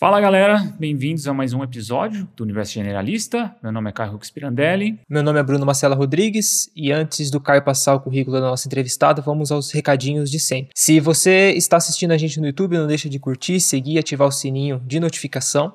Fala 0.00 0.18
galera, 0.18 0.72
bem-vindos 0.78 1.28
a 1.28 1.34
mais 1.34 1.52
um 1.52 1.62
episódio 1.62 2.26
do 2.34 2.42
Universo 2.42 2.72
Generalista. 2.72 3.54
Meu 3.62 3.70
nome 3.70 3.90
é 3.90 3.92
Caio 3.92 4.12
Rux 4.12 4.30
Pirandelli. 4.30 4.98
Meu 5.06 5.22
nome 5.22 5.38
é 5.38 5.42
Bruno 5.42 5.66
Marcela 5.66 5.94
Rodrigues 5.94 6.70
e 6.74 6.90
antes 6.90 7.30
do 7.30 7.38
Caio 7.38 7.62
passar 7.62 7.96
o 7.96 8.00
currículo 8.00 8.40
da 8.40 8.48
nossa 8.48 8.66
entrevistada, 8.66 9.20
vamos 9.20 9.52
aos 9.52 9.70
recadinhos 9.70 10.30
de 10.30 10.40
sempre. 10.40 10.70
Se 10.74 10.98
você 11.00 11.50
está 11.50 11.76
assistindo 11.76 12.12
a 12.12 12.16
gente 12.16 12.40
no 12.40 12.46
YouTube, 12.46 12.78
não 12.78 12.86
deixa 12.86 13.10
de 13.10 13.18
curtir, 13.18 13.60
seguir 13.60 13.96
e 13.96 13.98
ativar 13.98 14.26
o 14.26 14.32
sininho 14.32 14.80
de 14.86 14.98
notificação. 14.98 15.74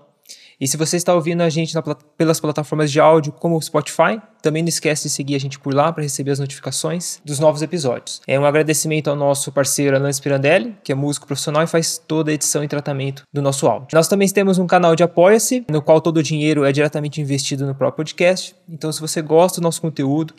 E 0.60 0.68
se 0.68 0.78
você 0.78 0.98
está 0.98 1.14
ouvindo 1.14 1.41
a 1.41 1.50
gente 1.50 1.76
na, 1.76 1.82
pelas 2.18 2.40
plataformas 2.40 2.91
de 2.91 3.00
áudio 3.00 3.32
como 3.32 3.58
o 3.58 3.62
Spotify, 3.62 4.22
também 4.41 4.62
não 4.62 4.70
esquece 4.70 5.04
de 5.04 5.09
seguir 5.09 5.36
a 5.36 5.40
gente 5.40 5.59
por 5.59 5.73
lá 5.73 5.91
para 5.91 6.04
receber 6.04 6.32
as 6.32 6.40
notificações 6.40 7.20
dos 7.26 7.40
novos 7.40 7.62
episódios. 7.62 8.22
É 8.27 8.40
um 8.40 8.46
agradecimento 8.46 9.10
ao 9.10 9.16
nosso 9.16 9.52
parceiro 9.52 9.96
Alan 9.96 10.12
Spirandelli, 10.12 10.76
que 10.84 10.91
é 10.91 10.96
músico 10.96 11.26
profissional 11.27 11.63
e 11.63 11.68
faz 11.68 11.98
toda 11.98 12.32
a 12.32 12.34
edição 12.34 12.63
e 12.63 12.68
tratamento 12.68 13.23
do 13.34 13.41
nosso 13.41 13.68
áudio. 13.68 13.90
Nós 13.94 14.08
também 14.08 14.27
temos 14.27 14.58
um 14.58 14.68
canal 14.68 14.96
de 14.96 15.04
Apoia-se, 15.04 15.66
no 15.70 15.82
qual 15.82 15.99
todo 15.99 16.18
o 16.18 16.23
dinheiro 16.23 16.63
é 16.63 16.72
diretamente 16.72 17.20
investido 17.20 17.66
no 17.66 17.76
próprio 17.76 17.98
podcast. 17.98 18.55
Então, 18.70 18.91
se 18.91 19.02
você 19.02 19.22
gosta 19.22 19.60
do 19.60 19.63
nosso 19.63 19.82
conteúdo, 19.82 20.34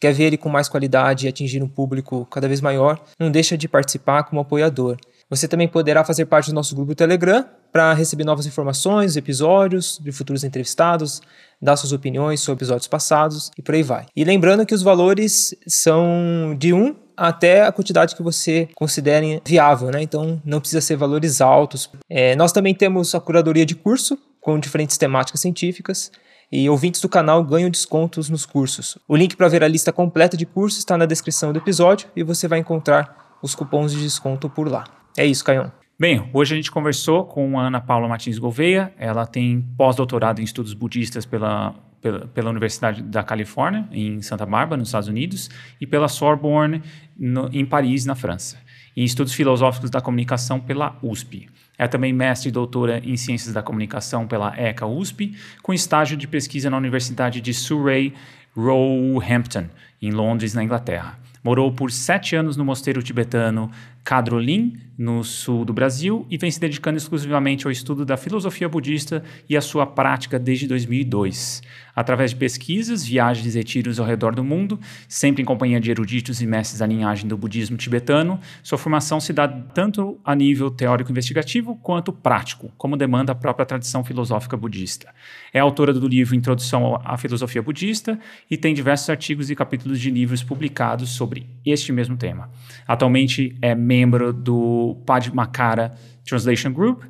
quer 0.00 0.12
ver 0.12 0.24
ele 0.24 0.36
com 0.36 0.48
mais 0.48 0.68
qualidade 0.68 1.26
e 1.26 1.28
atingir 1.28 1.62
um 1.62 1.68
público 1.68 2.26
cada 2.30 2.46
vez 2.46 2.60
maior, 2.60 3.00
não 3.18 3.30
deixa 3.30 3.56
de 3.56 3.68
participar 3.68 4.22
como 4.24 4.40
apoiador. 4.40 4.96
Você 5.30 5.46
também 5.46 5.68
poderá 5.68 6.04
fazer 6.04 6.26
parte 6.26 6.50
do 6.50 6.54
nosso 6.54 6.74
grupo 6.74 6.94
Telegram 6.94 7.44
para 7.70 7.92
receber 7.92 8.24
novas 8.24 8.46
informações, 8.46 9.16
episódios 9.16 9.98
de 10.02 10.10
futuros 10.10 10.42
entrevistados, 10.42 11.20
dar 11.60 11.76
suas 11.76 11.92
opiniões 11.92 12.40
sobre 12.40 12.58
episódios 12.58 12.88
passados 12.88 13.50
e 13.58 13.62
por 13.62 13.74
aí 13.74 13.82
vai. 13.82 14.06
E 14.16 14.24
lembrando 14.24 14.64
que 14.64 14.74
os 14.74 14.82
valores 14.82 15.54
são 15.66 16.56
de 16.58 16.72
1 16.72 16.96
até 17.16 17.66
a 17.66 17.72
quantidade 17.72 18.14
que 18.14 18.22
você 18.22 18.68
considere 18.74 19.42
viável, 19.44 19.90
né? 19.90 20.00
Então 20.00 20.40
não 20.44 20.60
precisa 20.60 20.80
ser 20.80 20.96
valores 20.96 21.40
altos. 21.40 21.90
É, 22.08 22.34
nós 22.36 22.52
também 22.52 22.74
temos 22.74 23.14
a 23.14 23.20
curadoria 23.20 23.66
de 23.66 23.74
curso 23.74 24.18
com 24.40 24.58
diferentes 24.58 24.96
temáticas 24.96 25.40
científicas 25.40 26.10
e 26.50 26.70
ouvintes 26.70 27.02
do 27.02 27.08
canal 27.08 27.44
ganham 27.44 27.68
descontos 27.68 28.30
nos 28.30 28.46
cursos. 28.46 28.96
O 29.06 29.14
link 29.14 29.36
para 29.36 29.48
ver 29.48 29.62
a 29.62 29.68
lista 29.68 29.92
completa 29.92 30.36
de 30.36 30.46
cursos 30.46 30.78
está 30.78 30.96
na 30.96 31.04
descrição 31.04 31.52
do 31.52 31.58
episódio 31.58 32.08
e 32.16 32.22
você 32.22 32.48
vai 32.48 32.60
encontrar 32.60 33.36
os 33.42 33.54
cupons 33.54 33.92
de 33.92 34.00
desconto 34.00 34.48
por 34.48 34.70
lá. 34.70 34.97
É 35.18 35.26
isso, 35.26 35.44
Caion. 35.44 35.68
Bem, 35.98 36.30
hoje 36.32 36.54
a 36.54 36.56
gente 36.56 36.70
conversou 36.70 37.24
com 37.24 37.58
a 37.58 37.66
Ana 37.66 37.80
Paula 37.80 38.06
Martins 38.06 38.38
Gouveia. 38.38 38.92
Ela 38.96 39.26
tem 39.26 39.60
pós-doutorado 39.76 40.40
em 40.40 40.44
estudos 40.44 40.72
budistas 40.74 41.26
pela, 41.26 41.74
pela, 42.00 42.28
pela, 42.28 42.50
Universidade 42.50 43.02
da 43.02 43.24
Califórnia, 43.24 43.88
em 43.90 44.22
Santa 44.22 44.46
Bárbara, 44.46 44.78
nos 44.78 44.90
Estados 44.90 45.08
Unidos, 45.08 45.50
e 45.80 45.88
pela 45.88 46.06
Sorbonne, 46.06 46.82
no, 47.18 47.50
em 47.52 47.66
Paris, 47.66 48.06
na 48.06 48.14
França. 48.14 48.58
E 48.96 49.02
estudos 49.02 49.32
filosóficos 49.32 49.90
da 49.90 50.00
comunicação 50.00 50.60
pela 50.60 50.96
USP. 51.02 51.48
É 51.76 51.88
também 51.88 52.12
mestre 52.12 52.50
e 52.50 52.52
doutora 52.52 53.00
em 53.04 53.16
Ciências 53.16 53.52
da 53.52 53.60
Comunicação 53.60 54.24
pela 54.24 54.56
ECA 54.56 54.86
USP, 54.86 55.36
com 55.64 55.72
estágio 55.72 56.16
de 56.16 56.28
pesquisa 56.28 56.70
na 56.70 56.76
Universidade 56.76 57.40
de 57.40 57.52
Surrey, 57.52 58.14
Roehampton, 58.56 59.66
em 60.00 60.12
Londres, 60.12 60.54
na 60.54 60.62
Inglaterra. 60.62 61.18
Morou 61.42 61.72
por 61.72 61.90
sete 61.90 62.36
anos 62.36 62.56
no 62.56 62.64
mosteiro 62.64 63.02
tibetano 63.02 63.70
Kadrolin, 64.04 64.87
no 64.98 65.22
sul 65.22 65.64
do 65.64 65.72
Brasil, 65.72 66.26
e 66.28 66.36
vem 66.36 66.50
se 66.50 66.58
dedicando 66.58 66.98
exclusivamente 66.98 67.64
ao 67.64 67.70
estudo 67.70 68.04
da 68.04 68.16
filosofia 68.16 68.68
budista 68.68 69.22
e 69.48 69.56
à 69.56 69.60
sua 69.60 69.86
prática 69.86 70.40
desde 70.40 70.66
2002. 70.66 71.62
Através 71.94 72.30
de 72.30 72.36
pesquisas, 72.36 73.04
viagens 73.04 73.54
e 73.54 73.58
retiros 73.58 73.98
ao 73.98 74.06
redor 74.06 74.34
do 74.34 74.44
mundo, 74.44 74.78
sempre 75.08 75.42
em 75.42 75.44
companhia 75.44 75.80
de 75.80 75.90
eruditos 75.90 76.40
e 76.40 76.46
mestres 76.46 76.78
da 76.78 76.86
linhagem 76.86 77.28
do 77.28 77.36
budismo 77.36 77.76
tibetano, 77.76 78.38
sua 78.62 78.78
formação 78.78 79.18
se 79.18 79.32
dá 79.32 79.48
tanto 79.48 80.18
a 80.24 80.34
nível 80.34 80.70
teórico-investigativo 80.70 81.76
quanto 81.76 82.12
prático, 82.12 82.72
como 82.76 82.96
demanda 82.96 83.32
a 83.32 83.34
própria 83.34 83.66
tradição 83.66 84.04
filosófica 84.04 84.56
budista. 84.56 85.12
É 85.52 85.58
autora 85.58 85.92
do 85.92 86.06
livro 86.06 86.36
Introdução 86.36 87.00
à 87.04 87.16
Filosofia 87.16 87.62
Budista 87.62 88.18
e 88.50 88.56
tem 88.56 88.74
diversos 88.74 89.10
artigos 89.10 89.50
e 89.50 89.56
capítulos 89.56 90.00
de 90.00 90.10
livros 90.10 90.42
publicados 90.42 91.10
sobre 91.10 91.46
este 91.66 91.92
mesmo 91.92 92.16
tema. 92.16 92.48
Atualmente 92.86 93.56
é 93.60 93.74
membro 93.74 94.32
do 94.32 94.87
Padmakara 94.94 95.94
Translation 96.24 96.72
Group 96.72 97.02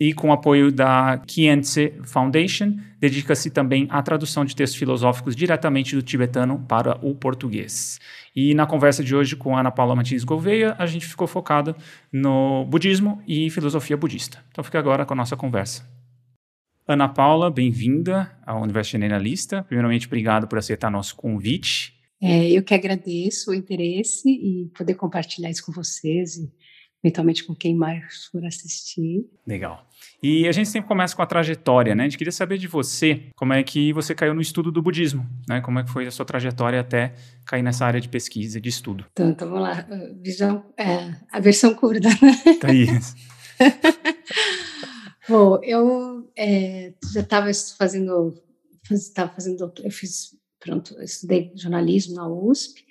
e 0.00 0.14
com 0.14 0.32
apoio 0.32 0.72
da 0.72 1.18
Khyentse 1.26 1.92
Foundation, 2.04 2.74
dedica-se 2.98 3.50
também 3.50 3.86
à 3.90 4.02
tradução 4.02 4.46
de 4.46 4.56
textos 4.56 4.78
filosóficos 4.78 5.36
diretamente 5.36 5.94
do 5.94 6.00
tibetano 6.00 6.64
para 6.66 6.98
o 7.06 7.14
português. 7.14 8.00
E 8.34 8.54
na 8.54 8.66
conversa 8.66 9.04
de 9.04 9.14
hoje 9.14 9.36
com 9.36 9.54
Ana 9.54 9.70
Paula 9.70 9.94
Martins 9.94 10.24
Gouveia, 10.24 10.74
a 10.78 10.86
gente 10.86 11.06
ficou 11.06 11.26
focado 11.26 11.76
no 12.10 12.64
budismo 12.64 13.22
e 13.28 13.50
filosofia 13.50 13.96
budista. 13.96 14.42
Então 14.50 14.64
fica 14.64 14.78
agora 14.78 15.04
com 15.04 15.12
a 15.12 15.16
nossa 15.16 15.36
conversa. 15.36 15.86
Ana 16.88 17.08
Paula, 17.08 17.50
bem-vinda 17.50 18.32
ao 18.44 18.62
Universo 18.62 18.92
Generalista. 18.92 19.62
Primeiramente, 19.64 20.06
obrigado 20.06 20.48
por 20.48 20.58
aceitar 20.58 20.90
nosso 20.90 21.14
convite. 21.14 21.94
É, 22.22 22.50
eu 22.50 22.62
que 22.62 22.74
agradeço 22.74 23.50
o 23.50 23.54
interesse 23.54 24.28
e 24.28 24.70
poder 24.76 24.94
compartilhar 24.94 25.50
isso 25.50 25.64
com 25.64 25.72
vocês 25.72 26.36
e 26.36 26.50
eventualmente 27.02 27.44
com 27.44 27.54
quem 27.54 27.74
mais 27.74 28.26
for 28.26 28.44
assistir. 28.44 29.26
Legal. 29.46 29.86
E 30.22 30.46
a 30.46 30.52
gente 30.52 30.68
sempre 30.68 30.88
começa 30.88 31.16
com 31.16 31.22
a 31.22 31.26
trajetória, 31.26 31.94
né? 31.94 32.04
A 32.04 32.08
gente 32.08 32.18
queria 32.18 32.32
saber 32.32 32.58
de 32.58 32.66
você, 32.66 33.30
como 33.34 33.52
é 33.52 33.62
que 33.62 33.92
você 33.92 34.14
caiu 34.14 34.34
no 34.34 34.40
estudo 34.40 34.70
do 34.70 34.82
budismo, 34.82 35.26
né? 35.48 35.60
Como 35.60 35.78
é 35.78 35.84
que 35.84 35.90
foi 35.90 36.06
a 36.06 36.10
sua 36.10 36.24
trajetória 36.24 36.80
até 36.80 37.14
cair 37.46 37.62
nessa 37.62 37.86
área 37.86 38.00
de 38.00 38.08
pesquisa 38.08 38.60
de 38.60 38.68
estudo? 38.68 39.06
Então, 39.12 39.30
então 39.30 39.48
vamos 39.48 39.62
lá, 39.62 39.86
visão, 40.20 40.64
é, 40.76 41.14
a 41.32 41.40
versão 41.40 41.74
curta. 41.74 42.08
Né? 42.08 42.54
Tá 42.60 42.72
isso. 42.72 43.14
Bom, 45.28 45.60
eu 45.62 46.30
é, 46.36 46.92
já 47.12 47.20
estava 47.20 47.50
fazendo, 47.78 48.34
estava 48.90 49.32
fazendo, 49.32 49.72
eu 49.82 49.90
fiz 49.90 50.36
pronto, 50.58 50.94
eu 50.94 51.04
estudei 51.04 51.52
jornalismo 51.54 52.14
na 52.16 52.28
USP, 52.28 52.84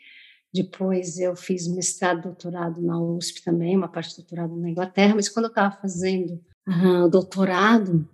depois 0.53 1.19
eu 1.19 1.35
fiz 1.35 1.67
mestrado, 1.67 2.23
doutorado 2.23 2.81
na 2.81 2.99
USP 2.99 3.43
também, 3.43 3.77
uma 3.77 3.87
parte 3.87 4.09
de 4.11 4.17
doutorado 4.17 4.55
na 4.55 4.69
Inglaterra, 4.69 5.15
mas 5.15 5.29
quando 5.29 5.45
eu 5.45 5.49
estava 5.49 5.75
fazendo 5.75 6.39
uh, 6.67 7.07
doutorado, 7.09 8.07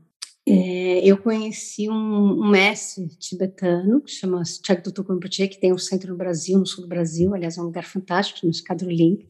é, 0.47 1.00
eu 1.03 1.18
conheci 1.18 1.90
um, 1.90 2.44
um, 2.44 2.50
mestre 2.50 3.07
tibetano 3.18 4.01
que 4.01 4.12
chama 4.12 4.44
Chagdutu 4.45 5.01
Rinpoche, 5.01 5.47
que 5.47 5.59
tem 5.59 5.74
um 5.74 5.78
centro 5.78 6.12
no 6.12 6.18
Brasil, 6.18 6.59
no 6.59 6.66
sul 6.68 6.84
do 6.84 6.88
Brasil, 6.88 7.34
aliás, 7.34 7.57
é 7.57 7.62
um 7.62 7.66
lugar 7.66 7.84
fantástico, 7.84 8.45
no 8.45 8.90
Link. 8.91 9.25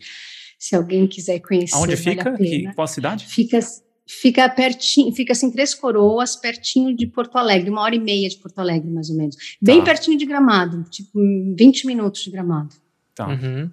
Se 0.60 0.76
alguém 0.76 1.08
quiser 1.08 1.40
conhecer, 1.40 1.78
Onde 1.78 1.96
vale 1.96 2.18
fica? 2.18 2.34
Que, 2.36 2.74
qual 2.74 2.88
cidade? 2.88 3.26
Fica 3.26 3.60
fica 4.08 4.48
pertinho, 4.50 5.12
fica 5.14 5.32
assim, 5.34 5.52
Três 5.52 5.74
Coroas, 5.74 6.36
pertinho 6.36 6.96
de 6.96 7.08
Porto 7.08 7.38
Alegre, 7.38 7.70
uma 7.70 7.82
hora 7.82 7.96
e 7.96 8.00
meia 8.00 8.30
de 8.30 8.38
Porto 8.38 8.60
Alegre, 8.60 8.90
mais 8.90 9.10
ou 9.10 9.16
menos. 9.16 9.36
Bem 9.62 9.80
tá. 9.80 9.86
pertinho 9.86 10.18
de 10.18 10.26
Gramado, 10.26 10.84
tipo 10.90 11.20
20 11.58 11.88
minutos 11.88 12.22
de 12.22 12.30
Gramado. 12.30 12.76
Tá. 13.16 13.30
Uhum. 13.30 13.72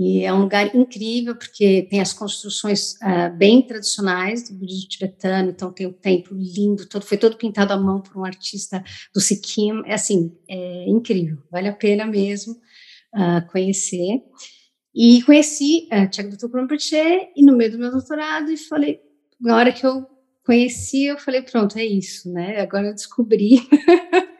E 0.00 0.24
é 0.24 0.32
um 0.32 0.42
lugar 0.42 0.74
incrível, 0.76 1.34
porque 1.34 1.88
tem 1.90 2.00
as 2.00 2.12
construções 2.12 2.92
uh, 3.02 3.36
bem 3.36 3.60
tradicionais 3.60 4.48
do 4.48 4.54
budismo 4.56 4.88
tibetano, 4.88 5.50
então 5.50 5.72
tem 5.72 5.88
o 5.88 5.92
templo 5.92 6.38
lindo, 6.38 6.86
todo, 6.86 7.04
foi 7.04 7.18
todo 7.18 7.36
pintado 7.36 7.72
à 7.72 7.76
mão 7.76 8.00
por 8.00 8.16
um 8.16 8.24
artista 8.24 8.82
do 9.12 9.20
Sikkim, 9.20 9.82
é 9.86 9.94
assim, 9.94 10.32
é 10.48 10.88
incrível, 10.88 11.38
vale 11.50 11.66
a 11.66 11.72
pena 11.72 12.06
mesmo 12.06 12.52
uh, 12.52 13.44
conhecer. 13.50 14.22
E 14.94 15.20
conheci 15.22 15.88
uh, 15.92 16.08
Tiago 16.08 16.30
Dr. 16.30 16.46
Rinpoche, 16.54 16.96
e 17.36 17.44
no 17.44 17.56
meio 17.56 17.72
do 17.72 17.78
meu 17.78 17.90
doutorado, 17.90 18.52
e 18.52 18.56
falei, 18.56 19.00
na 19.40 19.56
hora 19.56 19.72
que 19.72 19.84
eu 19.84 20.06
conheci, 20.46 21.06
eu 21.06 21.18
falei, 21.18 21.42
pronto, 21.42 21.76
é 21.76 21.84
isso, 21.84 22.32
né? 22.32 22.60
Agora 22.60 22.86
eu 22.86 22.94
descobri. 22.94 23.60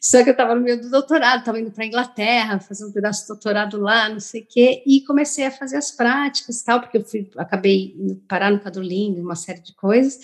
Só 0.00 0.22
que 0.22 0.30
eu 0.30 0.32
estava 0.32 0.54
no 0.54 0.60
meio 0.60 0.80
do 0.80 0.90
doutorado, 0.90 1.40
estava 1.40 1.60
indo 1.60 1.70
para 1.70 1.84
a 1.84 1.86
Inglaterra, 1.86 2.60
fazer 2.60 2.84
um 2.84 2.92
pedaço 2.92 3.22
de 3.22 3.28
doutorado 3.28 3.80
lá, 3.80 4.08
não 4.08 4.20
sei 4.20 4.42
o 4.42 4.46
quê, 4.46 4.82
e 4.86 5.02
comecei 5.04 5.46
a 5.46 5.50
fazer 5.50 5.76
as 5.76 5.90
práticas 5.90 6.60
e 6.60 6.64
tal, 6.64 6.80
porque 6.80 6.98
eu 6.98 7.04
fui, 7.04 7.30
acabei 7.36 7.96
parar 8.28 8.50
no 8.50 8.60
Cadulindo, 8.60 9.20
uma 9.20 9.36
série 9.36 9.60
de 9.60 9.74
coisas, 9.74 10.18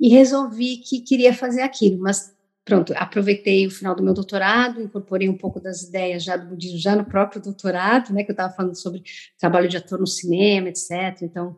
e 0.00 0.08
resolvi 0.08 0.78
que 0.78 1.00
queria 1.00 1.34
fazer 1.34 1.62
aquilo, 1.62 1.98
mas 1.98 2.32
pronto, 2.68 2.92
aproveitei 2.96 3.66
o 3.66 3.70
final 3.70 3.94
do 3.94 4.02
meu 4.02 4.12
doutorado, 4.12 4.82
incorporei 4.82 5.26
um 5.26 5.36
pouco 5.36 5.58
das 5.58 5.82
ideias 5.84 6.22
já 6.22 6.36
do 6.36 6.48
budismo 6.48 6.78
já 6.78 6.94
no 6.94 7.04
próprio 7.04 7.40
doutorado, 7.40 8.12
né, 8.12 8.22
que 8.22 8.30
eu 8.30 8.34
estava 8.34 8.52
falando 8.52 8.74
sobre 8.74 9.02
trabalho 9.38 9.68
de 9.68 9.78
ator 9.78 9.98
no 9.98 10.06
cinema, 10.06 10.68
etc. 10.68 11.22
Então, 11.22 11.56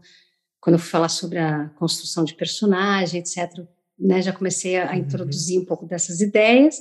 quando 0.61 0.75
eu 0.75 0.79
fui 0.79 0.89
falar 0.89 1.09
sobre 1.09 1.39
a 1.39 1.69
construção 1.71 2.23
de 2.23 2.35
personagem, 2.35 3.21
etc., 3.21 3.67
né, 3.99 4.23
já 4.23 4.33
comecei 4.33 4.79
a, 4.79 4.89
a 4.89 4.93
uhum. 4.93 4.99
introduzir 4.99 5.61
um 5.61 5.65
pouco 5.65 5.85
dessas 5.85 6.21
ideias, 6.21 6.77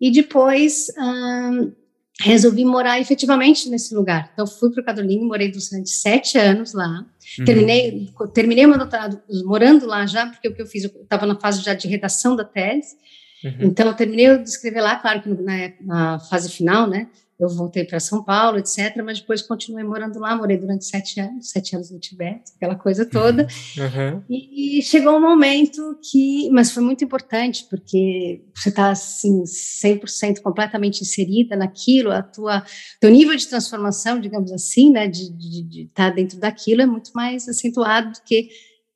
e 0.00 0.10
depois 0.12 0.86
hum, 0.98 1.72
resolvi 2.20 2.64
morar 2.64 3.00
efetivamente 3.00 3.68
nesse 3.68 3.94
lugar. 3.94 4.30
Então, 4.32 4.46
fui 4.46 4.70
para 4.70 4.82
o 4.82 4.84
Cadolinho, 4.84 5.26
morei 5.26 5.50
durante 5.50 5.90
sete 5.90 6.36
anos 6.36 6.72
lá, 6.72 7.06
uhum. 7.38 7.44
terminei, 7.44 8.08
terminei 8.34 8.66
meu 8.66 8.78
doutorado 8.78 9.20
morando 9.44 9.86
lá 9.86 10.04
já, 10.06 10.26
porque 10.26 10.48
o 10.48 10.54
que 10.54 10.62
eu 10.62 10.66
fiz, 10.66 10.84
eu 10.84 10.90
estava 11.02 11.26
na 11.26 11.38
fase 11.38 11.62
já 11.62 11.74
de 11.74 11.86
redação 11.86 12.34
da 12.34 12.44
tese, 12.44 12.96
uhum. 13.44 13.56
então 13.60 13.86
eu 13.86 13.94
terminei 13.94 14.36
de 14.38 14.48
escrever 14.48 14.80
lá, 14.80 14.96
claro 14.96 15.22
que 15.22 15.28
na, 15.28 15.72
na 15.80 16.18
fase 16.18 16.50
final, 16.50 16.88
né, 16.88 17.08
eu 17.38 17.48
voltei 17.48 17.84
para 17.84 18.00
São 18.00 18.24
Paulo, 18.24 18.58
etc. 18.58 18.96
Mas 19.04 19.20
depois 19.20 19.42
continuei 19.42 19.84
morando 19.84 20.18
lá, 20.18 20.36
morei 20.36 20.56
durante 20.56 20.84
sete 20.84 21.20
anos, 21.20 21.50
sete 21.50 21.76
anos 21.76 21.90
no 21.90 21.98
Tibete, 21.98 22.52
aquela 22.56 22.74
coisa 22.74 23.06
toda. 23.06 23.46
Uhum. 23.76 24.22
E, 24.28 24.78
e, 24.78 24.82
chegou 24.82 25.16
um 25.16 25.20
momento 25.20 25.98
que, 26.10 26.50
mas 26.50 26.70
foi 26.70 26.82
muito 26.82 27.04
importante 27.04 27.66
porque 27.70 28.42
você 28.54 28.70
está 28.70 28.90
assim 28.90 29.42
100% 29.44 30.40
completamente 30.40 31.02
inserida 31.02 31.56
naquilo, 31.56 32.10
a 32.10 32.22
tua 32.22 32.64
teu 33.00 33.10
nível 33.10 33.36
de 33.36 33.46
transformação, 33.46 34.20
digamos 34.20 34.52
assim, 34.52 34.90
né, 34.90 35.06
de 35.06 35.84
estar 35.84 36.10
tá 36.10 36.10
dentro 36.10 36.38
daquilo 36.38 36.82
é 36.82 36.86
muito 36.86 37.10
mais 37.14 37.48
acentuado 37.48 38.12
do 38.12 38.22
que 38.24 38.48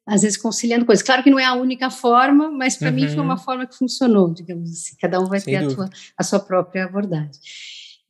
às 0.07 0.23
vezes 0.23 0.37
conciliando 0.37 0.85
coisas. 0.85 1.05
Claro 1.05 1.23
que 1.23 1.31
não 1.31 1.39
é 1.39 1.45
a 1.45 1.55
única 1.55 1.91
forma, 1.91 2.51
mas 2.51 2.77
para 2.77 2.89
uhum. 2.89 2.95
mim 2.95 3.09
foi 3.09 3.21
uma 3.21 3.37
forma 3.37 3.67
que 3.67 3.77
funcionou, 3.77 4.33
digamos 4.33 4.71
assim. 4.71 4.97
Cada 5.01 5.21
um 5.21 5.27
vai 5.27 5.41
Sem 5.41 5.55
ter 5.55 5.65
a, 5.65 5.75
tua, 5.75 5.91
a, 6.19 6.23
sua 6.23 6.41
própria 6.41 6.85
abordagem. 6.85 7.41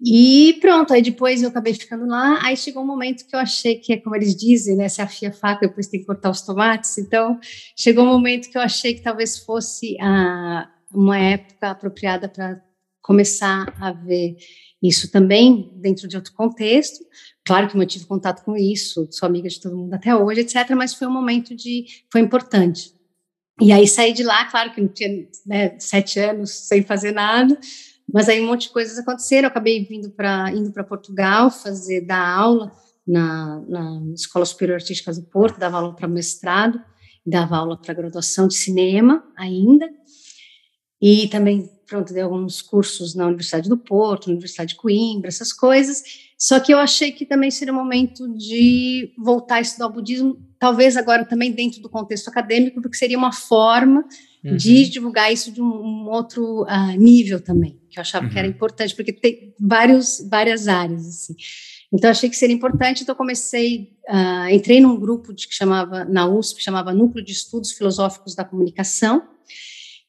E 0.05 0.59
pronto, 0.61 0.93
aí 0.93 1.01
depois 1.01 1.43
eu 1.43 1.49
acabei 1.49 1.75
ficando 1.75 2.07
lá. 2.07 2.41
Aí 2.43 2.57
chegou 2.57 2.83
um 2.83 2.87
momento 2.87 3.25
que 3.25 3.37
eu 3.37 3.39
achei 3.39 3.77
que, 3.77 3.93
é 3.93 3.97
como 3.97 4.17
eles 4.17 4.35
dizem, 4.35 4.77
né? 4.77 4.89
Se 4.89 5.01
afia 5.01 5.29
a 5.29 5.33
faca, 5.33 5.69
depois 5.69 5.87
tem 5.87 6.01
que 6.01 6.07
cortar 6.07 6.31
os 6.31 6.43
tomates. 6.43 6.99
Então, 6.99 7.39
chegou 7.77 8.05
um 8.05 8.09
momento 8.09 8.51
que 8.51 8.59
eu 8.59 8.63
achei 8.63 8.95
que 8.95 9.01
talvez 9.03 9.39
fosse 9.39 9.97
a, 10.01 10.69
uma 10.93 11.17
época 11.17 11.71
apropriada 11.71 12.29
para 12.29 12.61
começar 13.01 13.73
a 13.81 13.93
ver 13.93 14.37
isso 14.83 15.11
também 15.11 15.71
dentro 15.77 16.09
de 16.09 16.17
outro 16.17 16.33
contexto. 16.33 17.05
Claro 17.45 17.69
que 17.69 17.77
mantive 17.77 18.05
contato 18.05 18.45
com 18.45 18.57
isso, 18.57 19.07
sou 19.11 19.29
amiga 19.29 19.49
de 19.49 19.61
todo 19.61 19.77
mundo 19.77 19.95
até 19.95 20.15
hoje, 20.17 20.41
etc. 20.41 20.71
Mas 20.77 20.95
foi 20.95 21.07
um 21.07 21.13
momento 21.13 21.55
de, 21.55 21.85
foi 22.11 22.21
importante. 22.21 22.93
E 23.61 23.71
aí 23.71 23.87
saí 23.87 24.13
de 24.13 24.25
lá, 24.25 24.47
claro 24.47 24.73
que 24.73 24.81
não 24.81 24.89
tinha 24.89 25.29
né, 25.47 25.79
sete 25.79 26.19
anos 26.19 26.51
sem 26.51 26.83
fazer 26.83 27.13
nada, 27.13 27.57
mas 28.13 28.29
aí 28.29 28.41
um 28.41 28.47
monte 28.47 28.63
de 28.63 28.71
coisas 28.71 28.99
aconteceram. 28.99 29.47
Eu 29.47 29.51
acabei 29.51 29.85
vindo 29.85 30.11
para 30.11 30.51
indo 30.53 30.71
para 30.71 30.85
Portugal 30.85 31.51
fazer 31.51 32.03
dar 32.03 32.29
aula 32.29 32.71
na, 33.07 33.61
na 33.69 34.03
Escola 34.15 34.45
Superior 34.45 34.77
Artística 34.77 35.13
do 35.13 35.23
Porto, 35.23 35.59
dava 35.59 35.79
aula 35.79 35.97
para 35.97 36.07
mestrado, 36.07 36.81
dava 37.27 37.57
aula 37.57 37.77
para 37.77 37.95
graduação 37.95 38.47
de 38.47 38.55
cinema 38.55 39.25
ainda. 39.37 39.89
E 41.01 41.27
também, 41.29 41.69
pronto, 41.87 42.13
dei 42.13 42.23
alguns 42.23 42.63
cursos 42.63 43.15
na 43.15 43.27
Universidade 43.27 43.69
do 43.69 43.77
Porto, 43.77 44.27
na 44.27 44.35
Universidade 44.35 44.75
de 44.75 44.77
Coimbra, 44.77 45.29
essas 45.29 45.53
coisas. 45.53 46.03
Só 46.39 46.61
que 46.61 46.73
eu 46.73 46.79
achei 46.79 47.11
que 47.11 47.27
também 47.27 47.51
seria 47.51 47.73
o 47.73 47.77
momento 47.77 48.29
de 48.37 49.13
voltar 49.19 49.57
a 49.57 49.61
estudar 49.61 49.87
o 49.87 49.93
budismo, 49.93 50.39
talvez 50.59 50.97
agora 50.97 51.25
também 51.25 51.51
dentro 51.51 51.81
do 51.81 51.91
contexto 51.91 52.29
acadêmico, 52.29 52.81
porque 52.81 52.97
seria 52.97 53.19
uma 53.19 53.33
forma 53.33 54.05
uhum. 54.45 54.57
de 54.57 54.89
divulgar 54.89 55.33
isso 55.33 55.53
de 55.53 55.61
um, 55.61 55.67
um 55.67 56.09
outro 56.09 56.63
uh, 56.63 56.99
nível 56.99 57.41
também, 57.41 57.81
que 57.91 57.99
eu 57.99 58.01
achava 58.01 58.27
uhum. 58.27 58.33
que 58.33 58.39
era 58.39 58.49
uhum. 58.49 58.55
importante, 58.55 58.95
porque 58.95 59.13
tem 59.13 59.55
vários, 59.59 60.27
várias 60.29 60.69
áreas, 60.69 61.07
assim. 61.07 61.35
Então, 61.93 62.11
achei 62.11 62.31
que 62.31 62.37
seria 62.37 62.57
importante, 62.57 63.03
então 63.03 63.15
comecei, 63.15 63.97
uh, 64.09 64.49
entrei 64.51 64.81
num 64.81 64.99
grupo 64.99 65.35
de, 65.35 65.47
que 65.47 65.55
chamava, 65.55 66.05
na 66.05 66.27
USP, 66.27 66.63
chamava 66.63 66.95
Núcleo 66.95 67.25
de 67.25 67.33
Estudos 67.33 67.73
Filosóficos 67.73 68.35
da 68.35 68.45
Comunicação, 68.45 69.23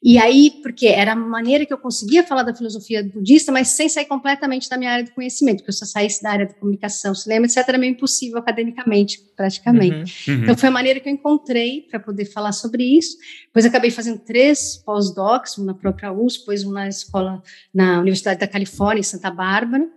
e 0.03 0.17
aí, 0.17 0.59
porque 0.61 0.87
era 0.87 1.13
a 1.13 1.15
maneira 1.15 1.65
que 1.65 1.73
eu 1.73 1.77
conseguia 1.77 2.23
falar 2.23 2.43
da 2.43 2.53
filosofia 2.53 3.01
budista, 3.03 3.53
mas 3.53 3.69
sem 3.69 3.87
sair 3.87 4.03
completamente 4.05 4.69
da 4.69 4.77
minha 4.77 4.91
área 4.91 5.05
de 5.05 5.11
conhecimento, 5.11 5.59
porque 5.59 5.69
eu 5.69 5.73
só 5.75 5.85
saísse 5.85 6.21
da 6.21 6.31
área 6.31 6.45
de 6.45 6.53
comunicação, 6.55 7.15
cinema, 7.15 7.45
etc., 7.45 7.63
era 7.69 7.77
meio 7.77 7.91
impossível 7.91 8.37
academicamente, 8.37 9.21
praticamente. 9.33 10.29
Uhum, 10.29 10.35
uhum. 10.35 10.43
Então, 10.43 10.57
foi 10.57 10.67
a 10.67 10.71
maneira 10.71 10.99
que 10.99 11.07
eu 11.07 11.13
encontrei 11.13 11.87
para 11.89 12.01
poder 12.01 12.25
falar 12.25 12.51
sobre 12.51 12.83
isso. 12.83 13.17
Depois, 13.45 13.65
acabei 13.65 13.91
fazendo 13.91 14.19
três 14.19 14.75
pós-docs, 14.85 15.57
um 15.57 15.63
na 15.63 15.73
própria 15.73 16.11
USP, 16.11 16.39
depois 16.39 16.65
um 16.65 16.71
na 16.71 16.89
escola, 16.89 17.41
na 17.73 18.01
Universidade 18.01 18.41
da 18.41 18.47
Califórnia, 18.47 18.99
em 18.99 19.03
Santa 19.03 19.31
Bárbara 19.31 19.87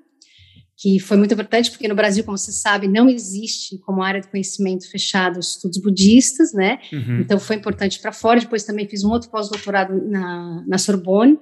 que 0.76 1.00
foi 1.00 1.16
muito 1.16 1.32
importante, 1.32 1.70
porque 1.70 1.88
no 1.88 1.94
Brasil, 1.94 2.22
como 2.22 2.36
você 2.36 2.52
sabe, 2.52 2.86
não 2.86 3.08
existe 3.08 3.78
como 3.78 4.02
área 4.02 4.20
de 4.20 4.28
conhecimento 4.28 4.90
fechado 4.90 5.40
estudos 5.40 5.78
budistas, 5.78 6.52
né? 6.52 6.78
Uhum. 6.92 7.20
Então 7.20 7.40
foi 7.40 7.56
importante 7.56 7.98
para 7.98 8.12
fora. 8.12 8.40
Depois 8.40 8.64
também 8.64 8.86
fiz 8.86 9.02
um 9.02 9.10
outro 9.10 9.30
pós-doutorado 9.30 9.94
na, 10.06 10.64
na 10.66 10.76
Sorbonne, 10.76 11.38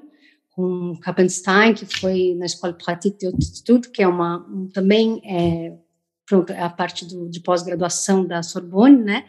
com 0.50 0.96
Kappenstein, 1.02 1.74
que 1.74 1.84
foi 1.84 2.36
na 2.38 2.46
Escola 2.46 2.74
Pratique 2.74 3.18
de 3.18 3.26
Haute 3.26 3.90
que 3.90 4.02
é 4.04 4.06
uma 4.06 4.38
um, 4.48 4.68
também 4.68 5.20
é, 5.24 5.76
pronto, 6.24 6.52
é 6.52 6.62
a 6.62 6.70
parte 6.70 7.04
do, 7.04 7.28
de 7.28 7.40
pós-graduação 7.40 8.24
da 8.24 8.40
Sorbonne, 8.40 9.02
né? 9.02 9.24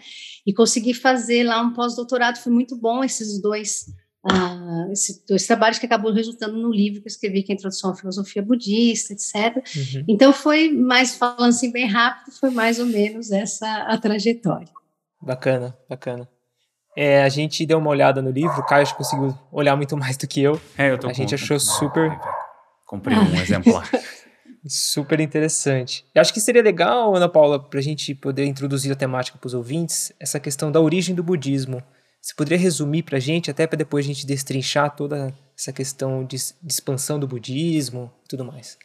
E 0.46 0.54
consegui 0.54 0.94
fazer 0.94 1.44
lá 1.44 1.60
um 1.60 1.74
pós-doutorado, 1.74 2.38
foi 2.38 2.54
muito 2.54 2.78
bom 2.78 3.04
esses 3.04 3.42
dois 3.42 3.86
uh, 4.26 4.92
esse, 4.92 5.24
esse 5.30 5.48
trabalho 5.48 5.80
que 5.80 5.86
acabou 5.86 6.12
resultando 6.12 6.58
no 6.58 6.72
livro 6.72 7.02
que 7.02 7.08
eu 7.08 7.12
escrevi, 7.12 7.44
que 7.44 7.52
é 7.52 7.54
a 7.54 7.58
Introdução 7.58 7.92
à 7.92 7.96
Filosofia 7.96 8.42
Budista, 8.42 9.14
etc. 9.14 9.58
Uhum. 9.58 10.06
Então, 10.08 10.34
foi 10.34 10.72
mais, 10.72 11.16
falando 11.16 11.50
assim 11.50 11.72
bem 11.72 11.88
rápido, 11.88 12.34
foi 12.34 12.50
mais 12.50 12.80
ou 12.80 12.86
menos 12.86 13.32
essa 13.32 13.68
a 13.84 13.98
trajetória. 13.98 14.70
Bacana, 15.22 15.76
bacana. 15.90 16.28
É, 16.98 17.24
a 17.24 17.30
gente 17.30 17.66
deu 17.66 17.78
uma 17.78 17.90
olhada 17.90 18.22
no 18.22 18.32
livro, 18.32 18.58
o 18.58 18.66
Caio 18.66 18.88
conseguiu 18.96 19.38
olhar 19.52 19.76
muito 19.76 19.98
mais 19.98 20.16
do 20.16 20.28
que 20.28 20.42
eu. 20.42 20.60
É, 20.78 20.92
eu 20.92 20.98
tô 20.98 21.10
a 21.10 21.14
gente 21.14 21.36
achou 21.36 21.60
super. 21.60 22.18
Comprei 22.86 23.18
um 23.18 23.36
exemplar. 23.36 23.90
Super 24.68 25.20
interessante. 25.20 26.04
Eu 26.14 26.22
acho 26.22 26.34
que 26.34 26.42
seria 26.42 26.62
legal, 26.62 27.16
Ana 27.16 27.30
Paula, 27.30 27.60
para 27.60 27.80
a 27.80 27.84
gente 27.84 28.16
poder 28.16 28.46
introduzir 28.46 28.92
a 28.92 28.96
temática 28.96 29.38
para 29.38 29.46
os 29.46 29.54
ouvintes, 29.54 30.12
essa 30.20 30.40
questão 30.40 30.72
da 30.72 30.82
origem 30.82 31.14
do 31.14 31.22
budismo. 31.22 31.84
Você 32.26 32.34
poderia 32.34 32.58
resumir 32.58 33.04
para 33.04 33.18
a 33.18 33.20
gente, 33.20 33.52
até 33.52 33.68
para 33.68 33.78
depois 33.78 34.04
a 34.04 34.08
gente 34.08 34.26
destrinchar 34.26 34.96
toda 34.96 35.32
essa 35.56 35.72
questão 35.72 36.26
de, 36.26 36.36
de 36.36 36.74
expansão 36.74 37.20
do 37.20 37.28
budismo 37.28 38.12
e 38.24 38.28
tudo 38.28 38.44
mais? 38.44 38.80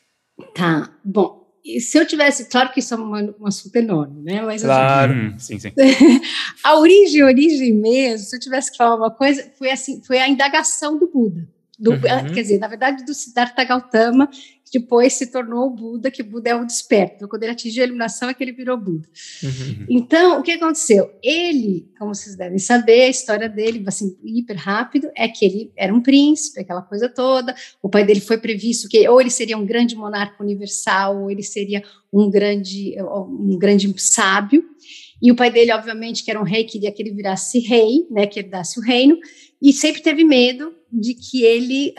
Tá, 0.54 0.90
bom. 1.02 1.48
Se 1.80 1.96
eu 1.96 2.06
tivesse, 2.06 2.50
claro 2.50 2.70
que 2.70 2.80
isso 2.80 2.92
é 2.92 2.98
uma, 2.98 3.34
um 3.40 3.46
assunto 3.46 3.74
enorme, 3.76 4.22
né? 4.22 4.42
Mas 4.42 4.62
claro, 4.62 5.32
assim, 5.36 5.58
sim, 5.58 5.70
sim. 5.70 5.72
a 6.62 6.78
origem, 6.78 7.22
a 7.22 7.26
origem 7.26 7.72
mesmo, 7.72 8.26
se 8.26 8.36
eu 8.36 8.40
tivesse 8.40 8.72
que 8.72 8.76
falar 8.76 8.96
uma 8.96 9.10
coisa, 9.10 9.50
foi 9.58 9.70
assim, 9.70 10.02
foi 10.02 10.18
a 10.18 10.28
indagação 10.28 10.98
do 10.98 11.06
Buda. 11.06 11.48
Do, 11.78 11.92
uhum. 11.92 12.00
Quer 12.34 12.42
dizer, 12.42 12.58
na 12.58 12.68
verdade, 12.68 13.06
do 13.06 13.14
Siddhartha 13.14 13.64
Gautama, 13.64 14.28
depois 14.72 15.14
se 15.14 15.26
tornou 15.26 15.66
o 15.66 15.70
Buda, 15.70 16.10
que 16.10 16.22
Buda 16.22 16.50
é 16.50 16.54
o 16.54 16.64
desperto. 16.64 17.16
Então, 17.16 17.28
quando 17.28 17.42
ele 17.42 17.52
atingiu 17.52 17.82
a 17.82 17.86
iluminação, 17.86 18.28
é 18.28 18.34
que 18.34 18.44
ele 18.44 18.52
virou 18.52 18.76
Buda. 18.76 19.08
Uhum. 19.42 19.86
Então, 19.88 20.40
o 20.40 20.42
que 20.42 20.52
aconteceu? 20.52 21.10
Ele, 21.22 21.88
como 21.98 22.14
vocês 22.14 22.36
devem 22.36 22.58
saber, 22.58 23.02
a 23.02 23.08
história 23.08 23.48
dele, 23.48 23.82
assim, 23.86 24.16
hiper 24.24 24.56
rápido, 24.56 25.10
é 25.16 25.28
que 25.28 25.44
ele 25.44 25.72
era 25.76 25.92
um 25.92 26.00
príncipe, 26.00 26.60
aquela 26.60 26.82
coisa 26.82 27.08
toda. 27.08 27.54
O 27.82 27.88
pai 27.88 28.04
dele 28.04 28.20
foi 28.20 28.38
previsto 28.38 28.88
que 28.88 29.08
ou 29.08 29.20
ele 29.20 29.30
seria 29.30 29.58
um 29.58 29.66
grande 29.66 29.96
monarca 29.96 30.42
universal, 30.42 31.22
ou 31.22 31.30
ele 31.30 31.42
seria 31.42 31.82
um 32.12 32.30
grande, 32.30 32.94
um 33.00 33.58
grande 33.58 33.92
sábio. 34.00 34.64
E 35.22 35.30
o 35.30 35.36
pai 35.36 35.50
dele, 35.50 35.72
obviamente, 35.72 36.24
que 36.24 36.30
era 36.30 36.40
um 36.40 36.44
rei, 36.44 36.64
queria 36.64 36.90
que 36.90 37.02
ele 37.02 37.12
virasse 37.12 37.58
rei, 37.58 38.06
né, 38.10 38.26
que 38.26 38.40
herdasse 38.40 38.78
o 38.78 38.82
reino, 38.82 39.18
e 39.60 39.72
sempre 39.72 40.00
teve 40.00 40.24
medo 40.24 40.72
de 40.90 41.14
que 41.14 41.44
ele 41.44 41.94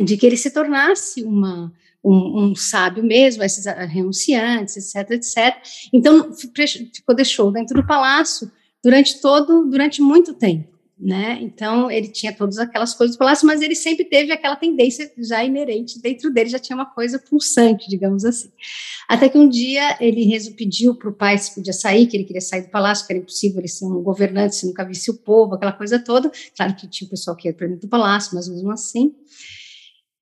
de 0.00 0.16
que 0.16 0.26
ele 0.26 0.36
se 0.36 0.50
tornasse 0.50 1.22
uma, 1.22 1.72
um, 2.04 2.44
um, 2.44 2.54
sábio 2.54 3.02
mesmo, 3.02 3.42
esses 3.42 3.64
renunciantes, 3.64 4.76
etc, 4.76 5.10
etc. 5.12 5.56
Então, 5.92 6.32
ficou, 6.34 7.14
deixou 7.14 7.50
dentro 7.50 7.80
do 7.80 7.86
palácio 7.86 8.50
durante 8.82 9.20
todo, 9.20 9.64
durante 9.64 10.02
muito 10.02 10.34
tempo, 10.34 10.68
né? 10.98 11.38
Então, 11.40 11.90
ele 11.90 12.08
tinha 12.08 12.30
todas 12.34 12.58
aquelas 12.58 12.92
coisas 12.92 13.16
do 13.16 13.18
palácio, 13.18 13.46
mas 13.46 13.62
ele 13.62 13.74
sempre 13.74 14.04
teve 14.04 14.30
aquela 14.30 14.56
tendência 14.56 15.10
já 15.16 15.42
inerente 15.42 15.98
dentro 16.02 16.30
dele, 16.30 16.50
já 16.50 16.58
tinha 16.58 16.76
uma 16.76 16.84
coisa 16.84 17.18
pulsante, 17.18 17.88
digamos 17.88 18.26
assim. 18.26 18.50
Até 19.08 19.30
que 19.30 19.38
um 19.38 19.48
dia 19.48 19.96
ele 20.00 20.50
pediu 20.50 20.94
para 20.94 21.08
o 21.08 21.14
pai 21.14 21.38
se 21.38 21.54
podia 21.54 21.72
sair, 21.72 22.06
que 22.06 22.16
ele 22.16 22.24
queria 22.24 22.42
sair 22.42 22.62
do 22.62 22.70
palácio, 22.70 23.06
que 23.06 23.12
era 23.14 23.22
impossível 23.22 23.60
ele 23.60 23.68
ser 23.68 23.86
um 23.86 24.02
governante 24.02 24.56
se 24.56 24.66
nunca 24.66 24.84
visse 24.84 25.10
o 25.10 25.14
povo, 25.14 25.54
aquela 25.54 25.72
coisa 25.72 25.98
toda. 25.98 26.30
Claro 26.54 26.74
que 26.76 26.86
tinha 26.86 27.06
o 27.06 27.10
pessoal 27.10 27.34
que 27.34 27.48
ia 27.48 27.54
para 27.54 27.66
dentro 27.66 27.86
do 27.86 27.90
palácio, 27.90 28.34
mas 28.34 28.46
mesmo 28.46 28.70
assim. 28.70 29.14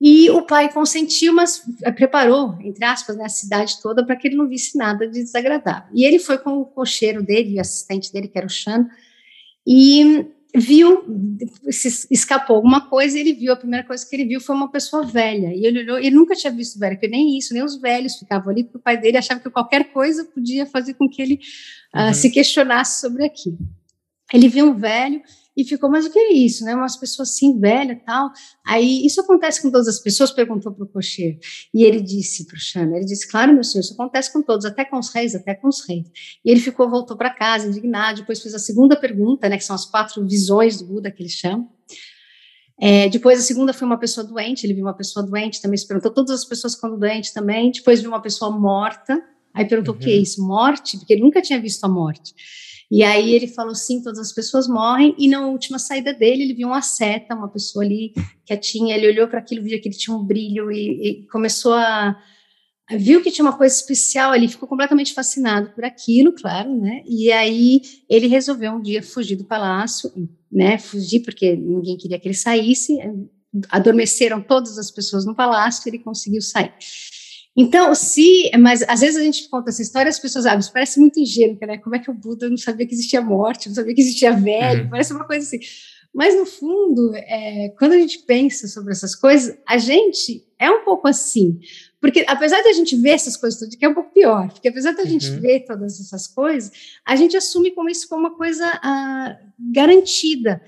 E 0.04 0.28
o 0.30 0.42
pai 0.42 0.68
consentiu, 0.68 1.32
mas 1.32 1.62
eh, 1.80 1.92
preparou, 1.92 2.58
entre 2.60 2.84
aspas, 2.84 3.16
né, 3.16 3.24
a 3.24 3.28
cidade 3.28 3.80
toda 3.80 4.04
para 4.04 4.16
que 4.16 4.26
ele 4.26 4.34
não 4.34 4.48
visse 4.48 4.76
nada 4.76 5.06
de 5.06 5.22
desagradável. 5.22 5.88
E 5.94 6.04
ele 6.04 6.18
foi 6.18 6.38
com 6.38 6.58
o 6.58 6.64
cocheiro 6.64 7.22
dele, 7.22 7.56
o 7.56 7.60
assistente 7.60 8.12
dele, 8.12 8.26
que 8.26 8.36
era 8.36 8.44
o 8.44 8.50
Chan, 8.50 8.88
e 9.64 10.26
viu, 10.52 11.04
se 11.70 12.08
escapou 12.10 12.56
alguma 12.56 12.88
coisa, 12.88 13.16
ele 13.16 13.32
viu, 13.32 13.52
a 13.52 13.56
primeira 13.56 13.86
coisa 13.86 14.04
que 14.04 14.16
ele 14.16 14.24
viu 14.24 14.40
foi 14.40 14.56
uma 14.56 14.72
pessoa 14.72 15.04
velha, 15.06 15.54
e 15.54 15.64
ele 15.64 15.78
olhou, 15.78 15.98
ele 15.98 16.16
nunca 16.16 16.34
tinha 16.34 16.52
visto 16.52 16.80
velho, 16.80 16.96
porque 16.96 17.06
nem 17.06 17.38
isso, 17.38 17.54
nem 17.54 17.62
os 17.62 17.80
velhos 17.80 18.16
ficavam 18.16 18.50
ali, 18.50 18.64
porque 18.64 18.78
o 18.78 18.82
pai 18.82 19.00
dele 19.00 19.18
achava 19.18 19.38
que 19.38 19.50
qualquer 19.50 19.92
coisa 19.92 20.24
podia 20.24 20.66
fazer 20.66 20.94
com 20.94 21.08
que 21.08 21.22
ele 21.22 21.38
ah, 21.94 22.06
uhum. 22.06 22.10
uh, 22.10 22.14
se 22.14 22.28
questionasse 22.28 23.00
sobre 23.00 23.24
aquilo. 23.24 23.58
Ele 24.34 24.48
viu 24.48 24.66
um 24.66 24.74
velho, 24.74 25.22
e 25.56 25.64
ficou, 25.64 25.90
mas 25.90 26.06
o 26.06 26.10
que 26.10 26.18
é 26.18 26.32
isso, 26.32 26.64
né? 26.64 26.74
Umas 26.74 26.96
pessoas 26.96 27.30
assim, 27.30 27.58
velha 27.58 28.00
tal. 28.06 28.30
Aí, 28.64 29.04
isso 29.04 29.20
acontece 29.20 29.60
com 29.60 29.70
todas 29.70 29.86
as 29.86 29.98
pessoas? 29.98 30.30
Perguntou 30.30 30.72
para 30.72 30.84
o 30.84 30.88
cocheiro. 30.88 31.38
E 31.74 31.84
ele 31.84 32.00
disse 32.00 32.46
para 32.46 32.56
o 32.56 32.60
Xana, 32.60 32.96
ele 32.96 33.04
disse, 33.04 33.28
claro, 33.28 33.52
meu 33.52 33.62
senhor, 33.62 33.82
isso 33.82 33.92
acontece 33.92 34.32
com 34.32 34.42
todos, 34.42 34.64
até 34.64 34.84
com 34.84 34.98
os 34.98 35.10
reis, 35.10 35.34
até 35.34 35.54
com 35.54 35.68
os 35.68 35.86
reis. 35.86 36.06
E 36.44 36.50
ele 36.50 36.60
ficou, 36.60 36.88
voltou 36.88 37.16
para 37.16 37.30
casa, 37.30 37.68
indignado, 37.68 38.20
depois 38.20 38.40
fez 38.40 38.54
a 38.54 38.58
segunda 38.58 38.96
pergunta, 38.96 39.48
né, 39.48 39.58
que 39.58 39.64
são 39.64 39.76
as 39.76 39.84
quatro 39.84 40.26
visões 40.26 40.78
do 40.78 40.86
Buda 40.86 41.10
que 41.10 41.22
ele 41.22 41.28
chama. 41.28 41.68
É, 42.80 43.08
depois 43.08 43.38
a 43.38 43.42
segunda 43.42 43.72
foi 43.72 43.86
uma 43.86 43.98
pessoa 43.98 44.26
doente, 44.26 44.66
ele 44.66 44.74
viu 44.74 44.84
uma 44.84 44.94
pessoa 44.94 45.24
doente, 45.24 45.60
também 45.60 45.76
se 45.76 45.86
perguntou, 45.86 46.10
todas 46.10 46.32
as 46.32 46.44
pessoas 46.44 46.74
ficando 46.74 46.96
doentes 46.96 47.32
também, 47.32 47.70
depois 47.70 48.00
viu 48.00 48.10
uma 48.10 48.20
pessoa 48.20 48.50
morta, 48.50 49.22
aí 49.54 49.66
perguntou 49.66 49.94
uhum. 49.94 50.00
o 50.00 50.02
que 50.02 50.10
é 50.10 50.16
uhum. 50.16 50.22
isso, 50.22 50.42
morte? 50.44 50.96
Porque 50.98 51.12
ele 51.12 51.22
nunca 51.22 51.40
tinha 51.42 51.60
visto 51.60 51.84
a 51.84 51.88
morte. 51.88 52.34
E 52.94 53.02
aí 53.02 53.32
ele 53.32 53.48
falou, 53.48 53.74
sim, 53.74 54.02
todas 54.02 54.18
as 54.18 54.34
pessoas 54.34 54.68
morrem, 54.68 55.14
e 55.16 55.26
na 55.26 55.46
última 55.46 55.78
saída 55.78 56.12
dele, 56.12 56.42
ele 56.42 56.52
viu 56.52 56.68
uma 56.68 56.82
seta, 56.82 57.34
uma 57.34 57.48
pessoa 57.48 57.82
ali 57.82 58.12
quietinha, 58.44 58.94
ele 58.94 59.08
olhou 59.08 59.26
para 59.26 59.38
aquilo, 59.38 59.64
viu 59.64 59.80
que 59.80 59.88
ele 59.88 59.96
tinha 59.96 60.14
um 60.14 60.22
brilho 60.22 60.70
e, 60.70 61.22
e 61.22 61.26
começou 61.28 61.72
a, 61.72 62.14
viu 62.90 63.22
que 63.22 63.30
tinha 63.30 63.46
uma 63.46 63.56
coisa 63.56 63.74
especial 63.74 64.30
ali, 64.30 64.46
ficou 64.46 64.68
completamente 64.68 65.14
fascinado 65.14 65.70
por 65.70 65.86
aquilo, 65.86 66.32
claro, 66.32 66.78
né? 66.78 67.02
E 67.06 67.32
aí 67.32 67.80
ele 68.10 68.26
resolveu 68.26 68.72
um 68.72 68.82
dia 68.82 69.02
fugir 69.02 69.36
do 69.36 69.44
palácio, 69.46 70.12
né? 70.52 70.76
Fugir 70.76 71.20
porque 71.20 71.56
ninguém 71.56 71.96
queria 71.96 72.20
que 72.20 72.28
ele 72.28 72.34
saísse. 72.34 72.98
Adormeceram 73.70 74.42
todas 74.42 74.76
as 74.76 74.90
pessoas 74.90 75.24
no 75.24 75.34
palácio, 75.34 75.88
ele 75.88 75.98
conseguiu 75.98 76.42
sair. 76.42 76.74
Então, 77.56 77.94
se, 77.94 78.50
mas 78.58 78.82
às 78.88 79.00
vezes 79.00 79.16
a 79.16 79.22
gente 79.22 79.48
conta 79.48 79.70
essa 79.70 79.82
história, 79.82 80.08
as 80.08 80.18
pessoas, 80.18 80.46
ah, 80.46 80.56
isso 80.56 80.72
parece 80.72 80.98
muito 80.98 81.20
ingênuo, 81.20 81.58
né? 81.60 81.76
Como 81.78 81.94
é 81.94 81.98
que 81.98 82.10
o 82.10 82.14
Buda 82.14 82.48
não 82.48 82.56
sabia 82.56 82.86
que 82.86 82.94
existia 82.94 83.20
morte, 83.20 83.68
não 83.68 83.74
sabia 83.74 83.94
que 83.94 84.00
existia 84.00 84.32
velho, 84.32 84.84
uhum. 84.84 84.90
parece 84.90 85.12
uma 85.12 85.26
coisa 85.26 85.46
assim. 85.46 85.58
Mas 86.14 86.36
no 86.36 86.44
fundo, 86.44 87.14
é, 87.14 87.74
quando 87.78 87.92
a 87.92 87.98
gente 87.98 88.20
pensa 88.20 88.68
sobre 88.68 88.92
essas 88.92 89.14
coisas, 89.14 89.56
a 89.66 89.78
gente 89.78 90.46
é 90.58 90.70
um 90.70 90.84
pouco 90.84 91.08
assim. 91.08 91.58
Porque 92.00 92.24
apesar 92.26 92.60
de 92.62 92.68
a 92.68 92.72
gente 92.72 92.96
ver 92.96 93.10
essas 93.10 93.36
coisas 93.36 93.58
tudo, 93.58 93.78
que 93.78 93.84
é 93.84 93.88
um 93.88 93.94
pouco 93.94 94.12
pior, 94.12 94.50
porque 94.52 94.68
apesar 94.68 94.92
da 94.92 95.02
uhum. 95.02 95.08
gente 95.08 95.30
ver 95.30 95.60
todas 95.60 96.00
essas 96.00 96.26
coisas, 96.26 96.70
a 97.06 97.16
gente 97.16 97.36
assume 97.36 97.70
como 97.70 97.88
isso 97.88 98.08
como 98.08 98.22
uma 98.22 98.36
coisa 98.36 98.66
ah, 98.82 99.36
garantida 99.72 100.60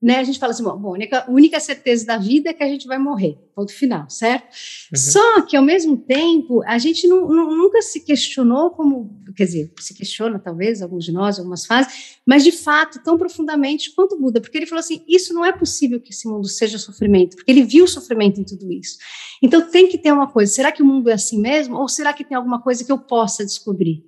né, 0.00 0.18
a 0.18 0.24
gente 0.24 0.38
fala 0.38 0.52
assim, 0.52 0.62
bom, 0.62 0.70
a 0.70 0.90
única, 0.90 1.28
única 1.28 1.58
certeza 1.58 2.06
da 2.06 2.16
vida 2.16 2.50
é 2.50 2.52
que 2.52 2.62
a 2.62 2.68
gente 2.68 2.86
vai 2.86 2.98
morrer, 2.98 3.36
ponto 3.52 3.72
final, 3.72 4.08
certo? 4.08 4.44
Uhum. 4.44 4.96
Só 4.96 5.42
que, 5.42 5.56
ao 5.56 5.62
mesmo 5.62 5.96
tempo, 5.96 6.62
a 6.64 6.78
gente 6.78 7.08
não, 7.08 7.26
não, 7.26 7.56
nunca 7.56 7.82
se 7.82 8.04
questionou 8.04 8.70
como, 8.70 9.20
quer 9.36 9.44
dizer, 9.44 9.72
se 9.80 9.92
questiona 9.94 10.38
talvez, 10.38 10.82
alguns 10.82 11.04
de 11.04 11.10
nós, 11.10 11.38
algumas 11.38 11.66
fases, 11.66 12.16
mas 12.24 12.44
de 12.44 12.52
fato, 12.52 13.02
tão 13.02 13.18
profundamente 13.18 13.92
quanto 13.92 14.16
Buda, 14.16 14.40
porque 14.40 14.56
ele 14.56 14.66
falou 14.66 14.80
assim, 14.80 15.02
isso 15.08 15.34
não 15.34 15.44
é 15.44 15.50
possível 15.50 16.00
que 16.00 16.12
esse 16.12 16.28
mundo 16.28 16.46
seja 16.46 16.78
sofrimento, 16.78 17.34
porque 17.34 17.50
ele 17.50 17.64
viu 17.64 17.84
o 17.84 17.88
sofrimento 17.88 18.40
em 18.40 18.44
tudo 18.44 18.72
isso. 18.72 18.98
Então 19.42 19.68
tem 19.68 19.88
que 19.88 19.98
ter 19.98 20.12
uma 20.12 20.30
coisa, 20.30 20.52
será 20.52 20.70
que 20.70 20.82
o 20.82 20.86
mundo 20.86 21.10
é 21.10 21.14
assim 21.14 21.40
mesmo? 21.40 21.76
Ou 21.76 21.88
será 21.88 22.12
que 22.12 22.24
tem 22.24 22.36
alguma 22.36 22.62
coisa 22.62 22.84
que 22.84 22.92
eu 22.92 22.98
possa 22.98 23.44
descobrir? 23.44 24.04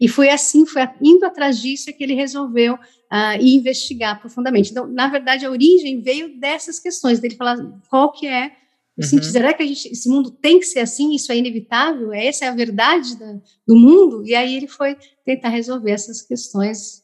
E 0.00 0.08
foi 0.08 0.30
assim, 0.30 0.66
foi 0.66 0.82
indo 1.02 1.24
atrás 1.24 1.60
disso 1.60 1.90
é 1.90 1.92
que 1.92 2.02
ele 2.02 2.14
resolveu 2.14 2.74
uh, 2.74 3.40
e 3.40 3.56
investigar 3.56 4.20
profundamente. 4.20 4.70
Então, 4.70 4.86
na 4.86 5.08
verdade, 5.08 5.44
a 5.44 5.50
origem 5.50 6.00
veio 6.00 6.38
dessas 6.38 6.78
questões, 6.78 7.20
dele 7.20 7.36
falar 7.36 7.56
qual 7.88 8.12
que 8.12 8.26
é 8.26 8.52
o 8.96 9.02
uhum. 9.02 9.08
sentido. 9.08 9.32
Será 9.32 9.52
que 9.52 9.62
a 9.62 9.66
gente, 9.66 9.88
esse 9.88 10.08
mundo 10.08 10.30
tem 10.30 10.58
que 10.58 10.66
ser 10.66 10.80
assim? 10.80 11.14
Isso 11.14 11.32
é 11.32 11.36
inevitável? 11.36 12.12
Essa 12.12 12.46
é 12.46 12.48
a 12.48 12.54
verdade 12.54 13.18
da, 13.18 13.32
do 13.66 13.76
mundo? 13.76 14.26
E 14.26 14.34
aí 14.34 14.56
ele 14.56 14.68
foi 14.68 14.96
tentar 15.24 15.48
resolver 15.48 15.90
essas 15.90 16.22
questões, 16.22 17.02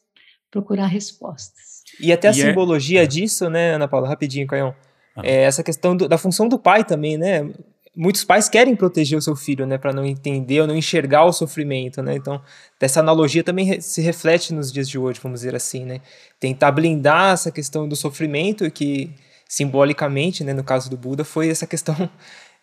procurar 0.49 0.87
respostas. 0.87 1.83
E 1.99 2.11
até 2.11 2.27
a 2.27 2.31
e 2.31 2.41
é 2.41 2.45
simbologia 2.45 3.03
é... 3.03 3.07
disso, 3.07 3.49
né, 3.49 3.75
Ana 3.75 3.87
Paula, 3.87 4.07
rapidinho, 4.07 4.47
Caião, 4.47 4.75
ah. 5.15 5.21
é 5.23 5.43
essa 5.43 5.63
questão 5.63 5.95
do, 5.95 6.07
da 6.07 6.17
função 6.17 6.47
do 6.47 6.59
pai 6.59 6.83
também, 6.83 7.17
né? 7.17 7.49
Muitos 7.97 8.23
pais 8.23 8.47
querem 8.47 8.75
proteger 8.75 9.17
o 9.17 9.21
seu 9.21 9.35
filho, 9.35 9.65
né, 9.65 9.77
para 9.77 9.91
não 9.91 10.05
entender 10.05 10.61
ou 10.61 10.67
não 10.67 10.75
enxergar 10.75 11.25
o 11.25 11.33
sofrimento, 11.33 12.01
né? 12.03 12.15
Então, 12.15 12.39
dessa 12.79 12.99
analogia 12.99 13.43
também 13.43 13.81
se 13.81 14.01
reflete 14.01 14.53
nos 14.53 14.71
dias 14.71 14.87
de 14.87 14.99
hoje, 14.99 15.19
vamos 15.21 15.39
dizer 15.39 15.55
assim, 15.55 15.83
né? 15.83 16.01
Tentar 16.39 16.71
blindar 16.71 17.33
essa 17.33 17.51
questão 17.51 17.87
do 17.89 17.95
sofrimento 17.95 18.69
que 18.69 19.11
simbolicamente, 19.49 20.43
né, 20.43 20.53
no 20.53 20.63
caso 20.63 20.89
do 20.89 20.97
Buda, 20.97 21.23
foi 21.23 21.49
essa 21.49 21.65
questão 21.65 22.09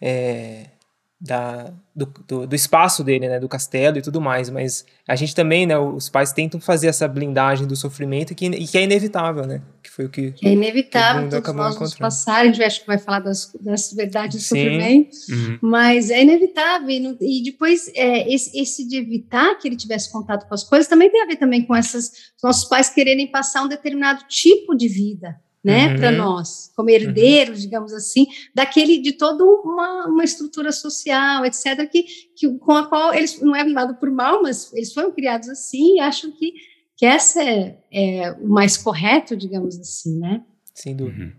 é, 0.01 0.67
da, 1.21 1.73
do, 1.95 2.13
do, 2.27 2.47
do, 2.47 2.55
espaço 2.55 3.03
dele, 3.03 3.29
né, 3.29 3.41
do 3.41 3.49
castelo 3.49 3.97
e 3.97 4.03
tudo 4.03 4.21
mais, 4.21 4.51
mas 4.51 4.85
a 5.09 5.15
gente 5.15 5.35
também, 5.35 5.65
né, 5.65 5.79
os 5.79 6.11
pais 6.11 6.33
tentam 6.33 6.61
fazer 6.61 6.89
essa 6.89 7.07
blindagem 7.09 7.67
do 7.67 7.77
sofrimento 7.77 8.35
que, 8.35 8.47
e 8.47 8.67
que 8.67 8.77
é 8.77 8.83
inevitável, 8.83 9.47
né, 9.47 9.63
que 9.83 9.91
foi 9.91 10.05
o 10.05 10.11
que, 10.11 10.33
que 10.33 10.47
é 10.47 10.53
inevitável, 10.53 11.29
que 11.29 11.41
todos 11.41 11.55
nós 11.55 11.79
nos 11.79 11.95
passarem, 11.95 12.51
a 12.51 12.53
gente 12.53 12.65
acho 12.65 12.81
que 12.81 12.87
vai 12.87 12.99
falar 12.99 13.21
das, 13.21 13.53
das 13.61 13.93
verdades 13.93 14.43
do 14.43 14.43
Sim. 14.43 14.49
sofrimento, 14.49 15.17
uhum. 15.31 15.59
mas 15.63 16.11
é 16.11 16.21
inevitável, 16.21 16.91
e, 16.91 17.17
e 17.21 17.43
depois 17.45 17.91
é, 17.95 18.33
esse, 18.33 18.59
esse 18.59 18.87
de 18.87 18.97
evitar 18.97 19.57
que 19.59 19.69
ele 19.69 19.77
tivesse 19.77 20.13
contato 20.13 20.47
com 20.47 20.55
as 20.55 20.65
coisas 20.65 20.89
também 20.89 21.11
tem 21.11 21.23
a 21.23 21.27
ver 21.27 21.37
também 21.37 21.65
com 21.65 21.75
essas, 21.75 22.11
nossos 22.43 22.69
pais 22.69 22.91
quererem 22.91 23.31
passar 23.31 23.63
um 23.63 23.69
determinado 23.69 24.25
tipo 24.29 24.75
de 24.75 24.89
vida, 24.89 25.37
né, 25.65 25.89
uhum. 25.89 25.97
para 25.97 26.13
nós, 26.13 26.71
como 26.77 26.91
herdeiros, 26.91 27.57
uhum. 27.57 27.65
digamos 27.65 27.93
assim, 27.95 28.27
daquele 28.55 28.99
de 28.99 29.13
toda 29.13 29.43
uma, 29.43 30.07
uma 30.07 30.23
estrutura 30.23 30.71
social, 30.71 31.47
etc., 31.47 31.89
que, 31.91 32.05
que, 32.37 32.59
com 32.59 32.73
a 32.73 32.87
qual 32.87 33.15
eles 33.15 33.41
não 33.41 33.57
é 33.57 33.65
nada 33.65 33.95
por 33.95 34.11
mal, 34.11 34.43
mas 34.43 34.71
eles 34.75 34.93
foram 34.93 35.11
criados 35.11 35.49
assim 35.49 35.97
e 35.97 36.01
acham 36.01 36.31
que, 36.33 36.53
que 36.97 37.07
essa 37.07 37.43
é, 37.43 37.79
é 37.91 38.33
o 38.33 38.47
mais 38.47 38.77
correto, 38.77 39.35
digamos 39.35 39.79
assim, 39.81 40.19
né? 40.19 40.45
Sem 40.75 40.95
dúvida. 40.95 41.25
Uhum. 41.25 41.33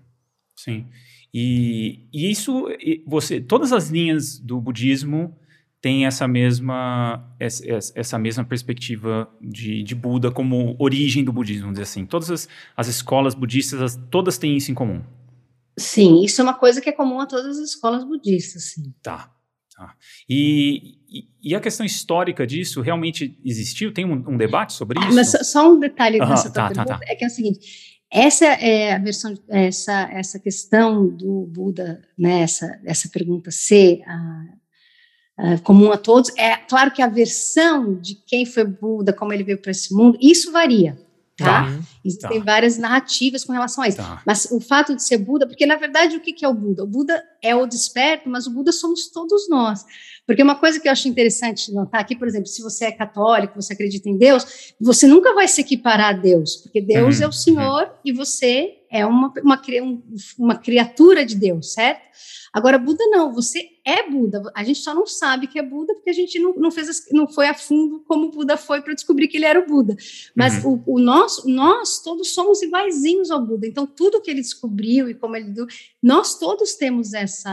Sim. 0.55 0.87
E, 1.31 2.07
e 2.11 2.31
isso, 2.31 2.65
você, 3.05 3.39
todas 3.39 3.71
as 3.71 3.89
linhas 3.89 4.39
do 4.39 4.59
budismo 4.59 5.37
tem 5.85 6.07
essa 6.07 6.27
mesma, 6.27 7.23
essa 7.39 8.17
mesma 8.17 8.43
perspectiva 8.43 9.29
de, 9.39 9.83
de 9.83 9.93
Buda 9.93 10.31
como 10.31 10.75
origem 10.79 11.23
do 11.23 11.31
budismo, 11.31 11.61
vamos 11.61 11.75
dizer 11.75 11.83
assim. 11.83 12.07
Todas 12.07 12.31
as, 12.31 12.49
as 12.75 12.87
escolas 12.87 13.35
budistas, 13.35 13.95
todas 14.09 14.39
têm 14.39 14.57
isso 14.57 14.71
em 14.71 14.73
comum. 14.73 15.03
Sim, 15.77 16.23
isso 16.23 16.41
é 16.41 16.43
uma 16.43 16.55
coisa 16.55 16.81
que 16.81 16.89
é 16.89 16.91
comum 16.91 17.19
a 17.19 17.27
todas 17.27 17.59
as 17.59 17.69
escolas 17.69 18.03
budistas, 18.03 18.63
sim. 18.71 18.95
Tá, 19.03 19.31
tá. 19.77 19.93
E, 20.27 20.97
e, 21.07 21.51
e 21.51 21.55
a 21.55 21.59
questão 21.59 21.85
histórica 21.85 22.47
disso 22.47 22.81
realmente 22.81 23.39
existiu? 23.45 23.93
Tem 23.93 24.05
um, 24.05 24.23
um 24.27 24.37
debate 24.37 24.73
sobre 24.73 24.99
isso? 25.01 25.13
Mas 25.13 25.33
só 25.47 25.71
um 25.71 25.79
detalhe 25.79 26.17
nessa 26.17 26.49
tá, 26.49 26.67
pergunta, 26.67 26.93
tá, 26.93 26.97
tá. 26.97 27.05
é 27.07 27.13
que 27.13 27.23
é 27.25 27.27
o 27.27 27.29
seguinte, 27.29 27.59
essa 28.11 28.45
é 28.45 28.93
a 28.95 28.97
versão, 28.97 29.35
essa, 29.47 30.09
essa 30.11 30.39
questão 30.39 31.07
do 31.15 31.45
Buda, 31.45 32.01
né, 32.17 32.41
essa, 32.41 32.81
essa 32.83 33.07
pergunta 33.07 33.51
ser 33.51 34.01
a 34.07 34.45
uh, 35.39 35.61
comum 35.63 35.91
a 35.91 35.97
todos. 35.97 36.31
É 36.37 36.55
claro 36.55 36.91
que 36.91 37.01
a 37.01 37.07
versão 37.07 37.95
de 37.95 38.15
quem 38.15 38.45
foi 38.45 38.63
Buda, 38.63 39.13
como 39.13 39.33
ele 39.33 39.43
veio 39.43 39.61
para 39.61 39.71
esse 39.71 39.93
mundo, 39.93 40.17
isso 40.21 40.51
varia. 40.51 40.97
Tá? 41.37 41.63
tá. 41.63 41.79
Existem 42.03 42.39
tá. 42.39 42.45
várias 42.45 42.77
narrativas 42.77 43.43
com 43.43 43.51
relação 43.51 43.83
a 43.83 43.87
isso. 43.87 43.97
Tá. 43.97 44.21
Mas 44.25 44.47
o 44.51 44.61
fato 44.61 44.95
de 44.95 45.03
ser 45.03 45.17
Buda, 45.17 45.45
porque 45.45 45.65
na 45.65 45.75
verdade 45.75 46.15
o 46.15 46.21
que, 46.21 46.31
que 46.31 46.45
é 46.45 46.47
o 46.47 46.53
Buda? 46.53 46.83
O 46.83 46.87
Buda 46.87 47.21
é 47.41 47.53
o 47.53 47.65
desperto, 47.65 48.29
mas 48.29 48.47
o 48.47 48.51
Buda 48.51 48.71
somos 48.71 49.07
todos 49.11 49.49
nós. 49.49 49.85
Porque 50.25 50.41
uma 50.41 50.55
coisa 50.55 50.79
que 50.79 50.87
eu 50.87 50.91
acho 50.91 51.07
interessante 51.07 51.71
notar 51.71 52.01
aqui, 52.01 52.15
por 52.15 52.27
exemplo, 52.27 52.47
se 52.47 52.61
você 52.61 52.85
é 52.85 52.91
católico, 52.91 53.61
você 53.61 53.73
acredita 53.73 54.09
em 54.09 54.17
Deus, 54.17 54.73
você 54.79 55.05
nunca 55.05 55.35
vai 55.35 55.47
se 55.47 55.61
equiparar 55.61 56.15
a 56.15 56.17
Deus, 56.17 56.55
porque 56.57 56.81
Deus 56.81 57.17
uhum. 57.17 57.25
é 57.25 57.27
o 57.27 57.31
Senhor 57.31 57.83
uhum. 57.83 57.93
e 58.03 58.11
você 58.11 58.77
é 58.89 59.05
uma, 59.05 59.31
uma, 59.43 59.61
uma 60.39 60.55
criatura 60.55 61.25
de 61.25 61.35
Deus, 61.35 61.73
certo? 61.73 62.01
Agora, 62.53 62.79
Buda 62.79 63.05
não, 63.07 63.33
você 63.33 63.74
é 63.85 64.09
Buda. 64.09 64.41
A 64.55 64.63
gente 64.63 64.79
só 64.79 64.95
não 64.95 65.05
sabe 65.05 65.45
que 65.45 65.59
é 65.59 65.61
Buda 65.61 65.93
porque 65.93 66.09
a 66.09 66.13
gente 66.13 66.39
não, 66.39 66.53
não 66.55 66.71
fez, 66.71 67.05
não 67.11 67.27
foi 67.27 67.47
a 67.47 67.53
fundo 67.53 68.03
como 68.07 68.31
Buda 68.31 68.57
foi 68.57 68.81
para 68.81 68.95
descobrir 68.95 69.27
que 69.27 69.37
ele 69.37 69.45
era 69.45 69.59
o 69.59 69.67
Buda. 69.67 69.95
Mas 70.35 70.65
uhum. 70.65 70.81
o, 70.87 70.95
o 70.95 70.99
nosso, 70.99 71.47
nós 71.47 72.01
todos 72.01 72.33
somos 72.33 72.63
iguaizinhos 72.63 73.29
ao 73.29 73.45
Buda. 73.45 73.67
Então, 73.67 73.85
tudo 73.85 74.19
que 74.19 74.31
ele 74.31 74.41
descobriu 74.41 75.07
e 75.07 75.13
como 75.13 75.35
ele 75.35 75.53
nós 76.01 76.39
todos 76.39 76.73
temos 76.73 77.13
essa 77.13 77.51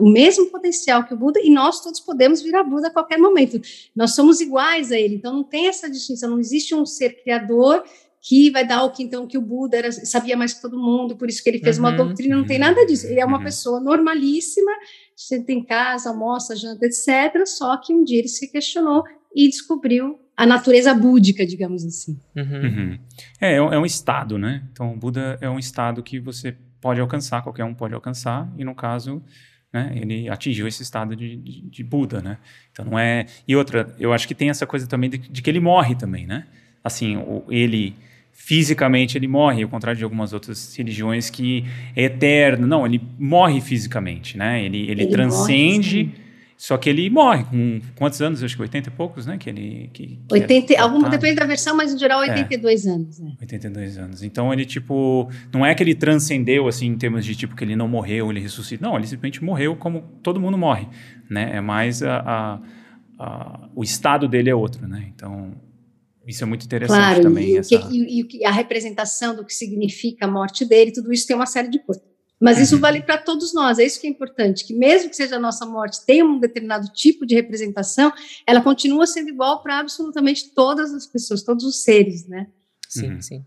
uh, 0.00 0.04
o 0.04 0.08
mesmo 0.08 0.46
potencial 0.46 1.04
que 1.04 1.12
o 1.12 1.16
Buda 1.16 1.40
e 1.42 1.50
nós 1.50 1.82
todos 1.82 1.98
podemos 1.98 2.40
virar 2.40 2.62
Buda 2.62 2.86
a 2.86 2.92
qualquer 2.92 3.18
momento. 3.18 3.60
Nós 3.94 4.14
somos 4.14 4.40
iguais 4.40 4.92
a 4.92 4.98
ele. 4.98 5.16
Então, 5.16 5.32
não 5.32 5.42
tem 5.42 5.66
essa 5.66 5.90
distinção. 5.90 6.30
Não 6.30 6.38
existe 6.38 6.74
um 6.76 6.86
ser 6.86 7.20
criador 7.22 7.82
que 8.28 8.50
vai 8.50 8.66
dar 8.66 8.82
o 8.82 8.90
que 8.90 9.04
então 9.04 9.24
que 9.24 9.38
o 9.38 9.40
Buda 9.40 9.76
era, 9.76 9.92
sabia 9.92 10.36
mais 10.36 10.52
que 10.52 10.60
todo 10.60 10.76
mundo, 10.76 11.16
por 11.16 11.28
isso 11.28 11.40
que 11.42 11.48
ele 11.48 11.60
fez 11.60 11.78
uhum, 11.78 11.84
uma 11.84 11.92
doutrina, 11.92 12.36
não 12.36 12.44
tem 12.44 12.58
nada 12.58 12.84
disso. 12.84 13.06
Ele 13.06 13.20
é 13.20 13.24
uma 13.24 13.38
uhum. 13.38 13.44
pessoa 13.44 13.78
normalíssima, 13.78 14.72
senta 15.16 15.50
em 15.50 15.64
casa, 15.64 16.10
almoça, 16.10 16.54
janta, 16.54 16.84
etc. 16.84 17.46
Só 17.46 17.76
que 17.78 17.94
um 17.94 18.04
dia 18.04 18.18
ele 18.18 18.28
se 18.28 18.50
questionou 18.52 19.02
e 19.34 19.48
descobriu 19.48 20.20
a 20.36 20.44
natureza 20.44 20.92
búdica, 20.92 21.46
digamos 21.46 21.84
assim. 21.84 22.20
Uhum. 22.36 22.62
uhum. 22.62 22.98
É, 23.40 23.54
é, 23.54 23.56
é 23.56 23.78
um 23.78 23.86
estado, 23.86 24.38
né? 24.38 24.62
Então, 24.70 24.92
o 24.92 24.96
Buda 24.96 25.38
é 25.40 25.48
um 25.48 25.58
estado 25.58 26.02
que 26.02 26.20
você 26.20 26.54
pode 26.80 27.00
alcançar, 27.00 27.42
qualquer 27.42 27.64
um 27.64 27.74
pode 27.74 27.94
alcançar, 27.94 28.52
e 28.58 28.62
no 28.62 28.74
caso, 28.74 29.22
né, 29.72 29.92
ele 29.96 30.28
atingiu 30.28 30.68
esse 30.68 30.82
estado 30.82 31.16
de, 31.16 31.36
de, 31.36 31.62
de, 31.62 31.82
Buda, 31.82 32.20
né? 32.20 32.36
Então, 32.70 32.84
não 32.84 32.98
é... 32.98 33.26
E 33.48 33.56
outra, 33.56 33.94
eu 33.98 34.12
acho 34.12 34.28
que 34.28 34.34
tem 34.34 34.50
essa 34.50 34.66
coisa 34.66 34.86
também 34.86 35.08
de, 35.08 35.16
de 35.16 35.40
que 35.40 35.48
ele 35.48 35.60
morre 35.60 35.94
também, 35.94 36.26
né? 36.26 36.46
Assim, 36.84 37.16
o, 37.16 37.42
ele 37.48 37.96
fisicamente 38.36 39.16
ele 39.16 39.26
morre, 39.26 39.62
ao 39.62 39.68
contrário 39.68 39.96
de 39.96 40.04
algumas 40.04 40.34
outras 40.34 40.76
religiões 40.76 41.30
que 41.30 41.64
é 41.96 42.04
eterno. 42.04 42.66
Não, 42.66 42.86
ele 42.86 43.00
morre 43.18 43.62
fisicamente, 43.62 44.36
né? 44.36 44.62
Ele, 44.62 44.82
ele, 44.82 45.02
ele 45.02 45.06
transcende, 45.06 46.04
morre, 46.04 46.18
Só 46.56 46.76
que 46.76 46.88
ele 46.88 47.08
morre 47.08 47.44
com 47.44 47.80
quantos 47.96 48.20
anos? 48.20 48.44
Acho 48.44 48.54
que 48.54 48.62
80 48.62 48.90
e 48.90 48.92
poucos, 48.92 49.26
né? 49.26 49.38
Que 49.38 49.48
ele, 49.48 49.90
que, 49.92 50.06
que 50.06 50.20
80, 50.30 50.74
é 50.74 50.78
alguma, 50.78 51.08
depende 51.08 51.36
da 51.36 51.46
versão, 51.46 51.74
mas 51.74 51.92
em 51.92 51.98
geral 51.98 52.20
82 52.20 52.86
é, 52.86 52.90
anos. 52.90 53.18
Né? 53.18 53.32
82 53.40 53.98
anos. 53.98 54.22
Então 54.22 54.52
ele, 54.52 54.66
tipo, 54.66 55.28
não 55.52 55.64
é 55.64 55.74
que 55.74 55.82
ele 55.82 55.94
transcendeu, 55.94 56.68
assim, 56.68 56.86
em 56.88 56.96
termos 56.96 57.24
de, 57.24 57.34
tipo, 57.34 57.56
que 57.56 57.64
ele 57.64 57.74
não 57.74 57.88
morreu, 57.88 58.30
ele 58.30 58.38
ressuscita. 58.38 58.86
Não, 58.86 58.96
ele 58.96 59.06
simplesmente 59.06 59.42
morreu 59.42 59.74
como 59.74 60.02
todo 60.22 60.38
mundo 60.38 60.58
morre, 60.58 60.86
né? 61.28 61.56
É 61.56 61.60
mais 61.62 62.02
a, 62.02 62.18
a, 62.18 62.60
a 63.18 63.68
o 63.74 63.82
estado 63.82 64.28
dele 64.28 64.50
é 64.50 64.54
outro, 64.54 64.86
né? 64.86 65.06
Então, 65.12 65.52
isso 66.26 66.42
é 66.42 66.46
muito 66.46 66.64
interessante 66.66 66.98
claro, 66.98 67.22
também. 67.22 67.50
E, 67.50 67.58
essa... 67.58 67.74
e, 67.90 68.26
e, 68.40 68.44
a 68.44 68.50
representação 68.50 69.34
do 69.34 69.44
que 69.44 69.54
significa 69.54 70.26
a 70.26 70.30
morte 70.30 70.64
dele, 70.64 70.92
tudo 70.92 71.12
isso 71.12 71.26
tem 71.26 71.36
uma 71.36 71.46
série 71.46 71.68
de 71.68 71.78
coisas. 71.78 72.04
Mas 72.40 72.58
isso 72.58 72.74
uhum. 72.74 72.80
vale 72.82 73.00
para 73.00 73.16
todos 73.16 73.54
nós, 73.54 73.78
é 73.78 73.84
isso 73.84 73.98
que 73.98 74.06
é 74.06 74.10
importante, 74.10 74.66
que 74.66 74.74
mesmo 74.74 75.08
que 75.08 75.16
seja 75.16 75.36
a 75.36 75.38
nossa 75.38 75.64
morte 75.64 76.04
tenha 76.04 76.22
um 76.24 76.38
determinado 76.38 76.92
tipo 76.92 77.24
de 77.24 77.34
representação, 77.34 78.12
ela 78.46 78.60
continua 78.60 79.06
sendo 79.06 79.30
igual 79.30 79.62
para 79.62 79.78
absolutamente 79.78 80.52
todas 80.54 80.92
as 80.92 81.06
pessoas, 81.06 81.42
todos 81.42 81.64
os 81.64 81.82
seres, 81.82 82.28
né? 82.28 82.48
Sim, 82.88 83.14
uhum. 83.14 83.22
sim. 83.22 83.44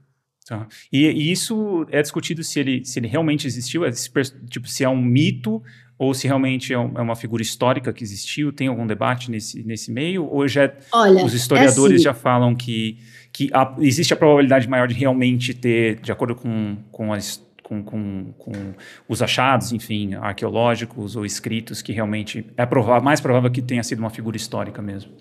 Tá. 0.47 0.67
E, 0.91 1.05
e, 1.05 1.31
isso 1.31 1.85
é 1.91 2.01
discutido 2.01 2.43
se 2.43 2.59
ele, 2.59 2.83
se 2.83 2.97
ele 2.97 3.07
realmente 3.07 3.45
existiu, 3.45 3.85
é, 3.85 3.91
tipo, 3.91 4.67
se 4.67 4.83
é 4.83 4.89
um 4.89 4.99
mito 4.99 5.61
ou 5.99 6.13
se 6.13 6.25
realmente 6.25 6.73
é, 6.73 6.77
é, 6.77 6.79
uma 6.79 7.15
figura 7.15 7.43
histórica 7.43 7.91
que 7.91 8.01
existiu, 8.01 8.53
tem 8.53 8.69
algum 8.69 8.87
debate 8.87 9.29
nesse, 9.29 9.61
nesse 9.63 9.91
meio? 9.91 10.25
Ou 10.25 10.47
já 10.47 10.73
Olha, 10.93 11.25
os 11.25 11.33
historiadores 11.33 11.91
é 11.91 11.95
assim. 11.95 12.03
já 12.05 12.13
falam 12.13 12.55
que, 12.55 12.97
que 13.33 13.49
a, 13.53 13.75
existe 13.79 14.13
a 14.13 14.15
probabilidade 14.15 14.67
maior 14.69 14.87
de 14.87 14.95
realmente 14.95 15.53
ter, 15.53 15.99
de 15.99 16.09
acordo 16.09 16.35
com, 16.35 16.77
com 16.89 17.11
as 17.11 17.47
com, 17.61 17.83
com, 17.83 18.33
com 18.39 18.51
os 19.07 19.21
achados, 19.21 19.71
enfim, 19.71 20.15
arqueológicos 20.15 21.15
ou 21.15 21.23
escritos, 21.23 21.83
que 21.83 21.91
realmente 21.91 22.43
é 22.57 22.65
provável, 22.65 23.03
mais 23.03 23.21
provável 23.21 23.51
que 23.51 23.61
tenha 23.61 23.83
sido 23.83 23.99
uma 23.99 24.09
figura 24.09 24.35
histórica 24.35 24.81
mesmo. 24.81 25.11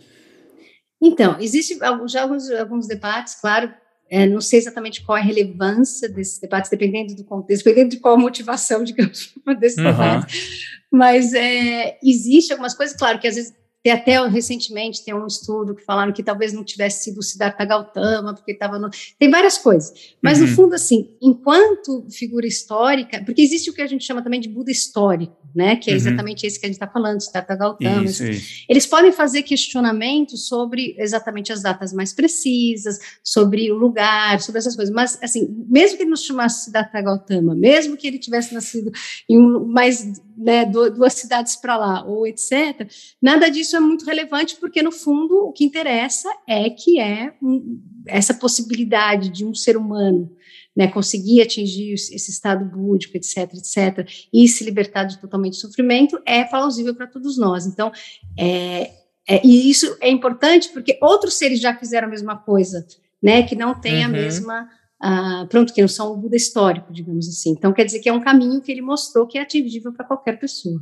Então, 1.03 1.37
existe 1.39 1.77
já 2.07 2.23
alguns, 2.23 2.51
alguns 2.51 2.89
debates, 2.89 3.39
claro, 3.39 3.71
é, 4.11 4.27
não 4.27 4.41
sei 4.41 4.59
exatamente 4.59 5.03
qual 5.03 5.19
é 5.19 5.21
a 5.21 5.25
relevância 5.25 6.09
desses 6.09 6.39
debates, 6.39 6.71
dependendo 6.71 7.15
do 7.15 7.25
contexto, 7.25 7.65
dependendo 7.65 7.91
de 7.91 8.01
qual 8.01 8.15
a 8.15 8.19
motivação, 8.19 8.83
digamos, 8.85 9.35
desses 9.59 9.79
uhum. 9.79 9.85
debates. 9.85 10.79
Mas 10.91 11.35
é, 11.35 11.99
existe 12.03 12.53
algumas 12.53 12.75
coisas, 12.75 12.97
claro, 12.97 13.19
que 13.19 13.29
às 13.29 13.35
vezes 13.35 13.55
tem 13.83 13.93
até 13.93 14.27
recentemente 14.27 15.05
tem 15.05 15.15
um 15.15 15.27
estudo 15.27 15.75
que 15.75 15.85
falaram 15.85 16.13
que 16.13 16.23
talvez 16.23 16.53
não 16.53 16.65
tivesse 16.65 17.05
sido 17.05 17.19
o 17.19 17.23
Siddhartha 17.23 17.65
Gautama, 17.65 18.35
porque 18.35 18.53
estava 18.53 18.79
no. 18.79 18.91
Tem 19.19 19.31
várias 19.31 19.57
coisas. 19.57 19.93
Mas, 20.21 20.41
uhum. 20.41 20.47
no 20.47 20.53
fundo, 20.55 20.75
assim, 20.75 21.11
enquanto 21.23 22.05
figura 22.11 22.47
histórica, 22.47 23.23
porque 23.25 23.41
existe 23.41 23.71
o 23.71 23.73
que 23.73 23.81
a 23.81 23.87
gente 23.87 24.05
chama 24.05 24.23
também 24.23 24.41
de 24.41 24.49
Buda 24.49 24.73
histórico, 24.73 25.37
né? 25.55 25.77
Que 25.77 25.91
é 25.91 25.93
uhum. 25.93 25.97
exatamente 25.97 26.45
esse 26.45 26.59
que 26.59 26.67
a 26.67 26.69
gente 26.69 26.75
está 26.75 26.89
falando, 26.89 27.21
Siddhartha 27.21 27.55
Gautama. 27.55 28.05
Isso, 28.05 28.25
isso. 28.25 28.65
Eles 28.69 28.85
podem 28.85 29.13
fazer 29.13 29.43
questionamentos 29.43 30.49
sobre 30.49 30.97
exatamente 30.99 31.53
as 31.53 31.63
datas 31.63 31.93
mais 31.93 32.13
precisas, 32.13 32.99
sobre 33.23 33.71
o 33.71 33.77
lugar, 33.77 34.41
sobre 34.41 34.59
essas 34.59 34.75
coisas. 34.75 34.93
Mas, 34.93 35.19
assim, 35.23 35.49
mesmo 35.69 35.97
que 35.97 36.03
ele 36.03 36.11
não 36.11 36.17
chamasse 36.17 36.65
Siddhartha 36.65 37.01
Gautama, 37.01 37.55
mesmo 37.55 37.97
que 37.97 38.09
ele 38.09 38.19
tivesse 38.19 38.53
nascido 38.53 38.91
em 39.29 39.39
mais 39.39 40.21
né, 40.37 40.65
duas 40.65 41.15
cidades 41.15 41.57
para 41.57 41.77
lá, 41.77 42.05
ou 42.05 42.27
etc., 42.27 42.89
nada 43.21 43.49
disso 43.49 43.68
é 43.77 43.81
muito 43.81 44.05
relevante, 44.05 44.57
porque, 44.57 44.83
no 44.83 44.93
fundo, 44.93 45.35
o 45.47 45.53
que 45.53 45.65
interessa 45.65 46.29
é 46.47 46.69
que 46.71 47.01
é 47.01 47.35
um, 47.43 47.81
essa 48.07 48.35
possibilidade 48.35 49.29
de 49.29 49.45
um 49.45 49.55
ser 49.55 49.77
humano 49.77 50.31
né, 50.77 50.87
conseguir 50.87 51.43
atingir 51.43 51.95
esse 51.95 52.31
estado 52.31 52.65
búdico, 52.65 53.17
etc., 53.17 53.53
etc., 53.55 54.09
e 54.33 54.47
se 54.47 54.63
libertar 54.63 55.05
de 55.05 55.19
totalmente 55.19 55.57
sofrimento, 55.57 56.21
é 56.25 56.45
plausível 56.45 56.95
para 56.95 57.09
todos 57.09 57.37
nós. 57.37 57.67
Então, 57.67 57.91
é, 58.39 58.93
é, 59.29 59.45
e 59.45 59.69
isso 59.69 59.97
é 60.01 60.09
importante 60.09 60.69
porque 60.69 60.97
outros 61.03 61.35
seres 61.35 61.61
já 61.61 61.75
fizeram 61.75 62.07
a 62.07 62.11
mesma 62.11 62.37
coisa, 62.37 62.87
né, 63.21 63.43
que 63.43 63.57
não 63.57 63.75
tem 63.75 63.99
uhum. 63.99 64.05
a 64.05 64.09
mesma 64.09 64.69
ah, 65.01 65.47
pronto, 65.49 65.73
que 65.73 65.81
não 65.81 65.89
são 65.89 66.13
o 66.13 66.17
Buda 66.17 66.37
histórico, 66.37 66.93
digamos 66.93 67.29
assim. 67.29 67.51
Então, 67.51 67.73
quer 67.73 67.85
dizer 67.85 68.01
que 68.01 68.09
é 68.09 68.13
um 68.13 68.21
caminho 68.21 68.61
que 68.61 68.71
ele 68.71 68.83
mostrou 68.83 69.27
que 69.27 69.39
é 69.39 69.43
atingível 69.43 69.93
para 69.93 70.05
qualquer 70.05 70.39
pessoa. 70.39 70.81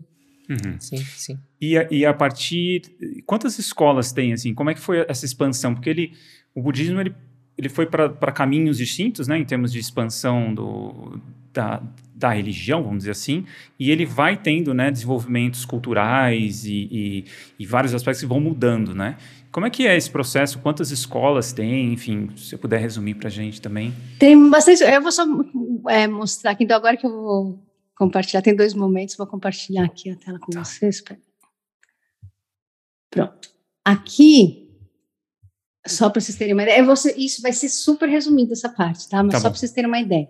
Uhum. 0.49 0.79
Sim, 0.79 0.99
sim. 0.99 1.39
E 1.61 1.77
a, 1.77 1.89
e 1.91 2.07
a 2.07 2.15
partir. 2.15 2.83
Quantas 3.25 3.59
escolas 3.59 4.13
tem, 4.13 4.33
assim? 4.33 4.55
Como 4.55 4.71
é 4.71 4.75
que 4.75 4.81
foi 4.81 5.05
essa 5.09 5.25
expansão? 5.25 5.75
Porque 5.75 5.91
ele, 5.91 6.13
o 6.55 6.63
budismo 6.63 7.01
ele, 7.01 7.15
ele 7.59 7.69
foi 7.69 7.87
para 7.87 8.33
caminhos 8.33 8.79
distintos, 8.79 9.27
né, 9.27 9.39
em 9.39 9.45
termos 9.45 9.73
de 9.73 9.79
expansão 9.79 10.55
do, 10.55 11.21
da, 11.53 11.83
da 12.15 12.31
religião, 12.31 12.83
vamos 12.83 12.99
dizer 12.99 13.13
assim, 13.13 13.45
e 13.79 13.91
ele 13.91 14.07
vai 14.07 14.37
tendo 14.37 14.73
né, 14.73 14.91
desenvolvimentos 14.91 15.65
culturais 15.65 16.65
e, 16.65 16.89
e, 16.91 17.25
e 17.59 17.67
vários 17.67 17.95
aspectos 17.95 18.21
que 18.21 18.27
vão 18.27 18.41
mudando, 18.41 18.95
né? 18.95 19.17
Como 19.51 19.65
é 19.65 19.71
que 19.71 19.87
é 19.87 19.97
esse 19.97 20.11
processo? 20.11 20.59
Quantas 20.59 20.91
escolas 20.91 21.51
tem? 21.51 21.93
Enfim, 21.93 22.29
se 22.37 22.51
você 22.51 22.59
puder 22.59 22.79
resumir 22.79 23.15
para 23.15 23.29
a 23.29 23.31
gente 23.31 23.59
também. 23.59 23.95
Tem 24.19 24.51
bastante. 24.51 24.83
Eu 24.83 25.01
vou 25.01 25.11
só 25.11 25.25
é, 25.89 26.07
mostrar 26.07 26.51
aqui. 26.51 26.65
Então, 26.65 26.77
agora 26.77 26.95
que 26.95 27.07
eu 27.07 27.11
vou 27.11 27.59
compartilhar, 27.97 28.43
tem 28.43 28.55
dois 28.55 28.75
momentos, 28.75 29.17
vou 29.17 29.27
compartilhar 29.27 29.85
aqui 29.85 30.11
a 30.11 30.17
tela 30.17 30.39
com 30.39 30.53
tá. 30.53 30.63
vocês. 30.63 31.03
Pronto. 33.11 33.51
Aqui, 33.85 34.71
só 35.87 36.11
para 36.11 36.21
vocês 36.21 36.37
terem 36.37 36.53
uma 36.53 36.63
ideia, 36.63 36.85
você, 36.85 37.15
isso 37.17 37.41
vai 37.41 37.53
ser 37.53 37.69
super 37.69 38.09
resumido 38.09 38.53
essa 38.53 38.69
parte, 38.69 39.09
tá? 39.09 39.23
Mas 39.23 39.33
tá 39.33 39.41
só 39.41 39.51
para 39.51 39.59
vocês 39.59 39.73
terem 39.73 39.89
uma 39.89 40.01
ideia. 40.01 40.29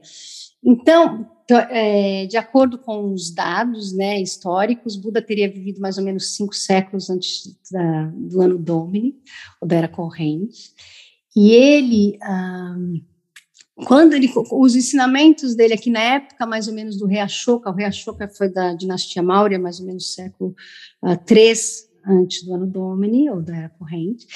Então, 0.62 1.30
é, 1.70 2.26
de 2.26 2.36
acordo 2.36 2.78
com 2.78 3.12
os 3.12 3.32
dados 3.32 3.92
né, 3.94 4.20
históricos, 4.20 4.96
Buda 4.96 5.22
teria 5.22 5.50
vivido 5.50 5.80
mais 5.80 5.98
ou 5.98 6.04
menos 6.04 6.34
cinco 6.34 6.54
séculos 6.54 7.10
antes 7.10 7.58
da, 7.70 8.12
do 8.14 8.40
ano 8.40 8.58
Domini, 8.58 9.16
ou 9.60 9.68
da 9.68 9.76
Era 9.76 9.88
Corrente, 9.88 10.72
e 11.34 11.50
ele, 11.50 12.18
quando 13.84 14.14
ele, 14.14 14.32
os 14.52 14.74
ensinamentos 14.74 15.54
dele 15.54 15.74
aqui 15.74 15.90
na 15.90 16.00
época, 16.00 16.46
mais 16.46 16.66
ou 16.66 16.74
menos 16.74 16.96
do 16.96 17.06
rei 17.06 17.20
Ashoka, 17.20 17.70
o 17.70 17.74
rei 17.74 17.86
Ashoka 17.86 18.26
foi 18.28 18.48
da 18.48 18.72
dinastia 18.72 19.22
Maurya, 19.22 19.58
mais 19.58 19.80
ou 19.80 19.86
menos 19.86 20.14
século 20.14 20.54
uh, 21.02 21.16
3 21.26 21.86
antes 22.08 22.44
do 22.44 22.54
ano 22.54 22.66
Domini, 22.66 23.28
ou 23.28 23.42
da 23.42 23.56
Era 23.56 23.68
Corrente, 23.68 24.26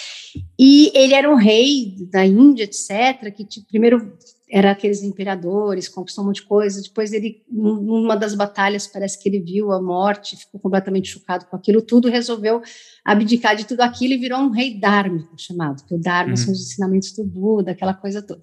e 0.58 0.90
ele 0.94 1.14
era 1.14 1.30
um 1.30 1.36
rei 1.36 1.94
da 2.10 2.26
Índia, 2.26 2.64
etc., 2.64 3.32
que 3.34 3.44
tipo, 3.44 3.66
primeiro 3.68 4.12
era 4.50 4.72
aqueles 4.72 5.02
imperadores, 5.02 5.88
conquistou 5.88 6.24
um 6.24 6.26
monte 6.26 6.42
de 6.42 6.48
coisa. 6.48 6.82
Depois 6.82 7.12
ele, 7.12 7.44
numa 7.48 8.16
das 8.16 8.34
batalhas, 8.34 8.86
parece 8.86 9.22
que 9.22 9.28
ele 9.28 9.40
viu 9.40 9.70
a 9.70 9.80
morte, 9.80 10.36
ficou 10.36 10.60
completamente 10.60 11.08
chocado 11.08 11.46
com 11.46 11.56
aquilo 11.56 11.80
tudo, 11.80 12.08
resolveu 12.08 12.60
abdicar 13.04 13.54
de 13.54 13.64
tudo 13.64 13.82
aquilo 13.82 14.14
e 14.14 14.18
virou 14.18 14.40
um 14.40 14.50
rei 14.50 14.78
dármico, 14.78 15.32
chamado, 15.38 15.84
que 15.86 15.94
o 15.94 16.00
Dharma 16.00 16.30
uhum. 16.30 16.36
são 16.36 16.52
os 16.52 16.60
ensinamentos 16.60 17.12
do 17.12 17.24
Buda, 17.24 17.70
aquela 17.70 17.94
coisa 17.94 18.20
toda. 18.20 18.42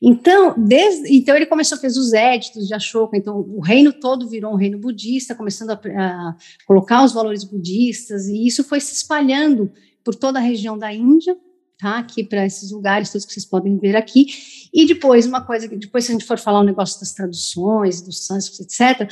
Então, 0.00 0.54
desde, 0.56 1.12
então 1.12 1.34
ele 1.34 1.46
começou, 1.46 1.76
fez 1.76 1.96
os 1.96 2.12
éditos 2.12 2.68
de 2.68 2.74
Ashoka, 2.74 3.16
então 3.16 3.36
o 3.36 3.60
reino 3.60 3.92
todo 3.92 4.28
virou 4.28 4.52
um 4.52 4.56
reino 4.56 4.78
budista, 4.78 5.34
começando 5.34 5.70
a, 5.70 5.74
a 5.74 6.36
colocar 6.66 7.04
os 7.04 7.12
valores 7.12 7.42
budistas, 7.42 8.28
e 8.28 8.46
isso 8.46 8.62
foi 8.62 8.80
se 8.80 8.94
espalhando 8.94 9.72
por 10.04 10.14
toda 10.14 10.38
a 10.38 10.42
região 10.42 10.78
da 10.78 10.94
Índia, 10.94 11.36
tá? 11.78 11.98
Aqui 11.98 12.22
para 12.22 12.46
esses 12.46 12.70
lugares, 12.70 13.10
todos 13.10 13.26
que 13.26 13.32
vocês 13.32 13.44
podem 13.44 13.76
ver 13.76 13.96
aqui. 13.96 14.26
E 14.72 14.86
depois, 14.86 15.26
uma 15.26 15.44
coisa 15.44 15.68
que 15.68 15.76
depois, 15.76 16.04
se 16.04 16.12
a 16.12 16.14
gente 16.14 16.24
for 16.24 16.38
falar 16.38 16.60
o 16.60 16.62
um 16.62 16.66
negócio 16.66 17.00
das 17.00 17.12
traduções, 17.12 18.00
dos 18.00 18.24
sânscritos, 18.26 18.80
etc., 18.80 19.08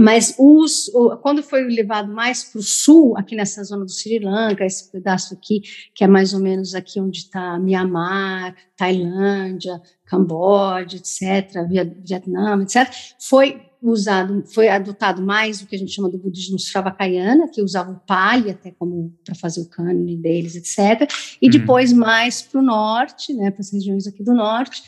mas 0.00 0.34
os, 0.38 0.90
quando 1.22 1.42
foi 1.42 1.62
levado 1.64 2.12
mais 2.12 2.42
para 2.42 2.58
o 2.58 2.62
sul, 2.62 3.16
aqui 3.16 3.36
nessa 3.36 3.62
zona 3.62 3.84
do 3.84 3.90
Sri 3.90 4.18
Lanka, 4.18 4.64
esse 4.64 4.90
pedaço 4.90 5.34
aqui, 5.34 5.60
que 5.94 6.02
é 6.02 6.06
mais 6.06 6.32
ou 6.32 6.40
menos 6.40 6.74
aqui 6.74 7.00
onde 7.00 7.18
está 7.18 7.58
Mianmar, 7.58 8.54
Tailândia, 8.76 9.80
Camboja, 10.06 10.96
etc., 10.96 11.66
Vietnã, 12.02 12.62
etc., 12.62 12.90
foi 13.18 13.60
usado, 13.82 14.44
foi 14.46 14.68
adotado 14.68 15.22
mais 15.22 15.62
o 15.62 15.66
que 15.66 15.76
a 15.76 15.78
gente 15.78 15.92
chama 15.92 16.10
do 16.10 16.18
budismo 16.18 16.58
Sravakayana, 16.58 17.48
que 17.48 17.62
usava 17.62 17.92
o 17.92 18.00
Pali 18.00 18.50
até 18.50 18.70
como 18.70 19.14
para 19.24 19.34
fazer 19.34 19.60
o 19.62 19.68
cânone 19.68 20.16
deles, 20.16 20.54
etc. 20.56 21.10
E 21.40 21.46
uhum. 21.46 21.52
depois 21.52 21.92
mais 21.92 22.42
para 22.42 22.60
o 22.60 22.62
norte, 22.62 23.32
né, 23.32 23.50
para 23.50 23.60
as 23.60 23.72
regiões 23.72 24.06
aqui 24.06 24.22
do 24.22 24.34
norte, 24.34 24.82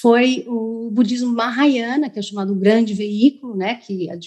foi 0.00 0.44
o 0.46 0.90
budismo 0.90 1.32
Mahayana, 1.32 2.10
que 2.10 2.18
é 2.18 2.22
chamado 2.22 2.54
grande 2.54 2.92
veículo, 2.94 3.56
né, 3.56 3.76
que 3.76 4.08
a, 4.10 4.18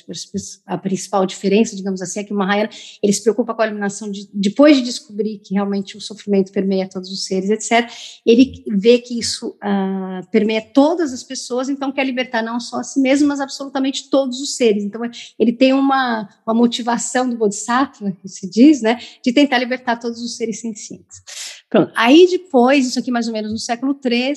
a, 0.65 0.77
principal 0.77 1.25
diferença, 1.25 1.75
digamos 1.75 2.01
assim, 2.01 2.21
é 2.21 2.23
que 2.23 2.33
o 2.33 2.35
Mahayana, 2.35 2.69
ele 3.01 3.13
se 3.13 3.21
preocupa 3.21 3.53
com 3.53 3.61
a 3.61 3.65
eliminação 3.65 4.09
de, 4.09 4.29
depois 4.33 4.77
de 4.77 4.83
descobrir 4.83 5.39
que 5.39 5.53
realmente 5.53 5.97
o 5.97 6.01
sofrimento 6.01 6.51
permeia 6.51 6.87
todos 6.87 7.11
os 7.11 7.25
seres, 7.25 7.49
etc., 7.49 7.91
ele 8.25 8.63
vê 8.67 8.99
que 8.99 9.19
isso 9.19 9.49
uh, 9.49 10.27
permeia 10.31 10.61
todas 10.61 11.13
as 11.13 11.23
pessoas, 11.23 11.69
então 11.69 11.91
quer 11.91 12.05
libertar 12.05 12.41
não 12.41 12.59
só 12.59 12.77
a 12.77 12.83
si 12.83 12.99
mesmo, 12.99 13.27
mas 13.27 13.39
absolutamente 13.39 14.09
todos 14.09 14.39
os 14.41 14.55
seres. 14.55 14.83
Então, 14.83 15.01
ele 15.37 15.53
tem 15.53 15.73
uma, 15.73 16.27
uma 16.45 16.53
motivação 16.53 17.29
do 17.29 17.37
Bodhisattva, 17.37 18.11
que 18.11 18.27
se 18.27 18.49
diz, 18.49 18.81
né, 18.81 18.99
de 19.23 19.31
tentar 19.31 19.59
libertar 19.59 19.97
todos 19.97 20.21
os 20.21 20.35
seres 20.35 20.59
sencientes. 20.59 21.21
Pronto. 21.69 21.91
Aí 21.95 22.27
depois, 22.29 22.87
isso 22.87 22.97
aqui 22.97 23.11
mais 23.11 23.27
ou 23.27 23.33
menos 23.33 23.51
no 23.51 23.59
século 23.59 23.97
III, 24.03 24.33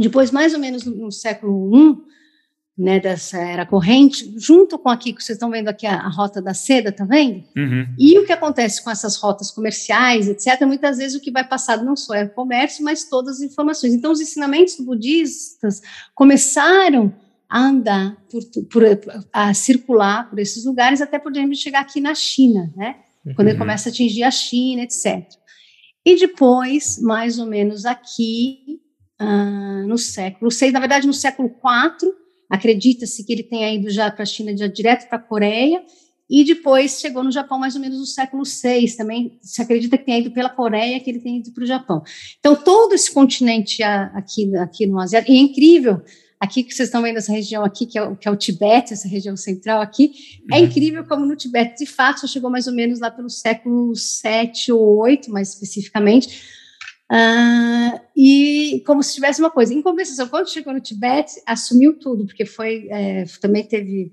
depois, 0.00 0.30
mais 0.30 0.54
ou 0.54 0.60
menos 0.60 0.84
no, 0.84 1.10
século 1.10 1.70
I, 1.76 2.10
né, 2.76 2.98
dessa 2.98 3.38
era 3.38 3.66
corrente, 3.66 4.32
junto 4.38 4.78
com 4.78 4.88
aqui, 4.88 5.12
que 5.12 5.22
vocês 5.22 5.36
estão 5.36 5.50
vendo 5.50 5.68
aqui 5.68 5.86
a, 5.86 5.96
a 5.96 6.08
rota 6.08 6.40
da 6.40 6.54
seda, 6.54 6.90
tá 6.90 7.04
vendo? 7.04 7.44
Uhum. 7.56 7.86
E 7.98 8.18
o 8.18 8.24
que 8.24 8.32
acontece 8.32 8.82
com 8.82 8.90
essas 8.90 9.16
rotas 9.16 9.50
comerciais, 9.50 10.28
etc., 10.28 10.62
muitas 10.66 10.96
vezes 10.96 11.14
o 11.14 11.20
que 11.20 11.30
vai 11.30 11.46
passar 11.46 11.82
não 11.84 11.94
só 11.94 12.14
é 12.14 12.24
o 12.24 12.30
comércio, 12.30 12.82
mas 12.82 13.04
todas 13.04 13.36
as 13.36 13.42
informações. 13.42 13.92
Então, 13.92 14.10
os 14.10 14.20
ensinamentos 14.20 14.76
budistas 14.76 15.82
começaram 16.14 17.14
a 17.50 17.60
andar, 17.60 18.16
por, 18.30 18.42
por, 18.66 18.82
a 19.32 19.52
circular 19.52 20.30
por 20.30 20.38
esses 20.38 20.64
lugares, 20.64 21.02
até 21.02 21.18
podemos 21.18 21.58
chegar 21.58 21.80
aqui 21.80 22.00
na 22.00 22.14
China, 22.14 22.72
né? 22.74 22.96
Quando 23.34 23.48
ele 23.48 23.52
uhum. 23.52 23.58
começa 23.58 23.88
a 23.88 23.92
atingir 23.92 24.22
a 24.22 24.30
China, 24.30 24.82
etc. 24.82 25.28
E 26.04 26.16
depois, 26.16 26.98
mais 27.02 27.38
ou 27.38 27.44
menos 27.44 27.84
aqui, 27.84 28.79
uh, 29.20 29.86
no 29.86 29.98
século 29.98 30.50
VI, 30.50 30.70
na 30.70 30.80
verdade, 30.80 31.06
no 31.06 31.12
século 31.12 31.48
IV, 31.48 32.12
acredita-se 32.48 33.24
que 33.24 33.32
ele 33.32 33.42
tenha 33.42 33.72
ido 33.72 33.90
já 33.90 34.10
para 34.10 34.22
a 34.22 34.26
China, 34.26 34.56
já 34.56 34.66
direto 34.66 35.08
para 35.08 35.18
a 35.18 35.22
Coreia, 35.22 35.82
e 36.28 36.44
depois 36.44 37.00
chegou 37.00 37.24
no 37.24 37.32
Japão 37.32 37.58
mais 37.58 37.74
ou 37.74 37.80
menos 37.80 37.98
no 37.98 38.06
século 38.06 38.44
VI, 38.44 38.96
também 38.96 39.38
se 39.42 39.60
acredita 39.60 39.98
que 39.98 40.04
tenha 40.04 40.18
ido 40.18 40.30
pela 40.30 40.48
Coreia, 40.48 41.00
que 41.00 41.10
ele 41.10 41.18
tenha 41.18 41.38
ido 41.38 41.52
para 41.52 41.64
o 41.64 41.66
Japão. 41.66 42.02
Então, 42.38 42.54
todo 42.54 42.94
esse 42.94 43.12
continente 43.12 43.82
aqui, 43.82 44.56
aqui 44.56 44.86
no 44.86 45.00
Asiático, 45.00 45.32
e 45.32 45.36
é 45.36 45.40
incrível, 45.40 46.00
aqui 46.38 46.62
que 46.62 46.72
vocês 46.72 46.88
estão 46.88 47.02
vendo 47.02 47.18
essa 47.18 47.32
região 47.32 47.64
aqui, 47.64 47.84
que 47.84 47.98
é, 47.98 48.02
o, 48.02 48.16
que 48.16 48.28
é 48.28 48.30
o 48.30 48.36
Tibete, 48.36 48.92
essa 48.92 49.08
região 49.08 49.36
central 49.36 49.82
aqui, 49.82 50.12
é 50.50 50.58
uhum. 50.58 50.64
incrível 50.64 51.04
como 51.04 51.26
no 51.26 51.34
Tibete, 51.34 51.84
de 51.84 51.86
fato, 51.86 52.20
só 52.20 52.26
chegou 52.28 52.48
mais 52.48 52.68
ou 52.68 52.72
menos 52.72 53.00
lá 53.00 53.10
pelo 53.10 53.28
século 53.28 53.92
VII 53.92 54.72
ou 54.72 55.04
VIII, 55.04 55.28
mais 55.28 55.48
especificamente, 55.48 56.59
uh, 57.10 58.00
e 58.16 58.82
como 58.86 59.02
se 59.02 59.14
tivesse 59.14 59.40
uma 59.40 59.50
coisa. 59.50 59.74
Em 59.74 59.82
compensação, 59.82 60.28
quando 60.28 60.50
chegou 60.50 60.72
no 60.72 60.80
Tibete, 60.80 61.40
assumiu 61.46 61.98
tudo, 61.98 62.26
porque 62.26 62.44
foi, 62.44 62.86
é, 62.90 63.24
também 63.40 63.64
teve 63.64 64.12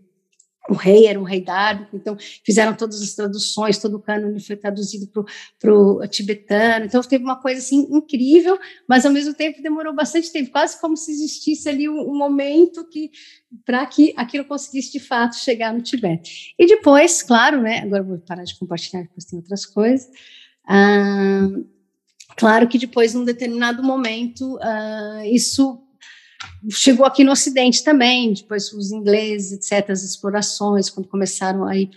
o 0.70 0.74
rei 0.74 1.06
era 1.06 1.20
um 1.20 1.24
rei 1.24 1.42
dármico, 1.42 1.96
então 1.96 2.18
fizeram 2.46 2.76
todas 2.76 3.02
as 3.02 3.14
traduções, 3.14 3.78
todo 3.78 3.96
o 3.96 4.02
cânone 4.02 4.40
foi 4.40 4.56
traduzido 4.56 5.08
para 5.60 5.74
o 5.74 6.06
tibetano, 6.08 6.86
então 6.86 7.02
teve 7.02 7.24
uma 7.24 7.42
coisa 7.42 7.60
assim 7.60 7.88
incrível, 7.90 8.58
mas 8.88 9.06
ao 9.06 9.12
mesmo 9.12 9.34
tempo 9.34 9.62
demorou 9.62 9.96
bastante 9.96 10.32
tempo, 10.32 10.52
quase 10.52 10.80
como 10.80 10.98
se 10.98 11.12
existisse 11.12 11.70
ali 11.70 11.88
um, 11.88 12.12
um 12.12 12.18
momento 12.18 12.88
que 12.90 13.12
para 13.66 13.86
que 13.86 14.14
aquilo 14.18 14.46
conseguisse 14.46 14.92
de 14.92 15.00
fato 15.00 15.38
chegar 15.38 15.74
no 15.74 15.82
Tibete. 15.82 16.54
E 16.60 16.68
depois, 16.68 17.24
claro, 17.24 17.62
né, 17.62 17.80
agora 17.80 18.04
vou 18.04 18.18
parar 18.20 18.44
de 18.44 18.58
compartilhar, 18.60 19.04
depois 19.04 19.26
tem 19.26 19.40
outras 19.40 19.66
coisas, 19.66 20.10
ah, 20.68 21.48
claro 22.38 22.68
que 22.68 22.78
depois, 22.78 23.14
num 23.14 23.26
determinado 23.26 23.84
momento, 23.84 24.58
ah, 24.62 25.24
isso 25.26 25.84
chegou 26.70 27.06
aqui 27.06 27.24
no 27.24 27.32
Ocidente 27.32 27.84
também, 27.84 28.34
depois 28.34 28.72
os 28.72 28.92
ingleses, 28.92 29.52
etc., 29.52 29.90
as 29.90 30.04
explorações, 30.04 30.90
quando 30.90 31.08
começaram 31.08 31.66
a 31.66 31.76
ir 31.76 31.90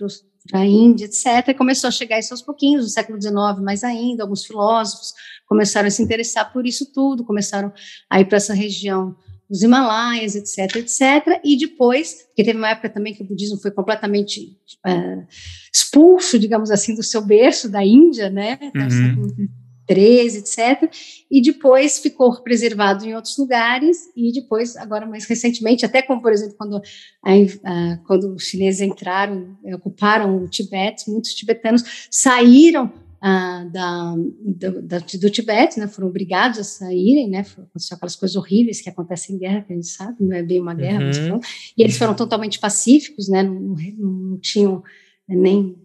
para 0.50 0.60
a 0.60 0.66
Índia, 0.66 1.04
etc., 1.04 1.56
começou 1.56 1.88
a 1.88 1.90
chegar 1.90 2.18
isso 2.18 2.32
aos 2.32 2.42
pouquinhos, 2.42 2.84
no 2.84 2.90
século 2.90 3.20
XIX 3.20 3.62
mais 3.62 3.84
ainda, 3.84 4.22
alguns 4.22 4.44
filósofos 4.44 5.12
começaram 5.46 5.88
a 5.88 5.90
se 5.90 6.02
interessar 6.02 6.52
por 6.52 6.66
isso 6.66 6.92
tudo, 6.92 7.24
começaram 7.24 7.72
a 8.08 8.20
ir 8.20 8.24
para 8.24 8.36
essa 8.36 8.54
região 8.54 9.16
dos 9.48 9.62
Himalaias, 9.62 10.36
etc., 10.36 10.76
etc., 10.76 11.40
e 11.44 11.58
depois, 11.58 12.22
porque 12.28 12.44
teve 12.44 12.56
uma 12.56 12.70
época 12.70 12.88
também 12.88 13.12
que 13.12 13.22
o 13.22 13.26
budismo 13.26 13.60
foi 13.60 13.72
completamente 13.72 14.56
uh, 14.86 15.26
expulso, 15.74 16.38
digamos 16.38 16.70
assim, 16.70 16.94
do 16.94 17.02
seu 17.02 17.20
berço, 17.20 17.68
da 17.68 17.84
Índia, 17.84 18.30
né, 18.30 18.58
uhum. 18.76 19.48
13, 19.90 20.38
etc. 20.38 20.88
E 21.28 21.42
depois 21.42 21.98
ficou 21.98 22.40
preservado 22.44 23.04
em 23.04 23.12
outros 23.16 23.36
lugares 23.36 23.98
e 24.16 24.30
depois, 24.30 24.76
agora 24.76 25.04
mais 25.04 25.26
recentemente, 25.26 25.84
até 25.84 26.00
como, 26.00 26.22
por 26.22 26.32
exemplo, 26.32 26.54
quando, 26.56 26.80
a, 27.24 27.32
a, 27.64 27.96
quando 28.06 28.34
os 28.36 28.44
chineses 28.44 28.80
entraram, 28.80 29.58
eh, 29.64 29.74
ocuparam 29.74 30.44
o 30.44 30.48
Tibete, 30.48 31.10
muitos 31.10 31.34
tibetanos 31.34 32.06
saíram 32.08 32.92
ah, 33.20 33.66
da, 33.70 34.14
do, 34.16 34.80
da, 34.80 34.98
do 34.98 35.30
Tibete, 35.30 35.80
né, 35.80 35.88
foram 35.88 36.08
obrigados 36.08 36.58
a 36.60 36.64
saírem, 36.64 37.28
né, 37.28 37.40
aconteceu 37.40 37.96
aquelas 37.96 38.16
coisas 38.16 38.36
horríveis 38.36 38.80
que 38.80 38.88
acontecem 38.88 39.34
em 39.34 39.38
guerra, 39.40 39.62
que 39.62 39.72
a 39.72 39.76
gente 39.76 39.88
sabe, 39.88 40.16
não 40.20 40.34
é 40.34 40.42
bem 40.42 40.60
uma 40.60 40.72
guerra, 40.72 41.00
uhum. 41.00 41.36
mas 41.38 41.72
e 41.76 41.82
eles 41.82 41.98
foram 41.98 42.14
totalmente 42.14 42.58
pacíficos, 42.58 43.28
né, 43.28 43.42
não, 43.42 43.60
não, 43.60 44.10
não 44.10 44.38
tinham 44.38 44.82
nem, 45.28 45.76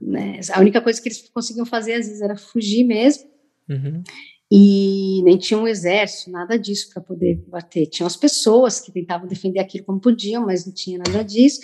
né, 0.00 0.38
a 0.52 0.60
única 0.60 0.80
coisa 0.80 1.02
que 1.02 1.08
eles 1.08 1.28
conseguiam 1.30 1.66
fazer 1.66 1.94
às 1.94 2.06
vezes 2.06 2.22
era 2.22 2.36
fugir 2.36 2.84
mesmo, 2.84 3.28
Uhum. 3.68 4.02
E 4.50 5.22
nem 5.24 5.36
tinha 5.36 5.58
um 5.58 5.68
exército, 5.68 6.30
nada 6.30 6.58
disso 6.58 6.90
para 6.92 7.02
poder 7.02 7.36
bater. 7.48 7.86
Tinham 7.86 8.06
as 8.06 8.16
pessoas 8.16 8.80
que 8.80 8.90
tentavam 8.90 9.28
defender 9.28 9.60
aquilo 9.60 9.84
como 9.84 10.00
podiam, 10.00 10.46
mas 10.46 10.64
não 10.64 10.72
tinha 10.72 10.98
nada 10.98 11.22
disso. 11.22 11.60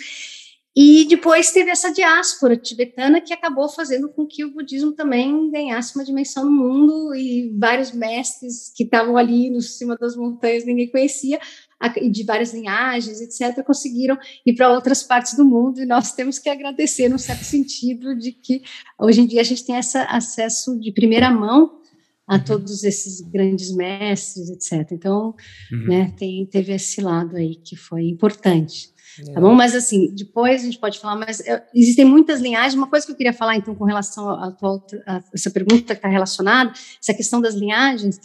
E 0.77 1.05
depois 1.05 1.51
teve 1.51 1.71
essa 1.71 1.89
diáspora 1.89 2.57
tibetana 2.57 3.21
que 3.21 3.33
acabou 3.33 3.69
fazendo 3.69 4.09
com 4.09 4.27
que 4.27 4.43
o 4.43 4.51
budismo 4.51 4.91
também 4.91 5.49
ganhasse 5.49 5.95
uma 5.95 6.03
dimensão 6.03 6.43
no 6.43 6.51
mundo 6.51 7.15
e 7.15 7.49
vários 7.57 7.93
mestres 7.93 8.73
que 8.75 8.83
estavam 8.83 9.15
ali 9.15 9.49
no 9.49 9.61
cima 9.61 9.95
das 9.95 10.17
montanhas 10.17 10.65
ninguém 10.65 10.91
conhecia, 10.91 11.39
de 12.11 12.23
várias 12.25 12.53
linhagens, 12.53 13.21
etc., 13.21 13.63
conseguiram 13.63 14.17
ir 14.45 14.53
para 14.53 14.69
outras 14.69 15.01
partes 15.01 15.37
do 15.37 15.45
mundo 15.45 15.81
e 15.81 15.85
nós 15.85 16.11
temos 16.11 16.37
que 16.39 16.49
agradecer, 16.49 17.07
num 17.07 17.17
certo 17.17 17.45
sentido, 17.45 18.13
de 18.13 18.33
que 18.33 18.61
hoje 18.99 19.21
em 19.21 19.27
dia 19.27 19.39
a 19.39 19.45
gente 19.45 19.65
tem 19.65 19.77
esse 19.77 19.97
acesso 19.97 20.77
de 20.77 20.91
primeira 20.91 21.31
mão 21.31 21.84
a 22.27 22.35
uhum. 22.35 22.43
todos 22.43 22.83
esses 22.83 23.21
grandes 23.21 23.73
mestres, 23.73 24.49
etc. 24.49 24.91
Então, 24.91 25.35
uhum. 25.71 25.87
né, 25.87 26.13
tem, 26.17 26.45
teve 26.45 26.73
esse 26.73 27.01
lado 27.01 27.35
aí 27.35 27.55
que 27.55 27.75
foi 27.75 28.03
importante. 28.07 28.93
É. 29.19 29.33
Tá 29.33 29.39
bom? 29.39 29.53
Mas 29.53 29.75
assim, 29.75 30.13
depois 30.13 30.61
a 30.61 30.65
gente 30.65 30.79
pode 30.79 30.99
falar, 30.99 31.15
mas 31.15 31.45
eu, 31.45 31.59
existem 31.73 32.03
muitas 32.03 32.41
linhagens. 32.41 32.73
Uma 32.73 32.89
coisa 32.89 33.05
que 33.05 33.11
eu 33.11 33.15
queria 33.15 33.33
falar, 33.33 33.55
então, 33.55 33.75
com 33.75 33.85
relação 33.85 34.29
a, 34.29 34.47
a, 34.47 35.15
a 35.15 35.23
essa 35.33 35.51
pergunta 35.51 35.93
que 35.93 35.93
está 35.93 36.09
relacionada, 36.09 36.73
essa 37.01 37.13
questão 37.13 37.39
das 37.39 37.55
linhagens, 37.55 38.19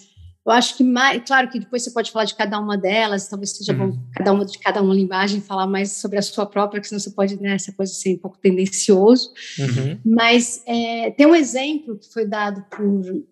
eu 0.44 0.52
acho 0.52 0.76
que 0.76 0.82
mais, 0.82 1.22
claro 1.24 1.48
que 1.48 1.60
depois 1.60 1.84
você 1.84 1.90
pode 1.90 2.10
falar 2.10 2.24
de 2.24 2.34
cada 2.34 2.58
uma 2.58 2.76
delas, 2.76 3.28
talvez 3.28 3.56
seja 3.56 3.72
uhum. 3.72 3.90
bom 3.90 3.98
cada 4.16 4.32
uma 4.32 4.44
de 4.44 4.58
cada 4.58 4.82
uma 4.82 4.94
linguagem 4.94 5.40
falar 5.40 5.66
mais 5.66 5.92
sobre 5.92 6.18
a 6.18 6.22
sua 6.22 6.46
própria, 6.46 6.80
porque 6.80 6.88
senão 6.88 6.98
você 6.98 7.10
pode 7.10 7.40
né, 7.40 7.54
essa 7.54 7.72
coisa 7.72 7.92
ser 7.92 8.14
um 8.14 8.18
pouco 8.18 8.38
tendencioso. 8.38 9.32
Uhum. 9.58 10.00
Mas 10.04 10.62
é, 10.66 11.10
tem 11.10 11.26
um 11.26 11.34
exemplo 11.34 11.98
que 11.98 12.10
foi 12.12 12.26
dado 12.26 12.64
por 12.70 13.22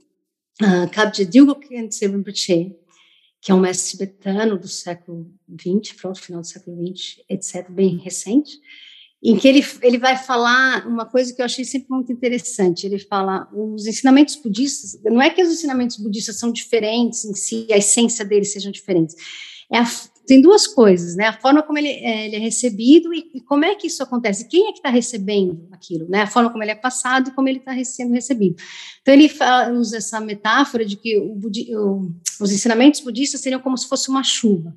uh, 0.63 0.91
Kabje 0.91 1.25
Dilgoken 1.25 1.89
Rinpoche, 2.03 2.77
que 3.41 3.53
é 3.53 3.55
um 3.55 3.61
mestre 3.61 3.93
tibetano 3.93 4.59
do 4.59 4.69
século 4.69 5.31
XX, 5.49 5.93
pronto, 5.93 6.21
final 6.21 6.41
do 6.41 6.47
século 6.47 6.77
XX, 6.77 7.23
etc., 7.29 7.71
bem 7.71 7.97
recente, 7.97 8.59
em 9.23 9.37
que 9.37 9.49
ele, 9.49 9.65
ele 9.83 9.99
vai 9.99 10.17
falar 10.17 10.87
uma 10.87 11.05
coisa 11.05 11.35
que 11.35 11.41
eu 11.41 11.45
achei 11.45 11.65
sempre 11.65 11.89
muito 11.91 12.13
interessante. 12.13 12.87
Ele 12.87 12.99
fala, 12.99 13.49
os 13.53 13.87
ensinamentos 13.87 14.37
budistas, 14.37 15.01
não 15.05 15.21
é 15.21 15.31
que 15.31 15.43
os 15.43 15.51
ensinamentos 15.51 15.97
budistas 15.97 16.39
são 16.39 16.53
diferentes 16.53 17.25
em 17.25 17.35
si, 17.35 17.67
a 17.71 17.77
essência 17.77 18.25
deles 18.25 18.53
sejam 18.53 18.71
diferentes, 18.71 19.17
é 19.73 19.79
a, 19.79 19.85
tem 20.29 20.43
duas 20.43 20.67
coisas, 20.67 21.17
né? 21.17 21.27
A 21.27 21.33
forma 21.33 21.63
como 21.63 21.79
ele 21.79 21.89
é, 21.89 22.27
ele 22.27 22.37
é 22.37 22.39
recebido 22.39 23.15
e, 23.15 23.31
e, 23.35 23.41
como 23.41 23.65
é 23.65 23.75
que 23.75 23.87
isso 23.87 24.03
acontece. 24.03 24.47
Quem 24.47 24.69
é 24.69 24.73
que 24.73 24.79
está 24.79 24.91
recebendo 24.91 25.67
aquilo, 25.73 26.07
né? 26.07 26.23
A 26.23 26.27
forma 26.27 26.51
como 26.51 26.63
ele 26.63 26.71
é 26.71 26.75
passado 26.75 27.31
e 27.31 27.33
como 27.33 27.49
ele 27.49 27.59
está 27.59 27.73
sendo 27.83 28.13
recebido. 28.13 28.57
Então 29.01 29.15
ele 29.15 29.27
fala, 29.27 29.73
usa 29.73 29.97
essa 29.97 30.21
metáfora 30.21 30.85
de 30.85 30.97
que 30.97 31.17
o, 31.17 31.41
o, 31.43 32.13
os 32.43 32.53
ensinamentos 32.53 33.01
budistas 33.01 33.41
seriam 33.41 33.61
como 33.61 33.79
se 33.79 33.89
fosse 33.89 34.11
uma 34.11 34.23
chuva. 34.23 34.77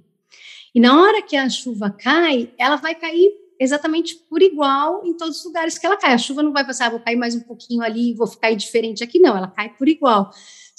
E 0.73 0.79
na 0.79 0.97
hora 0.97 1.21
que 1.21 1.35
a 1.35 1.49
chuva 1.49 1.89
cai, 1.91 2.49
ela 2.57 2.77
vai 2.77 2.95
cair 2.95 3.29
exatamente 3.59 4.15
por 4.29 4.41
igual 4.41 5.05
em 5.05 5.15
todos 5.15 5.39
os 5.39 5.45
lugares 5.45 5.77
que 5.77 5.85
ela 5.85 5.97
cai. 5.97 6.13
A 6.13 6.17
chuva 6.17 6.41
não 6.41 6.53
vai 6.53 6.65
passar, 6.65 6.87
ah, 6.87 6.91
vou 6.91 6.99
cair 7.01 7.17
mais 7.17 7.35
um 7.35 7.41
pouquinho 7.41 7.83
ali, 7.83 8.13
vou 8.13 8.25
ficar 8.25 8.53
diferente 8.53 9.03
aqui, 9.03 9.19
não. 9.19 9.35
Ela 9.35 9.49
cai 9.49 9.67
por 9.67 9.89
igual. 9.89 10.31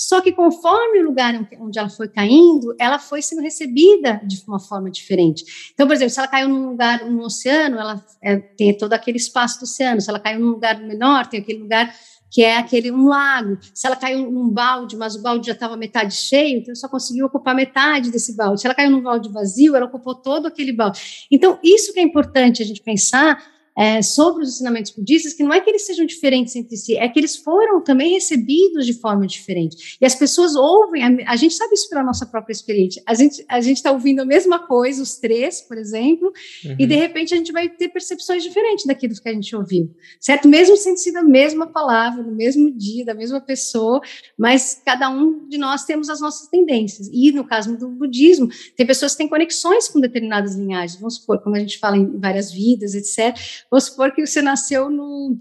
Só 0.02 0.20
que 0.20 0.32
conforme 0.32 1.00
o 1.00 1.04
lugar 1.04 1.32
onde 1.60 1.78
ela 1.78 1.88
foi 1.88 2.08
caindo, 2.08 2.74
ela 2.76 2.98
foi 2.98 3.22
sendo 3.22 3.40
recebida 3.40 4.20
de 4.26 4.42
uma 4.48 4.58
forma 4.58 4.90
diferente. 4.90 5.44
Então, 5.72 5.86
por 5.86 5.94
exemplo, 5.94 6.12
se 6.12 6.18
ela 6.18 6.26
caiu 6.26 6.48
num 6.48 6.70
lugar, 6.70 7.08
no 7.08 7.22
oceano, 7.22 7.78
ela 7.78 8.04
é, 8.20 8.36
tem 8.36 8.76
todo 8.76 8.92
aquele 8.94 9.16
espaço 9.16 9.60
do 9.60 9.62
oceano. 9.62 10.00
Se 10.00 10.10
ela 10.10 10.18
caiu 10.18 10.40
num 10.40 10.50
lugar 10.50 10.80
menor, 10.80 11.28
tem 11.28 11.38
aquele 11.38 11.60
lugar 11.60 11.94
que 12.28 12.42
é 12.42 12.56
aquele 12.56 12.90
um 12.90 13.06
lago. 13.06 13.56
Se 13.72 13.86
ela 13.86 13.94
caiu 13.94 14.28
num 14.28 14.48
balde, 14.48 14.96
mas 14.96 15.14
o 15.14 15.22
balde 15.22 15.46
já 15.46 15.52
estava 15.52 15.76
metade 15.76 16.14
cheio, 16.14 16.58
então 16.58 16.74
só 16.74 16.88
conseguiu 16.88 17.26
ocupar 17.26 17.54
metade 17.54 18.10
desse 18.10 18.34
balde. 18.34 18.60
Se 18.60 18.66
ela 18.66 18.74
caiu 18.74 18.90
num 18.90 19.02
balde 19.02 19.28
vazio, 19.30 19.76
ela 19.76 19.86
ocupou 19.86 20.16
todo 20.16 20.46
aquele 20.46 20.72
balde. 20.72 21.28
Então, 21.30 21.60
isso 21.62 21.92
que 21.92 22.00
é 22.00 22.02
importante 22.02 22.60
a 22.60 22.66
gente 22.66 22.82
pensar 22.82 23.40
é, 23.76 24.02
sobre 24.02 24.42
os 24.42 24.50
ensinamentos 24.50 24.92
budistas, 24.92 25.32
que 25.32 25.42
não 25.42 25.52
é 25.52 25.60
que 25.60 25.70
eles 25.70 25.86
sejam 25.86 26.04
diferentes 26.04 26.54
entre 26.56 26.76
si, 26.76 26.96
é 26.96 27.08
que 27.08 27.18
eles 27.18 27.36
foram 27.36 27.82
também 27.82 28.12
recebidos 28.12 28.86
de 28.86 28.94
forma 28.94 29.26
diferente. 29.26 29.96
E 30.00 30.06
as 30.06 30.14
pessoas 30.14 30.54
ouvem, 30.54 31.02
a, 31.02 31.32
a 31.32 31.36
gente 31.36 31.54
sabe 31.54 31.74
isso 31.74 31.88
pela 31.88 32.02
nossa 32.02 32.26
própria 32.26 32.52
experiência. 32.52 33.02
A 33.06 33.14
gente 33.14 33.44
a 33.48 33.58
está 33.58 33.90
ouvindo 33.90 34.20
a 34.20 34.24
mesma 34.24 34.58
coisa, 34.66 35.02
os 35.02 35.16
três, 35.16 35.60
por 35.62 35.78
exemplo, 35.78 36.32
uhum. 36.64 36.76
e 36.78 36.86
de 36.86 36.94
repente 36.94 37.32
a 37.32 37.36
gente 37.36 37.52
vai 37.52 37.68
ter 37.68 37.88
percepções 37.88 38.42
diferentes 38.42 38.84
daquilo 38.84 39.14
que 39.14 39.28
a 39.28 39.32
gente 39.32 39.54
ouviu, 39.56 39.90
certo? 40.20 40.48
Mesmo 40.48 40.76
sendo 40.76 40.98
sido 40.98 41.16
a 41.16 41.22
mesma 41.22 41.66
palavra, 41.66 42.22
no 42.22 42.32
mesmo 42.32 42.70
dia, 42.70 43.04
da 43.04 43.14
mesma 43.14 43.40
pessoa, 43.40 44.00
mas 44.38 44.80
cada 44.84 45.08
um 45.08 45.48
de 45.48 45.56
nós 45.56 45.84
temos 45.84 46.10
as 46.10 46.20
nossas 46.20 46.48
tendências. 46.48 47.08
E 47.12 47.32
no 47.32 47.44
caso 47.44 47.76
do 47.76 47.88
budismo, 47.88 48.48
tem 48.76 48.86
pessoas 48.86 49.12
que 49.12 49.18
têm 49.18 49.28
conexões 49.28 49.88
com 49.88 50.00
determinadas 50.00 50.54
linhagens, 50.54 51.00
vamos 51.00 51.16
supor, 51.16 51.40
como 51.40 51.56
a 51.56 51.58
gente 51.58 51.78
fala 51.78 51.96
em 51.96 52.18
várias 52.18 52.52
vidas, 52.52 52.94
etc 52.94 53.61
Vamos 53.72 53.84
supor 53.84 54.12
que 54.12 54.26
você 54.26 54.42
nasceu 54.42 54.90
no, 54.90 55.34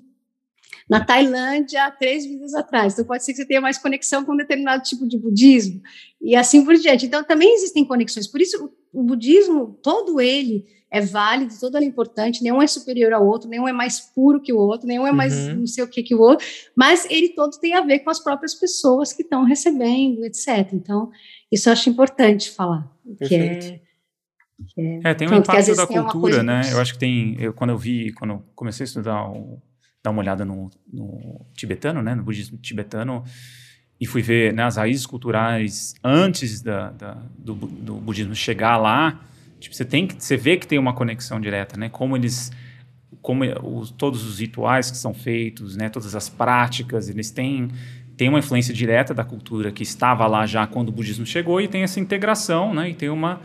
na 0.89 1.03
Tailândia 1.03 1.83
há 1.83 1.91
três 1.91 2.25
vidas 2.25 2.53
atrás. 2.53 2.93
Então, 2.93 3.03
pode 3.03 3.25
ser 3.25 3.33
que 3.33 3.39
você 3.39 3.45
tenha 3.45 3.59
mais 3.59 3.77
conexão 3.77 4.23
com 4.23 4.31
um 4.31 4.37
determinado 4.37 4.81
tipo 4.83 5.05
de 5.05 5.17
budismo, 5.17 5.81
e 6.21 6.33
assim 6.33 6.63
por 6.63 6.73
diante. 6.75 7.05
Então, 7.05 7.25
também 7.25 7.53
existem 7.53 7.83
conexões. 7.83 8.27
Por 8.27 8.39
isso, 8.39 8.73
o, 8.93 9.01
o 9.01 9.03
budismo, 9.03 9.77
todo 9.83 10.21
ele, 10.21 10.65
é 10.89 11.01
válido, 11.01 11.53
todo 11.59 11.75
ele 11.75 11.87
é 11.87 11.89
importante, 11.89 12.41
nenhum 12.41 12.61
é 12.61 12.67
superior 12.67 13.11
ao 13.11 13.27
outro, 13.27 13.49
nenhum 13.49 13.67
é 13.67 13.73
mais 13.73 13.99
puro 13.99 14.41
que 14.41 14.53
o 14.53 14.57
outro, 14.57 14.87
nenhum 14.87 15.05
é 15.05 15.11
mais 15.11 15.33
uhum. 15.33 15.55
não 15.55 15.67
sei 15.67 15.83
o 15.83 15.87
que 15.89 16.01
que 16.01 16.15
o 16.15 16.21
outro, 16.21 16.47
mas 16.73 17.05
ele 17.09 17.29
todo 17.29 17.59
tem 17.59 17.73
a 17.73 17.81
ver 17.81 17.99
com 17.99 18.09
as 18.09 18.19
próprias 18.21 18.55
pessoas 18.55 19.11
que 19.11 19.23
estão 19.23 19.43
recebendo, 19.43 20.23
etc. 20.23 20.71
Então, 20.71 21.11
isso 21.51 21.67
eu 21.67 21.73
acho 21.73 21.89
importante 21.89 22.49
falar, 22.49 22.89
Perfeito. 23.17 23.27
que 23.27 23.73
é 23.73 23.90
é, 25.03 25.13
tem 25.13 25.27
um 25.27 25.31
Pronto, 25.31 25.51
impacto 25.51 25.75
da 25.75 25.87
cultura, 25.87 26.43
né? 26.43 26.61
Eu 26.71 26.79
acho 26.79 26.93
que 26.93 26.99
tem. 26.99 27.35
Eu, 27.39 27.53
quando 27.53 27.71
eu 27.71 27.77
vi, 27.77 28.11
quando 28.13 28.31
eu 28.31 28.43
comecei 28.55 28.83
a 28.83 28.85
estudar, 28.85 29.29
o, 29.29 29.61
dar 30.03 30.11
uma 30.11 30.21
olhada 30.21 30.43
no, 30.45 30.69
no, 30.91 31.45
tibetano, 31.53 32.01
né? 32.01 32.15
No 32.15 32.23
budismo 32.23 32.57
tibetano, 32.57 33.23
e 33.99 34.05
fui 34.05 34.21
ver 34.21 34.53
né, 34.53 34.63
as 34.63 34.77
raízes 34.77 35.05
culturais 35.05 35.93
antes 36.03 36.61
da, 36.61 36.91
da 36.91 37.17
do, 37.37 37.53
do, 37.53 37.95
budismo 37.95 38.35
chegar 38.35 38.77
lá. 38.77 39.19
Tipo, 39.59 39.75
você 39.75 39.85
tem 39.85 40.07
que, 40.07 40.15
você 40.21 40.35
vê 40.35 40.57
que 40.57 40.65
tem 40.65 40.79
uma 40.79 40.93
conexão 40.93 41.39
direta, 41.39 41.77
né? 41.77 41.89
Como 41.89 42.15
eles, 42.15 42.51
como 43.21 43.43
os, 43.43 43.91
todos 43.91 44.25
os 44.25 44.39
rituais 44.39 44.89
que 44.89 44.97
são 44.97 45.13
feitos, 45.13 45.75
né? 45.75 45.89
Todas 45.89 46.15
as 46.15 46.29
práticas, 46.29 47.09
eles 47.09 47.31
têm 47.31 47.69
tem 48.17 48.29
uma 48.29 48.37
influência 48.37 48.71
direta 48.71 49.15
da 49.15 49.23
cultura 49.23 49.71
que 49.71 49.81
estava 49.81 50.27
lá 50.27 50.45
já 50.45 50.67
quando 50.67 50.89
o 50.89 50.91
budismo 50.91 51.25
chegou 51.25 51.59
e 51.59 51.67
tem 51.67 51.81
essa 51.81 51.99
integração, 51.99 52.71
né? 52.71 52.89
E 52.89 52.93
tem 52.93 53.09
uma 53.09 53.41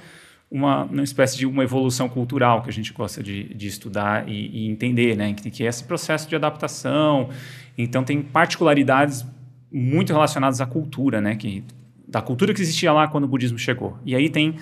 uma, 0.50 0.84
uma 0.84 1.02
espécie 1.02 1.36
de 1.36 1.46
uma 1.46 1.64
evolução 1.64 2.08
cultural 2.08 2.62
que 2.62 2.70
a 2.70 2.72
gente 2.72 2.92
gosta 2.92 3.22
de, 3.22 3.52
de 3.54 3.66
estudar 3.66 4.28
e, 4.28 4.48
e, 4.52 4.70
entender, 4.70 5.16
né? 5.16 5.34
Que, 5.34 5.50
que 5.50 5.64
é 5.64 5.66
esse 5.66 5.84
processo 5.84 6.28
de 6.28 6.36
adaptação. 6.36 7.30
Então, 7.76 8.04
tem 8.04 8.22
particularidades 8.22 9.24
muito 9.72 10.12
relacionadas 10.12 10.60
à 10.60 10.66
cultura, 10.66 11.20
né? 11.20 11.36
Que, 11.36 11.64
da 12.06 12.22
cultura 12.22 12.54
que 12.54 12.60
existia 12.60 12.92
lá 12.92 13.08
quando 13.08 13.24
o 13.24 13.28
budismo 13.28 13.58
chegou. 13.58 13.98
E 14.04 14.14
aí 14.14 14.28
tem 14.28 14.56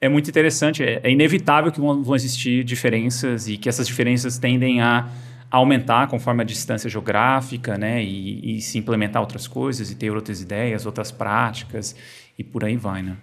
é 0.00 0.08
muito 0.08 0.30
interessante, 0.30 0.82
é, 0.82 1.00
é, 1.02 1.10
inevitável 1.10 1.70
que 1.70 1.78
vão, 1.78 2.02
existir 2.14 2.64
diferenças 2.64 3.48
e 3.48 3.58
que 3.58 3.68
essas 3.68 3.86
diferenças 3.86 4.38
tendem 4.38 4.80
a 4.80 5.06
aumentar 5.50 6.06
conforme 6.06 6.42
a 6.42 6.44
distância 6.44 6.88
geográfica, 6.88 7.76
né, 7.76 8.02
e, 8.02 8.56
e 8.56 8.60
se 8.62 8.78
implementar 8.78 9.20
outras 9.20 9.46
coisas 9.46 9.90
e 9.90 9.94
ter 9.94 10.10
outras 10.10 10.40
ideias, 10.40 10.86
outras 10.86 11.10
práticas 11.10 11.94
e 12.38 12.42
por 12.42 12.64
aí 12.64 12.76
vai, 12.76 13.02
né. 13.02 13.16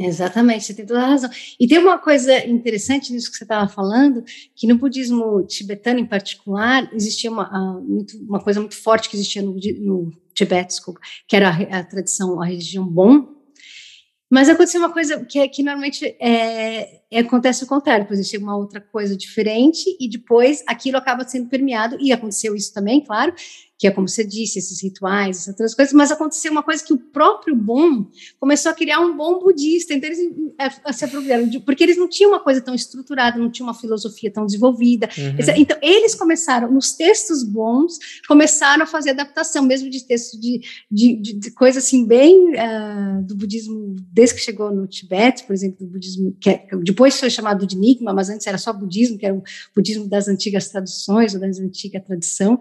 Exatamente, 0.00 0.64
você 0.64 0.74
tem 0.74 0.86
toda 0.86 1.02
a 1.02 1.06
razão. 1.08 1.30
E 1.58 1.66
tem 1.66 1.78
uma 1.78 1.98
coisa 1.98 2.46
interessante 2.46 3.12
nisso 3.12 3.32
que 3.32 3.36
você 3.36 3.42
estava 3.42 3.68
falando, 3.68 4.22
que 4.54 4.66
no 4.68 4.78
budismo 4.78 5.44
tibetano 5.44 5.98
em 5.98 6.06
particular, 6.06 6.88
existia 6.94 7.28
uma, 7.28 7.80
uma 8.28 8.40
coisa 8.40 8.60
muito 8.60 8.76
forte 8.76 9.10
que 9.10 9.16
existia 9.16 9.42
no, 9.42 9.54
no 9.54 10.12
Tibete, 10.32 10.76
que 11.26 11.34
era 11.34 11.50
a, 11.50 11.78
a 11.80 11.84
tradição, 11.84 12.40
a 12.40 12.46
religião 12.46 12.86
Bon, 12.86 13.38
mas 14.30 14.48
aconteceu 14.48 14.80
uma 14.80 14.92
coisa 14.92 15.24
que, 15.24 15.38
é, 15.38 15.48
que 15.48 15.62
normalmente 15.62 16.04
é, 16.20 17.00
é, 17.10 17.20
acontece 17.20 17.64
o 17.64 17.66
contrário, 17.66 18.04
depois 18.04 18.28
chega 18.28 18.44
uma 18.44 18.56
outra 18.56 18.80
coisa 18.80 19.16
diferente 19.16 19.84
e 19.98 20.08
depois 20.08 20.62
aquilo 20.66 20.98
acaba 20.98 21.26
sendo 21.26 21.48
permeado, 21.48 21.96
e 21.98 22.12
aconteceu 22.12 22.54
isso 22.54 22.72
também, 22.72 23.02
claro, 23.02 23.34
que 23.78 23.86
é 23.86 23.90
como 23.92 24.08
você 24.08 24.24
disse, 24.24 24.58
esses 24.58 24.82
rituais, 24.82 25.36
essas 25.36 25.48
outras 25.48 25.74
coisas, 25.74 25.94
mas 25.94 26.10
aconteceu 26.10 26.50
uma 26.50 26.64
coisa 26.64 26.82
que 26.84 26.92
o 26.92 26.98
próprio 26.98 27.54
bom 27.54 28.06
começou 28.40 28.72
a 28.72 28.74
criar 28.74 28.98
um 28.98 29.16
bom 29.16 29.38
budista, 29.38 29.94
então 29.94 30.10
eles 30.10 30.18
é, 30.58 30.92
se 30.92 31.04
apropriaram, 31.04 31.48
de, 31.48 31.60
porque 31.60 31.84
eles 31.84 31.96
não 31.96 32.08
tinham 32.08 32.32
uma 32.32 32.40
coisa 32.40 32.60
tão 32.60 32.74
estruturada, 32.74 33.38
não 33.38 33.50
tinham 33.50 33.68
uma 33.68 33.74
filosofia 33.74 34.32
tão 34.32 34.44
desenvolvida. 34.44 35.08
Uhum. 35.16 35.54
Então, 35.56 35.76
eles 35.80 36.16
começaram, 36.16 36.72
nos 36.72 36.92
textos 36.92 37.44
bons, 37.44 37.98
começaram 38.26 38.82
a 38.82 38.86
fazer 38.86 39.10
adaptação, 39.10 39.62
mesmo 39.62 39.88
de 39.88 40.04
textos 40.04 40.40
de, 40.40 40.60
de, 40.90 41.16
de, 41.16 41.32
de 41.34 41.50
coisa 41.52 41.78
assim, 41.78 42.04
bem 42.04 42.54
uh, 42.54 43.22
do 43.22 43.36
budismo, 43.36 43.94
desde 44.12 44.34
que 44.34 44.40
chegou 44.40 44.74
no 44.74 44.88
Tibete, 44.88 45.44
por 45.44 45.52
exemplo, 45.52 45.86
do 45.86 45.92
budismo, 45.92 46.36
que 46.40 46.50
é, 46.50 46.66
depois 46.82 47.18
foi 47.18 47.30
chamado 47.30 47.64
de 47.64 47.76
Enigma, 47.76 48.12
mas 48.12 48.28
antes 48.28 48.44
era 48.44 48.58
só 48.58 48.72
budismo, 48.72 49.16
que 49.16 49.24
era 49.24 49.36
o 49.36 49.42
budismo 49.74 50.08
das 50.08 50.26
antigas 50.26 50.68
traduções, 50.68 51.34
ou 51.34 51.40
das 51.40 51.60
antiga 51.60 52.00
tradição. 52.00 52.60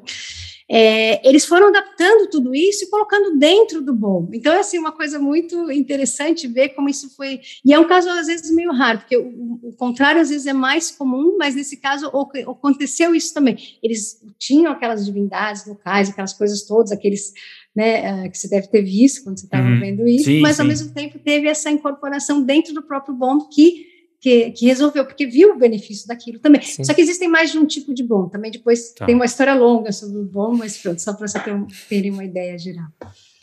É, 0.70 1.26
eles 1.28 1.46
foram 1.46 1.70
adaptando 1.70 2.30
tudo 2.30 2.54
isso 2.54 2.84
e 2.84 2.90
colocando 2.90 3.38
dentro 3.38 3.82
do 3.82 3.94
bom. 3.94 4.28
Então, 4.34 4.54
é 4.54 4.60
assim, 4.60 4.78
uma 4.78 4.92
coisa 4.92 5.18
muito 5.18 5.72
interessante 5.72 6.48
ver 6.48 6.70
como 6.70 6.90
isso 6.90 7.10
foi. 7.16 7.40
E 7.64 7.74
é 7.74 7.80
um 7.80 7.88
caso, 7.88 8.10
às 8.10 8.28
vezes, 8.28 8.54
meio 8.54 8.74
raro, 8.74 9.00
porque 9.00 9.16
o, 9.16 9.60
o 9.64 9.74
contrário, 9.78 10.20
às 10.20 10.30
vezes, 10.30 10.46
é 10.46 10.54
mais 10.54 10.92
comum, 10.92 11.38
mas 11.38 11.56
nesse 11.56 11.78
caso 11.78 12.08
aconteceu 12.08 13.16
isso 13.16 13.34
também. 13.34 13.58
Eles 13.82 14.22
tinham 14.38 14.72
aquelas 14.72 15.06
divindades 15.06 15.66
locais, 15.66 16.10
aquelas 16.10 16.34
coisas 16.34 16.66
todas, 16.66 16.92
aqueles. 16.92 17.34
Né, 17.76 18.26
uh, 18.26 18.32
que 18.32 18.36
você 18.36 18.50
deve 18.50 18.66
ter 18.70 18.82
visto 18.82 19.24
quando 19.24 19.40
você 19.40 19.46
estava 19.46 19.68
uhum. 19.68 19.80
vendo 19.80 20.08
isso, 20.08 20.26
sim, 20.26 20.42
mas 20.42 20.56
sim. 20.56 20.64
ao 20.64 20.68
mesmo 20.68 20.92
tempo 20.96 21.20
teve 21.20 21.48
essa 21.48 21.70
incorporação 21.70 22.42
dentro 22.42 22.74
do 22.74 22.82
próprio 22.82 23.14
bom 23.14 23.48
que 23.50 23.86
que, 24.20 24.52
que, 24.52 24.66
resolveu, 24.66 25.06
porque 25.06 25.28
viu 25.28 25.54
o 25.54 25.58
benefício 25.58 26.08
daquilo 26.08 26.40
também. 26.40 26.62
Sim. 26.62 26.84
Só 26.84 26.94
que 26.94 27.02
existem 27.02 27.28
mais 27.28 27.52
de 27.52 27.58
um 27.58 27.66
tipo 27.66 27.94
de 27.94 28.04
bom. 28.04 28.28
Também 28.28 28.52
depois 28.52 28.94
tá. 28.94 29.06
tem 29.06 29.16
uma 29.16 29.26
história 29.26 29.54
longa 29.54 29.92
sobre 29.92 30.20
o 30.20 30.26
bom, 30.26 30.56
mas 30.56 30.78
pronto, 30.78 31.02
só 31.02 31.14
para 31.14 31.28
você 31.28 31.40
ter, 31.40 31.54
um, 31.54 31.68
ter 31.90 32.10
uma 32.12 32.24
ideia 32.24 32.58
geral. 32.58 32.88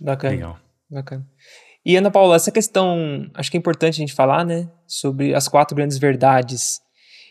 Bacana. 0.00 0.34
Legal. 0.34 0.58
Bacana. 0.90 1.26
E 1.84 1.96
Ana 1.96 2.10
Paula, 2.10 2.36
essa 2.36 2.50
questão, 2.50 3.30
acho 3.34 3.50
que 3.50 3.56
é 3.56 3.60
importante 3.60 3.94
a 3.94 3.98
gente 3.98 4.14
falar, 4.14 4.44
né, 4.44 4.68
sobre 4.86 5.34
as 5.34 5.48
quatro 5.48 5.76
grandes 5.76 5.98
verdades. 5.98 6.80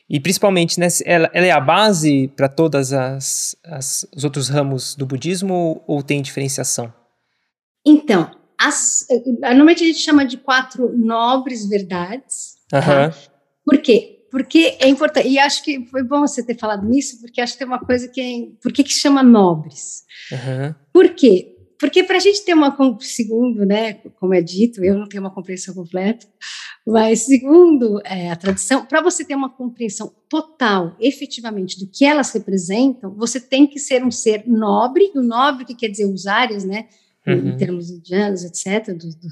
E 0.08 0.20
principalmente, 0.20 0.80
né, 0.80 0.88
ela, 1.06 1.30
ela 1.34 1.46
é 1.46 1.52
a 1.52 1.60
base 1.60 2.28
para 2.36 2.48
todas 2.48 2.94
as, 2.94 3.56
as, 3.66 4.06
os 4.16 4.24
outros 4.24 4.50
ramos 4.50 4.96
do 4.96 5.06
budismo 5.06 5.54
ou, 5.54 5.84
ou 5.88 6.04
tem 6.04 6.22
diferenciação? 6.22 6.94
Então, 7.86 8.30
as, 8.60 9.08
normalmente 9.42 9.84
a 9.84 9.88
gente 9.88 10.00
chama 10.00 10.26
de 10.26 10.38
quatro 10.38 10.96
nobres 10.96 11.68
verdades. 11.68 12.54
Uhum. 12.72 12.80
Tá? 12.80 13.14
Por 13.66 13.78
quê? 13.80 14.26
Porque 14.32 14.78
é 14.80 14.88
importante, 14.88 15.28
e 15.28 15.38
acho 15.38 15.64
que 15.64 15.86
foi 15.86 16.04
bom 16.04 16.22
você 16.22 16.44
ter 16.44 16.58
falado 16.58 16.88
nisso, 16.88 17.22
porque 17.22 17.40
acho 17.40 17.54
que 17.54 17.60
tem 17.60 17.68
uma 17.68 17.80
coisa 17.80 18.08
que 18.08 18.20
é, 18.20 18.48
por 18.62 18.74
que 18.74 18.84
que 18.84 18.92
chama 18.92 19.22
nobres? 19.22 20.04
Uhum. 20.32 20.74
Por 20.92 21.10
quê? 21.10 21.56
Porque 21.80 22.04
para 22.04 22.18
a 22.18 22.20
gente 22.20 22.44
ter 22.44 22.54
uma, 22.54 22.76
segundo, 23.02 23.66
né, 23.66 23.94
como 24.20 24.34
é 24.34 24.42
dito, 24.42 24.84
eu 24.84 24.98
não 24.98 25.08
tenho 25.08 25.22
uma 25.22 25.34
compreensão 25.34 25.74
completa, 25.76 26.26
mas 26.88 27.22
segundo 27.22 28.02
é, 28.06 28.32
a 28.32 28.36
tradição, 28.36 28.86
para 28.86 29.02
você 29.02 29.24
ter 29.24 29.36
uma 29.36 29.50
compreensão 29.50 30.14
total, 30.30 30.96
efetivamente, 31.00 31.78
do 31.78 31.88
que 31.92 32.06
elas 32.06 32.32
representam, 32.32 33.14
você 33.14 33.40
tem 33.40 33.68
que 33.68 33.80
ser 33.80 34.04
um 34.04 34.10
ser 34.10 34.46
nobre, 34.48 35.12
o 35.14 35.22
nobre 35.22 35.66
que 35.66 35.76
quer 35.76 35.90
dizer 35.90 36.06
os 36.06 36.26
áreas, 36.26 36.64
né, 36.64 36.88
uhum. 37.28 37.50
em 37.50 37.58
termos 37.58 37.90
indianos, 37.90 38.44
etc., 38.44 38.88
do, 38.96 39.10
do, 39.10 39.28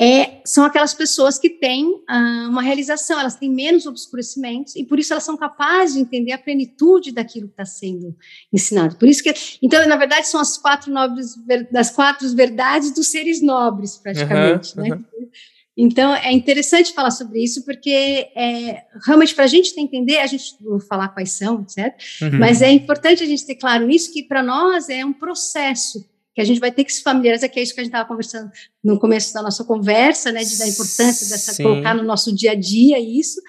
é, 0.00 0.40
são 0.44 0.64
aquelas 0.64 0.94
pessoas 0.94 1.38
que 1.38 1.50
têm 1.50 2.02
ah, 2.08 2.46
uma 2.48 2.62
realização, 2.62 3.20
elas 3.20 3.36
têm 3.36 3.50
menos 3.50 3.86
obscurecimentos 3.86 4.74
e 4.74 4.84
por 4.84 4.98
isso 4.98 5.12
elas 5.12 5.24
são 5.24 5.36
capazes 5.36 5.94
de 5.94 6.00
entender 6.00 6.32
a 6.32 6.38
plenitude 6.38 7.12
daquilo 7.12 7.46
que 7.46 7.52
está 7.52 7.64
sendo 7.64 8.16
ensinado. 8.52 8.96
Por 8.96 9.08
isso 9.08 9.22
que, 9.22 9.32
então, 9.62 9.86
na 9.86 9.96
verdade, 9.96 10.26
são 10.26 10.40
as 10.40 10.56
quatro 10.56 10.92
nobres, 10.92 11.34
das 11.70 11.90
quatro 11.90 12.28
verdades 12.34 12.92
dos 12.92 13.08
seres 13.08 13.42
nobres, 13.42 13.96
praticamente, 13.96 14.76
uhum, 14.76 14.82
né? 14.82 14.94
Uhum. 14.94 15.28
Então, 15.74 16.14
é 16.14 16.30
interessante 16.32 16.92
falar 16.92 17.10
sobre 17.10 17.42
isso, 17.42 17.64
porque 17.64 18.28
é, 18.36 18.82
realmente, 19.06 19.34
para 19.34 19.44
a 19.44 19.48
gente 19.48 19.78
entender, 19.80 20.18
a 20.18 20.26
gente 20.26 20.56
vou 20.60 20.78
falar 20.80 21.08
quais 21.08 21.32
são, 21.32 21.62
etc. 21.62 21.94
Uhum. 22.20 22.38
Mas 22.38 22.60
é 22.60 22.70
importante 22.70 23.22
a 23.22 23.26
gente 23.26 23.46
ter 23.46 23.54
claro 23.54 23.86
nisso, 23.86 24.12
que 24.12 24.22
para 24.22 24.42
nós 24.42 24.90
é 24.90 25.04
um 25.04 25.12
processo 25.12 26.04
que 26.34 26.40
a 26.40 26.44
gente 26.44 26.60
vai 26.60 26.72
ter 26.72 26.84
que 26.84 26.92
se 26.92 27.02
familiarizar, 27.02 27.50
que 27.50 27.60
é 27.60 27.62
isso 27.62 27.74
que 27.74 27.80
a 27.80 27.84
gente 27.84 27.92
estava 27.92 28.08
conversando 28.08 28.50
no 28.82 28.98
começo 28.98 29.34
da 29.34 29.42
nossa 29.42 29.64
conversa, 29.64 30.32
né, 30.32 30.42
de, 30.42 30.58
da 30.58 30.66
importância 30.66 31.28
dessa 31.28 31.52
Sim. 31.52 31.62
colocar 31.62 31.94
no 31.94 32.02
nosso 32.02 32.34
dia 32.34 32.52
a 32.52 32.54
dia 32.54 32.98
isso, 32.98 33.40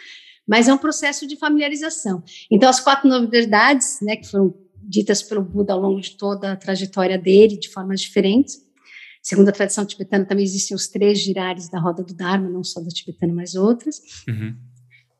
mas 0.48 0.68
é 0.68 0.74
um 0.74 0.78
processo 0.78 1.26
de 1.26 1.38
familiarização. 1.38 2.22
Então, 2.52 2.70
as 2.70 2.80
quatro 2.80 3.08
novidades, 3.08 4.00
né, 4.02 4.18
que 4.18 4.30
foram 4.30 4.54
ditas 4.84 5.24
pelo 5.24 5.42
Buda 5.42 5.74
ao 5.74 5.80
longo 5.80 6.02
de 6.02 6.18
toda 6.18 6.52
a 6.52 6.56
trajetória 6.56 7.18
dele, 7.18 7.58
de 7.58 7.70
formas 7.70 8.02
diferentes. 8.02 8.58
Segundo 9.22 9.48
a 9.48 9.54
tradição 9.54 9.86
tibetana, 9.86 10.26
também 10.26 10.44
existem 10.44 10.76
os 10.76 10.88
três 10.88 11.20
girares 11.20 11.70
da 11.70 11.80
roda 11.80 12.04
do 12.04 12.14
Dharma, 12.14 12.50
não 12.50 12.64
só 12.64 12.82
da 12.82 12.90
tibetana, 12.90 13.34
mas 13.34 13.56
outras. 13.56 14.02
Uhum. 14.28 14.54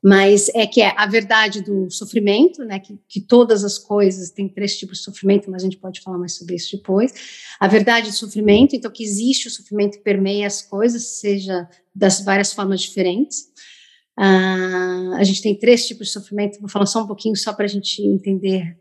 Mas 0.04 0.50
é 0.50 0.66
que 0.66 0.82
é 0.82 0.92
a 0.98 1.06
verdade 1.06 1.62
do 1.62 1.90
sofrimento, 1.90 2.62
né, 2.62 2.78
que, 2.78 2.98
que 3.08 3.22
todas 3.22 3.64
as 3.64 3.78
coisas 3.78 4.28
têm 4.28 4.46
três 4.46 4.76
tipos 4.76 4.98
de 4.98 5.04
sofrimento, 5.04 5.50
mas 5.50 5.62
a 5.62 5.64
gente 5.64 5.78
pode 5.78 6.02
falar 6.02 6.18
mais 6.18 6.36
sobre 6.36 6.56
isso 6.56 6.76
depois. 6.76 7.10
A 7.58 7.66
verdade 7.66 8.10
do 8.10 8.14
sofrimento, 8.14 8.76
então 8.76 8.90
que 8.90 9.02
existe 9.02 9.48
o 9.48 9.50
sofrimento 9.50 9.96
que 9.96 10.04
permeia 10.04 10.46
as 10.46 10.60
coisas, 10.60 11.20
seja 11.20 11.66
das 11.94 12.20
várias 12.20 12.52
formas 12.52 12.82
diferentes. 12.82 13.44
Uh, 14.18 15.14
a 15.14 15.24
gente 15.24 15.40
tem 15.40 15.58
três 15.58 15.86
tipos 15.86 16.08
de 16.08 16.12
sofrimento, 16.12 16.60
vou 16.60 16.68
falar 16.68 16.84
só 16.84 17.02
um 17.02 17.06
pouquinho 17.06 17.34
só 17.34 17.54
para 17.54 17.64
a 17.64 17.68
gente 17.68 18.02
entender 18.02 18.78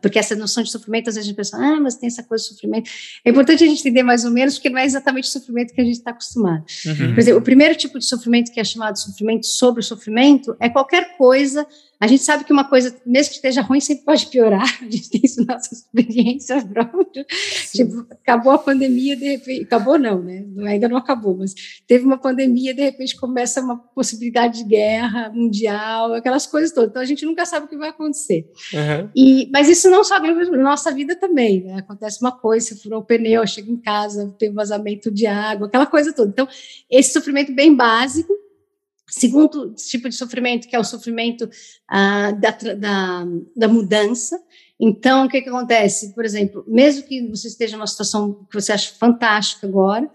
porque 0.00 0.18
essa 0.18 0.34
noção 0.34 0.62
de 0.62 0.70
sofrimento, 0.70 1.08
às 1.08 1.14
vezes 1.14 1.26
a 1.26 1.28
gente 1.28 1.36
pensa, 1.36 1.56
ah, 1.56 1.80
mas 1.80 1.96
tem 1.96 2.06
essa 2.06 2.22
coisa 2.22 2.44
de 2.44 2.50
sofrimento. 2.50 2.90
É 3.24 3.30
importante 3.30 3.64
a 3.64 3.66
gente 3.66 3.80
entender 3.80 4.02
mais 4.02 4.24
ou 4.24 4.30
menos, 4.30 4.54
porque 4.54 4.70
não 4.70 4.78
é 4.78 4.84
exatamente 4.84 5.24
o 5.24 5.30
sofrimento 5.30 5.74
que 5.74 5.80
a 5.80 5.84
gente 5.84 5.96
está 5.96 6.10
acostumado. 6.10 6.64
Uhum. 6.86 7.14
Por 7.14 7.18
exemplo, 7.18 7.40
o 7.40 7.42
primeiro 7.42 7.74
tipo 7.74 7.98
de 7.98 8.04
sofrimento, 8.06 8.52
que 8.52 8.60
é 8.60 8.64
chamado 8.64 8.98
sofrimento 8.98 9.46
sobre 9.46 9.80
o 9.80 9.82
sofrimento, 9.82 10.56
é 10.60 10.68
qualquer 10.68 11.16
coisa 11.16 11.66
a 11.98 12.06
gente 12.06 12.22
sabe 12.22 12.44
que 12.44 12.52
uma 12.52 12.64
coisa, 12.64 12.94
mesmo 13.06 13.30
que 13.30 13.36
esteja 13.36 13.62
ruim, 13.62 13.80
sempre 13.80 14.04
pode 14.04 14.26
piorar. 14.26 14.66
A 14.82 14.84
gente 14.84 15.10
tem 15.10 15.20
isso 15.24 15.44
na 15.44 15.54
nossa 15.54 15.74
experiência 15.74 16.62
própria. 16.66 17.26
Tipo, 17.72 18.06
acabou 18.10 18.52
a 18.52 18.58
pandemia, 18.58 19.16
de 19.16 19.24
repente. 19.24 19.62
Acabou, 19.62 19.98
não, 19.98 20.22
né? 20.22 20.44
Ainda 20.66 20.88
não 20.88 20.96
acabou, 20.96 21.36
mas 21.36 21.54
teve 21.86 22.04
uma 22.04 22.18
pandemia, 22.18 22.74
de 22.74 22.82
repente 22.82 23.16
começa 23.16 23.62
uma 23.62 23.76
possibilidade 23.76 24.58
de 24.58 24.64
guerra 24.64 25.30
mundial, 25.34 26.12
aquelas 26.12 26.46
coisas 26.46 26.70
todas. 26.70 26.90
Então 26.90 27.02
a 27.02 27.06
gente 27.06 27.24
nunca 27.24 27.46
sabe 27.46 27.64
o 27.66 27.68
que 27.68 27.76
vai 27.76 27.88
acontecer. 27.88 28.46
Uhum. 28.74 29.10
E, 29.16 29.48
mas 29.50 29.68
isso 29.68 29.90
não 29.90 30.04
só 30.04 30.20
na 30.20 30.58
nossa 30.58 30.92
vida 30.92 31.16
também, 31.16 31.64
né? 31.64 31.76
Acontece 31.78 32.20
uma 32.20 32.32
coisa, 32.32 32.66
você 32.66 32.76
furou 32.76 33.00
o 33.00 33.04
pneu, 33.04 33.46
chega 33.46 33.70
em 33.70 33.76
casa, 33.76 34.34
tem 34.38 34.52
vazamento 34.52 35.10
de 35.10 35.26
água, 35.26 35.66
aquela 35.66 35.86
coisa 35.86 36.12
toda. 36.12 36.28
Então, 36.28 36.48
esse 36.90 37.12
sofrimento 37.12 37.54
bem 37.54 37.74
básico 37.74 38.35
Segundo 39.18 39.72
tipo 39.72 40.10
de 40.10 40.14
sofrimento, 40.14 40.68
que 40.68 40.76
é 40.76 40.78
o 40.78 40.84
sofrimento 40.84 41.48
ah, 41.88 42.32
da, 42.32 42.50
da, 42.50 43.24
da, 43.56 43.66
mudança. 43.66 44.38
Então, 44.78 45.24
o 45.24 45.28
que, 45.28 45.40
que 45.40 45.48
acontece? 45.48 46.14
Por 46.14 46.22
exemplo, 46.22 46.62
mesmo 46.68 47.02
que 47.04 47.26
você 47.30 47.48
esteja 47.48 47.78
numa 47.78 47.86
situação 47.86 48.46
que 48.50 48.60
você 48.60 48.72
acha 48.72 48.92
fantástica 48.92 49.66
agora, 49.66 50.10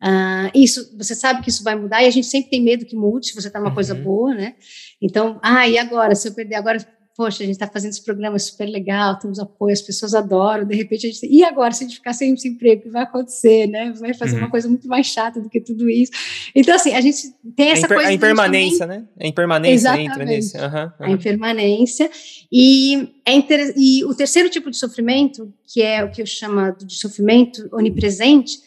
ah, 0.00 0.50
isso, 0.52 0.96
você 0.98 1.14
sabe 1.14 1.42
que 1.42 1.48
isso 1.48 1.62
vai 1.62 1.76
mudar 1.76 2.02
e 2.02 2.06
a 2.06 2.10
gente 2.10 2.26
sempre 2.26 2.50
tem 2.50 2.60
medo 2.60 2.84
que 2.84 2.96
mude 2.96 3.28
se 3.28 3.34
você 3.36 3.46
está 3.46 3.60
numa 3.60 3.68
uhum. 3.68 3.74
coisa 3.74 3.94
boa, 3.94 4.34
né? 4.34 4.56
Então, 5.00 5.38
ah, 5.44 5.68
e 5.68 5.78
agora? 5.78 6.16
Se 6.16 6.26
eu 6.26 6.34
perder 6.34 6.56
agora, 6.56 6.78
poxa, 7.16 7.42
a 7.42 7.46
gente 7.46 7.56
está 7.56 7.66
fazendo 7.66 7.90
esse 7.90 8.04
programa 8.04 8.38
super 8.38 8.66
legal, 8.66 9.18
temos 9.18 9.38
apoio, 9.38 9.72
as 9.72 9.82
pessoas 9.82 10.14
adoram, 10.14 10.64
de 10.64 10.74
repente 10.74 11.06
a 11.06 11.10
gente, 11.10 11.26
e 11.26 11.44
agora 11.44 11.72
se 11.72 11.84
a 11.84 11.86
gente 11.86 11.96
ficar 11.96 12.12
sem 12.12 12.34
emprego, 12.44 12.80
o 12.80 12.84
que 12.84 12.90
vai 12.90 13.02
acontecer, 13.02 13.66
né? 13.66 13.92
Vai 13.98 14.14
fazer 14.14 14.36
uhum. 14.36 14.44
uma 14.44 14.50
coisa 14.50 14.68
muito 14.68 14.88
mais 14.88 15.06
chata 15.06 15.40
do 15.40 15.48
que 15.48 15.60
tudo 15.60 15.88
isso. 15.90 16.12
Então, 16.54 16.74
assim, 16.74 16.94
a 16.94 17.00
gente 17.00 17.34
tem 17.54 17.70
essa 17.70 17.86
a 17.86 17.88
coisa... 17.88 18.08
A 18.08 18.12
impermanência, 18.12 18.86
também, 18.86 19.00
né? 19.00 19.08
A 19.20 19.26
impermanência 19.26 19.74
Exatamente. 19.74 20.10
entra 20.10 20.24
nesse. 20.24 20.56
Uhum, 20.56 20.64
uhum. 20.64 20.90
A 21.00 21.10
impermanência. 21.10 22.10
E, 22.50 23.12
é 23.24 23.34
inter... 23.34 23.74
e 23.76 24.04
o 24.04 24.14
terceiro 24.14 24.48
tipo 24.48 24.70
de 24.70 24.76
sofrimento, 24.76 25.52
que 25.66 25.82
é 25.82 26.02
o 26.04 26.10
que 26.10 26.22
eu 26.22 26.26
chamo 26.26 26.72
de 26.76 26.94
sofrimento 26.94 27.68
onipresente, 27.72 28.58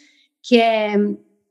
que 0.41 0.57
é 0.59 0.95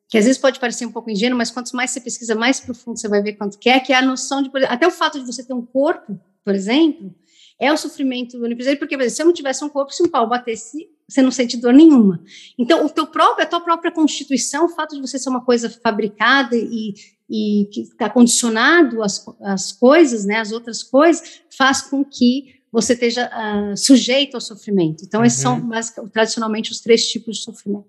que 0.09 0.19
às 0.19 0.27
vezes 0.27 0.39
pode 0.39 0.61
parecer 0.61 0.85
um 0.85 0.93
pouco 0.93 1.11
ingênuo, 1.11 1.39
mas 1.39 1.51
quanto 1.51 1.75
mais 1.75 1.91
você 1.91 1.99
pesquisa, 1.99 2.35
mais 2.35 2.61
profundo 2.61 3.01
você 3.01 3.09
vai 3.09 3.23
ver 3.23 3.33
quanto 3.33 3.59
que 3.59 3.71
é, 3.71 3.81
que 3.81 3.95
é 3.95 3.97
a 3.97 4.03
noção 4.03 4.43
de, 4.43 4.51
até 4.67 4.87
o 4.87 4.91
fato 4.91 5.19
de 5.19 5.25
você 5.25 5.43
ter 5.43 5.55
um 5.55 5.65
corpo 5.65 6.21
por 6.45 6.55
exemplo, 6.55 7.15
é 7.59 7.73
o 7.73 7.77
sofrimento 7.77 8.39
do 8.39 8.45
onipresente, 8.45 8.79
porque 8.79 8.95
exemplo, 8.95 9.11
se 9.11 9.23
eu 9.23 9.27
não 9.27 9.33
tivesse 9.33 9.65
um 9.65 9.69
corpo, 9.69 9.93
se 9.93 10.03
um 10.03 10.09
pau 10.09 10.29
batesse, 10.29 10.89
você 11.09 11.23
não 11.23 11.31
sente 11.31 11.57
dor 11.57 11.73
nenhuma. 11.73 12.23
Então, 12.59 12.85
o 12.85 12.91
teu 12.91 13.07
próprio, 13.07 13.45
a 13.45 13.49
tua 13.49 13.61
própria 13.61 13.93
constituição, 13.93 14.65
o 14.65 14.69
fato 14.69 14.95
de 14.95 15.01
você 15.01 15.19
ser 15.19 15.29
uma 15.29 15.45
coisa 15.45 15.71
fabricada 15.71 16.57
e, 16.57 16.95
e 17.31 17.69
que 17.73 17.83
está 17.83 18.11
condicionado 18.11 19.03
às, 19.03 19.25
às 19.41 19.73
coisas, 19.73 20.25
né, 20.25 20.39
as 20.39 20.51
outras 20.51 20.83
coisas, 20.83 21.43
faz 21.57 21.83
com 21.83 22.05
que 22.05 22.61
você 22.73 22.95
esteja 22.95 23.31
uh, 23.31 23.77
sujeito 23.77 24.35
ao 24.35 24.41
sofrimento. 24.41 25.05
Então, 25.05 25.21
uhum. 25.21 25.27
esses 25.27 25.41
são 25.41 25.71
tradicionalmente 26.11 26.73
os 26.73 26.81
três 26.81 27.07
tipos 27.07 27.37
de 27.37 27.43
sofrimento. 27.45 27.87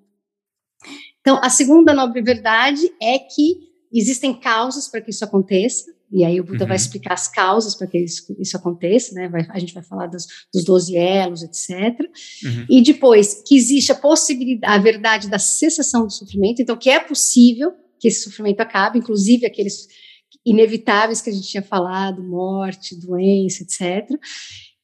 Então, 1.21 1.39
a 1.41 1.49
segunda 1.49 1.93
nobre 1.93 2.21
verdade 2.21 2.93
é 3.01 3.17
que 3.17 3.71
existem 3.93 4.37
causas 4.37 4.89
para 4.89 4.99
que 4.99 5.11
isso 5.11 5.23
aconteça, 5.23 5.92
e 6.13 6.23
aí 6.23 6.39
o 6.39 6.43
Buda 6.43 6.63
uhum. 6.63 6.67
vai 6.67 6.77
explicar 6.77 7.13
as 7.13 7.27
causas 7.27 7.73
para 7.73 7.87
que 7.87 7.97
isso, 7.97 8.35
isso 8.37 8.55
aconteça, 8.55 9.15
né? 9.15 9.27
Vai, 9.27 9.47
a 9.49 9.57
gente 9.57 9.73
vai 9.73 9.81
falar 9.81 10.05
dos, 10.05 10.27
dos 10.53 10.63
12 10.63 10.95
elos, 10.95 11.41
etc. 11.41 11.99
Uhum. 12.45 12.65
E 12.69 12.83
depois, 12.83 13.41
que 13.45 13.57
existe 13.57 13.91
a 13.91 13.95
possibilidade, 13.95 14.73
a 14.73 14.77
verdade 14.77 15.27
da 15.27 15.39
cessação 15.39 16.05
do 16.05 16.13
sofrimento, 16.13 16.61
então 16.61 16.77
que 16.77 16.89
é 16.89 16.99
possível 16.99 17.73
que 17.99 18.07
esse 18.07 18.23
sofrimento 18.23 18.61
acabe, 18.61 18.99
inclusive 18.99 19.45
aqueles 19.45 19.87
inevitáveis 20.45 21.19
que 21.19 21.31
a 21.31 21.33
gente 21.33 21.47
tinha 21.47 21.63
falado, 21.63 22.21
morte, 22.21 22.95
doença, 22.95 23.63
etc. 23.63 24.07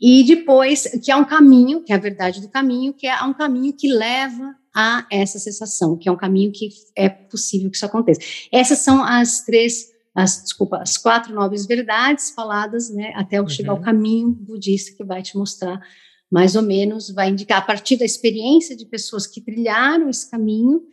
E 0.01 0.23
depois, 0.23 0.87
que 1.03 1.11
há 1.11 1.17
um 1.17 1.25
caminho, 1.25 1.83
que 1.83 1.91
é 1.91 1.95
a 1.95 1.99
verdade 1.99 2.41
do 2.41 2.49
caminho, 2.49 2.93
que 2.93 3.05
é 3.05 3.21
um 3.21 3.33
caminho 3.33 3.73
que 3.73 3.91
leva 3.91 4.55
a 4.73 5.05
essa 5.11 5.37
cessação, 5.37 5.97
que 5.97 6.07
é 6.07 6.11
um 6.11 6.17
caminho 6.17 6.51
que 6.51 6.69
é 6.95 7.09
possível 7.09 7.69
que 7.69 7.75
isso 7.75 7.85
aconteça. 7.85 8.21
Essas 8.51 8.79
são 8.79 9.03
as 9.03 9.43
três 9.43 9.87
as, 10.19 10.43
desculpa, 10.43 10.77
as 10.77 10.97
quatro 10.97 11.33
nobres 11.33 11.65
verdades 11.65 12.31
faladas, 12.31 12.89
né, 12.89 13.13
até 13.15 13.41
uhum. 13.41 13.47
chegar 13.47 13.71
ao 13.71 13.81
caminho 13.81 14.29
budista 14.29 14.95
que 14.95 15.03
vai 15.03 15.21
te 15.21 15.37
mostrar 15.37 15.79
mais 16.31 16.55
ou 16.55 16.61
menos, 16.61 17.09
vai 17.09 17.29
indicar 17.29 17.57
a 17.57 17.61
partir 17.61 17.97
da 17.97 18.05
experiência 18.05 18.75
de 18.75 18.85
pessoas 18.85 19.25
que 19.25 19.41
trilharam 19.41 20.09
esse 20.09 20.29
caminho, 20.29 20.83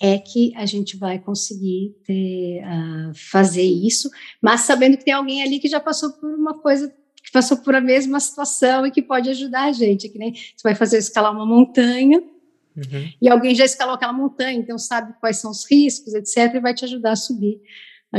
é 0.00 0.18
que 0.18 0.52
a 0.56 0.66
gente 0.66 0.96
vai 0.96 1.18
conseguir 1.18 1.94
ter, 2.04 2.60
uh, 2.60 3.14
fazer 3.14 3.62
isso, 3.62 4.10
mas 4.40 4.62
sabendo 4.62 4.98
que 4.98 5.04
tem 5.04 5.14
alguém 5.14 5.42
ali 5.42 5.58
que 5.58 5.68
já 5.68 5.80
passou 5.80 6.12
por 6.12 6.28
uma 6.34 6.58
coisa, 6.58 6.92
que 7.24 7.32
passou 7.32 7.58
por 7.58 7.74
a 7.74 7.80
mesma 7.80 8.20
situação 8.20 8.86
e 8.86 8.90
que 8.90 9.00
pode 9.00 9.30
ajudar 9.30 9.64
a 9.64 9.72
gente, 9.72 10.08
é 10.08 10.10
que 10.10 10.18
nem 10.18 10.34
você 10.34 10.62
vai 10.62 10.74
fazer 10.74 10.98
escalar 10.98 11.32
uma 11.32 11.46
montanha, 11.46 12.18
uhum. 12.18 13.12
e 13.22 13.28
alguém 13.28 13.54
já 13.54 13.64
escalou 13.64 13.94
aquela 13.94 14.12
montanha, 14.12 14.58
então 14.58 14.76
sabe 14.76 15.14
quais 15.20 15.38
são 15.38 15.50
os 15.50 15.64
riscos, 15.70 16.12
etc., 16.14 16.56
e 16.56 16.60
vai 16.60 16.74
te 16.74 16.84
ajudar 16.84 17.12
a 17.12 17.16
subir 17.16 17.60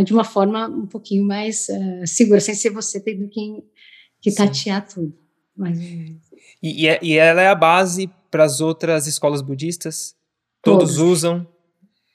de 0.02 0.14
uma 0.14 0.24
forma 0.24 0.68
um 0.68 0.88
pouquinho 0.88 1.26
mais 1.26 1.68
uh, 1.70 2.08
segura, 2.08 2.40
sem 2.40 2.56
ser 2.56 2.72
você 2.72 3.00
tendo 3.00 3.28
que, 3.30 3.64
que 4.22 4.34
tatear 4.34 4.88
tudo. 4.88 5.14
Mas, 5.56 5.78
e, 5.80 6.20
e, 6.64 6.88
é, 6.88 7.00
e 7.02 7.18
ela 7.18 7.42
é 7.42 7.48
a 7.48 7.56
base 7.56 8.10
para 8.32 8.44
as 8.44 8.62
outras 8.62 9.06
escolas 9.06 9.42
budistas? 9.42 10.16
Todos, 10.62 10.96
Todos 10.96 10.98
usam? 10.98 11.48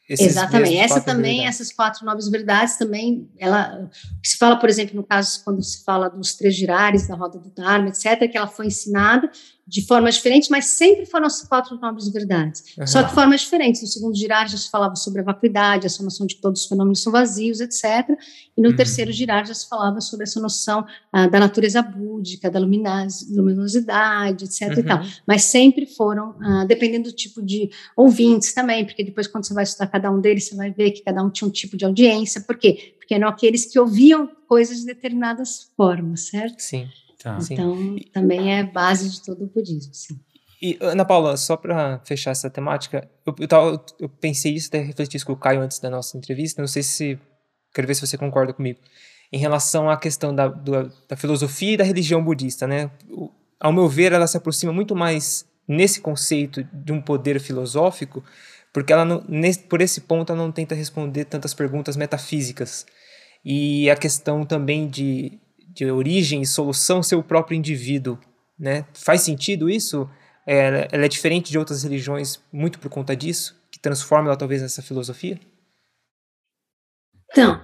Exatamente. 0.09 0.77
Essa 0.77 1.03
também, 1.03 1.47
essas 1.47 1.71
quatro 1.71 2.05
nobres 2.07 2.29
verdades 2.31 2.77
também, 2.77 3.31
ela 3.39 3.91
se 4.25 4.39
fala, 4.39 4.57
por 4.59 4.69
exemplo, 4.69 4.97
no 4.97 5.05
caso 5.05 5.45
quando 5.45 5.63
se 5.63 5.85
fala 5.85 6.09
dos 6.09 6.35
três 6.35 6.57
girares 6.57 7.07
da 7.07 7.15
roda 7.15 7.39
do 7.39 7.51
Dharma, 7.51 7.89
etc, 7.89 8.19
que 8.31 8.39
ela 8.39 8.47
foi 8.47 8.67
ensinada 8.67 9.31
de 9.69 9.87
formas 9.87 10.15
diferentes, 10.15 10.49
mas 10.49 10.65
sempre 10.65 11.05
foram 11.05 11.27
as 11.27 11.43
quatro 11.43 11.79
nobres 11.79 12.09
verdades. 12.09 12.65
Uhum. 12.79 12.87
Só 12.87 13.03
que 13.03 13.15
formas 13.15 13.43
diferentes. 13.43 13.83
No 13.83 13.87
segundo 13.87 14.17
girar 14.17 14.49
já 14.49 14.57
se 14.57 14.71
falava 14.71 14.97
sobre 14.97 15.21
a 15.21 15.25
vacuidade, 15.25 15.85
essa 15.85 16.03
noção 16.03 16.27
de 16.27 16.37
que 16.37 16.41
todos 16.41 16.63
os 16.63 16.67
fenômenos 16.67 17.03
são 17.03 17.13
vazios, 17.13 17.61
etc. 17.61 17.85
E 18.57 18.63
no 18.63 18.71
uhum. 18.71 18.77
terceiro 18.77 19.13
girar 19.13 19.47
já 19.47 19.53
se 19.53 19.69
falava 19.69 20.01
sobre 20.01 20.25
essa 20.25 20.41
noção 20.41 20.87
uh, 21.15 21.31
da 21.31 21.39
natureza 21.39 21.83
búdica, 21.83 22.51
da 22.51 22.59
luminosidade, 22.59 24.47
etc. 24.47 24.73
Uhum. 24.73 24.79
E 24.79 24.83
tal. 24.83 25.03
Mas 25.27 25.43
sempre 25.45 25.85
foram, 25.85 26.31
uh, 26.31 26.67
dependendo 26.67 27.11
do 27.11 27.15
tipo 27.15 27.43
de 27.43 27.69
ouvintes 27.95 28.55
também, 28.55 28.87
porque 28.87 29.05
depois 29.05 29.27
quando 29.27 29.47
você 29.47 29.53
vai 29.53 29.65
estudar 29.65 29.89
cada 29.89 30.11
um 30.11 30.19
deles, 30.19 30.49
você 30.49 30.57
vai 30.57 30.71
ver 30.73 30.93
que 30.93 31.03
cada 31.03 31.23
um 31.23 31.29
tinha 31.29 31.47
um 31.47 31.53
tipo 31.53 31.77
de 31.77 31.85
audiência. 31.85 32.41
Por 32.41 32.57
quê? 32.57 32.95
Porque 32.99 33.13
eram 33.13 33.29
aqueles 33.29 33.67
que 33.67 33.79
ouviam 33.79 34.31
coisas 34.49 34.79
de 34.79 34.87
determinadas 34.87 35.71
formas, 35.77 36.29
certo? 36.29 36.59
Sim. 36.61 36.89
Tá. 37.23 37.39
Então, 37.51 37.77
sim. 37.77 37.99
também 38.13 38.55
é 38.57 38.63
base 38.63 39.11
de 39.11 39.23
todo 39.23 39.45
o 39.45 39.49
budismo, 39.49 39.93
sim. 39.93 40.19
E, 40.61 40.77
Ana 40.81 41.05
Paula, 41.05 41.37
só 41.37 41.57
para 41.57 42.01
fechar 42.05 42.33
essa 42.33 42.51
temática, 42.51 43.09
eu, 43.25 43.35
eu, 43.39 43.49
tava, 43.49 43.85
eu, 43.99 44.09
pensei 44.09 44.55
isso, 44.55 44.69
até 44.69 44.81
refleti 44.81 45.17
isso 45.17 45.27
com 45.27 45.33
o 45.33 45.37
Caio 45.37 45.61
antes 45.61 45.79
da 45.79 45.89
nossa 45.89 46.17
entrevista, 46.17 46.61
não 46.61 46.67
sei 46.69 46.83
se, 46.83 47.19
quero 47.73 47.87
ver 47.87 47.95
se 47.95 48.07
você 48.07 48.19
concorda 48.19 48.53
comigo, 48.53 48.81
em 49.33 49.39
relação 49.39 49.89
à 49.89 49.97
questão 49.97 50.35
da, 50.35 50.49
do, 50.49 50.93
da 51.09 51.17
filosofia 51.17 51.75
e 51.75 51.77
da 51.77 51.85
religião 51.85 52.25
budista, 52.25 52.67
né? 52.67 52.91
O, 53.09 53.31
ao 53.61 53.73
meu 53.73 53.89
ver, 53.89 54.13
ela 54.13 54.27
se 54.27 54.37
aproxima 54.37 54.73
muito 54.73 54.97
mais 54.97 55.47
nesse 55.67 56.01
conceito 56.01 56.67
de 56.73 56.93
um 56.93 57.01
poder 57.01 57.41
filosófico, 57.41 58.25
porque 58.73 58.93
ela 58.93 59.05
não, 59.05 59.25
nesse, 59.29 59.61
por 59.61 59.81
esse 59.81 60.01
ponto 60.03 60.33
ela 60.33 60.43
não 60.43 60.53
tenta 60.53 60.75
responder 60.75 61.25
tantas 61.25 61.55
perguntas 61.55 61.97
metafísicas. 61.97 62.87
E 63.45 63.89
a 63.91 63.97
questão 63.97 64.45
também 64.45 64.89
de 64.89 65.39
de 65.85 65.91
origem 65.91 66.43
e 66.43 66.47
solução 66.47 67.03
ser 67.03 67.17
o 67.17 67.23
próprio 67.23 67.57
indivíduo, 67.57 68.19
né? 68.59 68.85
Faz 68.93 69.23
sentido 69.23 69.71
isso? 69.71 70.09
É, 70.47 70.89
ela 70.91 71.05
é 71.05 71.09
diferente 71.09 71.51
de 71.51 71.59
outras 71.59 71.83
religiões 71.83 72.41
muito 72.53 72.79
por 72.79 72.89
conta 72.89 73.15
disso, 73.15 73.57
que 73.71 73.79
transforma 73.79 74.29
ela 74.29 74.37
talvez 74.37 74.63
nessa 74.63 74.83
filosofia? 74.83 75.39
Então, 77.31 77.63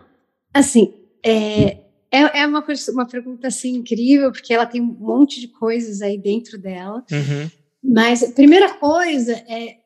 assim, 0.53 0.95
é, 1.25 1.85
é, 2.11 2.41
é 2.41 2.47
uma, 2.47 2.65
uma 2.93 3.07
pergunta 3.07 3.49
assim 3.49 3.75
incrível, 3.75 4.31
porque 4.31 4.53
ela 4.53 4.67
tem 4.67 4.81
um 4.81 4.85
monte 4.85 5.41
de 5.41 5.49
coisas 5.49 6.03
aí 6.03 6.17
dentro 6.17 6.59
dela. 6.59 7.05
Uhum. 7.11 7.51
Mas 7.83 8.23
a 8.23 8.33
primeira 8.33 8.75
coisa 8.75 9.33
é, 9.49 9.79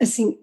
assim, 0.00 0.38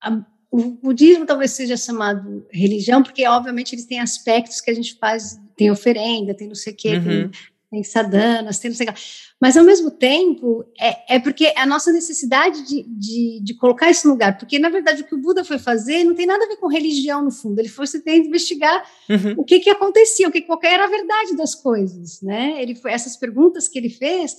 a, 0.00 0.24
o 0.50 0.70
budismo 0.70 1.26
talvez 1.26 1.50
seja 1.50 1.76
chamado 1.76 2.46
religião, 2.52 3.02
porque 3.02 3.26
obviamente 3.26 3.74
eles 3.74 3.86
têm 3.86 3.98
aspectos 3.98 4.60
que 4.60 4.70
a 4.70 4.74
gente 4.74 4.96
faz, 4.98 5.40
tem 5.56 5.70
oferenda, 5.70 6.34
tem 6.34 6.48
não 6.48 6.54
sei 6.54 6.72
o 6.72 6.76
quê, 6.76 6.96
uhum. 6.96 7.04
tem, 7.04 7.30
tem 7.70 7.82
sadanas, 7.82 8.58
tem 8.58 8.70
não 8.70 8.76
sei 8.76 8.86
o 8.86 8.92
quê. 8.92 9.00
Mas 9.40 9.56
ao 9.56 9.64
mesmo 9.64 9.90
tempo, 9.90 10.64
é, 10.80 11.16
é 11.16 11.18
porque 11.18 11.52
a 11.56 11.66
nossa 11.66 11.92
necessidade 11.92 12.66
de, 12.66 12.82
de, 12.84 13.40
de, 13.42 13.54
colocar 13.54 13.90
isso 13.90 14.06
no 14.06 14.14
lugar, 14.14 14.38
porque 14.38 14.58
na 14.58 14.68
verdade 14.68 15.02
o 15.02 15.04
que 15.04 15.14
o 15.14 15.20
Buda 15.20 15.44
foi 15.44 15.58
fazer 15.58 16.04
não 16.04 16.14
tem 16.14 16.24
nada 16.24 16.44
a 16.44 16.48
ver 16.48 16.56
com 16.56 16.66
religião 16.66 17.22
no 17.22 17.30
fundo, 17.30 17.58
ele 17.58 17.68
foi 17.68 17.86
tentar 17.86 18.16
investigar 18.16 18.88
uhum. 19.08 19.34
o 19.36 19.44
que 19.44 19.60
que 19.60 19.70
acontecia, 19.70 20.28
o 20.28 20.32
que 20.32 20.42
qual 20.42 20.58
era 20.62 20.84
a 20.84 20.88
verdade 20.88 21.36
das 21.36 21.54
coisas, 21.54 22.22
né? 22.22 22.62
Ele 22.62 22.74
foi 22.74 22.92
essas 22.92 23.16
perguntas 23.16 23.68
que 23.68 23.78
ele 23.78 23.90
fez. 23.90 24.36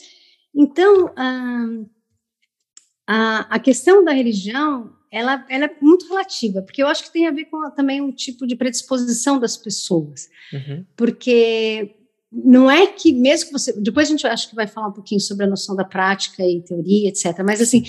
Então, 0.56 1.14
a, 1.16 1.68
a, 3.06 3.56
a 3.56 3.60
questão 3.60 4.04
da 4.04 4.12
religião 4.12 4.95
ela, 5.12 5.46
ela, 5.50 5.66
é 5.66 5.76
muito 5.82 6.08
relativa, 6.08 6.62
porque 6.62 6.82
eu 6.82 6.88
acho 6.88 7.04
que 7.04 7.14
tem 7.14 7.28
a 7.28 7.32
ver 7.32 7.46
com 7.46 7.70
também 7.72 8.02
um 8.02 8.12
tipo 8.12 8.46
de 8.46 8.56
predisposição 8.56 9.40
das 9.40 9.56
pessoas. 9.58 10.30
Uhum. 10.52 10.86
Porque 10.96 11.96
não 12.32 12.70
é 12.70 12.88
que 12.88 13.14
mesmo 13.14 13.48
que 13.48 13.54
você. 13.54 13.74
Depois 13.80 14.08
a 14.08 14.12
gente 14.12 14.28
acho 14.28 14.50
que 14.50 14.56
vai 14.56 14.68
falar 14.68 14.90
um 14.90 14.94
pouquinho 14.94 15.22
sobre 15.22 15.46
a 15.46 15.50
noção 15.50 15.76
da 15.76 15.86
prática 15.86 16.44
e 16.44 16.62
teoria, 16.62 17.10
etc. 17.10 17.40
Mas 17.46 17.62
assim, 17.62 17.84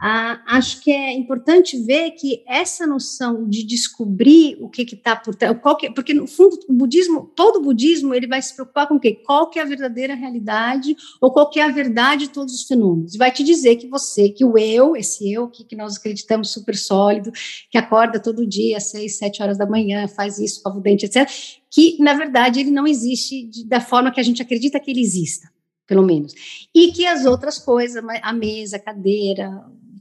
ah, 0.00 0.42
acho 0.46 0.80
que 0.80 0.90
é 0.90 1.12
importante 1.12 1.78
ver 1.82 2.12
que 2.12 2.42
essa 2.46 2.86
noção 2.86 3.48
de 3.48 3.64
descobrir 3.64 4.56
o 4.60 4.68
que 4.68 4.82
está 4.82 5.14
por 5.14 5.34
trás, 5.34 5.56
porque 5.94 6.14
no 6.14 6.26
fundo 6.26 6.58
o 6.68 6.72
budismo, 6.72 7.30
todo 7.36 7.56
o 7.56 7.62
budismo, 7.62 8.14
ele 8.14 8.26
vai 8.26 8.40
se 8.40 8.54
preocupar 8.54 8.88
com 8.88 8.94
o 8.94 9.00
quê? 9.00 9.20
Qual 9.26 9.50
que 9.50 9.58
é 9.58 9.62
a 9.62 9.66
verdadeira 9.66 10.14
realidade 10.14 10.96
ou 11.20 11.32
qual 11.32 11.50
que 11.50 11.60
é 11.60 11.64
a 11.64 11.70
verdade 11.70 12.20
de 12.20 12.28
todos 12.28 12.54
os 12.54 12.62
fenômenos. 12.64 13.16
Vai 13.16 13.32
te 13.32 13.42
dizer 13.42 13.76
que 13.76 13.88
você, 13.88 14.28
que 14.28 14.44
o 14.44 14.56
eu, 14.56 14.96
esse 14.96 15.30
eu 15.32 15.48
que, 15.48 15.64
que 15.64 15.76
nós 15.76 15.96
acreditamos 15.96 16.50
super 16.50 16.76
sólido, 16.76 17.32
que 17.70 17.78
acorda 17.78 18.20
todo 18.20 18.46
dia 18.46 18.76
às 18.76 18.90
seis, 18.90 19.16
sete 19.16 19.42
horas 19.42 19.58
da 19.58 19.66
manhã, 19.66 20.06
faz 20.06 20.38
isso, 20.38 20.56
escova 20.56 20.78
o 20.78 20.82
dente, 20.82 21.06
etc., 21.06 21.28
que 21.70 21.96
na 22.00 22.14
verdade 22.14 22.60
ele 22.60 22.70
não 22.70 22.86
existe 22.86 23.46
de, 23.46 23.64
da 23.66 23.80
forma 23.80 24.10
que 24.10 24.20
a 24.20 24.22
gente 24.22 24.42
acredita 24.42 24.80
que 24.80 24.90
ele 24.90 25.00
exista 25.00 25.48
pelo 25.86 26.06
menos. 26.06 26.32
E 26.72 26.92
que 26.92 27.04
as 27.04 27.24
outras 27.26 27.58
coisas, 27.58 28.00
a 28.22 28.32
mesa, 28.32 28.76
a 28.76 28.78
cadeira, 28.78 29.50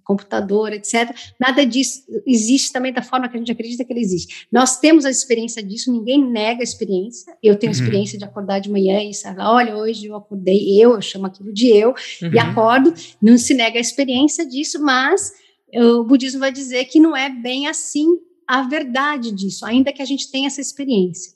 computador, 0.10 0.74
etc. 0.74 1.16
Nada 1.40 1.64
disso 1.64 2.02
existe 2.26 2.74
também 2.74 2.92
da 2.92 3.04
forma 3.04 3.30
que 3.30 3.38
a 3.38 3.40
gente 3.40 3.52
acredita 3.52 3.86
que 3.86 3.94
ele 3.94 4.00
existe. 4.00 4.48
Nós 4.52 4.80
temos 4.80 5.06
a 5.06 5.12
experiência 5.12 5.62
disso, 5.62 5.92
ninguém 5.92 6.20
nega 6.28 6.62
a 6.62 6.64
experiência. 6.64 7.32
Eu 7.44 7.56
tenho 7.56 7.72
a 7.72 7.76
uhum. 7.76 7.80
experiência 7.80 8.18
de 8.18 8.26
acordar 8.26 8.58
de 8.58 8.72
manhã 8.72 9.04
e 9.04 9.14
falar, 9.14 9.54
olha, 9.54 9.78
hoje 9.78 10.08
eu 10.08 10.16
acordei, 10.16 10.82
eu, 10.82 10.96
eu 10.96 11.02
chamo 11.02 11.28
aquilo 11.28 11.54
de 11.54 11.68
eu, 11.68 11.94
uhum. 12.24 12.34
e 12.34 12.40
acordo. 12.40 12.92
Não 13.22 13.38
se 13.38 13.54
nega 13.54 13.78
a 13.78 13.82
experiência 13.82 14.48
disso, 14.48 14.82
mas 14.82 15.32
o 15.72 16.04
budismo 16.04 16.40
vai 16.40 16.52
dizer 16.52 16.86
que 16.86 17.00
não 17.00 17.16
é 17.16 17.30
bem 17.30 17.68
assim 17.68 18.08
a 18.48 18.64
verdade 18.64 19.32
disso, 19.32 19.64
ainda 19.64 19.94
que 19.94 20.02
a 20.02 20.06
gente 20.06 20.32
tenha 20.32 20.48
essa 20.48 20.60
experiência. 20.60 21.34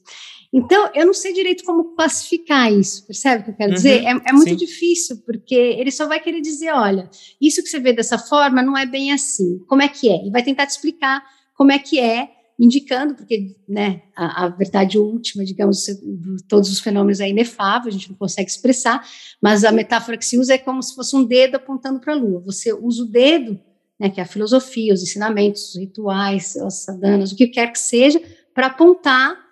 Então, 0.54 0.91
eu 0.93 1.08
não 1.08 1.16
sei 1.16 1.34
direito 1.34 1.64
como 1.64 1.95
classificar 1.95 2.72
isso, 2.72 3.08
percebe 3.08 3.41
o 3.41 3.45
que 3.45 3.51
eu 3.51 3.56
quero 3.56 3.70
uhum, 3.72 3.76
dizer? 3.76 4.04
É, 4.04 4.12
é 4.12 4.32
muito 4.34 4.49
sim. 4.49 4.56
difícil, 4.56 5.18
porque 5.26 5.56
ele 5.56 5.89
só 5.89 6.08
vai 6.08 6.20
querer 6.20 6.41
dizer: 6.41 6.72
olha, 6.72 7.10
isso 7.41 7.64
que 7.64 7.70
você 7.70 7.80
vê 7.80 7.91
dessa 7.91 8.20
forma 8.20 8.62
não 8.62 8.78
é 8.78 8.86
bem 8.86 9.12
assim. 9.12 9.58
Como 9.68 9.82
é 9.82 9.88
que 9.88 10.10
é? 10.10 10.28
E 10.28 10.30
vai 10.30 10.43
tentar 10.43 10.68
te 10.68 10.70
explicar 10.70 11.24
como 11.56 11.72
é 11.72 11.80
que 11.80 11.99
é, 11.99 12.30
indicando, 12.60 13.16
porque 13.16 13.56
né, 13.68 14.04
a, 14.16 14.45
a 14.45 14.49
verdade 14.49 14.99
última, 14.99 15.43
digamos, 15.43 15.86
de 15.86 16.43
todos 16.47 16.72
os 16.72 16.80
fenômenos 16.80 17.20
é 17.20 17.28
inefável, 17.28 17.89
a 17.89 17.91
gente 17.91 18.10
não 18.10 18.16
consegue 18.16 18.49
expressar, 18.49 19.04
mas 19.41 19.64
a 19.64 19.72
metáfora 19.72 20.18
que 20.18 20.26
se 20.26 20.38
usa 20.38 20.54
é 20.54 20.58
como 20.60 20.84
se 20.84 20.93
fosse 20.93 21.16
um 21.16 21.24
dedo 21.24 21.56
apontando 21.56 21.99
para 21.99 22.14
a 22.14 22.16
lua. 22.16 22.41
Você 22.41 22.72
usa 22.72 23.01
o 23.01 23.08
dedo, 23.08 23.60
né, 23.99 24.08
que 24.08 24.20
é 24.20 24.24
a 24.24 24.28
filosofia, 24.28 24.93
os 24.93 25.01
ensinamentos, 25.01 25.70
os 25.70 25.80
rituais, 25.80 26.56
as 26.58 26.84
sadanas, 26.84 27.32
o 27.32 27.36
que 27.36 27.47
quer 27.47 27.72
que 27.72 27.80
seja, 27.80 28.22
para 28.54 28.68
apontar 28.68 29.43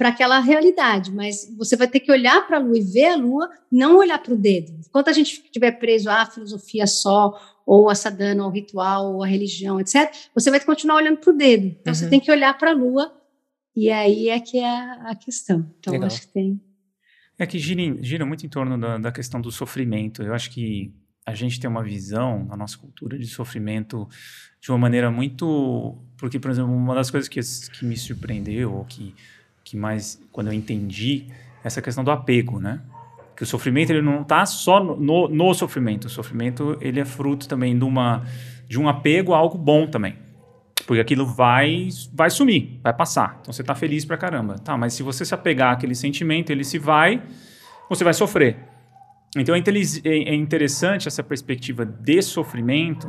para 0.00 0.08
aquela 0.08 0.38
realidade, 0.38 1.12
mas 1.12 1.54
você 1.58 1.76
vai 1.76 1.86
ter 1.86 2.00
que 2.00 2.10
olhar 2.10 2.46
para 2.46 2.56
a 2.56 2.58
lua 2.58 2.78
e 2.78 2.82
ver 2.82 3.08
a 3.08 3.16
lua, 3.16 3.50
não 3.70 3.98
olhar 3.98 4.18
para 4.18 4.32
o 4.32 4.36
dedo. 4.36 4.72
Enquanto 4.88 5.08
a 5.08 5.12
gente 5.12 5.42
estiver 5.44 5.72
preso 5.72 6.08
à 6.08 6.24
filosofia 6.24 6.86
só, 6.86 7.38
ou 7.66 7.90
a 7.90 7.94
sadhana, 7.94 8.42
ou 8.44 8.48
o 8.48 8.50
ritual, 8.50 9.16
ou 9.16 9.22
a 9.22 9.26
religião, 9.26 9.78
etc., 9.78 10.10
você 10.34 10.50
vai 10.50 10.58
continuar 10.58 10.96
olhando 10.96 11.18
para 11.18 11.30
o 11.30 11.36
dedo. 11.36 11.66
Então 11.66 11.90
uhum. 11.90 11.94
você 11.94 12.08
tem 12.08 12.18
que 12.18 12.30
olhar 12.30 12.56
para 12.56 12.70
a 12.70 12.74
lua, 12.74 13.12
e 13.76 13.90
aí 13.90 14.30
é 14.30 14.40
que 14.40 14.58
é 14.58 14.64
a, 14.64 15.14
questão. 15.14 15.70
Então 15.78 15.92
Legal. 15.92 16.06
acho 16.06 16.22
que 16.22 16.28
tem. 16.28 16.58
É 17.38 17.46
que 17.46 17.58
gira, 17.58 18.02
gira 18.02 18.24
muito 18.24 18.46
em 18.46 18.48
torno 18.48 18.80
da, 18.80 18.96
da 18.96 19.12
questão 19.12 19.38
do 19.38 19.52
sofrimento. 19.52 20.22
Eu 20.22 20.32
acho 20.32 20.50
que 20.50 20.94
a 21.26 21.34
gente 21.34 21.60
tem 21.60 21.68
uma 21.68 21.84
visão 21.84 22.46
na 22.46 22.56
nossa 22.56 22.78
cultura 22.78 23.18
de 23.18 23.26
sofrimento 23.26 24.08
de 24.62 24.70
uma 24.70 24.78
maneira 24.78 25.10
muito. 25.10 25.98
Porque, 26.16 26.40
por 26.40 26.50
exemplo, 26.50 26.72
uma 26.72 26.94
das 26.94 27.10
coisas 27.10 27.28
que, 27.28 27.38
que 27.78 27.84
me 27.84 27.98
surpreendeu, 27.98 28.72
ou 28.72 28.86
que 28.86 29.14
que 29.64 29.76
mais 29.76 30.20
quando 30.32 30.48
eu 30.48 30.52
entendi 30.52 31.26
essa 31.62 31.80
questão 31.80 32.02
do 32.02 32.10
apego, 32.10 32.58
né? 32.58 32.80
Que 33.36 33.42
o 33.42 33.46
sofrimento 33.46 33.90
ele 33.90 34.02
não 34.02 34.22
está 34.22 34.44
só 34.44 34.82
no, 34.82 35.28
no, 35.28 35.54
sofrimento. 35.54 36.06
O 36.06 36.10
sofrimento 36.10 36.76
ele 36.80 37.00
é 37.00 37.04
fruto 37.04 37.48
também 37.48 37.78
de 37.78 37.84
uma 37.84 38.24
de 38.68 38.78
um 38.78 38.88
apego 38.88 39.34
a 39.34 39.38
algo 39.38 39.56
bom 39.56 39.86
também. 39.86 40.16
Porque 40.86 41.00
aquilo 41.00 41.26
vai 41.26 41.88
vai 42.12 42.30
sumir, 42.30 42.80
vai 42.82 42.92
passar. 42.92 43.38
Então 43.40 43.52
você 43.52 43.62
está 43.62 43.74
feliz 43.74 44.04
pra 44.04 44.16
caramba. 44.16 44.58
Tá, 44.58 44.76
mas 44.76 44.94
se 44.94 45.02
você 45.02 45.24
se 45.24 45.34
apegar 45.34 45.72
àquele 45.72 45.94
sentimento, 45.94 46.50
ele 46.50 46.64
se 46.64 46.78
vai, 46.78 47.22
você 47.88 48.04
vai 48.04 48.14
sofrer. 48.14 48.70
Então 49.36 49.54
é, 49.54 49.60
é 50.04 50.34
interessante 50.34 51.06
essa 51.06 51.22
perspectiva 51.22 51.86
de 51.86 52.20
sofrimento, 52.20 53.08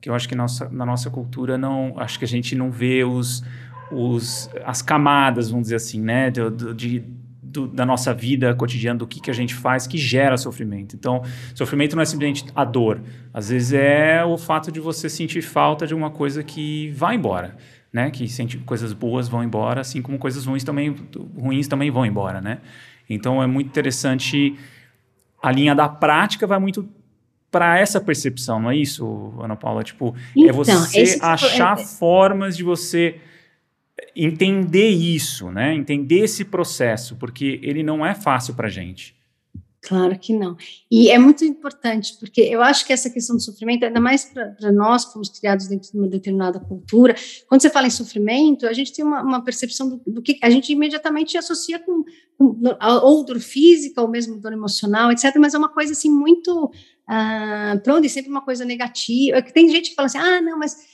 que 0.00 0.10
eu 0.10 0.14
acho 0.14 0.28
que 0.28 0.34
nossa, 0.34 0.68
na 0.68 0.84
nossa 0.84 1.08
cultura 1.08 1.56
não, 1.56 1.94
acho 1.96 2.18
que 2.18 2.24
a 2.24 2.28
gente 2.28 2.54
não 2.54 2.70
vê 2.70 3.02
os 3.02 3.42
os, 3.90 4.50
as 4.64 4.82
camadas, 4.82 5.50
vamos 5.50 5.64
dizer 5.64 5.76
assim, 5.76 6.00
né, 6.00 6.30
do, 6.30 6.74
de, 6.74 7.04
do, 7.42 7.68
da 7.68 7.86
nossa 7.86 8.12
vida 8.12 8.52
cotidiana, 8.54 8.98
do 8.98 9.06
que, 9.06 9.20
que 9.20 9.30
a 9.30 9.34
gente 9.34 9.54
faz 9.54 9.86
que 9.86 9.96
gera 9.96 10.36
sofrimento. 10.36 10.96
Então, 10.96 11.22
sofrimento 11.54 11.94
não 11.94 12.02
é 12.02 12.04
simplesmente 12.04 12.44
a 12.54 12.64
dor. 12.64 13.00
Às 13.32 13.48
vezes 13.50 13.72
é 13.72 14.24
o 14.24 14.36
fato 14.36 14.72
de 14.72 14.80
você 14.80 15.08
sentir 15.08 15.42
falta 15.42 15.86
de 15.86 15.94
uma 15.94 16.10
coisa 16.10 16.42
que 16.42 16.90
vai 16.90 17.14
embora, 17.14 17.56
né? 17.92 18.10
Que 18.10 18.28
sente 18.28 18.58
coisas 18.58 18.92
boas 18.92 19.28
vão 19.28 19.44
embora, 19.44 19.80
assim 19.80 20.02
como 20.02 20.18
coisas 20.18 20.46
ruins 20.46 20.64
também, 20.64 20.94
ruins 21.38 21.68
também 21.68 21.90
vão 21.90 22.04
embora, 22.04 22.40
né? 22.40 22.58
Então, 23.08 23.42
é 23.42 23.46
muito 23.46 23.68
interessante. 23.68 24.56
A 25.40 25.52
linha 25.52 25.74
da 25.74 25.88
prática 25.88 26.46
vai 26.46 26.58
muito 26.58 26.88
para 27.50 27.78
essa 27.78 28.00
percepção, 28.00 28.58
não 28.58 28.68
é 28.68 28.76
isso, 28.76 29.32
Ana 29.40 29.54
Paula? 29.54 29.84
Tipo, 29.84 30.12
é 30.36 30.40
então, 30.40 30.48
é 30.48 30.52
você 30.52 31.18
achar 31.22 31.78
é... 31.78 31.84
formas 31.84 32.56
de 32.56 32.64
você 32.64 33.20
entender 34.16 34.88
isso, 34.88 35.50
né? 35.50 35.74
Entender 35.74 36.20
esse 36.20 36.44
processo, 36.44 37.16
porque 37.16 37.60
ele 37.62 37.82
não 37.82 38.04
é 38.04 38.14
fácil 38.14 38.54
para 38.54 38.68
a 38.68 38.70
gente. 38.70 39.14
Claro 39.84 40.18
que 40.18 40.32
não. 40.32 40.56
E 40.90 41.10
é 41.10 41.18
muito 41.18 41.44
importante, 41.44 42.16
porque 42.18 42.40
eu 42.40 42.62
acho 42.62 42.86
que 42.86 42.92
essa 42.92 43.10
questão 43.10 43.36
do 43.36 43.42
sofrimento, 43.42 43.84
ainda 43.84 44.00
mais 44.00 44.24
para 44.24 44.72
nós 44.72 45.04
que 45.04 45.12
fomos 45.12 45.28
criados 45.28 45.68
dentro 45.68 45.92
de 45.92 45.98
uma 45.98 46.08
determinada 46.08 46.58
cultura, 46.58 47.14
quando 47.46 47.60
você 47.60 47.68
fala 47.68 47.86
em 47.86 47.90
sofrimento, 47.90 48.66
a 48.66 48.72
gente 48.72 48.94
tem 48.94 49.04
uma, 49.04 49.22
uma 49.22 49.44
percepção 49.44 49.90
do, 49.90 50.00
do, 50.06 50.22
que 50.22 50.38
a 50.42 50.48
gente 50.48 50.72
imediatamente 50.72 51.36
associa 51.36 51.78
com, 51.78 52.02
com 52.38 52.58
ou 53.02 53.24
dor 53.26 53.40
física, 53.40 54.00
ou 54.00 54.08
mesmo 54.08 54.40
dor 54.40 54.54
emocional, 54.54 55.12
etc. 55.12 55.36
Mas 55.38 55.52
é 55.52 55.58
uma 55.58 55.68
coisa 55.68 55.92
assim 55.92 56.10
muito. 56.10 56.70
Ah, 57.06 57.78
pronto, 57.84 58.06
e 58.06 58.08
sempre 58.08 58.30
uma 58.30 58.42
coisa 58.42 58.64
negativa. 58.64 59.42
Tem 59.42 59.68
gente 59.68 59.90
que 59.90 59.96
fala 59.96 60.06
assim: 60.06 60.18
ah, 60.18 60.40
não, 60.40 60.58
mas 60.58 60.93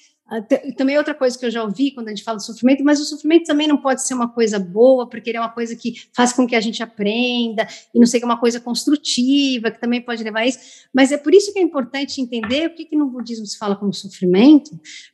também 0.76 0.96
outra 0.96 1.14
coisa 1.14 1.36
que 1.36 1.44
eu 1.44 1.50
já 1.50 1.62
ouvi 1.64 1.90
quando 1.90 2.06
a 2.06 2.10
gente 2.10 2.22
fala 2.22 2.38
de 2.38 2.44
sofrimento, 2.44 2.84
mas 2.84 3.00
o 3.00 3.04
sofrimento 3.04 3.46
também 3.46 3.66
não 3.66 3.76
pode 3.76 4.06
ser 4.06 4.14
uma 4.14 4.28
coisa 4.28 4.58
boa, 4.58 5.08
porque 5.08 5.30
ele 5.30 5.38
é 5.38 5.40
uma 5.40 5.50
coisa 5.50 5.74
que 5.74 5.94
faz 6.14 6.32
com 6.32 6.46
que 6.46 6.54
a 6.54 6.60
gente 6.60 6.82
aprenda, 6.82 7.66
e 7.94 7.98
não 7.98 8.06
sei 8.06 8.20
que 8.20 8.24
é 8.24 8.28
uma 8.28 8.38
coisa 8.38 8.60
construtiva, 8.60 9.70
que 9.70 9.80
também 9.80 10.00
pode 10.00 10.22
levar 10.22 10.40
a 10.40 10.46
isso. 10.46 10.58
Mas 10.94 11.10
é 11.10 11.18
por 11.18 11.34
isso 11.34 11.52
que 11.52 11.58
é 11.58 11.62
importante 11.62 12.20
entender 12.20 12.68
o 12.68 12.74
que, 12.74 12.84
que 12.84 12.96
no 12.96 13.10
budismo 13.10 13.44
se 13.44 13.58
fala 13.58 13.74
como 13.74 13.92
sofrimento, 13.92 14.70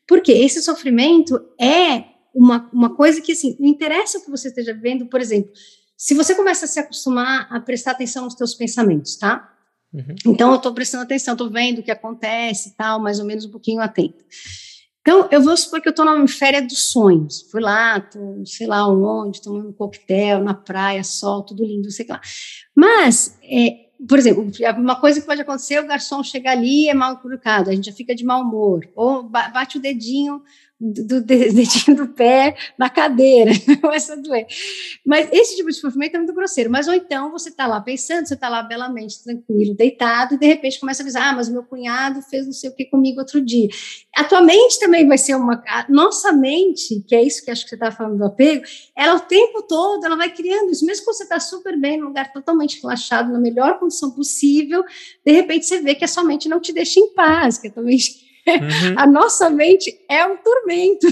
porque 0.07 0.33
esse 0.33 0.61
sofrimento 0.63 1.41
é 1.59 2.05
uma, 2.35 2.69
uma 2.71 2.95
coisa 2.95 3.21
que, 3.23 3.33
assim, 3.33 3.57
não 3.59 3.69
interessa 3.69 4.19
o 4.19 4.25
que 4.25 4.31
você 4.31 4.49
esteja 4.49 4.75
vendo, 4.75 5.07
por 5.07 5.21
exemplo, 5.21 5.51
se 5.97 6.15
você 6.15 6.35
começa 6.35 6.67
a 6.67 6.69
se 6.69 6.79
acostumar 6.79 7.49
a 7.51 7.59
prestar 7.59 7.93
atenção 7.93 8.25
nos 8.25 8.35
seus 8.35 8.55
pensamentos, 8.55 9.17
tá? 9.17 9.51
Uhum. 9.95 10.15
Então, 10.27 10.51
eu 10.51 10.57
estou 10.57 10.75
prestando 10.75 11.05
atenção, 11.05 11.33
estou 11.33 11.51
vendo 11.51 11.79
o 11.79 11.83
que 11.83 11.91
acontece 11.91 12.69
e 12.69 12.73
tal, 12.73 13.01
mais 13.01 13.19
ou 13.19 13.25
menos 13.25 13.47
um 13.47 13.51
pouquinho 13.51 13.81
atento. 13.81 14.23
Então, 15.07 15.29
eu 15.31 15.41
vou 15.41 15.57
supor 15.57 15.81
que 15.81 15.87
eu 15.87 15.91
estou 15.91 16.05
na 16.05 16.27
férias 16.27 16.67
dos 16.67 16.91
sonhos. 16.91 17.43
Fui 17.49 17.61
lá, 17.61 18.01
tô, 18.01 18.45
sei 18.45 18.67
lá 18.67 18.89
onde, 18.89 19.41
tomando 19.41 19.69
um 19.69 19.73
coquetel, 19.73 20.43
na 20.43 20.53
praia, 20.53 21.05
sol, 21.05 21.45
tudo 21.45 21.65
lindo, 21.65 21.89
sei 21.93 22.05
lá. 22.09 22.21
Mas, 22.75 23.39
é, 23.41 23.87
por 24.09 24.19
exemplo, 24.19 24.51
uma 24.77 24.97
coisa 24.97 25.21
que 25.21 25.27
pode 25.27 25.41
acontecer, 25.41 25.79
o 25.79 25.87
garçom 25.87 26.25
chega 26.25 26.51
ali 26.51 26.87
e 26.87 26.89
é 26.89 26.95
mal 26.95 27.21
educado, 27.25 27.71
a 27.71 27.73
gente 27.73 27.87
já 27.87 27.93
fica 27.93 28.17
de 28.17 28.25
mau 28.25 28.43
humor. 28.43 28.85
Ou 28.97 29.23
bate 29.23 29.79
o 29.79 29.81
dedinho 29.81 30.43
do 30.79 31.21
dedinho 31.25 31.97
do 31.97 32.09
pé 32.09 32.57
na 32.79 32.91
cadeira, 32.91 33.53
começa 33.81 34.13
a 34.13 34.17
doer. 34.17 34.47
Mas 35.05 35.29
esse 35.33 35.57
tipo 35.57 35.69
de 35.69 35.77
sofrimento 35.77 36.15
é 36.15 36.19
muito 36.19 36.35
grosseiro. 36.35 36.71
Mas 36.71 36.87
ou 36.87 36.95
então 36.95 37.31
você 37.31 37.49
está 37.49 37.67
lá 37.67 37.81
pensando, 37.81 38.27
você 38.27 38.35
está 38.35 38.49
lá 38.49 38.63
belamente 38.63 39.23
tranquilo, 39.23 39.75
deitado, 39.75 40.35
e 40.35 40.39
de 40.39 40.47
repente 40.47 40.79
começa 40.79 41.03
a 41.03 41.05
avisar: 41.05 41.31
ah, 41.31 41.37
mas 41.37 41.49
meu 41.49 41.63
cunhado 41.63 42.21
fez 42.23 42.47
não 42.47 42.53
sei 42.53 42.71
o 42.71 42.75
que 42.75 42.85
comigo 42.85 43.21
outro 43.21 43.41
dia. 43.41 43.69
A 44.15 44.25
tua 44.25 44.43
mente 44.43 44.79
também 44.79 45.07
vai 45.07 45.19
ser 45.19 45.35
uma. 45.35 45.63
A 45.67 45.87
nossa 45.89 46.33
mente, 46.33 47.03
que 47.07 47.15
é 47.15 47.23
isso 47.23 47.45
que 47.45 47.51
acho 47.51 47.65
que 47.65 47.71
você 47.71 47.77
está 47.77 47.91
falando 47.91 48.19
do 48.19 48.25
apego, 48.25 48.63
ela 48.95 49.17
o 49.17 49.21
tempo 49.21 49.63
todo 49.63 50.05
ela 50.05 50.17
vai 50.17 50.33
criando 50.33 50.71
isso, 50.71 50.85
mesmo 50.85 51.05
que 51.05 51.13
você 51.13 51.23
está 51.23 51.41
super 51.41 51.79
bem, 51.79 51.99
num 51.99 52.09
lugar 52.09 52.33
totalmente 52.33 52.81
relaxado, 52.81 53.33
na 53.33 53.39
melhor 53.39 53.79
condição 53.79 54.11
possível, 54.11 54.85
de 55.25 55.33
repente 55.33 55.67
você 55.67 55.81
vê 55.81 55.95
que 55.95 56.05
a 56.05 56.09
sua 56.09 56.25
mente 56.25 56.49
não 56.49 56.61
te 56.61 56.73
deixa 56.73 57.01
em 57.01 57.13
paz, 57.15 57.59
que 57.59 57.69
a 57.69 57.71
tua 57.71 57.83
mente 57.83 58.26
Uhum. 58.47 58.95
A 58.97 59.07
nossa 59.07 59.51
mente 59.51 59.99
é 60.09 60.25
um 60.25 60.37
tormento 60.37 61.07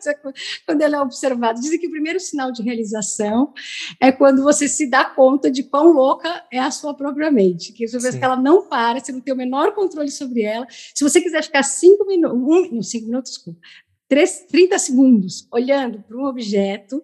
quando 0.64 0.82
ela 0.82 0.96
é 0.98 1.00
observada. 1.00 1.60
Dizem 1.60 1.78
que 1.78 1.88
o 1.88 1.90
primeiro 1.90 2.20
sinal 2.20 2.52
de 2.52 2.62
realização 2.62 3.52
é 4.00 4.12
quando 4.12 4.42
você 4.42 4.68
se 4.68 4.88
dá 4.88 5.04
conta 5.04 5.50
de 5.50 5.64
quão 5.64 5.92
louca 5.92 6.44
é 6.52 6.58
a 6.58 6.70
sua 6.70 6.94
própria 6.94 7.30
mente. 7.30 7.72
Que 7.72 7.86
você 7.86 7.98
vê 7.98 8.16
que 8.16 8.24
ela 8.24 8.36
não 8.36 8.68
para, 8.68 9.00
você 9.00 9.12
não 9.12 9.20
tem 9.20 9.34
o 9.34 9.36
menor 9.36 9.74
controle 9.74 10.10
sobre 10.10 10.42
ela. 10.42 10.66
Se 10.70 11.02
você 11.02 11.20
quiser 11.20 11.42
ficar 11.42 11.62
cinco 11.62 12.06
minutos, 12.06 12.38
um, 12.38 12.82
cinco 12.82 13.06
minutos, 13.06 13.32
desculpa, 13.32 13.60
30 14.08 14.78
segundos 14.78 15.46
olhando 15.52 16.02
para 16.02 16.16
um 16.16 16.24
objeto 16.24 17.02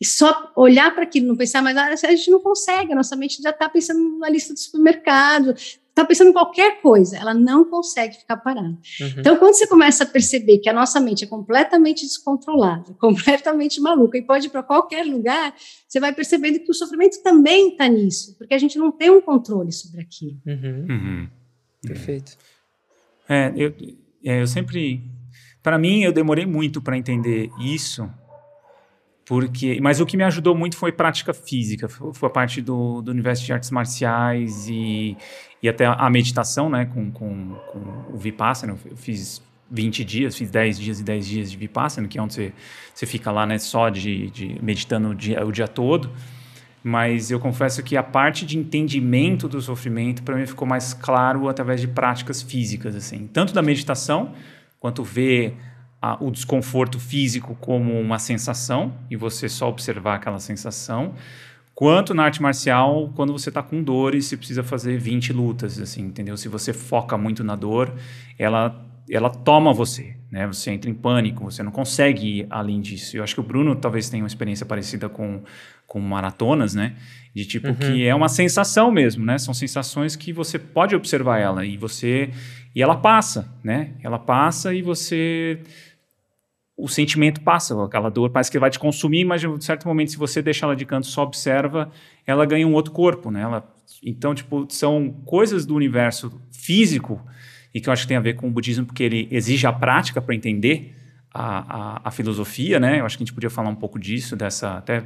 e 0.00 0.06
só 0.06 0.50
olhar 0.56 0.94
para 0.94 1.02
aquilo, 1.02 1.26
não 1.26 1.36
pensar 1.36 1.62
mais, 1.62 1.76
a 1.76 2.10
gente 2.10 2.30
não 2.30 2.40
consegue, 2.40 2.92
a 2.92 2.96
nossa 2.96 3.14
mente 3.14 3.42
já 3.42 3.50
está 3.50 3.68
pensando 3.68 4.18
na 4.18 4.30
lista 4.30 4.54
do 4.54 4.58
supermercado, 4.58 5.54
está 5.98 6.04
pensando 6.04 6.30
em 6.30 6.32
qualquer 6.32 6.80
coisa, 6.80 7.16
ela 7.16 7.34
não 7.34 7.64
consegue 7.64 8.16
ficar 8.16 8.36
parada. 8.36 8.68
Uhum. 8.68 9.14
Então, 9.18 9.36
quando 9.36 9.54
você 9.54 9.66
começa 9.66 10.04
a 10.04 10.06
perceber 10.06 10.58
que 10.58 10.68
a 10.68 10.72
nossa 10.72 11.00
mente 11.00 11.24
é 11.24 11.26
completamente 11.26 12.06
descontrolada, 12.06 12.94
completamente 13.00 13.80
maluca 13.80 14.16
e 14.16 14.22
pode 14.22 14.46
ir 14.46 14.50
para 14.50 14.62
qualquer 14.62 15.04
lugar, 15.04 15.54
você 15.86 15.98
vai 15.98 16.12
percebendo 16.12 16.60
que 16.60 16.70
o 16.70 16.74
sofrimento 16.74 17.20
também 17.22 17.70
está 17.70 17.88
nisso, 17.88 18.36
porque 18.38 18.54
a 18.54 18.58
gente 18.58 18.78
não 18.78 18.92
tem 18.92 19.10
um 19.10 19.20
controle 19.20 19.72
sobre 19.72 20.00
aquilo. 20.00 20.40
Uhum. 20.46 20.86
Uhum. 20.88 21.28
Perfeito. 21.82 22.36
É, 23.28 23.52
eu, 23.56 23.74
é, 24.24 24.40
eu 24.40 24.46
sempre. 24.46 25.02
Para 25.62 25.78
mim, 25.78 26.02
eu 26.02 26.12
demorei 26.12 26.46
muito 26.46 26.80
para 26.80 26.96
entender 26.96 27.50
isso, 27.60 28.08
porque 29.28 29.78
mas 29.82 30.00
o 30.00 30.06
que 30.06 30.16
me 30.16 30.24
ajudou 30.24 30.54
muito 30.54 30.74
foi 30.74 30.90
prática 30.90 31.34
física 31.34 31.86
foi 31.86 32.26
a 32.26 32.32
parte 32.32 32.62
do, 32.62 33.02
do 33.02 33.10
universo 33.10 33.44
de 33.44 33.52
artes 33.52 33.70
marciais 33.70 34.66
e, 34.68 35.14
e 35.62 35.68
até 35.68 35.84
a 35.84 36.08
meditação 36.08 36.70
né 36.70 36.86
com, 36.86 37.10
com, 37.12 37.54
com 37.70 38.14
o 38.14 38.16
vipassana. 38.16 38.74
Eu 38.86 38.96
fiz 38.96 39.42
20 39.70 40.02
dias 40.02 40.34
fiz 40.34 40.50
10 40.50 40.78
dias 40.78 41.00
e 41.00 41.04
10 41.04 41.26
dias 41.26 41.50
de 41.50 41.58
vipassana 41.58 42.08
que 42.08 42.18
é 42.18 42.22
onde 42.22 42.32
você, 42.32 42.54
você 42.94 43.04
fica 43.04 43.30
lá 43.30 43.44
né 43.44 43.58
só 43.58 43.90
de, 43.90 44.30
de 44.30 44.58
meditando 44.62 45.10
o 45.10 45.14
dia, 45.14 45.44
o 45.44 45.52
dia 45.52 45.68
todo. 45.68 46.10
Mas 46.82 47.30
eu 47.30 47.38
confesso 47.38 47.82
que 47.82 47.98
a 47.98 48.02
parte 48.02 48.46
de 48.46 48.56
entendimento 48.56 49.46
do 49.46 49.60
sofrimento 49.60 50.22
para 50.22 50.36
mim 50.36 50.46
ficou 50.46 50.66
mais 50.66 50.94
claro 50.94 51.48
através 51.48 51.82
de 51.82 51.88
práticas 51.88 52.40
físicas 52.40 52.96
assim. 52.96 53.26
Tanto 53.26 53.52
da 53.52 53.60
meditação 53.60 54.32
quanto 54.80 55.02
ver 55.04 55.54
a, 56.00 56.22
o 56.22 56.30
desconforto 56.30 56.98
físico 56.98 57.56
como 57.60 57.98
uma 57.98 58.18
sensação 58.18 58.94
e 59.10 59.16
você 59.16 59.48
só 59.48 59.68
observar 59.68 60.16
aquela 60.16 60.38
sensação, 60.38 61.14
quanto 61.74 62.14
na 62.14 62.24
arte 62.24 62.40
marcial 62.40 63.12
quando 63.14 63.32
você 63.32 63.50
está 63.50 63.62
com 63.62 63.82
dor 63.82 64.14
e 64.14 64.22
você 64.22 64.36
precisa 64.36 64.62
fazer 64.62 64.98
20 64.98 65.32
lutas, 65.32 65.78
assim, 65.80 66.02
entendeu? 66.02 66.36
Se 66.36 66.48
você 66.48 66.72
foca 66.72 67.16
muito 67.16 67.42
na 67.42 67.56
dor, 67.56 67.92
ela 68.38 68.84
ela 69.10 69.30
toma 69.30 69.72
você, 69.72 70.14
né? 70.30 70.46
Você 70.46 70.70
entra 70.70 70.90
em 70.90 70.94
pânico, 70.94 71.44
você 71.44 71.62
não 71.62 71.72
consegue 71.72 72.40
ir 72.40 72.46
além 72.50 72.80
disso. 72.80 73.16
Eu 73.16 73.22
acho 73.22 73.34
que 73.34 73.40
o 73.40 73.42
Bruno 73.42 73.74
talvez 73.74 74.10
tenha 74.10 74.22
uma 74.22 74.28
experiência 74.28 74.66
parecida 74.66 75.08
com, 75.08 75.42
com 75.86 75.98
maratonas, 75.98 76.74
né? 76.74 76.94
De 77.34 77.46
tipo 77.46 77.68
uhum. 77.68 77.74
que 77.74 78.06
é 78.06 78.14
uma 78.14 78.28
sensação 78.28 78.90
mesmo, 78.90 79.24
né? 79.24 79.38
São 79.38 79.54
sensações 79.54 80.14
que 80.14 80.32
você 80.32 80.58
pode 80.58 80.94
observar 80.94 81.38
ela 81.38 81.64
e 81.64 81.76
você 81.76 82.30
e 82.74 82.82
ela 82.82 82.96
passa, 82.96 83.50
né? 83.64 83.94
Ela 84.02 84.18
passa 84.18 84.74
e 84.74 84.82
você 84.82 85.60
o 86.78 86.86
sentimento 86.86 87.40
passa, 87.40 87.74
aquela 87.84 88.08
dor 88.08 88.30
parece 88.30 88.52
que 88.52 88.58
vai 88.58 88.70
te 88.70 88.78
consumir, 88.78 89.24
mas 89.24 89.42
em 89.42 89.60
certo 89.60 89.88
momento, 89.88 90.12
se 90.12 90.16
você 90.16 90.40
deixa 90.40 90.64
ela 90.64 90.76
de 90.76 90.86
canto 90.86 91.08
só 91.08 91.24
observa, 91.24 91.90
ela 92.24 92.46
ganha 92.46 92.66
um 92.66 92.72
outro 92.72 92.92
corpo, 92.92 93.32
né? 93.32 93.42
Ela, 93.42 93.68
então, 94.00 94.32
tipo, 94.32 94.64
são 94.70 95.10
coisas 95.24 95.66
do 95.66 95.74
universo 95.74 96.40
físico 96.52 97.20
e 97.74 97.80
que 97.80 97.88
eu 97.88 97.92
acho 97.92 98.02
que 98.02 98.08
tem 98.08 98.16
a 98.16 98.20
ver 98.20 98.34
com 98.34 98.46
o 98.46 98.50
budismo, 98.50 98.86
porque 98.86 99.02
ele 99.02 99.28
exige 99.32 99.66
a 99.66 99.72
prática 99.72 100.22
para 100.22 100.32
entender 100.36 100.94
a, 101.34 101.96
a, 101.96 102.00
a, 102.04 102.10
filosofia, 102.12 102.78
né? 102.78 103.00
Eu 103.00 103.06
acho 103.06 103.18
que 103.18 103.24
a 103.24 103.26
gente 103.26 103.34
podia 103.34 103.50
falar 103.50 103.70
um 103.70 103.74
pouco 103.74 103.98
disso, 103.98 104.36
dessa 104.36 104.78
até 104.78 105.04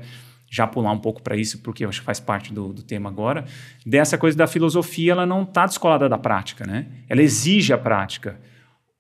já 0.50 0.66
pular 0.66 0.92
um 0.92 0.98
pouco 0.98 1.22
para 1.22 1.34
isso, 1.34 1.62
porque 1.62 1.86
eu 1.86 1.88
acho 1.88 2.00
que 2.00 2.04
faz 2.04 2.20
parte 2.20 2.52
do, 2.52 2.70
do 2.74 2.82
tema 2.82 3.08
agora. 3.08 3.46
Dessa 3.86 4.18
coisa 4.18 4.36
da 4.36 4.46
filosofia, 4.46 5.12
ela 5.12 5.24
não 5.24 5.42
está 5.44 5.64
descolada 5.64 6.06
da 6.06 6.18
prática, 6.18 6.66
né? 6.66 6.86
Ela 7.08 7.22
exige 7.22 7.72
a 7.72 7.78
prática. 7.78 8.38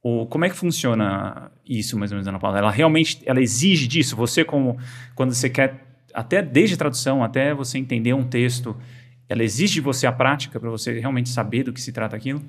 O, 0.02 0.26
como 0.26 0.44
é 0.44 0.50
que 0.50 0.56
funciona 0.56 1.52
isso, 1.64 1.96
mais 1.96 2.10
ou 2.10 2.16
menos, 2.16 2.26
Ana 2.26 2.38
Paula? 2.38 2.58
Ela 2.58 2.70
realmente 2.70 3.22
ela 3.24 3.40
exige 3.40 3.86
disso? 3.86 4.16
Você, 4.16 4.44
como 4.44 4.76
quando 5.14 5.32
você 5.32 5.48
quer, 5.48 5.86
até 6.12 6.42
desde 6.42 6.76
tradução, 6.76 7.22
até 7.22 7.54
você 7.54 7.78
entender 7.78 8.12
um 8.12 8.24
texto, 8.24 8.76
ela 9.28 9.44
exige 9.44 9.74
de 9.74 9.80
você 9.80 10.06
a 10.06 10.12
prática 10.12 10.58
para 10.58 10.70
você 10.70 10.98
realmente 10.98 11.28
saber 11.28 11.62
do 11.62 11.72
que 11.72 11.80
se 11.80 11.92
trata 11.92 12.16
aquilo? 12.16 12.42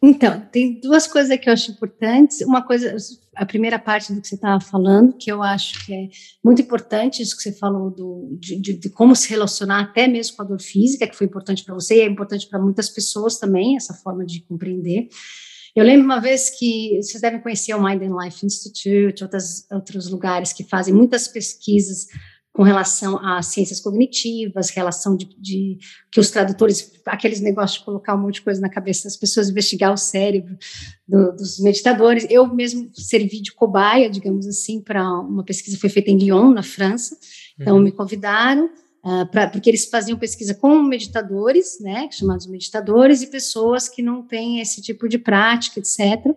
Então, 0.00 0.40
tem 0.52 0.78
duas 0.78 1.08
coisas 1.08 1.36
que 1.38 1.48
eu 1.48 1.52
acho 1.52 1.72
importantes. 1.72 2.40
Uma 2.42 2.62
coisa, 2.62 2.94
a 3.34 3.44
primeira 3.44 3.78
parte 3.80 4.12
do 4.12 4.20
que 4.20 4.28
você 4.28 4.36
estava 4.36 4.60
falando, 4.60 5.16
que 5.16 5.30
eu 5.30 5.42
acho 5.42 5.84
que 5.84 5.92
é 5.92 6.08
muito 6.44 6.62
importante, 6.62 7.20
isso 7.20 7.36
que 7.36 7.42
você 7.42 7.52
falou 7.52 7.90
do, 7.90 8.36
de, 8.38 8.60
de, 8.60 8.78
de 8.78 8.90
como 8.90 9.16
se 9.16 9.28
relacionar 9.28 9.80
até 9.80 10.06
mesmo 10.06 10.36
com 10.36 10.42
a 10.42 10.46
dor 10.46 10.60
física, 10.60 11.06
que 11.06 11.16
foi 11.16 11.26
importante 11.26 11.64
para 11.64 11.74
você 11.74 11.96
e 11.96 12.00
é 12.02 12.06
importante 12.06 12.48
para 12.48 12.60
muitas 12.60 12.88
pessoas 12.88 13.38
também, 13.38 13.76
essa 13.76 13.94
forma 13.94 14.24
de 14.24 14.40
compreender. 14.42 15.08
Eu 15.78 15.84
lembro 15.84 16.04
uma 16.04 16.20
vez 16.20 16.50
que 16.50 17.00
vocês 17.00 17.20
devem 17.20 17.40
conhecer 17.40 17.72
o 17.72 17.80
Mind 17.80 18.02
and 18.02 18.16
Life 18.20 18.44
Institute, 18.44 19.22
outras, 19.22 19.64
outros 19.70 20.10
lugares 20.10 20.52
que 20.52 20.64
fazem 20.64 20.92
muitas 20.92 21.28
pesquisas 21.28 22.06
com 22.52 22.64
relação 22.64 23.24
a 23.24 23.40
ciências 23.40 23.78
cognitivas, 23.78 24.70
relação 24.70 25.16
de, 25.16 25.28
de, 25.38 25.78
que 26.10 26.18
os 26.18 26.28
tradutores, 26.32 26.90
aqueles 27.06 27.40
negócios 27.40 27.78
de 27.78 27.84
colocar 27.84 28.16
um 28.16 28.22
monte 28.22 28.34
de 28.34 28.42
coisa 28.42 28.60
na 28.60 28.68
cabeça 28.68 29.04
das 29.04 29.16
pessoas, 29.16 29.48
investigar 29.48 29.92
o 29.92 29.96
cérebro 29.96 30.58
do, 31.06 31.30
dos 31.36 31.60
meditadores. 31.60 32.26
Eu 32.28 32.52
mesmo 32.52 32.90
servi 32.94 33.40
de 33.40 33.52
cobaia, 33.52 34.10
digamos 34.10 34.48
assim, 34.48 34.80
para 34.80 35.08
uma 35.20 35.44
pesquisa 35.44 35.76
que 35.76 35.80
foi 35.80 35.90
feita 35.90 36.10
em 36.10 36.18
Lyon, 36.18 36.50
na 36.50 36.64
França. 36.64 37.16
Então, 37.56 37.76
uhum. 37.76 37.82
me 37.84 37.92
convidaram 37.92 38.68
uh, 39.08 39.26
pra, 39.30 39.48
porque 39.48 39.70
eles 39.70 39.86
faziam 39.86 40.18
pesquisa 40.18 40.54
com 40.54 40.82
meditadores, 40.82 41.80
né, 41.80 42.08
chamados 42.10 42.46
meditadores, 42.46 43.22
e 43.22 43.26
pessoas 43.28 43.88
que 43.88 44.02
não 44.02 44.22
têm 44.22 44.60
esse 44.60 44.82
tipo 44.82 45.08
de 45.08 45.18
prática, 45.18 45.80
etc. 45.80 46.34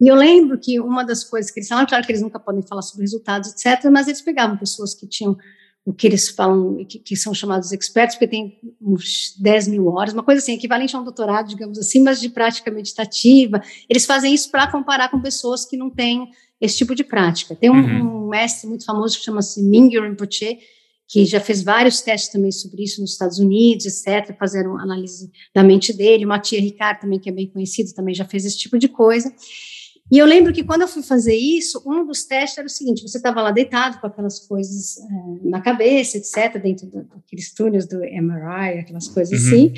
E 0.00 0.08
eu 0.08 0.16
lembro 0.16 0.58
que 0.58 0.80
uma 0.80 1.04
das 1.04 1.22
coisas 1.22 1.50
que 1.50 1.60
eles 1.60 1.68
falaram, 1.68 1.86
claro 1.86 2.04
que 2.04 2.10
eles 2.10 2.22
nunca 2.22 2.40
podem 2.40 2.62
falar 2.62 2.82
sobre 2.82 3.02
resultados, 3.02 3.50
etc., 3.50 3.90
mas 3.90 4.08
eles 4.08 4.20
pegavam 4.20 4.56
pessoas 4.56 4.94
que 4.94 5.06
tinham 5.06 5.36
o 5.84 5.92
que 5.92 6.06
eles 6.06 6.28
falam, 6.28 6.84
que, 6.84 6.98
que, 6.98 7.16
são 7.16 7.34
chamados 7.34 7.72
expertos, 7.72 8.14
porque 8.14 8.28
tem 8.28 8.58
uns 8.80 9.36
10 9.40 9.68
mil 9.68 9.88
horas, 9.88 10.14
uma 10.14 10.22
coisa 10.22 10.40
assim, 10.40 10.54
equivalente 10.54 10.94
a 10.94 11.00
um 11.00 11.04
doutorado, 11.04 11.48
digamos 11.48 11.76
assim, 11.76 12.00
mas 12.00 12.20
de 12.20 12.28
prática 12.28 12.70
meditativa. 12.70 13.60
Eles 13.88 14.06
fazem 14.06 14.32
isso 14.32 14.48
para 14.50 14.70
comparar 14.70 15.10
com 15.10 15.20
pessoas 15.20 15.64
que 15.64 15.76
não 15.76 15.90
têm 15.90 16.30
esse 16.60 16.78
tipo 16.78 16.94
de 16.94 17.02
prática. 17.02 17.56
Tem 17.56 17.68
um, 17.68 17.74
uhum. 17.74 18.26
um 18.26 18.28
mestre 18.28 18.68
muito 18.68 18.84
famoso 18.84 19.18
que 19.18 19.24
chama-se 19.24 19.60
Mingyur 19.60 20.04
Rinpoche, 20.04 20.60
que 21.12 21.26
já 21.26 21.38
fez 21.38 21.62
vários 21.62 22.00
testes 22.00 22.32
também 22.32 22.50
sobre 22.50 22.84
isso 22.84 23.02
nos 23.02 23.12
Estados 23.12 23.38
Unidos, 23.38 23.84
etc., 23.84 24.34
fazeram 24.38 24.78
análise 24.78 25.30
da 25.54 25.62
mente 25.62 25.92
dele. 25.92 26.24
O 26.24 26.28
Matia 26.28 26.58
Ricard, 26.58 27.02
também, 27.02 27.18
que 27.18 27.28
é 27.28 27.32
bem 27.32 27.50
conhecido, 27.50 27.92
também 27.92 28.14
já 28.14 28.24
fez 28.24 28.46
esse 28.46 28.56
tipo 28.56 28.78
de 28.78 28.88
coisa. 28.88 29.30
E 30.10 30.16
eu 30.16 30.24
lembro 30.24 30.54
que 30.54 30.64
quando 30.64 30.80
eu 30.80 30.88
fui 30.88 31.02
fazer 31.02 31.36
isso, 31.36 31.82
um 31.86 32.06
dos 32.06 32.24
testes 32.24 32.56
era 32.56 32.66
o 32.66 32.70
seguinte: 32.70 33.02
você 33.02 33.18
estava 33.18 33.42
lá 33.42 33.50
deitado 33.50 34.00
com 34.00 34.06
aquelas 34.06 34.40
coisas 34.40 34.96
é, 34.96 35.48
na 35.50 35.60
cabeça, 35.60 36.16
etc., 36.16 36.58
dentro 36.62 36.86
do, 36.86 37.04
daqueles 37.04 37.52
túneis 37.52 37.86
do 37.86 37.98
MRI, 37.98 38.78
aquelas 38.80 39.08
coisas 39.08 39.38
uhum. 39.38 39.48
assim, 39.48 39.74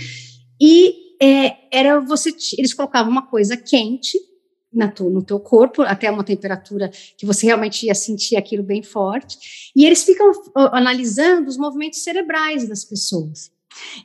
e 0.60 0.94
é, 1.20 1.76
era 1.76 1.98
você, 1.98 2.30
eles 2.56 2.72
colocavam 2.72 3.10
uma 3.10 3.26
coisa 3.26 3.56
quente 3.56 4.16
tu, 4.94 5.08
no 5.10 5.22
teu 5.22 5.38
corpo, 5.40 5.82
até 5.82 6.10
uma 6.10 6.24
temperatura 6.24 6.90
que 7.16 7.26
você 7.26 7.46
realmente 7.46 7.86
ia 7.86 7.94
sentir 7.94 8.36
aquilo 8.36 8.62
bem 8.62 8.82
forte. 8.82 9.70
E 9.74 9.84
eles 9.84 10.02
ficam 10.04 10.30
analisando 10.72 11.48
os 11.48 11.56
movimentos 11.56 12.02
cerebrais 12.02 12.68
das 12.68 12.84
pessoas. 12.84 13.52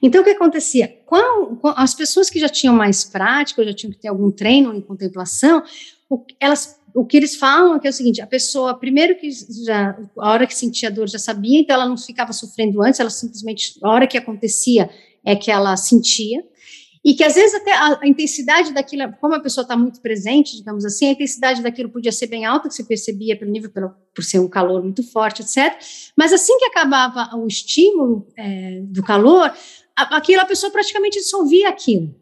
Então, 0.01 0.22
o 0.22 0.24
que 0.24 0.32
acontecia? 0.32 0.88
Quando, 1.05 1.59
as 1.76 1.93
pessoas 1.93 2.30
que 2.30 2.39
já 2.39 2.49
tinham 2.49 2.74
mais 2.74 3.03
prática, 3.03 3.61
ou 3.61 3.67
já 3.67 3.74
tinham 3.74 3.91
que 3.91 3.99
ter 3.99 4.07
algum 4.07 4.32
treino 4.32 4.74
em 4.74 4.82
contemplação, 4.82 5.63
o, 6.09 6.26
elas, 6.39 6.80
o 6.93 7.05
que 7.05 7.17
eles 7.17 7.36
falam 7.36 7.76
é 7.76 7.80
que 7.80 7.88
é 7.88 7.89
o 7.89 7.93
seguinte: 7.93 8.22
a 8.22 8.28
pessoa, 8.28 8.74
primeiro 8.74 9.15
que 9.15 9.30
já, 9.65 9.97
a 10.17 10.32
hora 10.32 10.47
que 10.47 10.55
sentia 10.55 10.89
dor 10.89 11.07
já 11.07 11.20
sabia, 11.20 11.59
então 11.59 11.76
ela 11.76 11.88
não 11.88 11.97
ficava 11.97 12.34
sofrendo 12.34 12.82
antes, 12.82 12.99
ela 12.99 13.09
simplesmente, 13.09 13.78
a 13.84 13.89
hora 13.89 14.07
que 14.07 14.17
acontecia 14.17 14.89
é 15.24 15.36
que 15.36 15.51
ela 15.51 15.76
sentia. 15.78 16.43
E 17.03 17.13
que 17.13 17.23
às 17.23 17.35
vezes 17.35 17.55
até 17.55 17.71
a, 17.71 17.99
a 18.01 18.07
intensidade 18.07 18.73
daquilo, 18.73 19.13
como 19.21 19.33
a 19.33 19.39
pessoa 19.39 19.63
está 19.63 19.75
muito 19.75 20.01
presente, 20.01 20.57
digamos 20.57 20.83
assim, 20.83 21.07
a 21.07 21.11
intensidade 21.11 21.61
daquilo 21.61 21.89
podia 21.89 22.11
ser 22.11 22.27
bem 22.27 22.45
alta, 22.45 22.67
que 22.67 22.75
você 22.75 22.83
percebia 22.83 23.37
pelo 23.37 23.51
nível, 23.51 23.69
pelo, 23.69 23.91
por 24.13 24.23
ser 24.23 24.39
um 24.39 24.47
calor 24.47 24.83
muito 24.83 25.01
forte, 25.03 25.41
etc. 25.41 25.77
Mas 26.15 26.33
assim 26.33 26.57
que 26.59 26.65
acabava 26.65 27.35
o 27.37 27.47
estímulo 27.47 28.27
é, 28.37 28.81
do 28.83 29.01
calor, 29.01 29.53
a, 29.97 30.17
aquilo, 30.17 30.41
a 30.41 30.45
pessoa 30.45 30.71
praticamente 30.71 31.19
dissolvia 31.19 31.69
aquilo. 31.69 32.13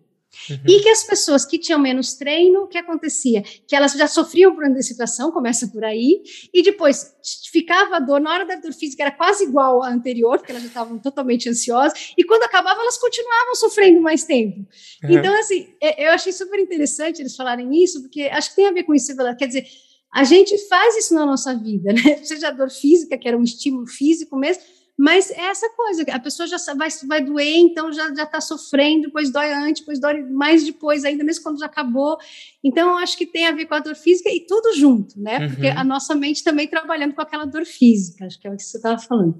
Uhum. 0.50 0.58
E 0.68 0.80
que 0.82 0.89
as 0.89 1.04
pessoas 1.04 1.45
que 1.45 1.58
tinham 1.58 1.80
menos 1.80 2.14
treino, 2.14 2.64
o 2.64 2.68
que 2.68 2.78
acontecia? 2.78 3.41
Que 3.68 3.76
elas 3.76 3.93
já 3.93 4.08
sofriam 4.08 4.56
por 4.56 4.66
antecipação, 4.66 5.32
começa 5.32 5.68
por 5.68 5.84
aí, 5.84 6.22
e 6.54 6.64
depois 6.64 7.16
ficava 7.52 7.98
a 7.98 8.00
dor, 8.00 8.20
na 8.20 8.34
hora 8.34 8.45
da 8.45 8.56
dor 8.56 8.74
física 8.74 9.04
era 9.04 9.12
quase 9.12 9.43
igual 9.43 9.84
à 9.84 9.89
anterior, 9.89 10.38
porque 10.38 10.52
elas 10.52 10.64
já 10.64 10.70
estavam 10.70 11.00
totalmente 11.00 11.50
ansiosas, 11.50 12.14
e 12.18 12.24
quando 12.24 12.43
acabava 12.43 12.82
elas 12.82 12.98
continuavam 12.98 13.56
sofrendo 13.56 14.02
mais 14.02 14.24
tempo. 14.24 14.60
Uhum. 15.04 15.12
Então, 15.12 15.38
assim, 15.39 15.68
é, 15.82 16.08
eu 16.08 16.12
achei 16.12 16.32
super 16.32 16.60
interessante 16.60 17.22
eles 17.22 17.36
falarem 17.36 17.84
isso, 17.84 18.02
porque 18.02 18.24
acho 18.24 18.50
que 18.50 18.56
tem 18.56 18.68
a 18.68 18.72
ver 18.72 18.84
com 18.84 18.93
isso, 18.93 19.16
quer 19.38 19.48
dizer, 19.48 19.66
a 20.14 20.24
gente 20.24 20.58
faz 20.68 20.98
isso 20.98 21.14
na 21.14 21.26
nossa 21.26 21.54
vida, 21.56 21.93
né? 21.93 22.18
Seja 22.24 22.48
a 22.48 22.52
dor 22.52 22.70
física, 22.70 23.18
que 23.18 23.28
era 23.28 23.38
um 23.38 23.43
estímulo 23.43 23.88
físico 23.88 24.38
mesmo, 24.38 24.64
mas 24.98 25.30
é 25.30 25.41
essa 25.41 25.70
coisa, 25.70 26.04
a 26.12 26.20
pessoa 26.20 26.48
já 26.48 26.58
vai, 26.76 26.89
vai 27.06 27.24
doer, 27.24 27.58
então 27.58 27.93
já 27.93 28.12
está 28.12 28.41
sofrendo, 28.41 29.04
depois 29.04 29.32
dói 29.32 29.54
antes, 29.54 29.82
depois 29.82 30.00
dói 30.00 30.24
mais 30.24 30.64
depois, 30.64 31.06
ainda 31.06 31.24
mesmo 31.24 31.43
quando 31.43 31.60
já 31.60 31.68
acabou. 31.68 32.18
Então, 32.64 32.89
eu 32.89 32.98
acho 32.98 33.16
que 33.16 33.28
tem 33.28 33.45
a 33.45 33.52
ver 33.52 33.68
com 33.68 33.76
a 33.76 33.80
dor 33.80 33.95
física 33.95 34.30
e 34.30 34.45
tudo 34.48 34.76
junto, 34.76 35.22
né? 35.22 35.38
Uhum. 35.38 35.50
Porque 35.50 35.68
a 35.68 35.84
nossa 35.84 36.16
mente 36.16 36.43
também 36.43 36.68
trabalhando 36.68 37.14
com 37.14 37.22
aquela 37.22 37.45
dor 37.45 37.64
física, 37.64 38.26
acho 38.26 38.39
que 38.39 38.48
é 38.48 38.52
o 38.52 38.56
que 38.56 38.64
você 38.64 38.78
estava 38.78 38.98
falando. 38.98 39.39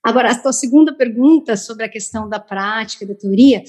Agora, 0.00 0.30
a 0.30 0.38
tua 0.38 0.52
segunda 0.52 0.94
pergunta 0.94 1.56
sobre 1.56 1.84
a 1.84 1.88
questão 1.88 2.28
da 2.28 2.38
prática, 2.38 3.04
da 3.04 3.16
teoria. 3.16 3.64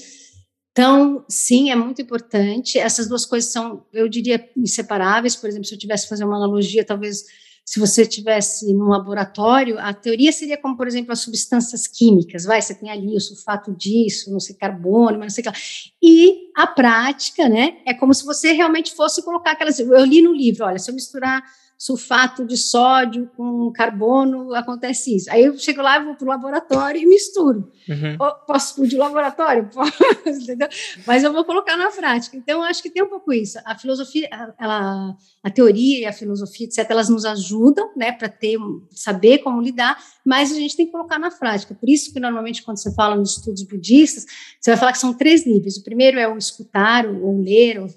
Então, 0.70 1.24
sim, 1.28 1.72
é 1.72 1.74
muito 1.74 2.00
importante. 2.00 2.78
Essas 2.78 3.08
duas 3.08 3.26
coisas 3.26 3.50
são, 3.50 3.84
eu 3.92 4.08
diria, 4.08 4.48
inseparáveis. 4.56 5.34
Por 5.34 5.48
exemplo, 5.48 5.66
se 5.66 5.74
eu 5.74 5.78
tivesse 5.78 6.04
que 6.04 6.10
fazer 6.10 6.24
uma 6.24 6.36
analogia, 6.36 6.84
talvez 6.84 7.24
se 7.68 7.78
você 7.78 8.06
tivesse 8.06 8.72
num 8.72 8.88
laboratório, 8.88 9.78
a 9.78 9.92
teoria 9.92 10.32
seria 10.32 10.56
como, 10.56 10.74
por 10.74 10.86
exemplo, 10.86 11.12
as 11.12 11.18
substâncias 11.18 11.86
químicas, 11.86 12.44
vai, 12.44 12.62
você 12.62 12.74
tem 12.74 12.88
ali 12.88 13.14
o 13.14 13.20
sulfato 13.20 13.74
disso, 13.74 14.32
não 14.32 14.40
sei, 14.40 14.56
carbono, 14.56 15.18
mas 15.18 15.20
não 15.20 15.28
sei 15.28 15.42
o 15.42 15.44
que 15.44 15.48
lá. 15.50 15.54
E 16.02 16.50
a 16.56 16.66
prática, 16.66 17.46
né, 17.46 17.76
é 17.84 17.92
como 17.92 18.14
se 18.14 18.24
você 18.24 18.52
realmente 18.52 18.94
fosse 18.94 19.22
colocar 19.22 19.50
aquelas, 19.50 19.78
eu 19.78 20.02
li 20.06 20.22
no 20.22 20.32
livro, 20.32 20.64
olha, 20.64 20.78
se 20.78 20.90
eu 20.90 20.94
misturar 20.94 21.42
sulfato 21.78 22.44
de 22.44 22.56
sódio 22.56 23.30
com 23.36 23.70
carbono, 23.70 24.52
acontece 24.52 25.14
isso. 25.14 25.30
Aí 25.30 25.44
eu 25.44 25.56
chego 25.56 25.80
lá, 25.80 26.00
vou 26.00 26.16
para 26.16 26.24
o 26.24 26.28
laboratório 26.28 27.00
e 27.00 27.06
misturo. 27.06 27.70
Uhum. 27.88 28.18
Posso 28.44 28.70
explodir 28.70 28.98
o 28.98 29.02
laboratório? 29.02 29.70
Posso, 29.72 29.94
entendeu? 30.42 30.68
Mas 31.06 31.22
eu 31.22 31.32
vou 31.32 31.44
colocar 31.44 31.76
na 31.76 31.88
prática. 31.92 32.36
Então, 32.36 32.58
eu 32.58 32.64
acho 32.64 32.82
que 32.82 32.90
tem 32.90 33.04
um 33.04 33.08
pouco 33.08 33.32
isso. 33.32 33.60
A 33.64 33.78
filosofia, 33.78 34.28
ela, 34.58 35.16
a 35.40 35.50
teoria 35.50 36.00
e 36.00 36.04
a 36.04 36.12
filosofia, 36.12 36.66
etc., 36.66 36.84
elas 36.90 37.08
nos 37.08 37.24
ajudam, 37.24 37.92
né, 37.96 38.10
para 38.10 38.28
ter, 38.28 38.58
saber 38.90 39.38
como 39.38 39.62
lidar, 39.62 39.96
mas 40.26 40.50
a 40.50 40.56
gente 40.56 40.76
tem 40.76 40.86
que 40.86 40.92
colocar 40.92 41.20
na 41.20 41.30
prática. 41.30 41.76
Por 41.76 41.88
isso 41.88 42.12
que, 42.12 42.18
normalmente, 42.18 42.64
quando 42.64 42.78
você 42.78 42.92
fala 42.92 43.14
nos 43.14 43.36
estudos 43.36 43.62
budistas, 43.62 44.26
você 44.60 44.72
vai 44.72 44.78
falar 44.78 44.92
que 44.92 44.98
são 44.98 45.14
três 45.14 45.46
níveis. 45.46 45.76
O 45.76 45.84
primeiro 45.84 46.18
é 46.18 46.26
o 46.26 46.36
escutar, 46.36 47.06
ou 47.06 47.40
ler, 47.40 47.80
ou 47.80 47.88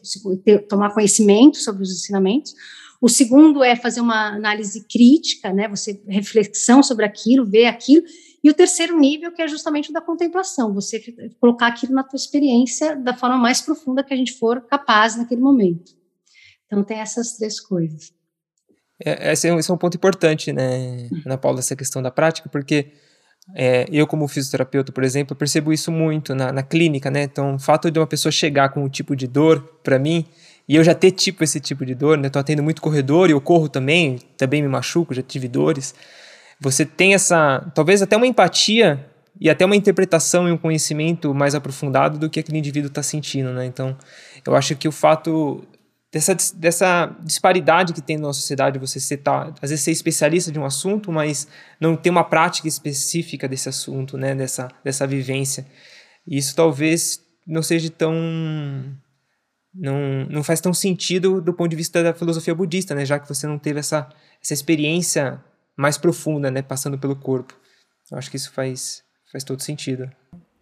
tomar 0.70 0.94
conhecimento 0.94 1.58
sobre 1.58 1.82
os 1.82 1.92
ensinamentos. 1.92 2.54
O 3.02 3.10
segundo 3.10 3.64
é 3.64 3.76
fazer 3.76 4.00
uma 4.00 4.36
análise 4.36 4.86
crítica, 4.88 5.52
né? 5.52 5.68
Você 5.68 6.00
reflexão 6.08 6.84
sobre 6.84 7.04
aquilo, 7.04 7.50
ver 7.50 7.66
aquilo. 7.66 8.04
E 8.44 8.50
o 8.50 8.54
terceiro 8.54 9.00
nível, 9.00 9.32
que 9.32 9.42
é 9.42 9.48
justamente 9.48 9.90
o 9.90 9.94
da 9.94 10.02
contemplação, 10.02 10.72
você 10.72 11.02
colocar 11.40 11.68
aquilo 11.68 11.94
na 11.94 12.04
tua 12.04 12.18
experiência 12.18 12.96
da 12.96 13.16
forma 13.16 13.38
mais 13.38 13.60
profunda 13.60 14.04
que 14.04 14.14
a 14.14 14.18
gente 14.18 14.34
for 14.34 14.62
capaz 14.68 15.16
naquele 15.16 15.42
momento. 15.42 15.92
Então 16.68 16.84
tem 16.84 17.00
essas 17.00 17.38
três 17.38 17.60
coisas. 17.60 18.14
É, 19.04 19.32
esse, 19.34 19.48
é 19.48 19.54
um, 19.54 19.58
é 19.58 19.74
um 19.74 19.78
ponto 19.78 19.98
importante, 19.98 20.54
né, 20.54 21.10
Ana 21.26 21.38
Paula, 21.38 21.60
essa 21.60 21.76
questão 21.76 22.04
da 22.04 22.12
prática, 22.12 22.50
porque 22.50 22.92
é, 23.56 23.86
eu, 23.92 24.06
como 24.06 24.28
fisioterapeuta, 24.28 24.92
por 24.92 25.04
exemplo, 25.04 25.36
percebo 25.36 25.74
isso 25.74 25.92
muito 25.92 26.36
na, 26.36 26.52
na, 26.52 26.62
clínica, 26.62 27.10
né? 27.10 27.24
Então, 27.24 27.56
o 27.56 27.60
fato 27.60 27.90
de 27.90 28.00
uma 28.00 28.06
pessoa 28.06 28.32
chegar 28.32 28.70
com 28.70 28.84
um 28.84 28.90
tipo 28.90 29.16
de 29.16 29.28
dor, 29.28 29.80
para 29.84 29.98
mim, 29.98 30.26
e 30.68 30.76
eu 30.76 30.84
já 30.84 30.94
ter 30.94 31.12
tipo 31.12 31.44
esse 31.44 31.60
tipo 31.60 31.86
de 31.86 31.94
dor, 31.96 32.18
né? 32.18 32.30
Tô 32.30 32.40
atendo 32.40 32.64
muito 32.64 32.82
corredor 32.82 33.30
e 33.30 33.34
eu 33.34 33.42
corro 33.42 33.68
também, 33.68 34.20
também 34.38 34.62
me 34.62 34.68
machuco, 34.68 35.14
já 35.14 35.22
tive 35.22 35.48
dores. 35.48 35.94
Você 36.60 36.86
tem 36.86 37.14
essa, 37.14 37.72
talvez 37.74 38.02
até 38.02 38.16
uma 38.16 38.28
empatia 38.28 39.06
e 39.40 39.50
até 39.50 39.66
uma 39.66 39.76
interpretação 39.76 40.48
e 40.48 40.52
um 40.52 40.58
conhecimento 40.58 41.34
mais 41.34 41.56
aprofundado 41.56 42.20
do 42.20 42.30
que 42.30 42.40
aquele 42.40 42.60
indivíduo 42.60 42.90
está 42.90 43.02
sentindo, 43.02 43.52
né? 43.52 43.66
Então, 43.66 43.98
eu 44.46 44.56
acho 44.56 44.76
que 44.76 44.88
o 44.88 44.92
fato 44.92 45.64
dessa, 46.12 46.36
dessa 46.56 47.16
disparidade 47.24 47.94
que 47.94 48.02
tem 48.02 48.18
na 48.18 48.24
nossa 48.24 48.42
sociedade, 48.42 48.78
você 48.78 49.00
ser, 49.00 49.18
tá, 49.18 49.54
às 49.62 49.70
vezes 49.72 49.84
ser 49.84 49.92
especialista 49.92 50.52
de 50.52 50.60
um 50.60 50.66
assunto, 50.66 51.12
mas 51.12 51.48
não 51.80 51.96
ter 51.96 52.10
uma 52.10 52.24
prática 52.24 52.68
específica 52.68 53.48
desse 53.48 53.68
assunto, 53.70 54.18
né? 54.18 54.36
Dessa, 54.36 54.68
dessa 54.84 55.08
vivência. 55.08 55.66
Isso 56.28 56.56
talvez 56.56 57.20
não 57.48 57.64
seja 57.64 57.90
tão 57.90 58.14
não, 59.74 60.26
não 60.30 60.44
faz 60.44 60.60
tão 60.60 60.74
sentido 60.74 61.42
do 61.42 61.54
ponto 61.54 61.70
de 61.70 61.76
vista 61.76 62.04
da 62.04 62.14
filosofia 62.14 62.54
budista, 62.54 62.94
né? 62.94 63.06
Já 63.06 63.20
que 63.20 63.28
você 63.28 63.48
não 63.48 63.58
teve 63.58 63.80
essa, 63.80 64.10
essa 64.42 64.54
experiência 64.54 65.44
mais 65.76 65.98
profunda, 65.98 66.52
né? 66.52 66.62
Passando 66.62 66.98
pelo 66.98 67.16
corpo. 67.16 67.56
Eu 68.12 68.18
acho 68.18 68.30
que 68.30 68.38
isso 68.38 68.52
faz, 68.52 69.04
faz 69.32 69.44
todo 69.44 69.62
sentido. 69.62 70.12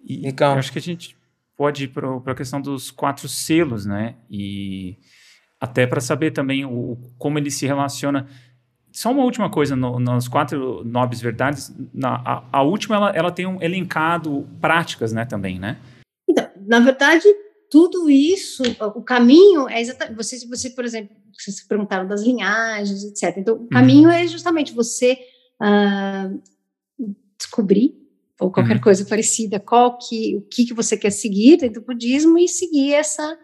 E 0.03 0.21
Legal. 0.21 0.53
eu 0.53 0.59
acho 0.59 0.71
que 0.71 0.79
a 0.79 0.81
gente 0.81 1.17
pode 1.57 1.85
ir 1.85 1.87
para 1.89 2.31
a 2.31 2.35
questão 2.35 2.61
dos 2.61 2.91
quatro 2.91 3.27
selos, 3.27 3.85
né? 3.85 4.15
E 4.29 4.95
até 5.59 5.85
para 5.85 5.99
saber 5.99 6.31
também 6.31 6.63
o, 6.63 6.97
como 7.17 7.37
ele 7.37 7.51
se 7.51 7.65
relaciona. 7.65 8.27
Só 8.91 9.11
uma 9.11 9.23
última 9.23 9.49
coisa, 9.49 9.75
no, 9.75 9.99
nas 9.99 10.27
quatro 10.27 10.83
nobres 10.83 11.21
verdades, 11.21 11.75
na, 11.93 12.21
a, 12.25 12.43
a 12.51 12.61
última 12.61 12.95
ela, 12.95 13.09
ela 13.11 13.31
tem 13.31 13.45
um 13.45 13.61
elencado 13.61 14.47
práticas, 14.61 15.11
né, 15.11 15.25
também, 15.25 15.59
né? 15.59 15.77
Então, 16.27 16.49
na 16.65 16.79
verdade, 16.79 17.27
tudo 17.69 18.09
isso, 18.09 18.63
o 18.95 19.01
caminho 19.01 19.69
é 19.69 19.79
exatamente. 19.79 20.15
Você, 20.15 20.47
você 20.47 20.69
por 20.71 20.83
exemplo, 20.83 21.15
vocês 21.37 21.61
perguntaram 21.61 22.07
das 22.07 22.21
linhagens, 22.23 23.03
etc. 23.03 23.37
Então, 23.37 23.55
o 23.55 23.67
caminho 23.67 24.09
uhum. 24.09 24.15
é 24.15 24.27
justamente 24.27 24.73
você 24.73 25.17
uh, 25.61 26.41
descobrir 27.37 27.95
ou 28.39 28.51
qualquer 28.51 28.77
uhum. 28.77 28.81
coisa 28.81 29.05
parecida, 29.05 29.59
qual 29.59 29.97
que, 29.97 30.37
o 30.37 30.41
que, 30.41 30.65
que 30.65 30.73
você 30.73 30.97
quer 30.97 31.11
seguir 31.11 31.57
dentro 31.57 31.81
do 31.81 31.85
budismo 31.85 32.37
e 32.37 32.47
seguir 32.47 32.93
essa 32.93 33.37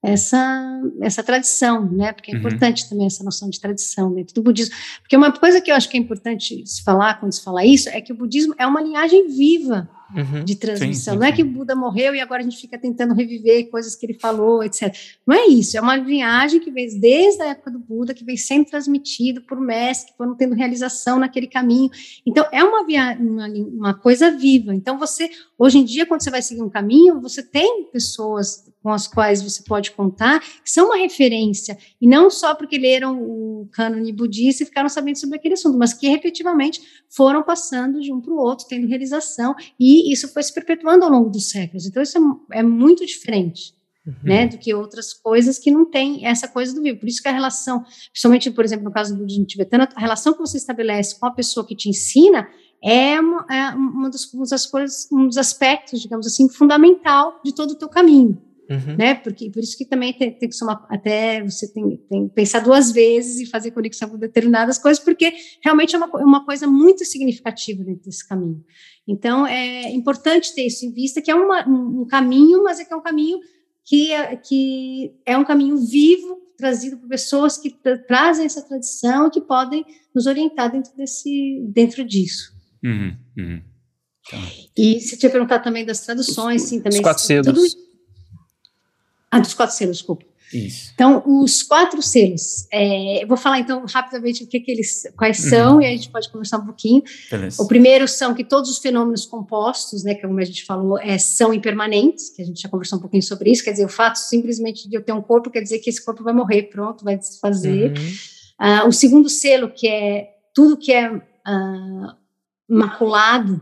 essa 0.00 0.80
essa 1.00 1.22
tradição, 1.24 1.90
né? 1.90 2.12
Porque 2.12 2.30
é 2.30 2.34
uhum. 2.34 2.40
importante 2.40 2.88
também 2.88 3.06
essa 3.06 3.24
noção 3.24 3.50
de 3.50 3.60
tradição 3.60 4.12
dentro 4.14 4.34
do 4.34 4.42
budismo. 4.42 4.74
Porque 5.00 5.16
uma 5.16 5.32
coisa 5.32 5.60
que 5.60 5.70
eu 5.70 5.74
acho 5.74 5.88
que 5.88 5.96
é 5.96 6.00
importante 6.00 6.64
se 6.66 6.82
falar 6.82 7.18
quando 7.18 7.32
se 7.32 7.42
fala 7.42 7.64
isso 7.64 7.88
é 7.88 8.00
que 8.00 8.12
o 8.12 8.16
budismo 8.16 8.54
é 8.58 8.66
uma 8.66 8.80
linhagem 8.80 9.28
viva 9.28 9.88
uhum. 10.14 10.44
de 10.44 10.56
transmissão. 10.56 11.14
Sim, 11.14 11.18
sim, 11.18 11.18
não 11.18 11.26
é 11.26 11.32
que 11.32 11.42
o 11.42 11.46
Buda 11.46 11.74
morreu 11.74 12.14
e 12.14 12.20
agora 12.20 12.40
a 12.40 12.44
gente 12.44 12.58
fica 12.58 12.78
tentando 12.78 13.14
reviver 13.14 13.68
coisas 13.70 13.94
que 13.94 14.06
ele 14.06 14.14
falou, 14.14 14.62
etc. 14.62 14.94
Não 15.26 15.34
é 15.34 15.46
isso, 15.46 15.76
é 15.76 15.80
uma 15.80 15.96
linhagem 15.96 16.60
que 16.60 16.70
vem 16.70 16.98
desde 16.98 17.42
a 17.42 17.48
época 17.48 17.70
do 17.70 17.78
Buda, 17.78 18.14
que 18.14 18.24
vem 18.24 18.36
sendo 18.36 18.66
transmitido 18.66 19.42
por 19.42 19.60
mestres 19.60 20.10
que 20.10 20.16
foram 20.16 20.34
tendo 20.34 20.54
realização 20.54 21.18
naquele 21.18 21.46
caminho. 21.46 21.90
Então, 22.24 22.46
é 22.52 22.62
uma, 22.62 22.82
uma, 23.18 23.48
uma 23.48 23.94
coisa 23.94 24.30
viva. 24.30 24.74
Então, 24.74 24.98
você, 24.98 25.30
hoje 25.58 25.78
em 25.78 25.84
dia, 25.84 26.06
quando 26.06 26.22
você 26.22 26.30
vai 26.30 26.42
seguir 26.42 26.62
um 26.62 26.70
caminho, 26.70 27.20
você 27.20 27.42
tem 27.42 27.88
pessoas 27.92 28.64
com 28.88 28.92
as 28.92 29.06
quais 29.06 29.42
você 29.42 29.62
pode 29.64 29.90
contar, 29.90 30.40
que 30.40 30.70
são 30.70 30.86
uma 30.86 30.96
referência, 30.96 31.76
e 32.00 32.08
não 32.08 32.30
só 32.30 32.54
porque 32.54 32.78
leram 32.78 33.20
o 33.20 33.68
cânone 33.70 34.10
budista 34.14 34.62
e 34.62 34.66
ficaram 34.66 34.88
sabendo 34.88 35.18
sobre 35.18 35.36
aquele 35.36 35.52
assunto, 35.52 35.76
mas 35.76 35.92
que 35.92 36.06
efetivamente 36.06 36.80
foram 37.06 37.42
passando 37.42 38.00
de 38.00 38.10
um 38.10 38.18
para 38.18 38.32
o 38.32 38.38
outro, 38.38 38.66
tendo 38.66 38.86
realização, 38.86 39.54
e 39.78 40.10
isso 40.10 40.26
foi 40.28 40.42
se 40.42 40.54
perpetuando 40.54 41.04
ao 41.04 41.10
longo 41.10 41.28
dos 41.28 41.50
séculos. 41.50 41.84
Então, 41.84 42.02
isso 42.02 42.16
é, 42.50 42.60
é 42.60 42.62
muito 42.62 43.04
diferente. 43.04 43.76
Uhum. 44.06 44.14
Né, 44.24 44.46
do 44.46 44.56
que 44.56 44.72
outras 44.72 45.12
coisas 45.12 45.58
que 45.58 45.70
não 45.70 45.84
tem 45.84 46.24
essa 46.24 46.48
coisa 46.48 46.74
do 46.74 46.80
vivo. 46.80 46.98
Por 46.98 47.06
isso 47.06 47.20
que 47.20 47.28
a 47.28 47.32
relação, 47.32 47.84
principalmente, 48.10 48.50
por 48.50 48.64
exemplo, 48.64 48.86
no 48.86 48.90
caso 48.90 49.12
do 49.12 49.20
budismo 49.20 49.44
tibetano, 49.44 49.86
a 49.94 50.00
relação 50.00 50.32
que 50.32 50.38
você 50.38 50.56
estabelece 50.56 51.20
com 51.20 51.26
a 51.26 51.30
pessoa 51.30 51.66
que 51.66 51.76
te 51.76 51.90
ensina 51.90 52.48
é 52.82 53.20
uma, 53.20 53.46
é 53.50 53.68
uma, 53.74 54.08
das, 54.08 54.32
uma 54.32 54.46
das 54.46 54.64
coisas, 54.64 55.08
um 55.12 55.26
dos 55.26 55.36
aspectos, 55.36 56.00
digamos 56.00 56.26
assim, 56.26 56.48
fundamental 56.48 57.38
de 57.44 57.54
todo 57.54 57.72
o 57.72 57.74
teu 57.74 57.88
caminho. 57.88 58.40
Uhum. 58.70 58.96
Né? 58.98 59.14
Porque 59.14 59.50
por 59.50 59.62
isso 59.62 59.78
que 59.78 59.86
também 59.86 60.12
tem, 60.12 60.30
tem 60.30 60.48
que 60.48 60.54
somar, 60.54 60.86
até 60.90 61.42
você 61.42 61.72
tem, 61.72 61.96
tem 62.08 62.28
que 62.28 62.34
pensar 62.34 62.60
duas 62.60 62.90
vezes 62.92 63.40
e 63.40 63.46
fazer 63.46 63.70
conexão 63.70 64.10
com 64.10 64.18
determinadas 64.18 64.76
coisas, 64.78 65.02
porque 65.02 65.32
realmente 65.64 65.94
é 65.94 65.98
uma, 65.98 66.06
uma 66.18 66.44
coisa 66.44 66.66
muito 66.66 67.04
significativa 67.04 67.82
dentro 67.82 68.04
desse 68.04 68.28
caminho. 68.28 68.62
Então 69.06 69.46
é 69.46 69.90
importante 69.92 70.54
ter 70.54 70.66
isso 70.66 70.84
em 70.84 70.92
vista, 70.92 71.22
que 71.22 71.30
é 71.30 71.34
uma, 71.34 71.66
um, 71.66 72.02
um 72.02 72.06
caminho, 72.06 72.62
mas 72.62 72.78
é 72.78 72.84
que 72.84 72.92
é 72.92 72.96
um 72.96 73.02
caminho 73.02 73.38
que 73.86 74.12
é, 74.12 74.36
que 74.36 75.14
é 75.24 75.38
um 75.38 75.44
caminho 75.44 75.78
vivo, 75.78 76.38
trazido 76.58 76.98
por 76.98 77.08
pessoas 77.08 77.56
que 77.56 77.70
tra 77.70 77.96
trazem 77.96 78.44
essa 78.44 78.60
tradição 78.60 79.28
e 79.28 79.30
que 79.30 79.40
podem 79.40 79.82
nos 80.14 80.26
orientar 80.26 80.70
dentro, 80.70 80.94
desse, 80.94 81.64
dentro 81.72 82.04
disso. 82.04 82.52
Uhum, 82.84 83.16
uhum. 83.38 83.62
Tá. 84.30 84.36
E 84.76 85.00
você 85.00 85.16
tinha 85.16 85.30
perguntado 85.30 85.64
também 85.64 85.86
das 85.86 86.00
traduções, 86.00 86.62
sim, 86.62 86.82
também. 86.82 86.98
Os 86.98 87.02
quatro 87.02 87.22
selos. 87.22 87.46
Tudo, 87.46 87.87
Ah, 89.30 89.38
dos 89.38 89.54
quatro 89.54 89.74
selos, 89.74 89.98
desculpa. 89.98 90.24
Isso. 90.52 90.92
Então, 90.94 91.22
os 91.26 91.62
quatro 91.62 92.00
selos, 92.00 92.66
é, 92.72 93.22
eu 93.22 93.28
vou 93.28 93.36
falar 93.36 93.58
então 93.58 93.84
rapidamente 93.86 94.44
o 94.44 94.46
que, 94.46 94.58
que 94.60 94.70
eles, 94.70 95.02
quais 95.16 95.44
uhum. 95.44 95.50
são, 95.50 95.74
uhum. 95.74 95.82
e 95.82 95.86
a 95.86 95.90
gente 95.90 96.10
pode 96.10 96.30
conversar 96.30 96.58
um 96.58 96.64
pouquinho. 96.64 97.02
Beleza. 97.30 97.62
O 97.62 97.68
primeiro 97.68 98.08
são 98.08 98.34
que 98.34 98.42
todos 98.42 98.70
os 98.70 98.78
fenômenos 98.78 99.26
compostos, 99.26 100.02
né, 100.04 100.14
que 100.14 100.22
como 100.22 100.40
a 100.40 100.44
gente 100.44 100.64
falou, 100.64 100.98
é, 100.98 101.18
são 101.18 101.52
impermanentes, 101.52 102.30
que 102.30 102.40
a 102.40 102.44
gente 102.44 102.62
já 102.62 102.68
conversou 102.68 102.98
um 102.98 103.02
pouquinho 103.02 103.22
sobre 103.22 103.50
isso, 103.50 103.62
quer 103.62 103.72
dizer, 103.72 103.84
o 103.84 103.90
fato 103.90 104.16
simplesmente 104.16 104.88
de 104.88 104.96
eu 104.96 105.02
ter 105.02 105.12
um 105.12 105.22
corpo 105.22 105.50
quer 105.50 105.60
dizer 105.60 105.80
que 105.80 105.90
esse 105.90 106.02
corpo 106.02 106.24
vai 106.24 106.32
morrer, 106.32 106.64
pronto, 106.64 107.04
vai 107.04 107.18
desfazer. 107.18 107.92
Uhum. 107.92 108.84
Uh, 108.84 108.88
o 108.88 108.92
segundo 108.92 109.28
selo, 109.28 109.70
que 109.70 109.86
é 109.86 110.30
tudo 110.54 110.78
que 110.78 110.92
é 110.92 111.12
uh, 111.12 112.16
maculado, 112.68 113.60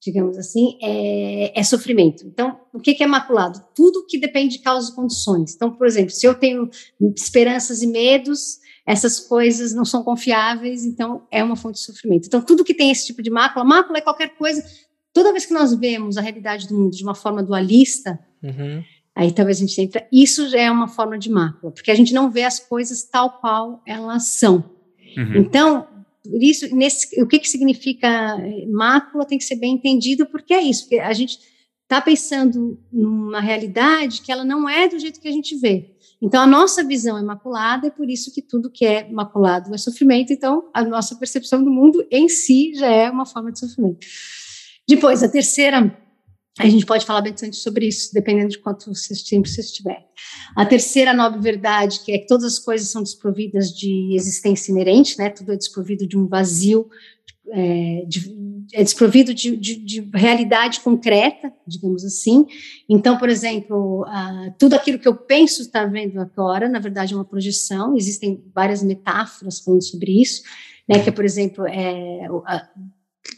digamos 0.00 0.36
assim, 0.38 0.78
é, 0.82 1.58
é, 1.58 1.62
sofrimento. 1.62 2.26
Então, 2.26 2.58
o 2.72 2.80
que, 2.80 2.94
que 2.94 3.02
é 3.02 3.06
maculado? 3.06 3.62
Tudo 3.74 4.06
que 4.06 4.18
depende 4.18 4.56
de 4.56 4.62
causas 4.62 4.90
e 4.90 4.94
condições. 4.94 5.54
Então, 5.54 5.70
por 5.70 5.86
exemplo, 5.86 6.10
se 6.10 6.26
eu 6.26 6.34
tenho 6.34 6.70
esperanças 7.14 7.82
e 7.82 7.86
medos, 7.86 8.58
essas 8.86 9.20
coisas 9.20 9.74
não 9.74 9.84
são 9.84 10.02
confiáveis, 10.02 10.84
então 10.84 11.22
é 11.30 11.44
uma 11.44 11.54
fonte 11.54 11.78
de 11.78 11.84
sofrimento. 11.84 12.26
Então, 12.26 12.40
tudo 12.40 12.64
que 12.64 12.74
tem 12.74 12.90
esse 12.90 13.06
tipo 13.06 13.22
de 13.22 13.30
mácula, 13.30 13.64
mácula 13.64 13.98
é 13.98 14.00
qualquer 14.00 14.30
coisa. 14.36 14.64
Toda 15.12 15.32
vez 15.32 15.44
que 15.44 15.52
nós 15.52 15.74
vemos 15.74 16.16
a 16.16 16.22
realidade 16.22 16.66
do 16.66 16.74
mundo 16.74 16.96
de 16.96 17.02
uma 17.02 17.14
forma 17.14 17.42
dualista, 17.42 18.18
uhum. 18.42 18.82
aí 19.14 19.30
talvez 19.30 19.58
a 19.58 19.60
gente 19.60 19.80
entra, 19.80 20.08
isso 20.10 20.42
é 20.56 20.70
uma 20.70 20.88
forma 20.88 21.18
de 21.18 21.30
mácula, 21.30 21.72
porque 21.72 21.90
a 21.90 21.94
gente 21.94 22.14
não 22.14 22.30
vê 22.30 22.44
as 22.44 22.58
coisas 22.58 23.04
tal 23.04 23.38
qual 23.38 23.82
elas 23.86 24.28
são. 24.38 24.64
Uhum. 25.16 25.36
Então, 25.36 25.86
por 26.24 26.42
isso, 26.42 26.74
nesse, 26.74 27.20
o 27.20 27.26
que, 27.26 27.38
que 27.38 27.48
significa 27.48 28.08
eh, 28.40 28.66
mácula 28.66 29.26
tem 29.26 29.36
que 29.36 29.44
ser 29.44 29.56
bem 29.56 29.74
entendido, 29.74 30.24
porque 30.26 30.54
é 30.54 30.62
isso, 30.62 30.84
porque 30.84 30.98
a 30.98 31.12
gente 31.12 31.38
está 31.92 32.00
pensando 32.00 32.80
numa 32.90 33.38
realidade 33.38 34.22
que 34.22 34.32
ela 34.32 34.44
não 34.44 34.66
é 34.66 34.88
do 34.88 34.98
jeito 34.98 35.20
que 35.20 35.28
a 35.28 35.32
gente 35.32 35.54
vê. 35.56 35.94
Então, 36.22 36.40
a 36.40 36.46
nossa 36.46 36.82
visão 36.82 37.18
é 37.18 37.22
maculada, 37.22 37.88
e 37.88 37.90
por 37.90 38.08
isso 38.08 38.32
que 38.32 38.40
tudo 38.40 38.70
que 38.70 38.86
é 38.86 39.10
maculado 39.10 39.74
é 39.74 39.78
sofrimento. 39.78 40.32
Então, 40.32 40.70
a 40.72 40.82
nossa 40.82 41.16
percepção 41.16 41.62
do 41.62 41.70
mundo 41.70 42.06
em 42.10 42.28
si 42.28 42.72
já 42.74 42.86
é 42.86 43.10
uma 43.10 43.26
forma 43.26 43.52
de 43.52 43.58
sofrimento. 43.58 44.06
Depois, 44.88 45.22
a 45.22 45.28
terceira 45.28 45.98
a 46.58 46.68
gente 46.68 46.84
pode 46.84 47.06
falar 47.06 47.22
bastante 47.22 47.56
sobre 47.56 47.88
isso, 47.88 48.12
dependendo 48.12 48.50
de 48.50 48.58
quanto 48.58 48.84
tempo 49.28 49.48
você 49.48 49.62
estiver. 49.62 50.04
A 50.54 50.66
terceira 50.66 51.14
nobre 51.14 51.40
verdade, 51.40 52.00
que 52.00 52.12
é 52.12 52.18
que 52.18 52.26
todas 52.26 52.44
as 52.44 52.58
coisas 52.58 52.88
são 52.88 53.02
desprovidas 53.02 53.70
de 53.70 54.14
existência 54.14 54.70
inerente, 54.70 55.16
né? 55.16 55.30
Tudo 55.30 55.52
é 55.52 55.56
desprovido 55.56 56.06
de 56.06 56.16
um 56.16 56.28
vazio, 56.28 56.90
é, 57.50 58.04
de, 58.06 58.66
é 58.72 58.82
desprovido 58.82 59.34
de, 59.34 59.56
de, 59.56 59.76
de, 59.76 60.10
realidade 60.14 60.80
concreta, 60.80 61.52
digamos 61.66 62.04
assim. 62.04 62.46
Então, 62.88 63.18
por 63.18 63.28
exemplo, 63.28 64.02
uh, 64.02 64.54
tudo 64.58 64.74
aquilo 64.74 64.98
que 64.98 65.08
eu 65.08 65.14
penso 65.14 65.62
estar 65.62 65.86
vendo 65.86 66.20
agora, 66.20 66.68
na 66.68 66.78
verdade, 66.78 67.14
é 67.14 67.16
uma 67.16 67.24
projeção. 67.24 67.96
Existem 67.96 68.42
várias 68.54 68.82
metáforas 68.82 69.60
falando 69.60 69.82
sobre 69.82 70.20
isso, 70.20 70.42
né? 70.88 71.02
Que, 71.02 71.10
por 71.10 71.24
exemplo, 71.24 71.66
é, 71.66 72.28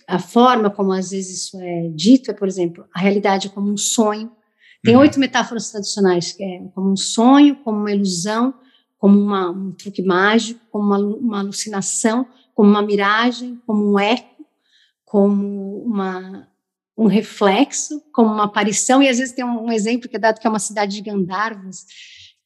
a 0.06 0.18
forma 0.18 0.70
como 0.70 0.92
às 0.92 1.10
vezes 1.10 1.44
isso 1.44 1.58
é 1.60 1.88
dito 1.94 2.30
é, 2.30 2.34
por 2.34 2.48
exemplo, 2.48 2.84
a 2.94 3.00
realidade 3.00 3.48
é 3.48 3.50
como 3.50 3.70
um 3.70 3.76
sonho. 3.76 4.30
Tem 4.82 4.94
uhum. 4.94 5.00
oito 5.00 5.18
metáforas 5.18 5.70
tradicionais, 5.70 6.32
que 6.32 6.42
é 6.44 6.60
como 6.74 6.90
um 6.90 6.96
sonho, 6.96 7.56
como 7.56 7.78
uma 7.78 7.92
ilusão, 7.92 8.52
como 8.98 9.18
uma, 9.18 9.50
um 9.50 9.72
truque 9.72 10.02
mágico, 10.02 10.60
como 10.70 10.84
uma, 10.84 10.98
uma 10.98 11.38
alucinação, 11.40 12.26
como 12.54 12.70
uma 12.70 12.82
miragem, 12.82 13.60
como 13.66 13.92
um 13.92 13.98
eco, 13.98 14.46
como 15.04 15.82
uma, 15.84 16.48
um 16.96 17.06
reflexo, 17.06 18.02
como 18.12 18.32
uma 18.32 18.44
aparição, 18.44 19.02
e 19.02 19.08
às 19.08 19.18
vezes 19.18 19.34
tem 19.34 19.44
um, 19.44 19.64
um 19.64 19.72
exemplo 19.72 20.08
que 20.08 20.16
é 20.16 20.18
dado 20.18 20.40
que 20.40 20.46
é 20.46 20.50
uma 20.50 20.58
cidade 20.58 20.94
de 20.96 21.02
Gandharvas, 21.02 21.84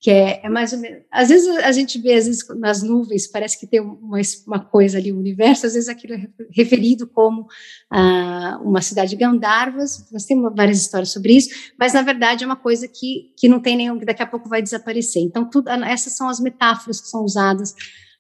que 0.01 0.11
é, 0.11 0.41
é, 0.45 0.49
mais 0.49 0.73
ou 0.73 0.79
menos. 0.79 1.03
Às 1.11 1.29
vezes 1.29 1.49
a 1.49 1.73
gente 1.73 1.99
vê, 1.99 2.15
às 2.15 2.27
vezes, 2.27 2.47
nas 2.57 2.83
nuvens, 2.83 3.27
parece 3.27 3.59
que 3.59 3.67
tem 3.67 3.81
uma, 3.81 4.21
uma 4.47 4.61
coisa 4.61 4.97
ali, 4.97 5.11
o 5.11 5.17
um 5.17 5.19
universo, 5.19 5.67
às 5.67 5.75
vezes 5.75 5.89
aquilo 5.89 6.15
é 6.15 6.29
referido 6.53 7.07
como 7.07 7.47
ah, 7.91 8.61
uma 8.63 8.81
cidade 8.81 9.11
de 9.11 9.17
Gandharvas, 9.17 10.09
nós 10.13 10.25
temos 10.25 10.55
várias 10.55 10.81
histórias 10.81 11.11
sobre 11.11 11.37
isso, 11.37 11.51
mas 11.79 11.95
na 11.95 12.03
verdade 12.03 12.45
é 12.45 12.47
uma 12.47 12.55
coisa 12.55 12.87
que, 12.87 13.33
que 13.37 13.49
não 13.49 13.61
tem 13.61 13.77
nenhum, 13.77 13.99
que 13.99 14.05
daqui 14.05 14.23
a 14.23 14.27
pouco 14.27 14.49
vai 14.49 14.63
desaparecer. 14.63 15.23
Então, 15.23 15.49
tudo, 15.51 15.69
essas 15.69 16.13
são 16.13 16.29
as 16.29 16.39
metáforas 16.39 17.01
que 17.01 17.09
são 17.09 17.25
usadas 17.25 17.75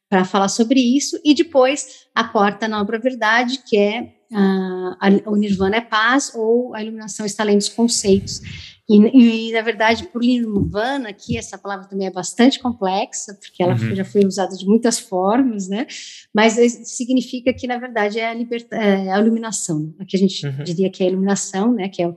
para 0.08 0.24
falar 0.24 0.48
sobre 0.48 0.80
isso, 0.80 1.18
e 1.24 1.34
depois 1.34 2.06
a 2.14 2.24
quarta 2.24 2.66
nobre 2.66 2.98
verdade, 2.98 3.60
que 3.66 3.76
é 3.76 4.14
ah, 4.32 4.96
a, 5.00 5.30
o 5.30 5.36
nirvana 5.36 5.76
é 5.76 5.80
paz, 5.80 6.32
ou 6.34 6.74
a 6.74 6.82
iluminação 6.82 7.24
está 7.24 7.42
além 7.42 7.56
dos 7.56 7.68
conceitos. 7.68 8.40
E, 8.88 9.48
e, 9.48 9.52
na 9.52 9.60
verdade, 9.60 10.04
por 10.04 10.22
Nirvana, 10.22 11.10
aqui 11.10 11.36
essa 11.36 11.58
palavra 11.58 11.86
também 11.86 12.06
é 12.06 12.10
bastante 12.10 12.58
complexa, 12.58 13.34
porque 13.34 13.62
ela 13.62 13.74
uhum. 13.74 13.94
já 13.94 14.04
foi 14.04 14.24
usada 14.24 14.56
de 14.56 14.64
muitas 14.64 14.98
formas, 14.98 15.68
né? 15.68 15.86
Mas 16.34 16.54
significa 16.88 17.52
que, 17.52 17.66
na 17.66 17.76
verdade, 17.76 18.18
é 18.18 18.30
a, 18.30 18.34
liberta, 18.34 18.76
é 18.76 19.12
a 19.12 19.20
iluminação. 19.20 19.94
Aqui 20.00 20.16
a 20.16 20.18
gente 20.18 20.46
uhum. 20.46 20.64
diria 20.64 20.90
que 20.90 21.02
é 21.02 21.06
a 21.06 21.10
iluminação, 21.10 21.74
né? 21.74 21.90
Que, 21.90 22.02
é, 22.02 22.14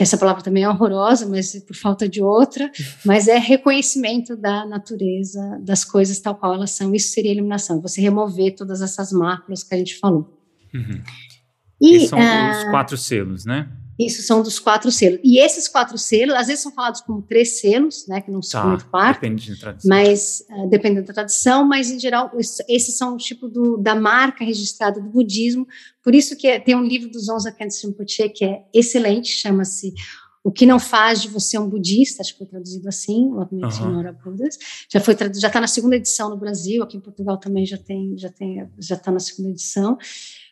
que 0.00 0.02
essa 0.02 0.16
palavra 0.16 0.42
também 0.42 0.62
é 0.62 0.68
horrorosa, 0.68 1.28
mas 1.28 1.62
por 1.62 1.76
falta 1.76 2.08
de 2.08 2.22
outra, 2.22 2.72
mas 3.04 3.28
é 3.28 3.36
reconhecimento 3.36 4.34
da 4.34 4.64
natureza, 4.64 5.60
das 5.60 5.84
coisas 5.84 6.18
tal 6.18 6.34
qual 6.36 6.54
elas 6.54 6.70
são. 6.70 6.94
Isso 6.94 7.12
seria 7.12 7.32
iluminação, 7.32 7.82
você 7.82 8.00
remover 8.00 8.54
todas 8.56 8.80
essas 8.80 9.12
máculas 9.12 9.62
que 9.62 9.74
a 9.74 9.76
gente 9.76 9.98
falou. 9.98 10.42
Uhum. 10.72 11.02
E, 11.78 12.08
são 12.08 12.18
uh, 12.18 12.50
os 12.50 12.64
quatro 12.70 12.96
selos, 12.96 13.44
né? 13.44 13.68
Isso 14.00 14.22
são 14.22 14.42
dos 14.42 14.58
quatro 14.58 14.90
selos. 14.90 15.20
E 15.22 15.38
esses 15.38 15.68
quatro 15.68 15.98
selos, 15.98 16.34
às 16.34 16.46
vezes 16.46 16.62
são 16.62 16.72
falados 16.72 17.02
como 17.02 17.20
três 17.20 17.60
selos, 17.60 18.06
né, 18.08 18.22
que 18.22 18.30
não 18.30 18.40
são 18.40 18.62
tá, 18.62 18.68
muito 18.68 18.86
quarto. 18.86 19.20
Depende 19.20 19.50
da 19.50 19.56
tradição. 19.58 19.88
Mas, 19.88 20.44
uh, 20.48 20.68
dependendo 20.70 21.06
da 21.06 21.12
tradição, 21.12 21.64
mas 21.66 21.90
em 21.90 21.98
geral, 21.98 22.32
esses 22.38 22.96
são 22.96 23.14
o 23.14 23.16
tipo 23.18 23.46
do, 23.46 23.76
da 23.76 23.94
marca 23.94 24.42
registrada 24.42 25.00
do 25.00 25.10
budismo. 25.10 25.66
Por 26.02 26.14
isso 26.14 26.34
que 26.34 26.46
é, 26.46 26.58
tem 26.58 26.74
um 26.74 26.82
livro 26.82 27.10
do 27.10 27.20
Zonza 27.20 27.52
Khyentse 27.52 27.86
Rinpoche 27.86 28.30
que 28.30 28.44
é 28.44 28.62
excelente, 28.72 29.28
chama-se 29.28 29.92
o 30.42 30.50
que 30.50 30.64
não 30.64 30.78
faz 30.78 31.20
de 31.20 31.28
você 31.28 31.58
um 31.58 31.68
budista, 31.68 32.22
acho 32.22 32.32
que 32.32 32.38
foi 32.38 32.46
traduzido 32.46 32.88
assim, 32.88 33.26
o 33.26 33.40
uhum. 33.40 34.14
Budas. 34.24 34.58
Já 34.90 34.98
foi 34.98 35.14
já 35.38 35.48
está 35.48 35.60
na 35.60 35.66
segunda 35.66 35.96
edição 35.96 36.30
no 36.30 36.38
Brasil, 36.38 36.82
aqui 36.82 36.96
em 36.96 37.00
Portugal 37.00 37.36
também 37.36 37.66
já 37.66 37.76
tem, 37.76 38.16
já 38.16 38.30
tem, 38.30 38.66
já 38.78 38.94
está 38.94 39.12
na 39.12 39.20
segunda 39.20 39.50
edição 39.50 39.98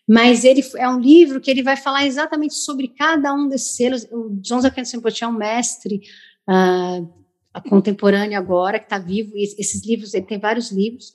mas 0.08 0.44
ele 0.44 0.64
é 0.76 0.88
um 0.88 0.98
livro 0.98 1.40
que 1.40 1.50
ele 1.50 1.62
vai 1.62 1.76
falar 1.76 2.06
exatamente 2.06 2.54
sobre 2.54 2.88
cada 2.88 3.34
um 3.34 3.48
desses 3.48 3.76
selos. 3.76 4.04
O 4.10 4.30
John 4.40 4.60
Zacchaeus 4.60 4.92
Rinpoche 4.92 5.24
é 5.24 5.28
um 5.28 5.32
mestre 5.32 6.00
uh, 6.48 7.60
contemporâneo 7.68 8.38
agora, 8.38 8.78
que 8.78 8.86
está 8.86 8.98
vivo, 8.98 9.36
e 9.36 9.42
esses 9.42 9.84
livros, 9.84 10.14
ele 10.14 10.26
tem 10.26 10.38
vários 10.38 10.70
livros, 10.70 11.12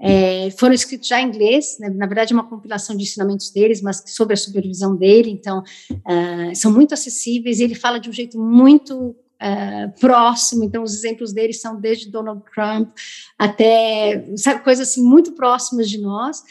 é, 0.00 0.50
foram 0.52 0.74
escritos 0.74 1.08
já 1.08 1.20
em 1.20 1.26
inglês, 1.26 1.76
né, 1.80 1.90
na 1.90 2.06
verdade 2.06 2.32
é 2.32 2.36
uma 2.36 2.48
compilação 2.48 2.96
de 2.96 3.02
ensinamentos 3.02 3.50
deles, 3.50 3.82
mas 3.82 4.04
sobre 4.06 4.34
a 4.34 4.36
supervisão 4.36 4.96
dele, 4.96 5.30
então 5.30 5.60
uh, 5.90 6.54
são 6.54 6.72
muito 6.72 6.94
acessíveis, 6.94 7.58
e 7.58 7.64
ele 7.64 7.74
fala 7.74 7.98
de 7.98 8.08
um 8.08 8.12
jeito 8.12 8.38
muito 8.38 8.96
uh, 8.96 10.00
próximo, 10.00 10.62
então 10.62 10.84
os 10.84 10.94
exemplos 10.94 11.32
dele 11.32 11.52
são 11.52 11.80
desde 11.80 12.10
Donald 12.10 12.42
Trump 12.54 12.90
até, 13.36 14.24
sabe, 14.36 14.62
coisas 14.62 14.88
assim 14.88 15.02
muito 15.02 15.32
próximas 15.32 15.90
de 15.90 15.98
nós, 16.00 16.44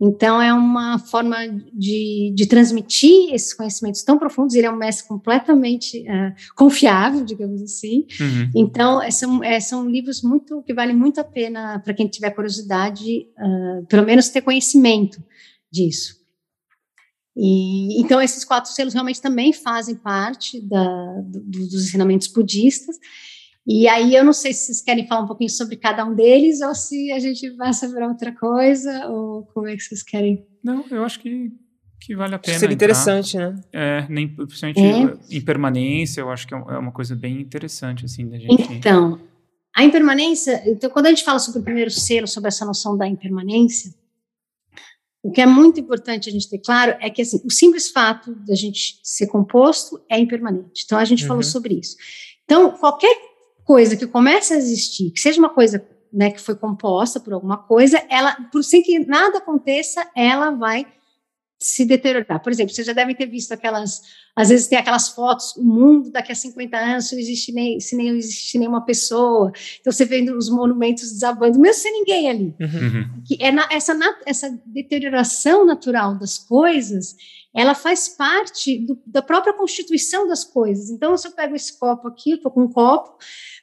então, 0.00 0.40
é 0.40 0.52
uma 0.54 0.98
forma 0.98 1.36
de, 1.74 2.32
de 2.34 2.46
transmitir 2.46 3.34
esses 3.34 3.52
conhecimentos 3.52 4.02
tão 4.02 4.18
profundos. 4.18 4.54
Ele 4.54 4.66
é 4.66 4.70
um 4.70 4.76
mestre 4.76 5.06
completamente 5.06 6.00
uh, 6.00 6.54
confiável, 6.56 7.22
digamos 7.22 7.60
assim. 7.60 8.06
Uhum. 8.18 8.50
Então, 8.56 9.02
é, 9.02 9.10
são, 9.10 9.44
é, 9.44 9.60
são 9.60 9.86
livros 9.86 10.22
muito 10.22 10.62
que 10.62 10.72
valem 10.72 10.96
muito 10.96 11.20
a 11.20 11.24
pena 11.24 11.78
para 11.80 11.92
quem 11.92 12.08
tiver 12.08 12.30
curiosidade, 12.30 13.26
uh, 13.38 13.84
pelo 13.86 14.06
menos 14.06 14.30
ter 14.30 14.40
conhecimento 14.40 15.22
disso. 15.70 16.18
E, 17.36 18.00
então, 18.00 18.22
esses 18.22 18.42
quatro 18.42 18.72
selos 18.72 18.94
realmente 18.94 19.20
também 19.20 19.52
fazem 19.52 19.94
parte 19.94 20.60
da, 20.62 21.20
do, 21.26 21.40
dos 21.40 21.88
ensinamentos 21.88 22.28
budistas. 22.28 22.96
E 23.72 23.86
aí 23.86 24.16
eu 24.16 24.24
não 24.24 24.32
sei 24.32 24.52
se 24.52 24.66
vocês 24.66 24.82
querem 24.82 25.06
falar 25.06 25.22
um 25.22 25.26
pouquinho 25.28 25.48
sobre 25.48 25.76
cada 25.76 26.04
um 26.04 26.12
deles 26.12 26.60
ou 26.60 26.74
se 26.74 27.12
a 27.12 27.20
gente 27.20 27.50
vai 27.50 27.72
saber 27.72 28.02
outra 28.02 28.34
coisa 28.34 29.06
ou 29.06 29.44
como 29.54 29.68
é 29.68 29.76
que 29.76 29.82
vocês 29.84 30.02
querem. 30.02 30.44
Não, 30.60 30.84
eu 30.90 31.04
acho 31.04 31.20
que, 31.20 31.52
que 32.00 32.16
vale 32.16 32.34
a 32.34 32.38
pena. 32.40 32.58
Seria 32.58 32.74
interessante, 32.74 33.36
né? 33.36 33.54
É, 33.72 34.06
nem, 34.08 34.26
principalmente 34.34 34.80
é. 34.80 35.36
impermanência, 35.36 36.20
eu 36.20 36.30
acho 36.32 36.48
que 36.48 36.54
é, 36.54 36.58
é 36.58 36.78
uma 36.78 36.90
coisa 36.90 37.14
bem 37.14 37.40
interessante, 37.40 38.04
assim, 38.04 38.28
da 38.28 38.40
gente. 38.40 38.72
Então, 38.72 39.20
a 39.76 39.84
impermanência, 39.84 40.60
então 40.66 40.90
quando 40.90 41.06
a 41.06 41.10
gente 41.10 41.22
fala 41.22 41.38
sobre 41.38 41.60
o 41.60 41.62
primeiro 41.62 41.92
selo, 41.92 42.26
sobre 42.26 42.48
essa 42.48 42.64
noção 42.64 42.96
da 42.96 43.06
impermanência, 43.06 43.94
o 45.22 45.30
que 45.30 45.40
é 45.40 45.46
muito 45.46 45.78
importante 45.78 46.28
a 46.28 46.32
gente 46.32 46.50
ter 46.50 46.58
claro 46.58 46.96
é 47.00 47.08
que 47.08 47.22
assim, 47.22 47.40
o 47.44 47.50
simples 47.52 47.88
fato 47.88 48.34
de 48.34 48.52
a 48.52 48.56
gente 48.56 48.98
ser 49.04 49.28
composto 49.28 50.04
é 50.10 50.18
impermanente. 50.18 50.82
Então 50.84 50.98
a 50.98 51.04
gente 51.04 51.22
uhum. 51.22 51.28
falou 51.28 51.42
sobre 51.44 51.74
isso. 51.74 51.94
Então, 52.44 52.72
qualquer 52.72 53.29
coisa 53.70 53.96
que 53.96 54.04
começa 54.04 54.54
a 54.54 54.56
existir, 54.56 55.12
que 55.12 55.20
seja 55.20 55.38
uma 55.38 55.48
coisa 55.48 55.80
né, 56.12 56.32
que 56.32 56.40
foi 56.40 56.56
composta 56.56 57.20
por 57.20 57.32
alguma 57.32 57.56
coisa, 57.56 58.02
ela, 58.10 58.32
por 58.50 58.64
sem 58.64 58.82
que 58.82 58.98
nada 58.98 59.38
aconteça, 59.38 60.04
ela 60.16 60.50
vai 60.50 60.84
se 61.56 61.84
deteriorar. 61.84 62.42
Por 62.42 62.50
exemplo, 62.50 62.74
vocês 62.74 62.84
já 62.84 62.92
devem 62.92 63.14
ter 63.14 63.26
visto 63.26 63.52
aquelas, 63.52 64.02
às 64.34 64.48
vezes 64.48 64.66
tem 64.66 64.76
aquelas 64.76 65.10
fotos, 65.10 65.54
o 65.56 65.62
mundo 65.62 66.10
daqui 66.10 66.32
a 66.32 66.34
50 66.34 66.76
anos, 66.76 67.08
se 67.08 67.14
não 67.14 67.22
existe 67.22 67.52
nem, 67.52 67.78
se 67.78 67.94
nem 67.94 68.08
existe 68.08 68.58
nenhuma 68.58 68.84
pessoa, 68.84 69.52
então 69.80 69.92
você 69.92 70.04
vendo 70.04 70.36
os 70.36 70.50
monumentos 70.50 71.12
desabando, 71.12 71.60
mesmo 71.60 71.80
sem 71.80 71.92
ninguém 71.92 72.28
ali. 72.28 72.54
Uhum. 72.58 73.22
Que 73.24 73.40
é 73.40 73.52
na, 73.52 73.68
essa, 73.70 73.94
na, 73.94 74.18
essa 74.26 74.50
deterioração 74.66 75.64
natural 75.64 76.18
das 76.18 76.38
coisas, 76.38 77.14
ela 77.54 77.74
faz 77.74 78.08
parte 78.08 78.78
do, 78.78 78.98
da 79.06 79.22
própria 79.22 79.52
constituição 79.52 80.26
das 80.26 80.44
coisas. 80.44 80.90
Então, 80.90 81.16
se 81.16 81.26
eu 81.26 81.32
pego 81.32 81.54
esse 81.54 81.78
copo 81.78 82.08
aqui, 82.08 82.34
estou 82.34 82.50
com 82.50 82.62
um 82.62 82.68
copo, 82.70 83.16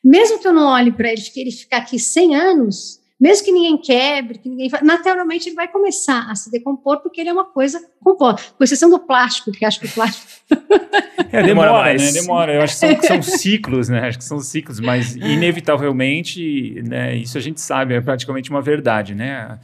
mesmo 0.03 0.39
que 0.39 0.47
eu 0.47 0.53
não 0.53 0.67
olhe 0.67 0.91
para 0.91 1.11
ele, 1.11 1.21
ele 1.35 1.51
ficar 1.51 1.77
aqui 1.77 1.97
100 1.97 2.35
anos, 2.35 3.01
mesmo 3.19 3.45
que 3.45 3.51
ninguém 3.51 3.77
quebre, 3.77 4.38
que 4.38 4.47
ninguém 4.47 4.69
naturalmente 4.83 5.49
ele 5.49 5.55
vai 5.55 5.67
começar 5.67 6.29
a 6.29 6.35
se 6.35 6.51
decompor 6.51 7.01
porque 7.01 7.19
ele 7.19 7.29
é 7.29 7.33
uma 7.33 7.45
coisa 7.45 7.81
composta, 7.99 8.51
com 8.55 8.63
exceção 8.63 8.89
do 8.91 8.99
plástico, 8.99 9.51
que 9.51 9.65
acho 9.65 9.79
que 9.79 9.88
o 9.88 9.91
plástico 9.91 10.27
é, 11.31 11.41
demora, 11.41 11.71
demora 11.71 11.93
né? 11.93 12.11
Demora. 12.11 12.53
Eu 12.53 12.61
acho 12.61 12.73
que 12.73 12.79
são, 12.79 13.01
são, 13.01 13.21
ciclos, 13.23 13.89
né? 13.89 14.07
Acho 14.07 14.19
que 14.19 14.23
são 14.23 14.39
ciclos, 14.39 14.79
mas 14.79 15.15
inevitavelmente, 15.15 16.79
né? 16.85 17.15
Isso 17.15 17.38
a 17.38 17.41
gente 17.41 17.59
sabe, 17.59 17.95
é 17.95 18.01
praticamente 18.01 18.51
uma 18.51 18.61
verdade, 18.61 19.15
né? 19.15 19.59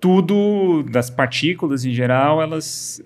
Tudo 0.00 0.84
das 0.84 1.10
partículas 1.10 1.84
em 1.84 1.92
geral, 1.92 2.40
elas 2.40 3.02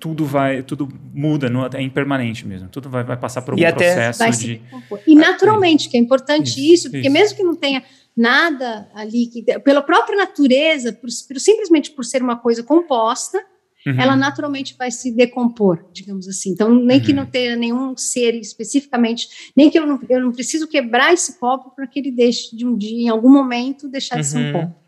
tudo 0.00 0.24
vai, 0.24 0.62
tudo 0.62 0.88
muda, 1.12 1.50
não, 1.50 1.66
é 1.66 1.82
impermanente 1.82 2.46
mesmo. 2.46 2.68
Tudo 2.68 2.88
vai, 2.88 3.04
vai 3.04 3.16
passar 3.16 3.42
por 3.42 3.54
um 3.54 3.56
processo 3.56 4.40
de. 4.40 4.60
E 5.06 5.14
naturalmente, 5.14 5.88
que 5.88 5.96
é 5.96 6.00
importante 6.00 6.52
isso, 6.52 6.72
isso 6.72 6.90
porque 6.90 7.08
isso. 7.08 7.12
mesmo 7.12 7.36
que 7.36 7.42
não 7.42 7.54
tenha 7.54 7.82
nada 8.16 8.88
ali 8.94 9.26
que 9.26 9.42
pela 9.60 9.82
própria 9.82 10.16
natureza, 10.16 10.92
por, 10.92 11.08
por, 11.28 11.40
simplesmente 11.40 11.90
por 11.90 12.04
ser 12.04 12.22
uma 12.22 12.36
coisa 12.36 12.62
composta, 12.62 13.38
uhum. 13.86 14.00
ela 14.00 14.16
naturalmente 14.16 14.74
vai 14.78 14.90
se 14.90 15.10
decompor, 15.10 15.84
digamos 15.92 16.28
assim. 16.28 16.50
Então, 16.50 16.74
nem 16.74 16.98
uhum. 16.98 17.04
que 17.04 17.12
não 17.12 17.26
tenha 17.26 17.56
nenhum 17.56 17.96
ser 17.96 18.34
especificamente, 18.36 19.52
nem 19.56 19.68
que 19.68 19.78
eu 19.78 19.86
não, 19.86 20.00
eu 20.08 20.20
não 20.20 20.32
preciso 20.32 20.68
quebrar 20.68 21.12
esse 21.12 21.38
copo 21.38 21.74
para 21.74 21.86
que 21.86 21.98
ele 21.98 22.10
deixe 22.10 22.56
de 22.56 22.66
um 22.66 22.76
dia, 22.76 23.02
em 23.02 23.08
algum 23.08 23.30
momento, 23.30 23.88
deixar 23.88 24.20
de 24.20 24.26
ser 24.26 24.38
um 24.38 24.46
uhum. 24.46 24.52
copo. 24.52 24.83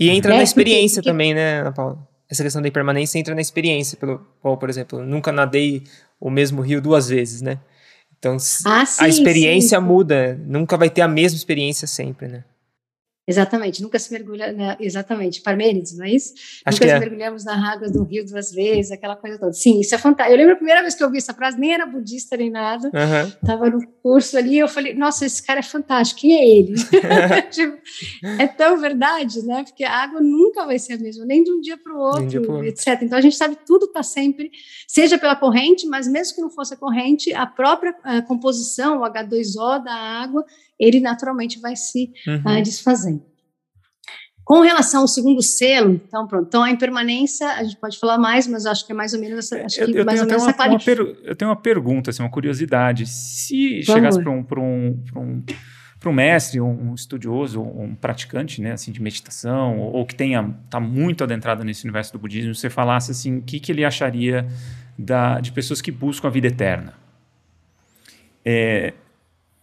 E 0.00 0.08
entra 0.08 0.32
é, 0.32 0.38
na 0.38 0.42
experiência 0.42 1.02
porque, 1.02 1.10
também, 1.10 1.34
né, 1.34 1.60
Ana 1.60 1.72
Paula? 1.72 1.98
Essa 2.28 2.42
questão 2.42 2.62
da 2.62 2.68
impermanência 2.68 3.18
entra 3.18 3.34
na 3.34 3.40
experiência, 3.42 3.98
pelo 3.98 4.18
qual, 4.40 4.56
por 4.56 4.70
exemplo, 4.70 5.04
nunca 5.04 5.30
nadei 5.30 5.82
o 6.18 6.30
mesmo 6.30 6.62
rio 6.62 6.80
duas 6.80 7.08
vezes, 7.08 7.42
né? 7.42 7.58
Então, 8.18 8.36
ah, 8.64 8.86
sim, 8.86 9.04
a 9.04 9.08
experiência 9.08 9.78
sim. 9.78 9.84
muda, 9.84 10.40
nunca 10.46 10.76
vai 10.76 10.88
ter 10.88 11.02
a 11.02 11.08
mesma 11.08 11.36
experiência 11.36 11.86
sempre, 11.86 12.28
né? 12.28 12.44
Exatamente, 13.30 13.82
nunca 13.82 13.98
se 13.98 14.12
mergulha, 14.12 14.52
né, 14.52 14.76
exatamente, 14.80 15.40
Parmênides, 15.40 15.96
não 15.96 16.04
é 16.04 16.10
isso? 16.10 16.34
Acho 16.64 16.78
nunca 16.78 16.88
se 16.88 16.96
é. 16.96 16.98
mergulhamos 16.98 17.44
na 17.44 17.72
água 17.72 17.88
do 17.88 18.02
rio 18.02 18.24
duas 18.26 18.52
vezes, 18.52 18.90
aquela 18.90 19.16
coisa 19.16 19.38
toda. 19.38 19.52
Sim, 19.52 19.80
isso 19.80 19.94
é 19.94 19.98
fantástico. 19.98 20.34
Eu 20.34 20.38
lembro 20.38 20.54
a 20.54 20.56
primeira 20.56 20.82
vez 20.82 20.94
que 20.94 21.04
eu 21.04 21.10
vi 21.10 21.18
essa 21.18 21.32
frase, 21.32 21.58
nem 21.58 21.72
era 21.72 21.86
budista 21.86 22.36
nem 22.36 22.50
nada, 22.50 22.88
estava 22.88 23.66
uhum. 23.66 23.70
no 23.70 23.86
curso 24.02 24.36
ali, 24.36 24.58
eu 24.58 24.68
falei, 24.68 24.94
nossa, 24.94 25.24
esse 25.24 25.42
cara 25.42 25.60
é 25.60 25.62
fantástico, 25.62 26.20
quem 26.20 26.32
é 26.36 26.58
ele? 26.58 26.74
tipo, 27.50 27.78
é 28.38 28.46
tão 28.46 28.78
verdade, 28.78 29.42
né? 29.46 29.62
Porque 29.64 29.84
a 29.84 29.92
água 29.92 30.20
nunca 30.20 30.66
vai 30.66 30.78
ser 30.78 30.94
a 30.94 30.98
mesma, 30.98 31.24
nem 31.24 31.44
de 31.44 31.52
um 31.52 31.60
dia 31.60 31.78
para 31.78 31.94
o 31.94 31.98
outro, 31.98 32.40
outro, 32.40 32.64
etc. 32.64 33.00
Então 33.02 33.18
a 33.18 33.20
gente 33.20 33.36
sabe 33.36 33.56
tudo 33.66 33.86
está 33.86 34.02
sempre, 34.02 34.50
seja 34.86 35.18
pela 35.18 35.36
corrente, 35.36 35.86
mas 35.86 36.08
mesmo 36.08 36.34
que 36.34 36.42
não 36.42 36.50
fosse 36.50 36.74
a 36.74 36.76
corrente, 36.76 37.32
a 37.32 37.46
própria 37.46 37.94
a 38.02 38.22
composição, 38.22 38.98
o 38.98 39.02
H2O 39.02 39.82
da 39.82 39.94
água, 39.94 40.44
ele 40.80 40.98
naturalmente 41.00 41.60
vai 41.60 41.76
se 41.76 42.10
uhum. 42.26 42.58
uh, 42.58 42.62
desfazendo. 42.62 43.22
Com 44.50 44.62
relação 44.62 45.02
ao 45.02 45.06
segundo 45.06 45.40
selo, 45.42 45.92
então 45.92 46.26
pronto, 46.26 46.48
então 46.48 46.64
a 46.64 46.70
impermanência, 46.70 47.46
a 47.46 47.62
gente 47.62 47.76
pode 47.76 47.96
falar 48.00 48.18
mais, 48.18 48.48
mas 48.48 48.66
acho 48.66 48.84
que 48.84 48.90
é 48.90 48.94
mais 48.96 49.14
ou 49.14 49.20
menos 49.20 49.38
essa, 49.38 49.64
acho 49.64 49.80
eu, 49.80 49.88
eu 49.90 50.04
mais 50.04 50.18
tenho, 50.18 50.28
ou 50.28 50.38
menos 50.40 50.56
uma, 50.58 50.66
uma 50.66 50.78
per, 50.80 50.98
Eu 51.22 51.36
tenho 51.36 51.50
uma 51.50 51.56
pergunta, 51.56 52.10
assim, 52.10 52.20
uma 52.20 52.30
curiosidade. 52.30 53.06
Se 53.06 53.80
chegasse 53.84 54.20
para 54.20 54.28
um, 54.28 54.44
um, 54.56 55.04
um, 55.14 55.44
um 56.04 56.12
mestre, 56.12 56.60
um 56.60 56.92
estudioso, 56.94 57.62
um 57.62 57.94
praticante, 57.94 58.60
né, 58.60 58.72
assim, 58.72 58.90
de 58.90 59.00
meditação, 59.00 59.78
ou, 59.78 59.92
ou 59.92 60.06
que 60.06 60.16
tenha 60.16 60.52
está 60.64 60.80
muito 60.80 61.22
adentrado 61.22 61.62
nesse 61.62 61.84
universo 61.84 62.12
do 62.12 62.18
budismo, 62.18 62.52
você 62.52 62.68
falasse 62.68 63.12
assim, 63.12 63.38
o 63.38 63.42
que, 63.42 63.60
que 63.60 63.70
ele 63.70 63.84
acharia 63.84 64.48
da, 64.98 65.38
de 65.38 65.52
pessoas 65.52 65.80
que 65.80 65.92
buscam 65.92 66.26
a 66.26 66.30
vida 66.30 66.48
eterna? 66.48 66.94
É, 68.44 68.94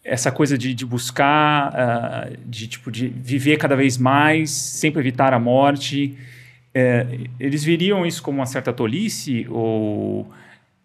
essa 0.07 0.31
coisa 0.31 0.57
de, 0.57 0.73
de 0.73 0.85
buscar, 0.85 1.73
uh, 1.73 2.37
de 2.45 2.67
tipo 2.67 2.89
de 2.89 3.09
viver 3.09 3.57
cada 3.57 3.75
vez 3.75 3.97
mais, 3.97 4.49
sempre 4.49 5.01
evitar 5.01 5.33
a 5.33 5.39
morte, 5.39 6.17
é, 6.73 7.05
eles 7.37 7.63
viriam 7.63 8.05
isso 8.05 8.23
como 8.23 8.39
uma 8.39 8.45
certa 8.45 8.71
tolice 8.71 9.45
ou 9.49 10.31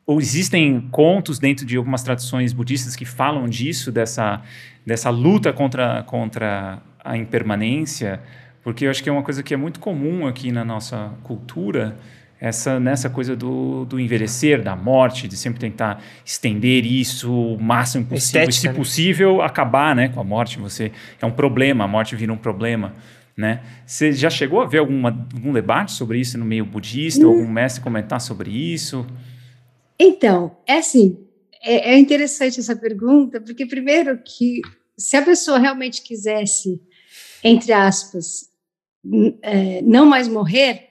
ou 0.04 0.20
existem 0.20 0.80
contos 0.90 1.38
dentro 1.38 1.64
de 1.64 1.76
algumas 1.76 2.02
tradições 2.02 2.52
budistas 2.52 2.96
que 2.96 3.04
falam 3.04 3.46
disso 3.48 3.92
dessa 3.92 4.42
dessa 4.84 5.10
luta 5.10 5.52
contra 5.52 6.02
contra 6.02 6.82
a 7.04 7.16
impermanência, 7.16 8.20
porque 8.64 8.86
eu 8.86 8.90
acho 8.90 9.02
que 9.02 9.08
é 9.08 9.12
uma 9.12 9.22
coisa 9.22 9.42
que 9.42 9.54
é 9.54 9.56
muito 9.56 9.78
comum 9.78 10.26
aqui 10.26 10.50
na 10.50 10.64
nossa 10.64 11.12
cultura 11.22 11.96
essa 12.42 12.80
nessa 12.80 13.08
coisa 13.08 13.36
do, 13.36 13.84
do 13.84 14.00
envelhecer, 14.00 14.60
da 14.60 14.74
morte, 14.74 15.28
de 15.28 15.36
sempre 15.36 15.60
tentar 15.60 16.02
estender 16.24 16.84
isso 16.84 17.32
o 17.32 17.62
máximo 17.62 18.04
possível, 18.04 18.42
Estética, 18.42 18.52
se 18.52 18.66
né? 18.66 18.74
possível 18.74 19.42
acabar, 19.42 19.94
né, 19.94 20.08
com 20.08 20.20
a 20.20 20.24
morte. 20.24 20.58
Você 20.58 20.90
é 21.20 21.24
um 21.24 21.30
problema, 21.30 21.84
a 21.84 21.86
morte 21.86 22.16
vira 22.16 22.32
um 22.32 22.36
problema, 22.36 22.96
né? 23.36 23.62
Você 23.86 24.10
já 24.10 24.28
chegou 24.28 24.60
a 24.60 24.66
ver 24.66 24.78
alguma, 24.78 25.10
algum 25.32 25.52
debate 25.52 25.92
sobre 25.92 26.18
isso 26.18 26.36
no 26.36 26.44
meio 26.44 26.64
budista? 26.64 27.24
Hum. 27.24 27.28
Algum 27.28 27.46
mestre 27.46 27.80
comentar 27.80 28.20
sobre 28.20 28.50
isso? 28.50 29.06
Então, 29.96 30.56
é 30.66 30.78
assim, 30.78 31.16
é, 31.62 31.92
é 31.92 31.96
interessante 31.96 32.58
essa 32.58 32.74
pergunta, 32.74 33.40
porque 33.40 33.66
primeiro 33.66 34.18
que 34.18 34.60
se 34.98 35.16
a 35.16 35.22
pessoa 35.22 35.60
realmente 35.60 36.02
quisesse, 36.02 36.82
entre 37.44 37.72
aspas, 37.72 38.50
é, 39.42 39.80
não 39.82 40.04
mais 40.04 40.26
morrer, 40.26 40.88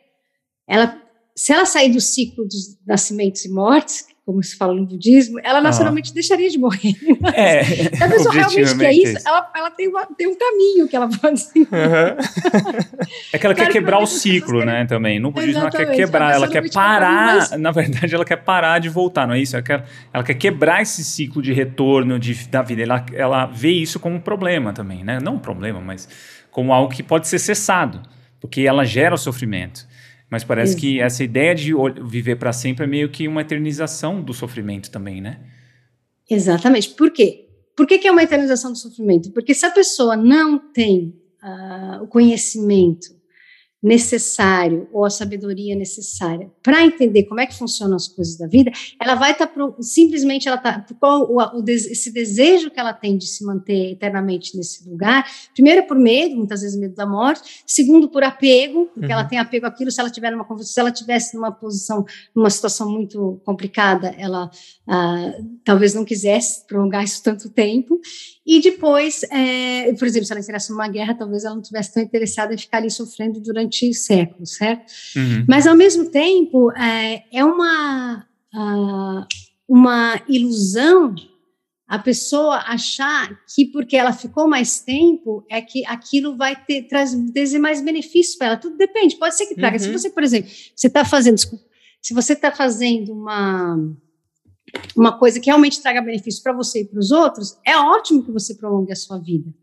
ela 0.65 1.01
se 1.35 1.53
ela 1.53 1.65
sair 1.65 1.89
do 1.89 2.01
ciclo 2.01 2.43
dos 2.45 2.77
nascimentos 2.85 3.45
e 3.45 3.49
mortes, 3.49 4.05
como 4.23 4.41
se 4.43 4.55
fala 4.55 4.73
no 4.73 4.85
budismo, 4.85 5.39
ela 5.43 5.59
ah. 5.59 5.61
naturalmente 5.61 6.11
ah. 6.11 6.13
deixaria 6.13 6.49
de 6.49 6.57
morrer. 6.57 6.93
É, 7.33 7.63
se 7.95 8.03
a 8.03 8.07
pessoa 8.09 8.33
realmente 8.33 8.77
quer 8.77 8.93
isso, 8.93 9.27
ela, 9.27 9.51
ela 9.55 9.71
tem, 9.71 9.87
uma, 9.87 10.05
tem, 10.05 10.27
um 10.27 10.35
caminho 10.35 10.87
que 10.87 10.95
ela 10.95 11.09
pode 11.09 11.39
seguir. 11.39 11.67
Uhum. 11.71 12.97
é 13.33 13.37
que 13.37 13.45
ela 13.45 13.55
quer 13.55 13.69
quebrar 13.69 13.99
o 13.99 14.05
ciclo, 14.05 14.63
né, 14.63 14.85
também. 14.85 15.19
No 15.19 15.31
budismo 15.31 15.59
Exatamente. 15.59 15.75
ela 15.75 15.85
quer 15.85 15.95
quebrar, 15.95 16.33
ela 16.33 16.47
quer 16.47 16.71
parar, 16.71 17.57
na 17.57 17.71
verdade 17.71 18.13
ela 18.13 18.25
quer 18.25 18.37
parar 18.37 18.79
de 18.79 18.89
voltar, 18.89 19.27
não 19.27 19.33
é 19.33 19.39
isso? 19.39 19.55
Ela 19.55 19.63
quer, 19.63 19.85
ela 20.13 20.23
quer 20.23 20.35
quebrar 20.35 20.81
esse 20.81 21.03
ciclo 21.03 21.41
de 21.41 21.51
retorno 21.51 22.19
de, 22.19 22.47
da 22.47 22.61
vida. 22.61 22.83
Ela, 22.83 23.05
ela 23.13 23.45
vê 23.47 23.71
isso 23.71 23.99
como 23.99 24.15
um 24.15 24.21
problema 24.21 24.71
também, 24.71 25.03
né? 25.03 25.19
Não 25.19 25.35
um 25.35 25.39
problema, 25.39 25.81
mas 25.81 26.07
como 26.51 26.73
algo 26.73 26.93
que 26.93 27.01
pode 27.01 27.27
ser 27.27 27.39
cessado, 27.39 28.01
porque 28.39 28.61
ela 28.61 28.85
gera 28.85 29.15
o 29.15 29.17
sofrimento. 29.17 29.87
Mas 30.31 30.45
parece 30.45 30.77
que 30.77 31.01
essa 31.01 31.25
ideia 31.25 31.53
de 31.53 31.73
viver 32.05 32.37
para 32.37 32.53
sempre 32.53 32.85
é 32.85 32.87
meio 32.87 33.09
que 33.09 33.27
uma 33.27 33.41
eternização 33.41 34.23
do 34.23 34.33
sofrimento 34.33 34.89
também, 34.89 35.19
né? 35.19 35.41
Exatamente. 36.29 36.91
Por 36.91 37.11
quê? 37.11 37.49
Por 37.75 37.85
que, 37.85 37.97
que 37.97 38.07
é 38.07 38.11
uma 38.11 38.23
eternização 38.23 38.71
do 38.71 38.77
sofrimento? 38.77 39.29
Porque 39.31 39.53
se 39.53 39.65
a 39.65 39.71
pessoa 39.71 40.15
não 40.15 40.57
tem 40.57 41.13
uh, 41.43 42.03
o 42.03 42.07
conhecimento 42.07 43.13
necessário 43.81 44.87
ou 44.93 45.03
a 45.03 45.09
sabedoria 45.09 45.75
necessária 45.75 46.51
para 46.61 46.85
entender 46.85 47.23
como 47.23 47.39
é 47.39 47.47
que 47.47 47.57
funcionam 47.57 47.95
as 47.95 48.07
coisas 48.07 48.37
da 48.37 48.47
vida, 48.47 48.71
ela 49.01 49.15
vai 49.15 49.31
estar 49.31 49.47
tá 49.47 49.73
simplesmente 49.79 50.47
ela 50.47 50.57
tá 50.57 50.85
qual 50.99 51.23
o, 51.23 51.37
o, 51.37 51.63
esse 51.67 52.11
desejo 52.11 52.69
que 52.69 52.79
ela 52.79 52.93
tem 52.93 53.17
de 53.17 53.25
se 53.25 53.43
manter 53.43 53.93
eternamente 53.93 54.55
nesse 54.55 54.87
lugar, 54.87 55.25
primeiro 55.53 55.87
por 55.87 55.97
medo, 55.97 56.35
muitas 56.35 56.61
vezes 56.61 56.79
medo 56.79 56.93
da 56.93 57.07
morte, 57.07 57.63
segundo 57.65 58.09
por 58.09 58.23
apego, 58.23 58.85
porque 58.93 59.07
uhum. 59.07 59.13
ela 59.13 59.25
tem 59.25 59.39
apego 59.39 59.65
àquilo, 59.65 59.89
se 59.89 59.99
ela 59.99 60.11
tiver 60.11 60.31
numa 60.31 60.45
se 60.59 60.79
ela 60.79 60.91
tivesse 60.91 61.35
numa 61.35 61.51
posição, 61.51 62.05
numa 62.35 62.49
situação 62.49 62.89
muito 62.91 63.41
complicada, 63.43 64.13
ela 64.17 64.51
ah, 64.87 65.33
talvez 65.63 65.93
não 65.93 66.05
quisesse 66.05 66.67
prolongar 66.67 67.03
isso 67.03 67.23
tanto 67.23 67.49
tempo, 67.49 67.99
e 68.45 68.59
depois, 68.59 69.23
é, 69.23 69.93
por 69.93 70.07
exemplo, 70.07 70.25
se 70.25 70.33
ela 70.33 70.41
interessa 70.41 70.73
numa 70.73 70.87
guerra, 70.87 71.13
talvez 71.13 71.43
ela 71.43 71.55
não 71.55 71.61
tivesse 71.61 71.93
tão 71.93 72.01
interessada 72.01 72.53
em 72.53 72.57
ficar 72.57 72.77
ali 72.77 72.89
sofrendo 72.89 73.39
durante 73.39 73.93
séculos, 73.93 74.55
certo? 74.55 74.91
Uhum. 75.15 75.45
Mas, 75.47 75.67
ao 75.67 75.75
mesmo 75.75 76.09
tempo, 76.09 76.71
é, 76.71 77.23
é 77.31 77.45
uma, 77.45 78.25
uh, 78.53 79.25
uma 79.69 80.21
ilusão 80.27 81.13
a 81.91 81.99
pessoa 81.99 82.55
achar 82.67 83.37
que 83.53 83.65
porque 83.65 83.97
ela 83.97 84.13
ficou 84.13 84.47
mais 84.47 84.79
tempo 84.79 85.45
é 85.49 85.61
que 85.61 85.85
aquilo 85.85 86.37
vai 86.37 86.55
ter, 86.55 86.83
trazer 86.83 87.59
mais 87.59 87.81
benefícios 87.81 88.37
para 88.37 88.47
ela. 88.47 88.55
Tudo 88.55 88.77
depende, 88.77 89.17
pode 89.17 89.35
ser 89.35 89.45
que 89.45 89.55
traga. 89.55 89.75
Uhum. 89.75 89.83
Se 89.83 89.91
você, 89.91 90.09
por 90.09 90.23
exemplo, 90.23 90.49
você 90.73 90.87
está 90.87 91.03
fazendo, 91.03 91.35
desculpa, 91.35 91.65
se 92.01 92.13
você 92.13 92.31
está 92.31 92.49
fazendo 92.49 93.11
uma 93.11 93.77
uma 94.95 95.17
coisa 95.17 95.39
que 95.39 95.47
realmente 95.47 95.81
traga 95.81 96.01
benefício 96.01 96.41
para 96.43 96.53
você 96.53 96.81
e 96.81 96.85
para 96.85 96.99
os 96.99 97.11
outros, 97.11 97.57
é 97.65 97.77
ótimo 97.77 98.23
que 98.23 98.31
você 98.31 98.55
prolongue 98.55 98.91
a 98.91 98.95
sua 98.95 99.17
vida. 99.17 99.53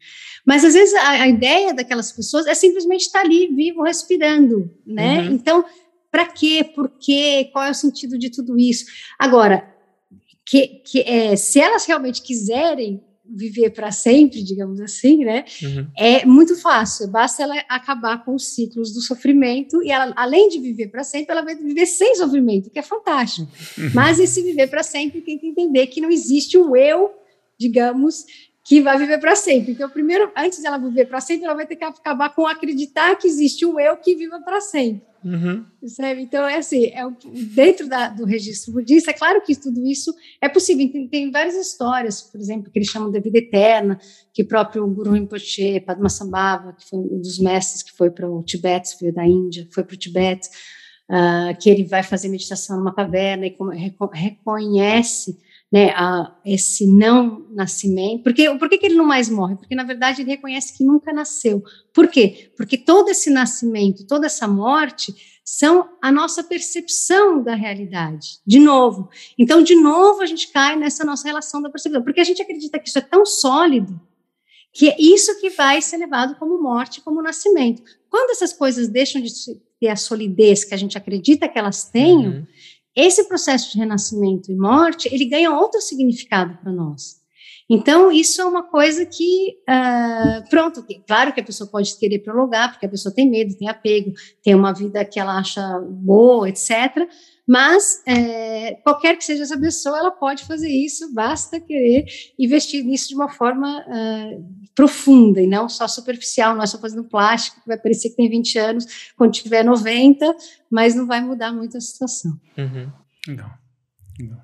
Mas 0.46 0.64
às 0.64 0.74
vezes 0.74 0.94
a, 0.94 1.10
a 1.10 1.28
ideia 1.28 1.74
daquelas 1.74 2.12
pessoas 2.12 2.46
é 2.46 2.54
simplesmente 2.54 3.02
estar 3.02 3.20
ali, 3.20 3.48
vivo, 3.48 3.82
respirando, 3.82 4.70
né? 4.86 5.22
Uhum. 5.22 5.34
Então, 5.34 5.64
para 6.10 6.26
quê, 6.26 6.64
por 6.74 6.90
quê, 6.98 7.50
qual 7.52 7.64
é 7.64 7.70
o 7.70 7.74
sentido 7.74 8.18
de 8.18 8.30
tudo 8.30 8.58
isso. 8.58 8.86
Agora, 9.18 9.74
que, 10.44 10.66
que 10.66 11.00
é, 11.02 11.36
se 11.36 11.60
elas 11.60 11.84
realmente 11.84 12.22
quiserem 12.22 13.02
viver 13.28 13.70
para 13.70 13.90
sempre, 13.90 14.42
digamos 14.42 14.80
assim, 14.80 15.24
né? 15.24 15.44
Uhum. 15.62 15.86
É 15.96 16.24
muito 16.24 16.56
fácil, 16.56 17.08
basta 17.08 17.42
ela 17.42 17.54
acabar 17.68 18.24
com 18.24 18.34
os 18.34 18.54
ciclos 18.54 18.92
do 18.92 19.00
sofrimento 19.00 19.82
e 19.82 19.90
ela, 19.90 20.12
além 20.16 20.48
de 20.48 20.58
viver 20.58 20.88
para 20.88 21.04
sempre, 21.04 21.32
ela 21.32 21.42
vai 21.42 21.54
viver 21.54 21.86
sem 21.86 22.14
sofrimento, 22.16 22.70
que 22.70 22.78
é 22.78 22.82
fantástico. 22.82 23.48
Uhum. 23.76 23.90
Mas 23.94 24.18
esse 24.18 24.42
viver 24.42 24.68
para 24.68 24.82
sempre 24.82 25.20
tem 25.20 25.38
que 25.38 25.46
entender 25.46 25.86
que 25.88 26.00
não 26.00 26.10
existe 26.10 26.56
o 26.56 26.76
eu, 26.76 27.12
digamos, 27.58 28.24
que 28.68 28.82
vai 28.82 28.98
viver 28.98 29.18
para 29.18 29.34
sempre. 29.34 29.72
Então, 29.72 29.88
primeiro, 29.88 30.30
antes 30.36 30.60
dela 30.62 30.76
viver 30.76 31.06
para 31.06 31.22
sempre, 31.22 31.46
ela 31.46 31.54
vai 31.54 31.66
ter 31.66 31.76
que 31.76 31.84
acabar 31.84 32.34
com 32.34 32.46
acreditar 32.46 33.16
que 33.16 33.26
existe 33.26 33.64
um 33.64 33.80
eu 33.80 33.96
que 33.96 34.14
viva 34.14 34.40
para 34.40 34.60
sempre. 34.60 35.07
Uhum. 35.24 35.64
Então, 36.18 36.46
é 36.46 36.56
assim, 36.56 36.86
é, 36.86 37.02
dentro 37.54 37.88
da, 37.88 38.08
do 38.08 38.24
registro 38.24 38.72
budista, 38.72 39.10
é 39.10 39.14
claro 39.14 39.42
que 39.42 39.56
tudo 39.56 39.84
isso 39.86 40.14
é 40.40 40.48
possível. 40.48 40.90
Tem, 40.90 41.08
tem 41.08 41.30
várias 41.30 41.56
histórias, 41.56 42.22
por 42.22 42.40
exemplo, 42.40 42.70
que 42.70 42.78
eles 42.78 42.88
chamam 42.88 43.10
de 43.10 43.20
vida 43.20 43.38
eterna, 43.38 43.98
que 44.32 44.44
próprio 44.44 44.86
Guru 44.86 45.12
Rinpoche, 45.12 45.80
Padmasambhava, 45.80 46.72
que 46.72 46.88
foi 46.88 46.98
um 46.98 47.20
dos 47.20 47.38
mestres 47.38 47.82
que 47.82 47.92
foi 47.96 48.10
para 48.10 48.30
o 48.30 48.42
Tibete, 48.42 48.96
veio 49.00 49.12
da 49.12 49.26
Índia, 49.26 49.66
foi 49.72 49.82
para 49.82 49.94
o 49.94 49.98
Tibete, 49.98 50.48
uh, 51.10 51.58
que 51.58 51.68
ele 51.68 51.84
vai 51.84 52.02
fazer 52.02 52.28
meditação 52.28 52.78
numa 52.78 52.94
caverna 52.94 53.46
e 53.46 53.56
reconhece 54.12 55.36
né, 55.70 55.90
a, 55.90 56.34
esse 56.44 56.86
não 56.86 57.46
nascimento. 57.50 58.22
Porque, 58.22 58.48
por 58.58 58.68
que, 58.68 58.78
que 58.78 58.86
ele 58.86 58.96
não 58.96 59.04
mais 59.04 59.28
morre? 59.28 59.56
Porque, 59.56 59.74
na 59.74 59.84
verdade, 59.84 60.22
ele 60.22 60.30
reconhece 60.30 60.76
que 60.76 60.84
nunca 60.84 61.12
nasceu. 61.12 61.62
Por 61.92 62.08
quê? 62.08 62.52
Porque 62.56 62.78
todo 62.78 63.10
esse 63.10 63.30
nascimento, 63.30 64.06
toda 64.06 64.26
essa 64.26 64.48
morte 64.48 65.14
são 65.44 65.88
a 66.02 66.10
nossa 66.10 66.42
percepção 66.42 67.42
da 67.42 67.54
realidade. 67.54 68.38
De 68.46 68.58
novo. 68.58 69.08
Então, 69.38 69.62
de 69.62 69.74
novo, 69.74 70.22
a 70.22 70.26
gente 70.26 70.48
cai 70.48 70.76
nessa 70.76 71.04
nossa 71.04 71.26
relação 71.26 71.60
da 71.60 71.70
percepção. 71.70 72.02
Porque 72.02 72.20
a 72.20 72.24
gente 72.24 72.42
acredita 72.42 72.78
que 72.78 72.88
isso 72.88 72.98
é 72.98 73.02
tão 73.02 73.24
sólido 73.24 74.00
que 74.70 74.90
é 74.90 74.96
isso 74.98 75.40
que 75.40 75.50
vai 75.50 75.80
ser 75.80 75.96
levado 75.96 76.36
como 76.36 76.62
morte, 76.62 77.00
como 77.00 77.22
nascimento. 77.22 77.82
Quando 78.10 78.30
essas 78.30 78.52
coisas 78.52 78.86
deixam 78.86 79.20
de 79.20 79.30
ter 79.80 79.88
a 79.88 79.96
solidez 79.96 80.62
que 80.62 80.74
a 80.74 80.76
gente 80.76 80.96
acredita 80.96 81.48
que 81.48 81.58
elas 81.58 81.84
tenham, 81.84 82.32
uhum 82.32 82.46
esse 82.98 83.28
processo 83.28 83.72
de 83.72 83.78
renascimento 83.78 84.50
e 84.50 84.56
morte, 84.56 85.08
ele 85.12 85.24
ganha 85.24 85.54
outro 85.54 85.80
significado 85.80 86.58
para 86.58 86.72
nós. 86.72 87.18
Então, 87.70 88.10
isso 88.10 88.40
é 88.40 88.44
uma 88.44 88.62
coisa 88.62 89.04
que, 89.06 89.58
uh, 89.68 90.48
pronto, 90.48 90.84
claro 91.06 91.32
que 91.32 91.40
a 91.40 91.44
pessoa 91.44 91.70
pode 91.70 91.96
querer 91.98 92.20
prolongar, 92.20 92.72
porque 92.72 92.86
a 92.86 92.88
pessoa 92.88 93.14
tem 93.14 93.30
medo, 93.30 93.56
tem 93.56 93.68
apego, 93.68 94.12
tem 94.42 94.54
uma 94.54 94.72
vida 94.72 95.04
que 95.04 95.20
ela 95.20 95.38
acha 95.38 95.62
boa, 95.86 96.48
etc. 96.48 97.06
Mas, 97.48 98.02
é, 98.06 98.74
qualquer 98.82 99.16
que 99.16 99.24
seja 99.24 99.42
essa 99.42 99.58
pessoa, 99.58 99.98
ela 99.98 100.10
pode 100.10 100.44
fazer 100.44 100.68
isso, 100.68 101.14
basta 101.14 101.58
querer 101.58 102.04
investir 102.38 102.84
nisso 102.84 103.08
de 103.08 103.14
uma 103.14 103.30
forma 103.30 103.82
uh, 103.86 104.68
profunda 104.74 105.40
e 105.40 105.46
não 105.46 105.66
só 105.66 105.88
superficial, 105.88 106.54
não 106.54 106.62
é 106.62 106.66
só 106.66 106.78
fazendo 106.78 107.04
plástico, 107.04 107.58
que 107.62 107.66
vai 107.66 107.78
parecer 107.78 108.10
que 108.10 108.16
tem 108.16 108.28
20 108.28 108.58
anos, 108.58 109.12
quando 109.16 109.32
tiver 109.32 109.64
90, 109.64 110.36
mas 110.70 110.94
não 110.94 111.06
vai 111.06 111.22
mudar 111.22 111.50
muito 111.50 111.78
a 111.78 111.80
situação. 111.80 112.38
Uhum. 112.58 112.92
Não, 113.28 113.50
não. 114.20 114.42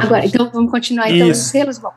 Agora, 0.00 0.24
então 0.24 0.48
vamos 0.52 0.70
continuar 0.70 1.10
então 1.10 1.28
os 1.28 1.38
selos. 1.38 1.78
Bom, 1.78 1.92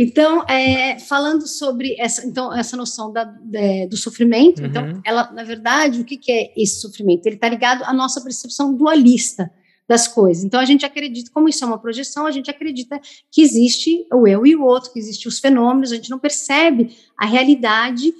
então, 0.00 0.44
é, 0.44 0.96
falando 1.00 1.44
sobre 1.48 1.96
essa, 1.98 2.24
então, 2.24 2.56
essa 2.56 2.76
noção 2.76 3.12
da, 3.12 3.24
de, 3.24 3.88
do 3.88 3.96
sofrimento, 3.96 4.62
então, 4.62 4.84
uhum. 4.84 4.90
então, 4.90 5.02
ela, 5.04 5.32
na 5.32 5.42
verdade, 5.42 6.00
o 6.00 6.04
que, 6.04 6.16
que 6.16 6.30
é 6.30 6.52
esse 6.56 6.80
sofrimento? 6.80 7.26
Ele 7.26 7.34
está 7.34 7.48
ligado 7.48 7.82
à 7.82 7.92
nossa 7.92 8.20
percepção 8.20 8.72
dualista 8.72 9.50
das 9.88 10.06
coisas. 10.06 10.44
Então, 10.44 10.60
a 10.60 10.64
gente 10.64 10.86
acredita, 10.86 11.32
como 11.32 11.48
isso 11.48 11.64
é 11.64 11.66
uma 11.66 11.80
projeção, 11.80 12.26
a 12.26 12.30
gente 12.30 12.48
acredita 12.48 13.00
que 13.28 13.42
existe 13.42 14.06
o 14.12 14.24
eu 14.28 14.46
e 14.46 14.54
o 14.54 14.62
outro, 14.62 14.92
que 14.92 15.00
existem 15.00 15.28
os 15.28 15.40
fenômenos, 15.40 15.90
a 15.90 15.96
gente 15.96 16.10
não 16.10 16.18
percebe 16.20 16.96
a 17.16 17.26
realidade 17.26 18.14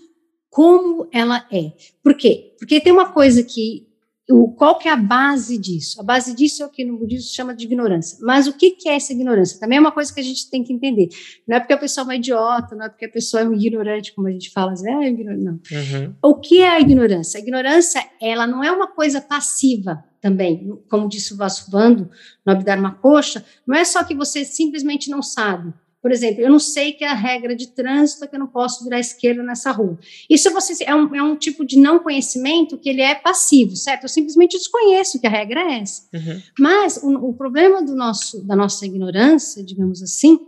como 0.51 1.07
ela 1.13 1.47
é. 1.53 1.73
Por 2.03 2.15
quê? 2.15 2.55
Porque 2.59 2.81
tem 2.81 2.93
uma 2.93 3.13
coisa 3.13 3.43
que 3.45 3.88
o, 4.31 4.49
qual 4.53 4.79
que 4.79 4.89
é 4.89 4.93
a 4.93 4.97
base 4.97 5.57
disso? 5.57 6.01
A 6.01 6.05
base 6.05 6.35
disso 6.35 6.63
é 6.63 6.67
o 6.67 6.69
que 6.69 6.85
no 6.85 6.99
budismo 6.99 7.31
chama 7.33 7.55
de 7.55 7.65
ignorância. 7.65 8.19
Mas 8.21 8.47
o 8.47 8.53
que, 8.53 8.73
que 8.73 8.89
é 8.89 8.97
essa 8.97 9.13
ignorância? 9.13 9.59
Também 9.59 9.79
é 9.79 9.81
uma 9.81 9.91
coisa 9.93 10.13
que 10.13 10.21
a 10.21 10.25
gente 10.25 10.51
tem 10.51 10.63
que 10.63 10.73
entender. 10.73 11.09
Não 11.47 11.57
é 11.57 11.61
porque 11.61 11.73
a 11.73 11.79
pessoa 11.79 12.03
é 12.03 12.07
uma 12.07 12.17
idiota, 12.17 12.77
não 12.77 12.85
é 12.85 12.89
porque 12.89 13.07
a 13.07 13.11
pessoa 13.11 13.43
é 13.43 13.49
um 13.49 13.55
ignorante, 13.55 14.13
como 14.15 14.29
a 14.29 14.31
gente 14.31 14.51
fala, 14.51 14.73
assim, 14.73 14.91
ah, 14.91 15.03
é 15.03 15.09
ignorante. 15.09 15.45
Não. 15.45 15.53
Uhum. 15.53 16.15
O 16.23 16.35
que 16.35 16.61
é 16.61 16.69
a 16.69 16.81
ignorância? 16.81 17.39
A 17.39 17.43
ignorância, 17.43 18.05
ela 18.21 18.47
não 18.47 18.63
é 18.63 18.71
uma 18.71 18.89
coisa 18.89 19.21
passiva 19.21 20.05
também. 20.21 20.79
Como 20.91 21.09
disse 21.09 21.33
o 21.33 21.37
Vasubandhu 21.37 22.11
no 22.45 22.53
Abdharma 22.53 22.97
Coxa, 22.97 23.45
não 23.67 23.77
é 23.77 23.85
só 23.85 24.05
que 24.05 24.15
você 24.15 24.45
simplesmente 24.45 25.11
não 25.11 25.23
sabe. 25.23 25.73
Por 26.09 26.13
exemplo, 26.13 26.41
eu 26.41 26.49
não 26.49 26.59
sei 26.59 26.93
que 26.93 27.05
é 27.05 27.09
a 27.09 27.13
regra 27.13 27.55
de 27.55 27.67
trânsito 27.67 28.25
é 28.25 28.27
que 28.27 28.35
eu 28.35 28.41
não 28.41 28.47
posso 28.47 28.83
virar 28.83 28.97
à 28.97 29.01
esquerda 29.01 29.43
nessa 29.43 29.71
rua. 29.71 29.99
Isso 30.31 30.51
você, 30.51 30.83
é, 30.83 30.95
um, 30.95 31.15
é 31.15 31.23
um 31.23 31.37
tipo 31.37 31.67
de 31.67 31.79
não 31.79 31.99
conhecimento 31.99 32.79
que 32.79 32.89
ele 32.89 33.03
é 33.03 33.15
passivo, 33.15 33.77
certo? 33.77 34.05
Eu 34.05 34.09
simplesmente 34.09 34.57
desconheço 34.57 35.21
que 35.21 35.27
a 35.27 35.31
regra 35.31 35.61
é 35.61 35.81
essa. 35.81 36.09
Uhum. 36.15 36.43
Mas 36.59 36.97
o, 37.03 37.29
o 37.29 37.35
problema 37.35 37.83
do 37.83 37.95
nosso, 37.95 38.43
da 38.43 38.57
nossa 38.57 38.87
ignorância, 38.87 39.63
digamos 39.63 40.03
assim, 40.03 40.41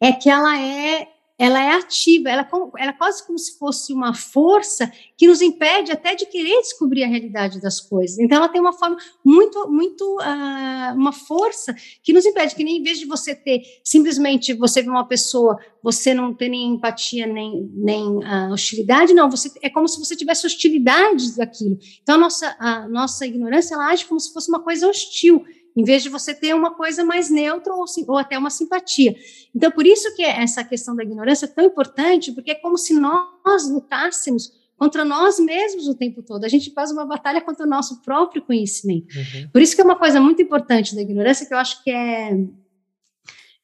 é 0.00 0.12
que 0.12 0.30
ela 0.30 0.58
é 0.58 1.08
ela 1.38 1.62
é 1.62 1.70
ativa, 1.70 2.28
ela, 2.28 2.48
ela 2.76 2.90
é 2.90 2.92
quase 2.92 3.24
como 3.24 3.38
se 3.38 3.56
fosse 3.56 3.92
uma 3.92 4.12
força 4.12 4.90
que 5.16 5.28
nos 5.28 5.40
impede 5.40 5.92
até 5.92 6.16
de 6.16 6.26
querer 6.26 6.60
descobrir 6.60 7.04
a 7.04 7.06
realidade 7.06 7.60
das 7.60 7.80
coisas. 7.80 8.18
Então, 8.18 8.38
ela 8.38 8.48
tem 8.48 8.60
uma 8.60 8.72
forma 8.72 8.96
muito, 9.24 9.70
muito, 9.70 10.02
uh, 10.16 10.94
uma 10.96 11.12
força 11.12 11.74
que 12.02 12.12
nos 12.12 12.26
impede, 12.26 12.56
que 12.56 12.64
nem 12.64 12.78
em 12.78 12.82
vez 12.82 12.98
de 12.98 13.06
você 13.06 13.36
ter 13.36 13.62
simplesmente, 13.84 14.52
você 14.52 14.82
ver 14.82 14.90
uma 14.90 15.06
pessoa, 15.06 15.56
você 15.80 16.12
não 16.12 16.34
ter 16.34 16.48
nem 16.48 16.74
empatia, 16.74 17.24
nem, 17.24 17.70
nem 17.72 18.04
uh, 18.04 18.52
hostilidade, 18.52 19.14
não, 19.14 19.30
você, 19.30 19.48
é 19.62 19.70
como 19.70 19.86
se 19.86 19.98
você 20.00 20.16
tivesse 20.16 20.44
hostilidade 20.44 21.36
daquilo. 21.36 21.78
Então, 22.02 22.16
a 22.16 22.18
nossa, 22.18 22.56
a 22.58 22.88
nossa 22.88 23.24
ignorância, 23.24 23.74
ela 23.74 23.86
age 23.86 24.06
como 24.06 24.18
se 24.18 24.32
fosse 24.32 24.48
uma 24.48 24.60
coisa 24.60 24.88
hostil, 24.88 25.44
em 25.78 25.84
vez 25.84 26.02
de 26.02 26.08
você 26.08 26.34
ter 26.34 26.52
uma 26.54 26.74
coisa 26.74 27.04
mais 27.04 27.30
neutra 27.30 27.72
ou, 27.72 27.84
ou, 28.08 28.18
até 28.18 28.36
uma 28.36 28.50
simpatia. 28.50 29.14
Então, 29.54 29.70
por 29.70 29.86
isso 29.86 30.12
que 30.16 30.24
essa 30.24 30.64
questão 30.64 30.96
da 30.96 31.04
ignorância 31.04 31.46
é 31.46 31.48
tão 31.48 31.64
importante, 31.64 32.32
porque 32.32 32.50
é 32.50 32.54
como 32.56 32.76
se 32.76 32.94
nós 32.94 33.70
lutássemos 33.70 34.52
contra 34.76 35.04
nós 35.04 35.38
mesmos 35.38 35.86
o 35.86 35.94
tempo 35.94 36.20
todo. 36.20 36.44
A 36.44 36.48
gente 36.48 36.72
faz 36.72 36.90
uma 36.90 37.06
batalha 37.06 37.40
contra 37.40 37.64
o 37.64 37.68
nosso 37.68 38.02
próprio 38.02 38.42
conhecimento. 38.42 39.06
Uhum. 39.16 39.50
Por 39.52 39.62
isso 39.62 39.76
que 39.76 39.80
é 39.80 39.84
uma 39.84 39.94
coisa 39.94 40.20
muito 40.20 40.42
importante 40.42 40.96
da 40.96 41.02
ignorância, 41.02 41.46
que 41.46 41.54
eu 41.54 41.58
acho 41.58 41.84
que 41.84 41.90
é, 41.92 42.36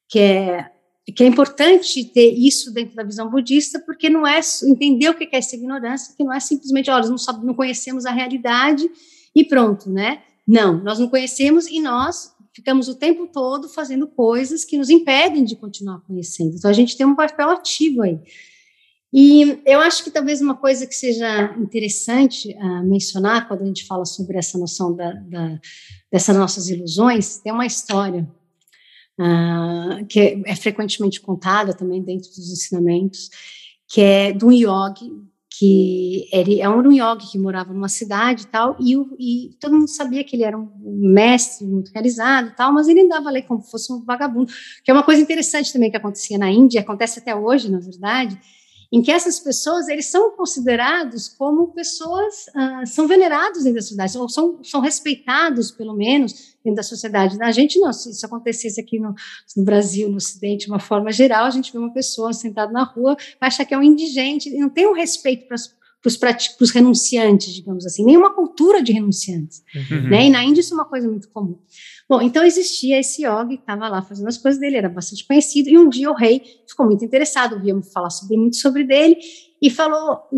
que 0.08 0.18
é 0.20 0.70
que 1.14 1.22
é 1.22 1.26
importante 1.26 2.02
ter 2.02 2.32
isso 2.32 2.72
dentro 2.72 2.94
da 2.94 3.02
visão 3.02 3.28
budista, 3.28 3.78
porque 3.78 4.08
não 4.08 4.26
é 4.26 4.40
entender 4.62 5.10
o 5.10 5.14
que 5.14 5.24
é 5.24 5.38
essa 5.38 5.54
ignorância, 5.54 6.14
que 6.16 6.24
não 6.24 6.32
é 6.32 6.40
simplesmente, 6.40 6.90
olha, 6.90 7.06
não, 7.06 7.16
não 7.42 7.52
conhecemos 7.52 8.06
a 8.06 8.10
realidade 8.10 8.88
e 9.34 9.44
pronto, 9.44 9.90
né? 9.90 10.22
Não, 10.46 10.82
nós 10.82 10.98
não 10.98 11.08
conhecemos 11.08 11.66
e 11.66 11.80
nós 11.80 12.34
ficamos 12.52 12.88
o 12.88 12.94
tempo 12.94 13.26
todo 13.26 13.68
fazendo 13.68 14.06
coisas 14.06 14.64
que 14.64 14.78
nos 14.78 14.88
impedem 14.88 15.44
de 15.44 15.56
continuar 15.56 16.00
conhecendo. 16.00 16.54
Então 16.54 16.70
a 16.70 16.74
gente 16.74 16.96
tem 16.96 17.06
um 17.06 17.16
papel 17.16 17.50
ativo 17.50 18.02
aí. 18.02 18.20
E 19.12 19.60
eu 19.64 19.80
acho 19.80 20.02
que 20.02 20.10
talvez 20.10 20.40
uma 20.40 20.56
coisa 20.56 20.86
que 20.86 20.94
seja 20.94 21.54
interessante 21.56 22.52
uh, 22.54 22.82
mencionar 22.84 23.46
quando 23.46 23.62
a 23.62 23.66
gente 23.66 23.86
fala 23.86 24.04
sobre 24.04 24.36
essa 24.36 24.58
noção 24.58 24.94
da, 24.94 25.12
da, 25.12 25.60
dessas 26.10 26.36
nossas 26.36 26.68
ilusões, 26.68 27.38
tem 27.38 27.52
uma 27.52 27.64
história 27.64 28.28
uh, 29.20 30.04
que 30.06 30.18
é, 30.18 30.42
é 30.46 30.56
frequentemente 30.56 31.20
contada 31.20 31.72
também 31.72 32.02
dentro 32.02 32.28
dos 32.28 32.50
ensinamentos, 32.50 33.30
que 33.86 34.00
é 34.00 34.32
de 34.32 34.44
um 34.44 34.50
yogi 34.50 35.12
que 35.58 36.28
ele 36.32 36.60
é 36.60 36.68
um 36.68 36.92
yogi 36.92 37.30
que 37.32 37.38
morava 37.38 37.72
numa 37.72 37.88
cidade 37.88 38.42
e 38.42 38.46
tal, 38.46 38.76
e, 38.80 38.94
e, 39.18 39.54
todo 39.60 39.74
mundo 39.74 39.88
sabia 39.88 40.24
que 40.24 40.34
ele 40.34 40.42
era 40.42 40.58
um 40.58 40.68
mestre 40.84 41.66
muito 41.66 41.92
realizado 41.92 42.48
e 42.48 42.56
tal, 42.56 42.72
mas 42.72 42.88
ele 42.88 43.02
andava 43.02 43.28
ali 43.28 43.42
como 43.42 43.62
se 43.62 43.70
fosse 43.70 43.92
um 43.92 44.04
vagabundo, 44.04 44.52
que 44.82 44.90
é 44.90 44.94
uma 44.94 45.02
coisa 45.02 45.20
interessante 45.20 45.72
também 45.72 45.90
que 45.90 45.96
acontecia 45.96 46.38
na 46.38 46.50
Índia, 46.50 46.80
acontece 46.80 47.20
até 47.20 47.34
hoje, 47.34 47.70
na 47.70 47.78
verdade, 47.78 48.38
em 48.92 49.02
que 49.02 49.10
essas 49.10 49.40
pessoas 49.40 49.88
eles 49.88 50.06
são 50.06 50.36
considerados 50.36 51.28
como 51.28 51.68
pessoas 51.68 52.46
uh, 52.48 52.86
são 52.86 53.06
venerados 53.06 53.64
dentro 53.64 53.76
da 53.76 53.82
sociedade 53.82 54.18
ou 54.18 54.28
são, 54.28 54.62
são 54.62 54.80
respeitados 54.80 55.70
pelo 55.70 55.94
menos 55.94 56.56
dentro 56.64 56.76
da 56.76 56.82
sociedade. 56.82 57.36
A 57.42 57.52
gente 57.52 57.78
não, 57.78 57.92
se 57.92 58.10
isso 58.10 58.24
acontecesse 58.24 58.80
aqui 58.80 58.98
no, 58.98 59.14
no 59.56 59.64
Brasil, 59.64 60.08
no 60.08 60.16
Ocidente, 60.16 60.66
de 60.66 60.70
uma 60.70 60.80
forma 60.80 61.12
geral, 61.12 61.44
a 61.44 61.50
gente 61.50 61.72
vê 61.72 61.78
uma 61.78 61.92
pessoa 61.92 62.32
sentada 62.32 62.72
na 62.72 62.84
rua, 62.84 63.16
vai 63.40 63.48
achar 63.48 63.64
que 63.64 63.74
é 63.74 63.78
um 63.78 63.82
indigente, 63.82 64.50
não 64.50 64.70
tem 64.70 64.86
um 64.86 64.94
respeito 64.94 65.46
para 65.46 65.56
para 66.18 66.36
os 66.60 66.70
renunciantes, 66.70 67.52
digamos 67.54 67.86
assim, 67.86 68.04
nenhuma 68.04 68.34
cultura 68.34 68.82
de 68.82 68.92
renunciantes. 68.92 69.62
Uhum. 69.74 70.10
Né? 70.10 70.26
E 70.26 70.30
na 70.30 70.44
Índia 70.44 70.60
isso 70.60 70.74
é 70.74 70.76
uma 70.76 70.84
coisa 70.84 71.08
muito 71.08 71.30
comum. 71.30 71.58
Bom, 72.08 72.20
então 72.20 72.44
existia 72.44 73.00
esse 73.00 73.22
yogi 73.24 73.54
estava 73.54 73.88
lá 73.88 74.02
fazendo 74.02 74.28
as 74.28 74.36
coisas 74.36 74.60
dele, 74.60 74.76
era 74.76 74.88
bastante 74.88 75.26
conhecido, 75.26 75.70
e 75.70 75.78
um 75.78 75.88
dia 75.88 76.10
o 76.10 76.14
rei 76.14 76.42
ficou 76.68 76.84
muito 76.84 77.02
interessado, 77.04 77.54
ouvia 77.54 77.74
falar 77.92 78.10
sobre, 78.10 78.36
muito 78.36 78.56
sobre 78.56 78.84
dele, 78.84 79.16
e 79.62 79.70
falou, 79.70 80.28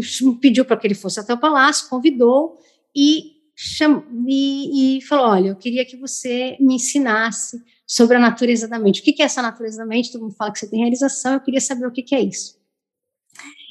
pediu 0.41 0.65
para 0.65 0.77
que 0.77 0.87
ele 0.87 0.95
fosse 0.95 1.19
até 1.19 1.35
o 1.35 1.39
palácio, 1.39 1.89
convidou, 1.89 2.59
e 2.95 3.37
cham... 3.57 4.05
e, 4.27 4.99
e 4.99 5.03
falou: 5.03 5.27
Olha, 5.27 5.49
eu 5.49 5.57
queria 5.57 5.85
que 5.85 5.97
você 5.97 6.57
me 6.61 6.75
ensinasse 6.77 7.61
sobre 7.87 8.17
a 8.17 8.21
natureza 8.21 8.69
da 8.69 8.79
mente. 8.79 9.01
O 9.01 9.05
que, 9.05 9.13
que 9.13 9.23
é 9.23 9.25
essa 9.25 9.41
natureza 9.41 9.79
da 9.79 9.87
mente? 9.87 10.13
Todo 10.13 10.23
mundo 10.23 10.35
fala 10.35 10.53
que 10.53 10.59
você 10.59 10.69
tem 10.69 10.81
realização, 10.81 11.35
eu 11.35 11.41
queria 11.41 11.61
saber 11.61 11.87
o 11.87 11.93
que, 11.93 12.03
que 12.03 12.15
é 12.15 12.21
isso. 12.21 12.56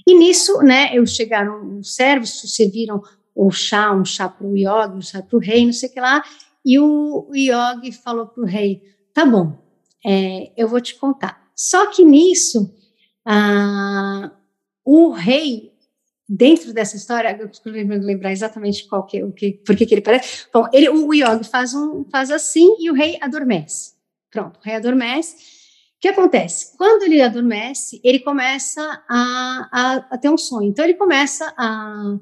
E 0.07 0.13
nisso, 0.13 0.59
né, 0.59 0.91
eu 0.93 1.05
chegaram 1.05 1.79
os 1.79 1.95
servos, 1.95 2.41
serviram 2.53 3.01
o 3.33 3.51
chá, 3.51 3.91
um 3.91 4.05
chá 4.05 4.29
para 4.29 4.45
o 4.45 4.55
yogi, 4.55 4.97
um 4.97 5.01
chá 5.01 5.21
para 5.21 5.35
o 5.35 5.39
rei, 5.39 5.65
não 5.65 5.73
sei 5.73 5.89
o 5.89 5.91
que 5.93 5.99
lá, 5.99 6.23
e 6.63 6.79
o, 6.79 7.29
yogi 7.33 7.91
falou 7.91 8.27
para 8.27 8.43
o 8.43 8.45
rei, 8.45 8.81
tá 9.13 9.25
bom, 9.25 9.57
é, 10.05 10.51
eu 10.55 10.67
vou 10.67 10.79
te 10.79 10.95
contar. 10.95 11.43
Só 11.55 11.87
que 11.87 12.03
nisso, 12.03 12.73
ah, 13.25 14.31
o 14.83 15.11
rei, 15.11 15.71
dentro 16.29 16.71
dessa 16.73 16.95
história, 16.95 17.37
eu 17.39 17.85
não 17.85 17.97
lembrar 17.97 18.31
exatamente 18.31 18.87
qual 18.87 19.05
que, 19.05 19.23
o 19.23 19.31
que, 19.31 19.53
por 19.65 19.75
que, 19.75 19.85
que 19.85 19.95
ele 19.95 20.01
parece. 20.01 20.47
Bom, 20.53 20.67
ele, 20.71 20.89
o 20.89 21.13
yogi 21.13 21.49
faz, 21.49 21.73
um, 21.73 22.05
faz 22.11 22.31
assim 22.31 22.75
e 22.79 22.89
o 22.89 22.93
rei 22.93 23.17
adormece. 23.19 23.93
Pronto, 24.31 24.59
o 24.59 24.63
rei 24.63 24.75
adormece. 24.75 25.54
Que 26.05 26.09
acontece? 26.09 26.77
Quando 26.77 27.01
ele 27.01 27.19
adormece, 27.19 27.99
ele 28.03 28.19
começa 28.19 28.79
a, 29.09 29.69
a, 29.71 29.95
a 30.11 30.17
ter 30.19 30.29
um 30.29 30.37
sonho. 30.37 30.69
Então, 30.69 30.85
ele 30.85 30.93
começa 30.93 31.51
a. 31.57 32.15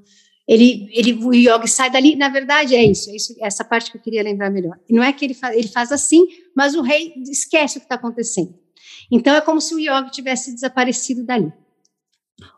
Ele, 0.48 0.88
ele, 0.94 1.14
o 1.16 1.34
yogi 1.34 1.68
sai 1.68 1.92
dali, 1.92 2.16
na 2.16 2.30
verdade 2.30 2.74
é 2.76 2.82
isso, 2.82 3.10
é 3.10 3.16
isso, 3.18 3.36
essa 3.42 3.62
parte 3.66 3.92
que 3.92 3.98
eu 3.98 4.02
queria 4.02 4.24
lembrar 4.24 4.50
melhor. 4.50 4.80
Não 4.90 5.04
é 5.04 5.12
que 5.12 5.26
ele, 5.26 5.34
faz, 5.34 5.58
ele 5.58 5.68
faz 5.68 5.92
assim, 5.92 6.26
mas 6.56 6.76
o 6.76 6.82
rei 6.82 7.14
esquece 7.30 7.78
o 7.78 7.82
que 7.82 7.86
está 7.86 7.96
acontecendo. 7.96 8.58
Então 9.12 9.36
é 9.36 9.42
como 9.42 9.60
se 9.60 9.76
o 9.76 9.80
yogi 9.80 10.12
tivesse 10.12 10.54
desaparecido 10.54 11.26
dali. 11.26 11.52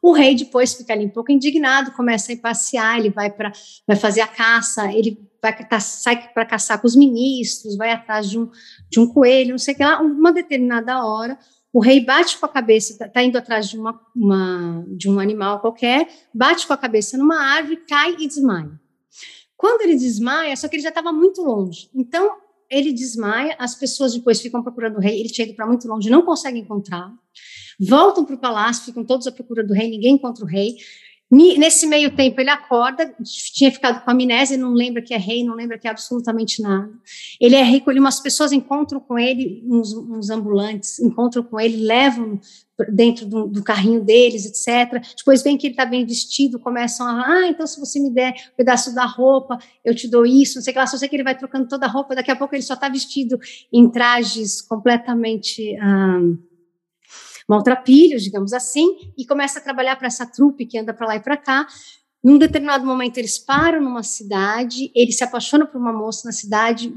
O 0.03 0.11
rei 0.11 0.35
depois 0.35 0.75
fica 0.75 0.93
ali 0.93 1.07
um 1.07 1.09
pouco 1.09 1.31
indignado, 1.31 1.91
começa 1.93 2.31
a 2.33 2.37
passear, 2.37 2.99
ele 2.99 3.09
vai 3.09 3.31
para 3.31 3.51
vai 3.87 3.97
fazer 3.97 4.21
a 4.21 4.27
caça, 4.27 4.91
ele 4.93 5.17
vai 5.45 5.67
tá, 5.67 5.79
sai 5.79 6.29
para 6.33 6.45
caçar 6.45 6.81
com 6.81 6.87
os 6.87 6.95
ministros, 6.95 7.77
vai 7.77 7.91
atrás 7.91 8.29
de 8.29 8.39
um, 8.39 8.49
de 8.89 8.99
um 8.99 9.07
coelho, 9.07 9.51
não 9.51 9.57
sei 9.57 9.73
o 9.73 9.77
que 9.77 9.83
lá, 9.83 10.01
uma 10.01 10.33
determinada 10.33 11.05
hora, 11.05 11.37
o 11.71 11.79
rei 11.79 12.03
bate 12.03 12.37
com 12.37 12.45
a 12.45 12.49
cabeça, 12.49 12.93
está 12.93 13.07
tá 13.07 13.21
indo 13.21 13.37
atrás 13.37 13.69
de, 13.69 13.77
uma, 13.77 13.99
uma, 14.15 14.85
de 14.87 15.09
um 15.09 15.19
animal 15.19 15.59
qualquer, 15.59 16.07
bate 16.33 16.65
com 16.65 16.73
a 16.73 16.77
cabeça 16.77 17.17
numa 17.17 17.39
árvore, 17.39 17.77
cai 17.87 18.15
e 18.17 18.27
desmaia. 18.27 18.79
Quando 19.55 19.81
ele 19.81 19.95
desmaia, 19.95 20.55
só 20.55 20.67
que 20.67 20.75
ele 20.75 20.83
já 20.83 20.89
estava 20.89 21.11
muito 21.11 21.41
longe, 21.41 21.89
então 21.93 22.37
ele 22.69 22.91
desmaia, 22.91 23.55
as 23.59 23.75
pessoas 23.75 24.13
depois 24.13 24.41
ficam 24.41 24.63
procurando 24.63 24.97
o 24.97 25.01
rei, 25.01 25.19
ele 25.19 25.29
chega 25.29 25.53
para 25.53 25.67
muito 25.67 25.87
longe, 25.87 26.09
não 26.09 26.23
consegue 26.23 26.59
encontrar, 26.59 27.13
voltam 27.79 28.25
para 28.25 28.35
o 28.35 28.39
palácio, 28.39 28.85
ficam 28.85 29.03
todos 29.05 29.27
à 29.27 29.31
procura 29.31 29.63
do 29.63 29.73
rei, 29.73 29.89
ninguém 29.89 30.15
encontra 30.15 30.43
o 30.43 30.47
rei. 30.47 30.77
Nesse 31.31 31.87
meio 31.87 32.15
tempo, 32.15 32.39
ele 32.39 32.51
acorda, 32.51 33.13
tinha 33.51 33.71
ficado 33.71 34.03
com 34.05 34.11
amnésia, 34.11 34.57
não 34.57 34.73
lembra 34.73 35.01
que 35.01 35.11
é 35.11 35.17
rei, 35.17 35.43
não 35.43 35.55
lembra 35.55 35.77
que 35.77 35.87
é 35.87 35.89
absolutamente 35.89 36.61
nada. 36.61 36.91
Ele 37.41 37.55
é 37.55 37.63
rico, 37.63 37.91
umas 37.91 38.19
pessoas 38.19 38.51
encontram 38.51 38.99
com 38.99 39.17
ele, 39.17 39.63
uns, 39.65 39.91
uns 39.91 40.29
ambulantes 40.29 40.99
encontram 40.99 41.41
com 41.41 41.59
ele, 41.59 41.77
levam 41.77 42.39
dentro 42.89 43.25
do, 43.25 43.47
do, 43.47 43.63
carrinho 43.63 44.03
deles, 44.03 44.45
etc. 44.45 45.03
Depois 45.17 45.41
vem 45.41 45.57
que 45.57 45.65
ele 45.65 45.73
está 45.73 45.85
bem 45.85 46.05
vestido, 46.05 46.59
começam 46.59 47.07
a, 47.07 47.25
ah, 47.25 47.47
então 47.47 47.65
se 47.65 47.79
você 47.79 47.99
me 47.99 48.11
der 48.11 48.31
um 48.31 48.55
pedaço 48.55 48.93
da 48.93 49.05
roupa, 49.05 49.57
eu 49.83 49.95
te 49.95 50.07
dou 50.07 50.27
isso, 50.27 50.55
não 50.55 50.61
sei 50.61 50.71
o 50.71 50.73
que 50.73 50.79
lá, 50.79 50.85
só 50.85 50.95
sei 50.95 51.09
que 51.09 51.15
ele 51.15 51.23
vai 51.23 51.35
trocando 51.35 51.67
toda 51.67 51.87
a 51.87 51.89
roupa, 51.89 52.13
daqui 52.13 52.29
a 52.29 52.35
pouco 52.35 52.53
ele 52.53 52.61
só 52.61 52.75
está 52.75 52.87
vestido 52.87 53.39
em 53.73 53.89
trajes 53.89 54.61
completamente... 54.61 55.75
Ah, 55.81 56.19
maltrapilhos, 57.47 58.23
digamos 58.23 58.53
assim, 58.53 58.97
e 59.17 59.25
começa 59.25 59.59
a 59.59 59.61
trabalhar 59.61 59.95
para 59.95 60.07
essa 60.07 60.25
trupe 60.25 60.65
que 60.65 60.77
anda 60.77 60.93
para 60.93 61.07
lá 61.07 61.15
e 61.15 61.19
para 61.19 61.37
cá. 61.37 61.67
Num 62.23 62.39
determinado 62.39 62.83
momento, 62.85 63.17
eles 63.17 63.37
param 63.37 63.79
numa 63.79 64.01
cidade, 64.01 64.91
ele 64.95 65.11
se 65.11 65.23
apaixona 65.23 65.65
por 65.65 65.79
uma 65.79 65.93
moça 65.93 66.23
na 66.25 66.31
cidade, 66.31 66.91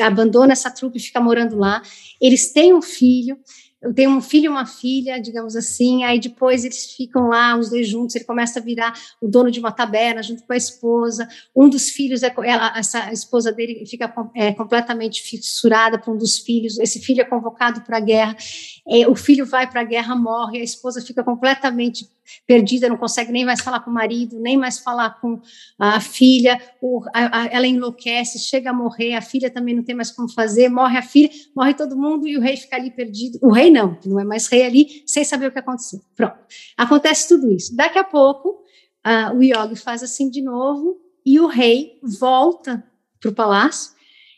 abandona 0.00 0.52
essa 0.52 0.70
trupe 0.70 0.98
e 0.98 1.02
fica 1.02 1.20
morando 1.20 1.56
lá. 1.56 1.82
Eles 2.20 2.52
têm 2.52 2.72
um 2.72 2.80
filho, 2.80 3.36
eu 3.82 3.92
tenho 3.92 4.10
um 4.10 4.20
filho 4.20 4.44
e 4.44 4.48
uma 4.48 4.64
filha, 4.64 5.20
digamos 5.20 5.56
assim, 5.56 6.04
aí 6.04 6.20
depois 6.20 6.64
eles 6.64 6.94
ficam 6.94 7.28
lá, 7.28 7.56
os 7.58 7.68
dois 7.68 7.88
juntos, 7.88 8.14
ele 8.14 8.24
começa 8.24 8.60
a 8.60 8.62
virar 8.62 8.94
o 9.20 9.26
dono 9.26 9.50
de 9.50 9.58
uma 9.58 9.72
taberna 9.72 10.22
junto 10.22 10.44
com 10.44 10.52
a 10.52 10.56
esposa, 10.56 11.28
um 11.54 11.68
dos 11.68 11.90
filhos, 11.90 12.22
é, 12.22 12.32
ela, 12.44 12.78
essa 12.78 13.12
esposa 13.12 13.50
dele 13.50 13.84
fica 13.86 14.12
é, 14.36 14.52
completamente 14.52 15.20
fissurada 15.22 15.98
para 15.98 16.12
um 16.12 16.16
dos 16.16 16.38
filhos, 16.38 16.78
esse 16.78 17.00
filho 17.00 17.22
é 17.22 17.24
convocado 17.24 17.80
para 17.80 17.96
a 17.96 18.00
guerra, 18.00 18.36
é, 18.88 19.08
o 19.08 19.16
filho 19.16 19.44
vai 19.44 19.68
para 19.68 19.80
a 19.80 19.84
guerra, 19.84 20.14
morre, 20.14 20.60
a 20.60 20.64
esposa 20.64 21.00
fica 21.00 21.24
completamente 21.24 22.08
perdida, 22.46 22.88
não 22.88 22.96
consegue 22.96 23.32
nem 23.32 23.44
mais 23.44 23.60
falar 23.60 23.80
com 23.80 23.90
o 23.90 23.94
marido, 23.94 24.38
nem 24.38 24.56
mais 24.56 24.78
falar 24.78 25.20
com 25.20 25.40
a 25.78 26.00
filha, 26.00 26.60
o, 26.80 27.02
a, 27.12 27.42
a, 27.42 27.46
ela 27.46 27.66
enlouquece, 27.66 28.38
chega 28.38 28.70
a 28.70 28.72
morrer, 28.72 29.14
a 29.14 29.20
filha 29.20 29.50
também 29.50 29.74
não 29.74 29.82
tem 29.82 29.94
mais 29.94 30.10
como 30.10 30.28
fazer, 30.28 30.68
morre 30.68 30.98
a 30.98 31.02
filha, 31.02 31.30
morre 31.54 31.74
todo 31.74 31.96
mundo 31.96 32.28
e 32.28 32.36
o 32.36 32.40
rei 32.40 32.56
fica 32.56 32.76
ali 32.76 32.90
perdido. 32.90 33.38
O 33.42 33.50
rei 33.50 33.70
não, 33.72 33.94
que 33.94 34.08
não 34.08 34.20
é 34.20 34.24
mais 34.24 34.46
rei 34.46 34.64
ali, 34.64 35.02
sem 35.06 35.24
saber 35.24 35.46
o 35.46 35.52
que 35.52 35.58
aconteceu. 35.58 36.00
Pronto, 36.14 36.38
acontece 36.76 37.28
tudo 37.28 37.50
isso. 37.50 37.74
Daqui 37.74 37.98
a 37.98 38.04
pouco, 38.04 38.62
uh, 39.06 39.36
o 39.36 39.42
Yogi 39.42 39.76
faz 39.76 40.02
assim 40.02 40.30
de 40.30 40.42
novo 40.42 41.00
e 41.24 41.40
o 41.40 41.46
rei 41.46 41.98
volta 42.02 42.84
para 43.20 43.30
o 43.30 43.34
palácio 43.34 43.92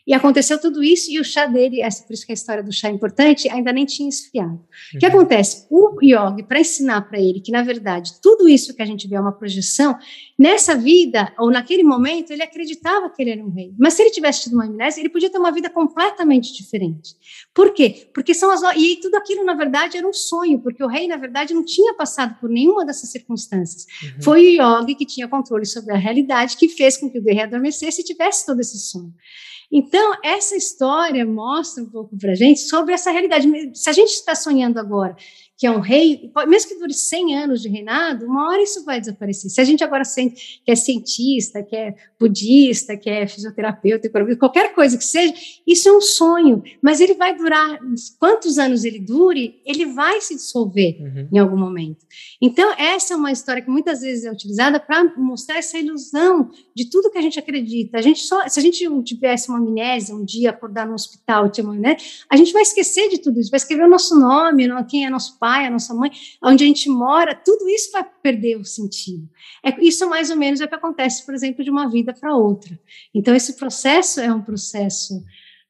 e 0.07 0.13
aconteceu 0.13 0.59
tudo 0.59 0.83
isso 0.83 1.11
e 1.11 1.19
o 1.19 1.23
chá 1.23 1.47
dele, 1.47 1.81
essa, 1.81 2.03
por 2.03 2.13
isso 2.13 2.25
que 2.25 2.31
a 2.31 2.35
história 2.35 2.61
do 2.61 2.71
chá 2.71 2.89
é 2.89 2.91
importante, 2.91 3.49
ainda 3.49 3.73
nem 3.73 3.85
tinha 3.85 4.07
esfriado. 4.07 4.63
O 4.93 4.99
que 4.99 5.05
uhum. 5.05 5.11
acontece? 5.11 5.65
O 5.69 5.97
yogi, 6.01 6.43
para 6.43 6.59
ensinar 6.59 7.01
para 7.01 7.19
ele 7.19 7.39
que, 7.39 7.51
na 7.51 7.63
verdade, 7.63 8.13
tudo 8.21 8.47
isso 8.47 8.75
que 8.75 8.83
a 8.83 8.85
gente 8.85 9.07
vê 9.07 9.15
é 9.15 9.19
uma 9.19 9.31
projeção, 9.31 9.97
nessa 10.37 10.75
vida, 10.75 11.33
ou 11.39 11.49
naquele 11.49 11.83
momento, 11.83 12.31
ele 12.31 12.43
acreditava 12.43 13.09
que 13.09 13.21
ele 13.21 13.31
era 13.31 13.43
um 13.43 13.49
rei. 13.49 13.73
Mas 13.79 13.93
se 13.93 14.03
ele 14.03 14.11
tivesse 14.11 14.43
tido 14.43 14.53
uma 14.53 14.65
amnésia, 14.65 15.01
ele 15.01 15.09
podia 15.09 15.29
ter 15.29 15.39
uma 15.39 15.51
vida 15.51 15.69
completamente 15.69 16.53
diferente. 16.53 17.15
Por 17.53 17.73
quê? 17.73 18.09
Porque 18.13 18.33
são 18.33 18.51
as. 18.51 18.61
E 18.75 18.97
tudo 18.97 19.15
aquilo, 19.15 19.43
na 19.43 19.53
verdade, 19.53 19.97
era 19.97 20.07
um 20.07 20.13
sonho, 20.13 20.59
porque 20.59 20.83
o 20.83 20.87
rei, 20.87 21.07
na 21.07 21.17
verdade, 21.17 21.53
não 21.53 21.63
tinha 21.63 21.93
passado 21.95 22.39
por 22.39 22.49
nenhuma 22.49 22.85
dessas 22.85 23.09
circunstâncias. 23.09 23.85
Uhum. 24.03 24.21
Foi 24.21 24.57
o 24.57 24.81
yogi 24.81 24.95
que 24.95 25.05
tinha 25.05 25.27
controle 25.27 25.65
sobre 25.65 25.93
a 25.93 25.97
realidade 25.97 26.57
que 26.57 26.69
fez 26.69 26.97
com 26.97 27.09
que 27.09 27.17
o 27.17 27.23
rei 27.23 27.39
adormecesse 27.39 28.01
e 28.01 28.03
tivesse 28.03 28.45
todo 28.45 28.59
esse 28.59 28.77
sonho. 28.77 29.13
Então, 29.71 30.13
essa 30.23 30.55
história 30.55 31.25
mostra 31.25 31.83
um 31.83 31.89
pouco 31.89 32.17
para 32.17 32.31
a 32.31 32.35
gente 32.35 32.59
sobre 32.61 32.93
essa 32.93 33.11
realidade. 33.11 33.47
Se 33.73 33.89
a 33.89 33.93
gente 33.93 34.09
está 34.09 34.35
sonhando 34.35 34.79
agora 34.79 35.15
que 35.57 35.65
é 35.65 35.71
um 35.71 35.79
rei, 35.79 36.31
mesmo 36.47 36.69
que 36.69 36.79
dure 36.79 36.93
100 36.93 37.35
anos 37.37 37.61
de 37.61 37.69
reinado, 37.69 38.25
uma 38.25 38.49
hora 38.49 38.61
isso 38.61 38.83
vai 38.83 38.99
desaparecer. 38.99 39.49
Se 39.49 39.61
a 39.61 39.63
gente 39.63 39.83
agora 39.83 40.03
sente 40.03 40.61
que 40.65 40.71
é 40.71 40.75
cientista, 40.75 41.63
que 41.63 41.75
é 41.75 41.95
budista, 42.19 42.97
que 42.97 43.09
é 43.09 43.25
fisioterapeuta, 43.25 44.09
qualquer 44.37 44.73
coisa 44.73 44.97
que 44.97 45.05
seja, 45.05 45.33
isso 45.65 45.87
é 45.87 45.91
um 45.91 46.01
sonho, 46.01 46.61
mas 46.81 46.99
ele 46.99 47.13
vai 47.13 47.35
durar, 47.35 47.79
quantos 48.19 48.57
anos 48.57 48.83
ele 48.83 48.99
dure, 48.99 49.61
ele 49.65 49.85
vai 49.85 50.19
se 50.19 50.35
dissolver 50.35 50.97
uhum. 50.99 51.29
em 51.31 51.37
algum 51.37 51.57
momento. 51.57 52.05
Então, 52.41 52.73
essa 52.77 53.13
é 53.13 53.17
uma 53.17 53.31
história 53.31 53.61
que 53.61 53.69
muitas 53.69 54.01
vezes 54.01 54.25
é 54.25 54.31
utilizada 54.31 54.79
para 54.79 55.03
mostrar 55.17 55.57
essa 55.57 55.77
ilusão 55.77 56.49
de 56.75 56.89
tudo 56.89 57.09
que 57.09 57.17
a 57.17 57.21
gente 57.21 57.39
acredita. 57.39 57.97
A 57.97 58.01
gente 58.01 58.19
só, 58.19 58.47
se 58.47 58.59
a 58.59 58.63
gente 58.63 58.85
tivesse 59.03 59.47
uma 59.49 59.59
amnésia, 59.59 60.15
um 60.15 60.25
dia 60.25 60.49
acordar 60.49 60.85
no 60.85 60.93
hospital, 60.93 61.49
né, 61.79 61.95
a 62.29 62.35
gente 62.35 62.51
vai 62.51 62.61
esquecer 62.61 63.09
de 63.09 63.19
tudo 63.19 63.39
isso, 63.39 63.49
vai 63.49 63.57
escrever 63.57 63.85
o 63.85 63.89
nosso 63.89 64.19
nome, 64.19 64.65
quem 64.89 65.05
é 65.05 65.09
nosso 65.09 65.37
pai, 65.39 65.44
pai, 65.45 65.67
a 65.67 65.69
nossa 65.69 65.93
mãe, 65.93 66.09
onde 66.43 66.63
a 66.63 66.67
gente 66.67 66.89
mora, 66.89 67.35
tudo 67.35 67.69
isso 67.69 67.91
vai 67.91 68.03
perder 68.03 68.57
o 68.57 68.65
sentido. 68.65 69.29
É, 69.63 69.79
isso 69.79 70.09
mais 70.09 70.31
ou 70.31 70.35
menos 70.35 70.59
é 70.59 70.65
o 70.65 70.67
que 70.67 70.73
acontece, 70.73 71.23
por 71.23 71.35
exemplo, 71.35 71.63
de 71.63 71.69
uma 71.69 71.87
vida 71.87 72.15
para 72.19 72.35
outra. 72.35 72.79
Então, 73.13 73.35
esse 73.35 73.55
processo 73.55 74.19
é 74.19 74.33
um 74.33 74.41
processo. 74.41 75.23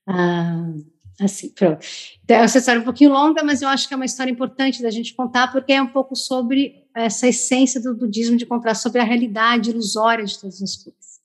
Ah, 0.08 0.72
assim, 1.20 1.50
pronto. 1.50 1.86
Então, 2.24 2.38
essa 2.38 2.60
história 2.60 2.80
é 2.80 2.82
um 2.82 2.86
pouquinho 2.86 3.12
longa, 3.12 3.44
mas 3.44 3.62
eu 3.62 3.68
acho 3.68 3.86
que 3.86 3.94
é 3.94 3.98
uma 3.98 4.06
história 4.06 4.32
importante 4.32 4.82
da 4.82 4.90
gente 4.90 5.14
contar, 5.14 5.52
porque 5.52 5.74
é 5.74 5.82
um 5.82 5.88
pouco 5.88 6.16
sobre 6.16 6.86
essa 6.96 7.28
essência 7.28 7.82
do 7.82 7.94
budismo 7.94 8.38
de 8.38 8.46
contar 8.46 8.76
sobre 8.76 9.02
a 9.02 9.04
realidade 9.04 9.72
ilusória 9.72 10.24
de 10.24 10.40
todas 10.40 10.62
as 10.62 10.78
coisas. 10.78 11.20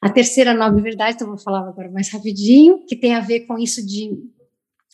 A 0.00 0.08
terceira 0.08 0.54
nobre 0.54 0.80
verdade, 0.80 1.16
então 1.16 1.28
vou 1.28 1.36
falar 1.36 1.68
agora 1.68 1.90
mais 1.90 2.10
rapidinho, 2.10 2.86
que 2.86 2.96
tem 2.96 3.14
a 3.14 3.20
ver 3.20 3.40
com 3.40 3.58
isso 3.58 3.84
de. 3.86 4.12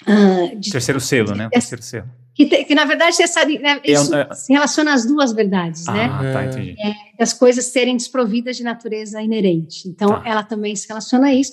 Uh, 0.02 0.58
de 0.58 0.72
terceiro 0.72 1.00
selo, 1.00 1.36
né? 1.36 1.48
Terceiro 1.48 1.82
selo. 1.82 2.21
Que, 2.34 2.46
te, 2.46 2.64
que 2.64 2.74
na 2.74 2.84
verdade 2.86 3.22
essa, 3.22 3.44
né, 3.44 3.80
é 3.84 3.92
isso 3.92 4.14
é, 4.14 4.32
se 4.34 4.52
relaciona 4.52 4.94
às 4.94 5.04
duas 5.04 5.32
verdades, 5.32 5.84
né? 5.86 6.04
ah, 6.04 6.22
né? 6.22 6.32
Tá, 6.32 6.46
entendi. 6.46 6.74
É, 6.80 6.94
das 7.18 7.34
coisas 7.34 7.66
serem 7.66 7.96
desprovidas 7.96 8.56
de 8.56 8.62
natureza 8.62 9.20
inerente. 9.20 9.86
Então, 9.86 10.08
tá. 10.08 10.22
ela 10.26 10.42
também 10.42 10.74
se 10.74 10.88
relaciona 10.88 11.26
a 11.26 11.34
isso. 11.34 11.52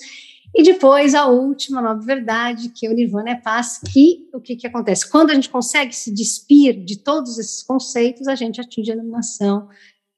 E 0.54 0.62
depois, 0.62 1.14
a 1.14 1.26
última 1.26 1.80
nova 1.80 2.00
verdade, 2.00 2.70
que 2.70 2.88
o 2.88 2.92
Nirvana 2.92 3.30
é 3.30 3.34
paz, 3.36 3.78
que 3.92 4.28
o 4.32 4.40
que, 4.40 4.56
que 4.56 4.66
acontece? 4.66 5.08
Quando 5.08 5.30
a 5.30 5.34
gente 5.34 5.48
consegue 5.48 5.94
se 5.94 6.12
despir 6.12 6.82
de 6.84 6.98
todos 6.98 7.38
esses 7.38 7.62
conceitos, 7.62 8.26
a 8.26 8.34
gente 8.34 8.60
atinge 8.60 8.90
a 8.90 8.94
iluminação, 8.94 9.68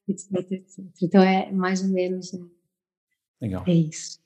etc, 0.08 0.52
etc. 0.52 0.84
Então, 1.02 1.22
é 1.22 1.50
mais 1.52 1.82
ou 1.82 1.88
menos... 1.88 2.32
É, 2.32 2.38
Legal. 3.42 3.64
É 3.66 3.74
isso. 3.74 4.20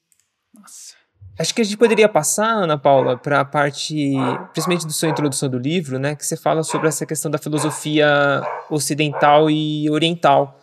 Nossa. 0.55 0.95
Acho 1.39 1.55
que 1.55 1.61
a 1.61 1.65
gente 1.65 1.77
poderia 1.77 2.09
passar, 2.09 2.49
Ana 2.51 2.79
Paula, 2.79 3.17
para 3.19 3.41
a 3.41 3.45
parte, 3.45 4.15
principalmente 4.53 4.87
da 4.87 4.93
sua 4.93 5.09
introdução 5.09 5.49
do 5.49 5.59
livro, 5.59 5.99
né, 5.99 6.15
que 6.15 6.25
você 6.25 6.37
fala 6.37 6.63
sobre 6.63 6.89
essa 6.89 7.05
questão 7.05 7.31
da 7.31 7.37
filosofia 7.39 8.43
ocidental 8.71 9.51
e 9.51 9.91
oriental, 9.91 10.59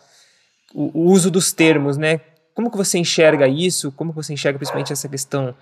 o, 0.74 0.90
o 1.02 1.12
uso 1.12 1.30
dos 1.30 1.52
termos, 1.52 1.96
né, 1.96 2.20
como 2.54 2.70
que 2.70 2.76
você 2.76 2.98
enxerga 2.98 3.48
isso? 3.48 3.90
Como 3.92 4.10
que 4.12 4.16
você 4.16 4.32
enxerga 4.32 4.58
principalmente 4.58 4.92
essa 4.92 5.08
questão 5.08 5.54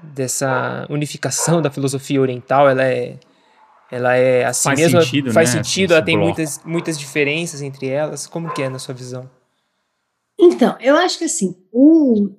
dessa 0.00 0.86
unificação 0.88 1.60
da 1.60 1.70
filosofia 1.70 2.20
oriental? 2.20 2.68
Ela 2.68 2.84
é 2.84 3.18
ela 3.90 4.16
é 4.16 4.44
assim 4.44 4.64
faz 4.64 4.80
mesmo, 4.80 5.02
sentido, 5.02 5.32
faz 5.32 5.54
né? 5.54 5.62
sentido, 5.62 5.90
Esse 5.90 5.94
ela 5.94 6.04
tem 6.04 6.16
bloco. 6.16 6.28
muitas, 6.28 6.60
muitas 6.64 6.98
diferenças 6.98 7.62
entre 7.62 7.88
elas. 7.88 8.26
Como 8.26 8.52
que 8.52 8.62
é 8.62 8.68
na 8.68 8.78
sua 8.78 8.94
visão? 8.94 9.28
Então, 10.38 10.76
eu 10.80 10.96
acho 10.96 11.18
que 11.18 11.24
assim, 11.24 11.56
o, 11.72 12.30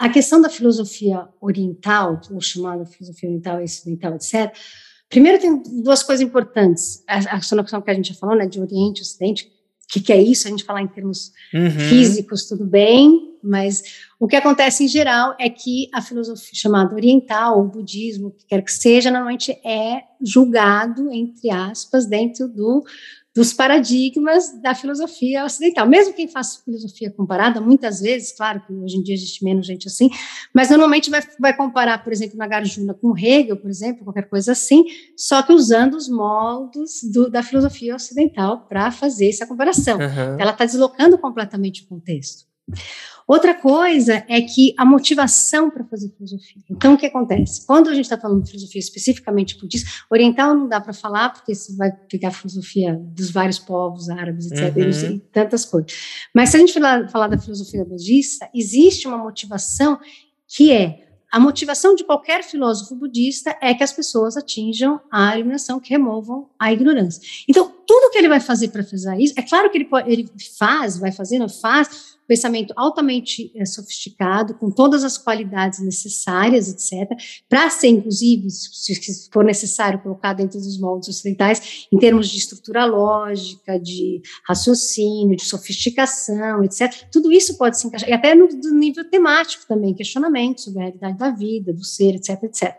a 0.00 0.08
questão 0.08 0.40
da 0.40 0.48
filosofia 0.48 1.28
oriental, 1.42 2.18
ou 2.30 2.40
chamada 2.40 2.86
filosofia 2.86 3.28
oriental 3.28 3.60
e 3.60 3.64
ocidental, 3.64 4.14
etc. 4.14 4.50
Primeiro 5.10 5.38
tem 5.38 5.62
duas 5.82 6.02
coisas 6.02 6.26
importantes. 6.26 7.04
A, 7.06 7.18
a 7.36 7.38
questão 7.38 7.82
que 7.82 7.90
a 7.90 7.94
gente 7.94 8.08
já 8.08 8.14
falou, 8.14 8.34
né, 8.34 8.46
de 8.46 8.58
Oriente 8.58 9.00
e 9.00 9.02
Ocidente, 9.02 9.44
o 9.44 9.92
que, 9.92 10.00
que 10.00 10.10
é 10.10 10.22
isso? 10.22 10.46
A 10.46 10.50
gente 10.50 10.64
falar 10.64 10.80
em 10.80 10.88
termos 10.88 11.32
Uhum. 11.52 11.68
físicos, 11.70 12.46
tudo 12.46 12.64
bem, 12.64 13.36
mas 13.42 13.82
o 14.18 14.26
que 14.26 14.36
acontece 14.36 14.84
em 14.84 14.88
geral 14.88 15.36
é 15.38 15.50
que 15.50 15.90
a 15.92 16.00
filosofia 16.00 16.54
chamada 16.54 16.94
oriental, 16.94 17.58
ou 17.58 17.68
budismo, 17.68 18.28
o 18.28 18.30
que 18.30 18.46
quer 18.46 18.62
que 18.62 18.72
seja, 18.72 19.10
normalmente 19.10 19.52
é 19.64 20.02
julgado, 20.22 21.12
entre 21.12 21.50
aspas, 21.50 22.06
dentro 22.06 22.48
do, 22.48 22.82
dos 23.34 23.52
paradigmas 23.52 24.60
da 24.60 24.74
filosofia 24.74 25.44
ocidental. 25.44 25.86
Mesmo 25.86 26.14
quem 26.14 26.26
faz 26.26 26.56
filosofia 26.56 27.12
comparada, 27.12 27.60
muitas 27.60 28.00
vezes, 28.00 28.32
claro 28.36 28.60
que 28.66 28.72
hoje 28.72 28.96
em 28.96 29.02
dia 29.02 29.14
existe 29.14 29.44
menos 29.44 29.66
gente 29.66 29.86
assim, 29.86 30.10
mas 30.52 30.68
normalmente 30.70 31.10
vai, 31.10 31.22
vai 31.38 31.56
comparar, 31.56 32.02
por 32.02 32.12
exemplo, 32.12 32.36
Nagarjuna 32.36 32.92
com 32.94 33.16
Hegel, 33.16 33.56
por 33.56 33.70
exemplo, 33.70 34.04
qualquer 34.04 34.28
coisa 34.28 34.52
assim, 34.52 34.84
só 35.16 35.42
que 35.42 35.52
usando 35.52 35.94
os 35.94 36.08
moldos 36.08 37.00
do, 37.12 37.30
da 37.30 37.42
filosofia 37.42 37.94
ocidental 37.94 38.66
para 38.66 38.90
fazer 38.90 39.28
essa 39.28 39.46
comparação. 39.46 39.98
Uhum. 39.98 40.40
Ela 40.40 40.50
está 40.50 40.64
deslocando 40.64 41.16
completamente 41.16 41.84
o 41.84 41.86
contexto. 41.86 42.49
Outra 43.26 43.54
coisa 43.54 44.24
é 44.28 44.40
que 44.40 44.74
a 44.76 44.84
motivação 44.84 45.70
para 45.70 45.84
fazer 45.84 46.08
filosofia. 46.16 46.62
Então, 46.68 46.94
o 46.94 46.98
que 46.98 47.06
acontece? 47.06 47.64
Quando 47.64 47.88
a 47.88 47.94
gente 47.94 48.06
está 48.06 48.18
falando 48.18 48.42
de 48.42 48.50
filosofia 48.50 48.80
especificamente 48.80 49.56
budista, 49.56 49.88
oriental 50.10 50.52
não 50.52 50.68
dá 50.68 50.80
para 50.80 50.92
falar, 50.92 51.28
porque 51.32 51.54
você 51.54 51.76
vai 51.76 51.92
pegar 52.10 52.28
a 52.28 52.32
filosofia 52.32 53.00
dos 53.00 53.30
vários 53.30 53.60
povos 53.60 54.10
árabes, 54.10 54.50
etc., 54.50 54.76
Uhum. 54.76 55.14
e 55.14 55.18
tantas 55.32 55.64
coisas. 55.64 55.92
Mas 56.34 56.48
se 56.48 56.56
a 56.56 56.58
gente 56.60 56.72
falar, 56.72 57.08
falar 57.08 57.28
da 57.28 57.38
filosofia 57.38 57.84
budista, 57.84 58.50
existe 58.52 59.06
uma 59.06 59.18
motivação 59.18 60.00
que 60.48 60.72
é 60.72 61.06
a 61.32 61.38
motivação 61.38 61.94
de 61.94 62.02
qualquer 62.02 62.42
filósofo 62.42 62.96
budista 62.96 63.56
é 63.62 63.72
que 63.72 63.84
as 63.84 63.92
pessoas 63.92 64.36
atinjam 64.36 65.00
a 65.12 65.36
iluminação, 65.36 65.78
que 65.78 65.90
removam 65.90 66.50
a 66.58 66.72
ignorância. 66.72 67.22
Então, 67.48 67.72
tudo 67.86 68.10
que 68.10 68.18
ele 68.18 68.28
vai 68.28 68.40
fazer 68.40 68.68
para 68.68 68.82
fazer 68.82 69.16
isso, 69.20 69.34
é 69.36 69.42
claro 69.42 69.70
que 69.70 69.78
ele, 69.78 69.84
pode, 69.84 70.10
ele 70.10 70.28
faz, 70.58 70.98
vai 70.98 71.12
fazer, 71.12 71.38
não 71.38 71.48
faz, 71.48 72.18
pensamento 72.30 72.72
altamente 72.76 73.50
é, 73.56 73.64
sofisticado, 73.64 74.54
com 74.54 74.70
todas 74.70 75.02
as 75.02 75.18
qualidades 75.18 75.80
necessárias, 75.80 76.68
etc., 76.68 77.10
para 77.48 77.68
ser, 77.70 77.88
inclusive, 77.88 78.48
se 78.48 79.28
for 79.32 79.44
necessário, 79.44 80.00
colocar 80.00 80.32
dentro 80.32 80.60
dos 80.60 80.78
moldes 80.78 81.08
ocidentais, 81.08 81.88
em 81.92 81.98
termos 81.98 82.28
de 82.28 82.38
estrutura 82.38 82.84
lógica, 82.84 83.80
de 83.80 84.22
raciocínio, 84.46 85.34
de 85.34 85.44
sofisticação, 85.44 86.62
etc. 86.62 87.08
Tudo 87.10 87.32
isso 87.32 87.58
pode 87.58 87.76
se 87.76 87.88
encaixar, 87.88 88.08
e 88.08 88.12
até 88.12 88.32
no, 88.32 88.46
no 88.46 88.78
nível 88.78 89.04
temático 89.10 89.66
também, 89.66 89.92
questionamento 89.92 90.60
sobre 90.60 90.78
a 90.78 90.82
realidade 90.84 91.18
da 91.18 91.30
vida, 91.30 91.72
do 91.72 91.84
ser, 91.84 92.14
etc, 92.14 92.44
etc. 92.44 92.76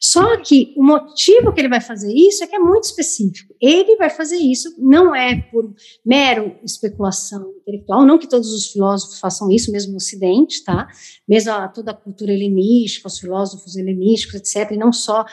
Só 0.00 0.38
que 0.38 0.72
o 0.74 0.82
motivo 0.82 1.52
que 1.52 1.60
ele 1.60 1.68
vai 1.68 1.82
fazer 1.82 2.14
isso 2.14 2.42
é 2.42 2.46
que 2.46 2.56
é 2.56 2.58
muito 2.58 2.84
específico. 2.84 3.54
Ele 3.60 3.96
vai 3.96 4.08
fazer 4.08 4.36
isso, 4.36 4.74
não 4.78 5.14
é 5.14 5.36
por 5.50 5.70
mero 6.04 6.56
especulação 6.64 7.52
intelectual, 7.60 8.06
não 8.06 8.18
que 8.18 8.28
todos 8.28 8.52
os 8.52 8.70
filósofos 8.70 8.85
façam 9.20 9.50
isso, 9.50 9.72
mesmo 9.72 9.92
no 9.92 9.96
Ocidente, 9.96 10.64
tá? 10.64 10.88
Mesmo 11.28 11.52
a, 11.52 11.68
toda 11.68 11.92
a 11.92 11.94
cultura 11.94 12.32
helenística, 12.32 13.08
os 13.08 13.18
filósofos 13.18 13.76
helenísticos, 13.76 14.34
etc., 14.34 14.72
e 14.72 14.76
não 14.76 14.92
só 14.92 15.24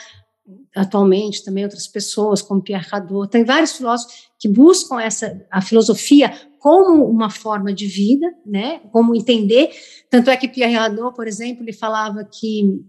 atualmente, 0.76 1.42
também 1.42 1.64
outras 1.64 1.86
pessoas, 1.86 2.42
como 2.42 2.62
Pierre 2.62 2.86
Hadot, 2.90 3.30
tem 3.30 3.44
vários 3.44 3.72
filósofos 3.72 4.28
que 4.38 4.48
buscam 4.48 5.00
essa, 5.00 5.42
a 5.50 5.62
filosofia 5.62 6.30
como 6.58 7.04
uma 7.04 7.30
forma 7.30 7.72
de 7.72 7.86
vida, 7.86 8.26
né? 8.44 8.80
Como 8.92 9.14
entender. 9.14 9.70
Tanto 10.10 10.30
é 10.30 10.36
que 10.36 10.48
Pierre 10.48 10.76
Hadot, 10.76 11.14
por 11.14 11.26
exemplo, 11.26 11.62
ele 11.62 11.72
falava 11.72 12.24
que 12.24 12.84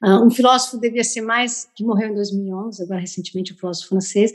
Uh, 0.00 0.24
um 0.24 0.30
filósofo 0.30 0.78
devia 0.78 1.02
ser 1.02 1.22
mais, 1.22 1.68
que 1.74 1.82
morreu 1.82 2.10
em 2.10 2.14
2011, 2.14 2.84
agora 2.84 3.00
recentemente, 3.00 3.52
um 3.52 3.56
filósofo 3.56 3.88
francês, 3.88 4.30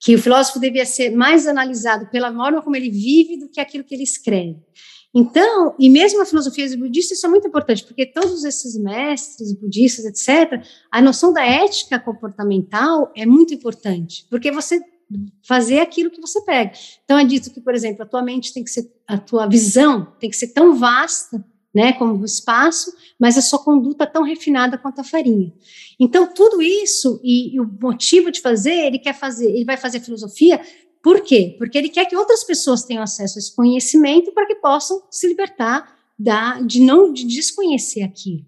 que 0.00 0.14
o 0.14 0.18
filósofo 0.18 0.60
devia 0.60 0.86
ser 0.86 1.10
mais 1.10 1.46
analisado 1.46 2.08
pela 2.10 2.32
forma 2.32 2.62
como 2.62 2.76
ele 2.76 2.90
vive 2.90 3.36
do 3.38 3.48
que 3.48 3.60
aquilo 3.60 3.84
que 3.84 3.94
ele 3.94 4.04
escreve. 4.04 4.56
Então, 5.14 5.74
e 5.78 5.88
mesmo 5.88 6.20
a 6.22 6.26
filosofia 6.26 6.68
budista, 6.76 7.14
isso 7.14 7.26
é 7.26 7.30
muito 7.30 7.48
importante, 7.48 7.84
porque 7.84 8.06
todos 8.06 8.44
esses 8.44 8.78
mestres 8.78 9.52
budistas, 9.58 10.04
etc., 10.04 10.62
a 10.92 11.00
noção 11.00 11.32
da 11.32 11.44
ética 11.44 11.98
comportamental 11.98 13.10
é 13.16 13.24
muito 13.24 13.54
importante, 13.54 14.26
porque 14.30 14.50
você 14.52 14.80
fazer 15.42 15.80
aquilo 15.80 16.10
que 16.10 16.20
você 16.20 16.42
pega. 16.42 16.72
Então, 17.04 17.18
é 17.18 17.24
dito 17.24 17.50
que, 17.50 17.60
por 17.60 17.74
exemplo, 17.74 18.02
a 18.02 18.06
tua 18.06 18.22
mente 18.22 18.52
tem 18.52 18.62
que 18.62 18.70
ser, 18.70 18.92
a 19.06 19.16
tua 19.16 19.46
visão 19.46 20.12
tem 20.20 20.28
que 20.28 20.36
ser 20.36 20.48
tão 20.48 20.74
vasta 20.76 21.42
né, 21.78 21.92
como 21.92 22.20
o 22.20 22.24
espaço, 22.24 22.92
mas 23.16 23.38
a 23.38 23.40
sua 23.40 23.60
conduta 23.60 24.04
tão 24.04 24.24
refinada 24.24 24.76
quanto 24.76 25.00
a 25.00 25.04
farinha. 25.04 25.54
Então, 26.00 26.26
tudo 26.26 26.60
isso, 26.60 27.20
e, 27.22 27.54
e, 27.54 27.60
o 27.60 27.70
motivo 27.80 28.32
de 28.32 28.40
fazer, 28.40 28.72
ele 28.72 28.98
quer 28.98 29.14
fazer, 29.14 29.48
ele 29.48 29.64
vai 29.64 29.76
fazer 29.76 30.00
filosofia, 30.00 30.60
por 31.00 31.20
quê? 31.20 31.54
Porque 31.56 31.78
ele 31.78 31.88
quer 31.88 32.06
que 32.06 32.16
outras 32.16 32.42
pessoas 32.42 32.82
tenham 32.82 33.00
acesso 33.00 33.38
a 33.38 33.40
esse 33.40 33.54
conhecimento 33.54 34.32
para 34.32 34.44
que 34.44 34.56
possam 34.56 35.00
se 35.08 35.28
libertar 35.28 35.96
da, 36.18 36.60
de 36.60 36.80
não 36.80 37.12
de 37.12 37.24
desconhecer 37.24 38.02
aquilo, 38.02 38.44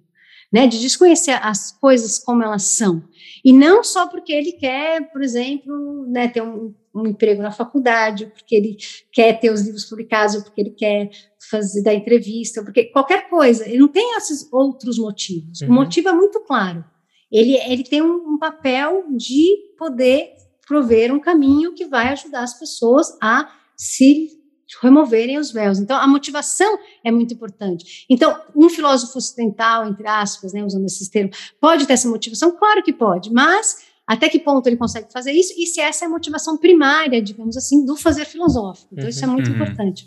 né, 0.53 0.67
de 0.67 0.81
desconhecer 0.81 1.39
as 1.41 1.71
coisas 1.71 2.19
como 2.19 2.43
elas 2.43 2.65
são. 2.65 3.01
E 3.45 3.53
não 3.53 3.85
só 3.85 4.09
porque 4.09 4.33
ele 4.33 4.51
quer, 4.51 5.09
por 5.13 5.23
exemplo, 5.23 6.05
né, 6.09 6.27
ter 6.27 6.43
um, 6.43 6.75
um 6.95 7.07
emprego 7.07 7.43
na 7.43 7.53
faculdade, 7.53 8.27
porque 8.27 8.55
ele 8.55 8.77
quer 9.13 9.39
ter 9.39 9.51
os 9.51 9.63
livros 9.63 9.85
publicados, 9.85 10.35
ou 10.35 10.43
porque 10.43 10.61
ele 10.61 10.71
quer 10.71 11.11
fazer 11.51 11.83
da 11.83 11.95
entrevista, 11.95 12.63
porque 12.63 12.85
qualquer 12.85 13.29
coisa, 13.29 13.67
ele 13.69 13.79
não 13.79 13.89
tem 13.89 14.17
esses 14.17 14.53
outros 14.53 14.99
motivos. 14.99 15.61
Uhum. 15.61 15.69
O 15.69 15.73
motivo 15.73 16.09
é 16.09 16.13
muito 16.13 16.41
claro. 16.41 16.85
Ele, 17.31 17.57
ele 17.57 17.85
tem 17.85 18.03
um, 18.03 18.35
um, 18.35 18.39
papel 18.39 19.05
de 19.17 19.75
poder 19.79 20.33
prover 20.67 21.13
um 21.13 21.21
caminho 21.21 21.75
que 21.75 21.87
vai 21.87 22.09
ajudar 22.09 22.43
as 22.43 22.59
pessoas 22.59 23.17
a 23.23 23.49
se 23.77 24.41
removerem 24.83 25.39
os 25.39 25.51
véus. 25.51 25.79
Então, 25.79 25.97
a 25.97 26.07
motivação 26.07 26.79
é 27.05 27.11
muito 27.11 27.35
importante. 27.35 28.07
Então, 28.09 28.41
um 28.55 28.69
filósofo 28.69 29.19
ocidental, 29.19 29.87
entre 29.87 30.07
aspas, 30.07 30.53
né, 30.53 30.65
usando 30.65 30.85
esses 30.85 31.09
termos, 31.09 31.53
pode 31.61 31.87
ter 31.87 31.95
essa 31.95 32.09
motivação? 32.09 32.57
Claro 32.57 32.83
que 32.83 32.93
pode, 32.93 33.33
mas 33.33 33.90
até 34.11 34.29
que 34.29 34.41
ponto 34.41 34.67
ele 34.67 34.77
consegue 34.77 35.07
fazer 35.13 35.31
isso 35.31 35.55
e 35.57 35.65
se 35.67 35.81
essa 35.81 36.05
é 36.05 36.09
a 36.09 36.11
motivação 36.11 36.59
primária, 36.59 37.23
digamos 37.23 37.57
assim, 37.57 37.87
do 37.87 37.97
fazer 37.97 38.25
filosófico. 38.25 38.89
Então, 38.91 39.05
uhum. 39.05 39.09
isso 39.09 39.25
é 39.25 39.29
muito 39.29 39.49
uhum. 39.49 39.55
importante. 39.55 40.05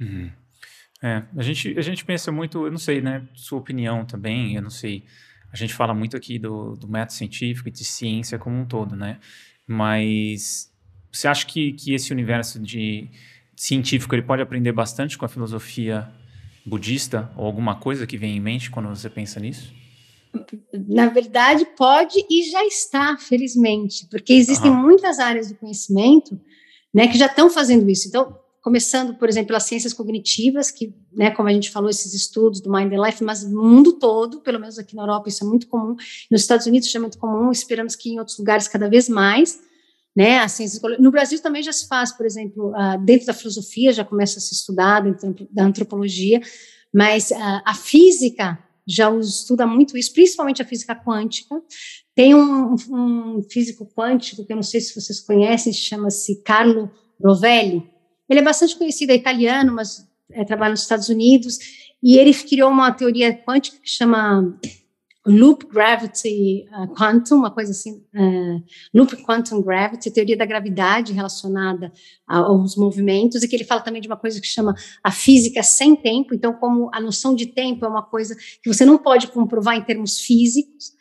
Uhum. 0.00 0.32
É, 1.00 1.22
a 1.36 1.42
gente, 1.44 1.78
a 1.78 1.80
gente 1.80 2.04
pensa 2.04 2.32
muito, 2.32 2.66
eu 2.66 2.72
não 2.72 2.78
sei, 2.78 3.00
né, 3.00 3.24
sua 3.36 3.60
opinião 3.60 4.04
também, 4.04 4.56
eu 4.56 4.62
não 4.62 4.68
sei, 4.68 5.04
a 5.52 5.56
gente 5.56 5.72
fala 5.72 5.94
muito 5.94 6.16
aqui 6.16 6.40
do, 6.40 6.74
do 6.74 6.88
método 6.88 7.12
científico 7.12 7.68
e 7.68 7.70
de 7.70 7.84
ciência 7.84 8.36
como 8.36 8.56
um 8.56 8.66
todo, 8.66 8.96
né, 8.96 9.20
mas 9.64 10.68
você 11.12 11.28
acha 11.28 11.46
que, 11.46 11.72
que 11.74 11.94
esse 11.94 12.12
universo 12.12 12.58
de 12.58 13.08
científico, 13.54 14.12
ele 14.12 14.22
pode 14.22 14.42
aprender 14.42 14.72
bastante 14.72 15.16
com 15.16 15.24
a 15.24 15.28
filosofia 15.28 16.08
budista 16.66 17.30
ou 17.36 17.46
alguma 17.46 17.76
coisa 17.76 18.08
que 18.08 18.18
vem 18.18 18.36
em 18.36 18.40
mente 18.40 18.72
quando 18.72 18.88
você 18.88 19.08
pensa 19.08 19.38
nisso? 19.38 19.72
Na 20.88 21.08
verdade, 21.08 21.64
pode 21.76 22.24
e 22.30 22.50
já 22.50 22.64
está, 22.64 23.16
felizmente, 23.18 24.06
porque 24.10 24.32
existem 24.32 24.70
uhum. 24.70 24.82
muitas 24.82 25.18
áreas 25.18 25.48
do 25.48 25.54
conhecimento 25.54 26.40
né, 26.92 27.08
que 27.08 27.18
já 27.18 27.26
estão 27.26 27.50
fazendo 27.50 27.88
isso. 27.88 28.08
Então, 28.08 28.36
começando, 28.62 29.14
por 29.14 29.28
exemplo, 29.28 29.48
pelas 29.48 29.62
ciências 29.64 29.92
cognitivas, 29.92 30.70
que, 30.70 30.94
né, 31.12 31.30
como 31.30 31.48
a 31.48 31.52
gente 31.52 31.70
falou, 31.70 31.88
esses 31.88 32.12
estudos 32.12 32.60
do 32.60 32.70
Mind 32.70 32.92
and 32.92 33.02
Life, 33.02 33.24
mas 33.24 33.42
no 33.42 33.62
mundo 33.62 33.94
todo, 33.94 34.40
pelo 34.40 34.60
menos 34.60 34.78
aqui 34.78 34.94
na 34.94 35.02
Europa, 35.02 35.28
isso 35.28 35.44
é 35.44 35.46
muito 35.46 35.66
comum, 35.66 35.96
nos 36.30 36.42
Estados 36.42 36.66
Unidos 36.66 36.86
isso 36.86 36.96
é 36.96 37.00
muito 37.00 37.18
comum, 37.18 37.50
esperamos 37.50 37.96
que 37.96 38.10
em 38.10 38.18
outros 38.18 38.38
lugares 38.38 38.68
cada 38.68 38.88
vez 38.88 39.08
mais, 39.08 39.58
né, 40.14 40.40
as 40.40 40.52
ciências, 40.52 40.82
no 40.98 41.10
Brasil 41.10 41.40
também 41.40 41.62
já 41.62 41.72
se 41.72 41.88
faz, 41.88 42.12
por 42.12 42.26
exemplo, 42.26 42.72
dentro 43.04 43.26
da 43.26 43.32
filosofia 43.32 43.92
já 43.92 44.04
começa 44.04 44.38
a 44.38 44.42
se 44.42 44.52
estudar, 44.52 45.00
dentro 45.00 45.48
da 45.50 45.64
antropologia, 45.64 46.40
mas 46.92 47.32
a 47.32 47.74
física 47.74 48.58
já 48.90 49.14
estuda 49.18 49.66
muito 49.66 49.96
isso, 49.96 50.12
principalmente 50.12 50.60
a 50.60 50.64
física 50.64 50.94
quântica. 50.94 51.54
Tem 52.14 52.34
um, 52.34 52.74
um 52.90 53.42
físico 53.50 53.86
quântico, 53.94 54.44
que 54.44 54.52
eu 54.52 54.56
não 54.56 54.62
sei 54.62 54.80
se 54.80 54.98
vocês 54.98 55.20
conhecem, 55.20 55.72
chama-se 55.72 56.42
Carlo 56.42 56.90
Rovelli, 57.22 57.88
ele 58.28 58.40
é 58.40 58.42
bastante 58.42 58.76
conhecido, 58.76 59.10
é 59.10 59.14
italiano, 59.14 59.72
mas 59.74 60.06
é, 60.32 60.44
trabalha 60.44 60.70
nos 60.70 60.82
Estados 60.82 61.08
Unidos, 61.08 61.58
e 62.02 62.16
ele 62.16 62.32
criou 62.32 62.70
uma 62.70 62.92
teoria 62.92 63.32
quântica 63.32 63.76
que 63.82 63.90
chama 63.90 64.58
Loop 65.26 65.66
Gravity 65.66 66.64
uh, 66.72 66.88
Quantum, 66.94 67.36
uma 67.36 67.50
coisa 67.50 67.72
assim, 67.72 68.02
uh, 68.14 68.62
Loop 68.94 69.16
Quantum 69.22 69.60
Gravity, 69.62 70.10
teoria 70.10 70.36
da 70.36 70.46
gravidade 70.46 71.12
relacionada 71.12 71.92
aos 72.26 72.74
movimentos, 72.74 73.42
e 73.42 73.48
que 73.48 73.54
ele 73.54 73.64
fala 73.64 73.82
também 73.82 74.00
de 74.00 74.08
uma 74.08 74.16
coisa 74.16 74.40
que 74.40 74.46
chama 74.46 74.74
a 75.04 75.10
física 75.10 75.62
sem 75.62 75.94
tempo, 75.94 76.34
então 76.34 76.54
como 76.54 76.90
a 76.94 77.00
noção 77.00 77.34
de 77.34 77.46
tempo 77.46 77.84
é 77.84 77.88
uma 77.88 78.02
coisa 78.02 78.34
que 78.62 78.72
você 78.72 78.84
não 78.84 78.96
pode 78.96 79.26
comprovar 79.28 79.76
em 79.76 79.82
termos 79.82 80.20
físicos, 80.20 80.92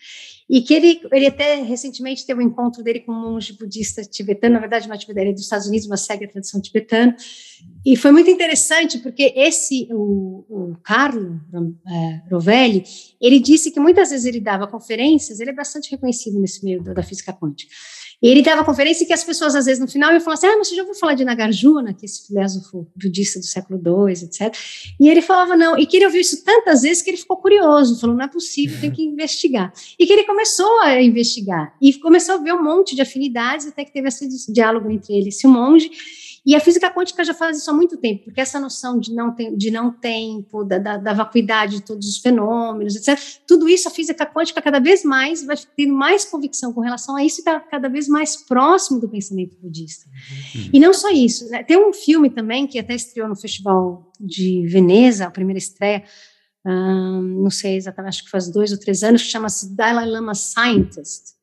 e 0.49 0.61
que 0.61 0.73
ele, 0.73 0.99
ele 1.11 1.27
até 1.27 1.61
recentemente 1.61 2.25
teve 2.25 2.41
um 2.41 2.47
encontro 2.47 2.81
dele 2.83 3.01
com 3.01 3.11
um 3.11 3.33
monge 3.33 3.53
budista 3.53 4.01
tibetano, 4.01 4.55
na 4.55 4.59
verdade, 4.59 4.87
uma 4.87 4.95
atividade 4.95 5.31
dos 5.31 5.43
Estados 5.43 5.67
Unidos, 5.67 5.87
mas 5.87 6.01
segue 6.01 6.25
a 6.25 6.27
tradição 6.27 6.59
tibetana. 6.59 7.15
E 7.85 7.95
foi 7.95 8.11
muito 8.11 8.29
interessante, 8.31 8.97
porque 8.97 9.31
esse, 9.35 9.87
o, 9.91 10.45
o 10.49 10.77
Carlo 10.83 11.39
é, 11.87 12.33
Rovelli, 12.33 12.83
ele 13.21 13.39
disse 13.39 13.71
que 13.71 13.79
muitas 13.79 14.09
vezes 14.09 14.25
ele 14.25 14.39
dava 14.39 14.67
conferências, 14.67 15.39
ele 15.39 15.51
é 15.51 15.53
bastante 15.53 15.91
reconhecido 15.91 16.39
nesse 16.39 16.65
meio 16.65 16.83
da, 16.83 16.93
da 16.93 17.03
física 17.03 17.31
quântica. 17.31 17.71
E 18.21 18.27
ele 18.27 18.41
dava 18.41 18.65
conferência 18.65 19.07
que 19.07 19.13
as 19.13 19.23
pessoas, 19.23 19.55
às 19.55 19.65
vezes, 19.65 19.79
no 19.79 19.87
final, 19.87 20.11
iam 20.11 20.19
falar 20.19 20.33
assim: 20.33 20.47
Ah, 20.47 20.57
mas 20.57 20.67
você 20.67 20.75
já 20.75 20.81
ouviu 20.81 20.95
falar 20.95 21.13
de 21.13 21.23
Nagarjuna, 21.23 21.93
que 21.93 22.03
é 22.03 22.05
esse 22.05 22.27
filósofo 22.27 22.85
budista 23.01 23.39
do 23.39 23.45
século 23.45 23.79
II, 23.79 24.11
etc. 24.11 24.53
E 24.99 25.07
ele 25.07 25.21
falava 25.21 25.55
não, 25.55 25.77
e 25.77 25.85
que 25.85 25.95
ele 25.95 26.05
ouviu 26.05 26.19
isso 26.19 26.43
tantas 26.43 26.81
vezes 26.81 27.01
que 27.01 27.09
ele 27.09 27.17
ficou 27.17 27.37
curioso, 27.37 27.99
falou: 27.99 28.15
Não 28.15 28.25
é 28.25 28.27
possível, 28.27 28.79
tem 28.81 28.91
que 28.91 29.03
investigar. 29.03 29.71
E 29.97 30.05
que 30.05 30.11
ele 30.11 30.25
começou 30.25 30.38
a 30.81 31.01
investigar, 31.01 31.75
e 31.81 31.93
começou 31.95 32.35
a 32.35 32.37
ver 32.37 32.53
um 32.53 32.63
monte 32.63 32.95
de 32.95 33.01
afinidades, 33.01 33.67
até 33.67 33.83
que 33.83 33.93
teve 33.93 34.07
esse 34.07 34.51
diálogo 34.51 34.89
entre 34.89 35.13
ele 35.13 35.25
e 35.25 35.29
esse 35.29 35.47
monge. 35.47 35.89
E 36.45 36.55
a 36.55 36.59
física 36.59 36.89
quântica 36.89 37.23
já 37.23 37.33
faz 37.33 37.57
isso 37.57 37.69
há 37.69 37.73
muito 37.73 37.97
tempo, 37.97 38.23
porque 38.23 38.41
essa 38.41 38.59
noção 38.59 38.99
de 38.99 39.13
não, 39.13 39.33
tem, 39.33 39.55
de 39.55 39.69
não 39.69 39.91
tempo, 39.91 40.63
da, 40.63 40.77
da, 40.77 40.97
da, 40.97 41.13
vacuidade 41.13 41.77
de 41.77 41.83
todos 41.83 42.07
os 42.07 42.17
fenômenos, 42.17 42.95
etc., 42.95 43.19
tudo 43.45 43.67
isso 43.67 43.87
a 43.87 43.91
física 43.91 44.25
quântica 44.25 44.61
cada 44.61 44.79
vez 44.79 45.03
mais 45.03 45.43
vai 45.45 45.57
tendo 45.75 45.93
mais 45.93 46.25
convicção 46.25 46.73
com 46.73 46.81
relação 46.81 47.15
a 47.15 47.23
isso 47.23 47.39
e 47.39 47.41
está 47.41 47.59
cada 47.59 47.89
vez 47.89 48.07
mais 48.07 48.37
próximo 48.37 48.99
do 48.99 49.09
pensamento 49.09 49.57
budista. 49.61 50.05
Uhum. 50.55 50.69
E 50.73 50.79
não 50.79 50.93
só 50.93 51.09
isso, 51.09 51.47
né? 51.49 51.63
tem 51.63 51.77
um 51.77 51.93
filme 51.93 52.29
também 52.29 52.65
que 52.65 52.79
até 52.79 52.95
estreou 52.95 53.27
no 53.27 53.35
Festival 53.35 54.11
de 54.19 54.65
Veneza, 54.67 55.25
a 55.25 55.31
primeira 55.31 55.59
estreia, 55.59 56.03
não 56.65 57.49
sei 57.49 57.75
exatamente, 57.75 58.09
acho 58.09 58.25
que 58.25 58.29
faz 58.29 58.51
dois 58.51 58.71
ou 58.71 58.79
três 58.79 59.01
anos, 59.03 59.23
que 59.23 59.29
chama-se 59.29 59.75
Dalai 59.75 60.05
Lama 60.05 60.33
Scientist, 60.35 61.33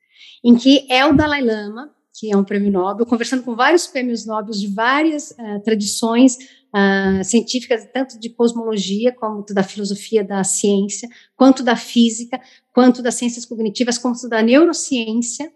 em 0.44 0.54
que 0.56 0.86
é 0.90 1.04
o 1.04 1.16
Dalai 1.16 1.42
Lama 1.42 1.96
que 2.18 2.32
é 2.32 2.36
um 2.36 2.44
prêmio 2.44 2.72
Nobel, 2.72 3.04
conversando 3.04 3.42
com 3.42 3.54
vários 3.54 3.86
prêmios 3.86 4.24
Nobel 4.24 4.52
de 4.52 4.68
várias 4.68 5.32
uh, 5.32 5.60
tradições 5.62 6.36
uh, 6.74 7.22
científicas, 7.22 7.86
tanto 7.92 8.18
de 8.18 8.30
cosmologia, 8.30 9.12
como 9.12 9.44
da 9.50 9.62
filosofia 9.62 10.24
da 10.24 10.42
ciência, 10.42 11.08
quanto 11.36 11.62
da 11.62 11.76
física, 11.76 12.40
quanto 12.72 13.02
das 13.02 13.16
ciências 13.16 13.44
cognitivas, 13.44 13.98
quanto 13.98 14.28
da 14.28 14.42
neurociência, 14.42 15.46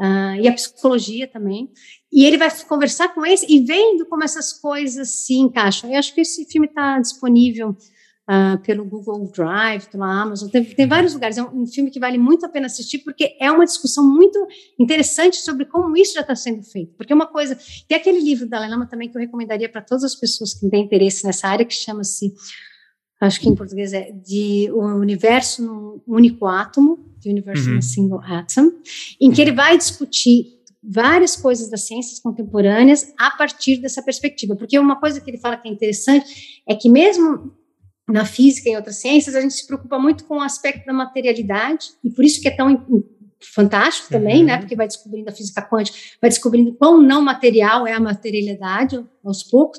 uh, 0.00 0.40
e 0.40 0.48
a 0.48 0.52
psicologia 0.52 1.26
também. 1.26 1.70
E 2.10 2.24
ele 2.24 2.38
vai 2.38 2.50
conversar 2.64 3.08
com 3.14 3.24
eles 3.26 3.42
e 3.46 3.60
vendo 3.60 4.06
como 4.06 4.24
essas 4.24 4.52
coisas 4.52 5.10
se 5.10 5.34
encaixam. 5.34 5.92
Eu 5.92 5.98
acho 5.98 6.14
que 6.14 6.22
esse 6.22 6.46
filme 6.46 6.66
está 6.66 6.98
disponível 7.00 7.76
uh, 8.28 8.58
pelo 8.62 8.84
Google 8.84 9.30
Drive, 9.32 9.86
pela 9.86 10.06
Amazon, 10.06 10.48
tem, 10.50 10.62
tem 10.64 10.86
vários 10.86 11.14
lugares. 11.14 11.38
É 11.38 11.42
um, 11.42 11.62
um, 11.62 11.66
filme 11.66 11.90
que 11.90 11.98
vale 11.98 12.18
muito 12.18 12.44
a 12.44 12.48
pena 12.48 12.66
assistir, 12.66 12.98
porque 12.98 13.36
é 13.40 13.50
uma 13.50 13.64
discussão 13.64 14.06
muito 14.06 14.38
interessante 14.78 15.38
sobre 15.38 15.64
como 15.64 15.96
isso 15.96 16.14
já 16.14 16.20
está 16.20 16.36
sendo 16.36 16.62
feito. 16.62 16.94
Porque 16.96 17.14
uma 17.14 17.26
coisa. 17.26 17.58
Tem 17.88 17.96
aquele 17.96 18.20
livro 18.20 18.46
da 18.48 18.60
Lelama 18.60 18.86
também 18.86 19.08
que 19.08 19.16
eu 19.16 19.20
recomendaria 19.20 19.68
para 19.68 19.80
todas 19.80 20.04
as 20.04 20.14
pessoas 20.14 20.52
que 20.52 20.68
têm 20.68 20.84
interesse 20.84 21.24
nessa 21.24 21.48
área, 21.48 21.64
que 21.64 21.74
chama-se. 21.74 22.34
Acho 23.20 23.40
que 23.40 23.48
em 23.48 23.54
português 23.54 23.92
é 23.92 24.12
de 24.12 24.70
o 24.70 24.80
universo 24.80 25.60
no 25.64 26.00
único 26.06 26.46
átomo, 26.46 26.98
The 27.20 27.30
Universe 27.30 27.68
uhum. 27.68 27.78
a 27.78 27.82
Single 27.82 28.20
Atom, 28.22 28.70
em 29.20 29.32
que 29.32 29.42
ele 29.42 29.50
vai 29.50 29.76
discutir 29.76 30.56
várias 30.80 31.34
coisas 31.34 31.68
das 31.68 31.84
ciências 31.84 32.20
contemporâneas 32.20 33.12
a 33.18 33.32
partir 33.32 33.78
dessa 33.78 34.00
perspectiva. 34.00 34.54
Porque 34.54 34.78
uma 34.78 35.00
coisa 35.00 35.20
que 35.20 35.28
ele 35.28 35.38
fala 35.38 35.56
que 35.56 35.68
é 35.68 35.72
interessante 35.72 36.62
é 36.66 36.76
que 36.76 36.88
mesmo 36.88 37.52
na 38.08 38.24
física 38.24 38.68
e 38.68 38.72
em 38.72 38.76
outras 38.76 38.96
ciências, 38.96 39.34
a 39.34 39.40
gente 39.40 39.54
se 39.54 39.66
preocupa 39.66 39.98
muito 39.98 40.24
com 40.24 40.38
o 40.38 40.42
aspecto 40.42 40.86
da 40.86 40.92
materialidade, 40.92 41.90
e 42.02 42.10
por 42.10 42.24
isso 42.24 42.40
que 42.40 42.48
é 42.48 42.56
tão 42.56 42.84
fantástico 43.40 44.08
também, 44.08 44.36
né? 44.36 44.40
uhum. 44.40 44.46
né? 44.46 44.58
Porque 44.58 44.74
vai 44.74 44.86
descobrindo 44.86 45.30
a 45.30 45.32
física 45.32 45.62
quântica, 45.62 45.96
vai 46.20 46.28
descobrindo 46.28 46.74
quão 46.74 47.00
não 47.00 47.22
material 47.22 47.86
é 47.86 47.92
a 47.92 48.00
materialidade 48.00 49.04
aos 49.24 49.42
poucos, 49.42 49.78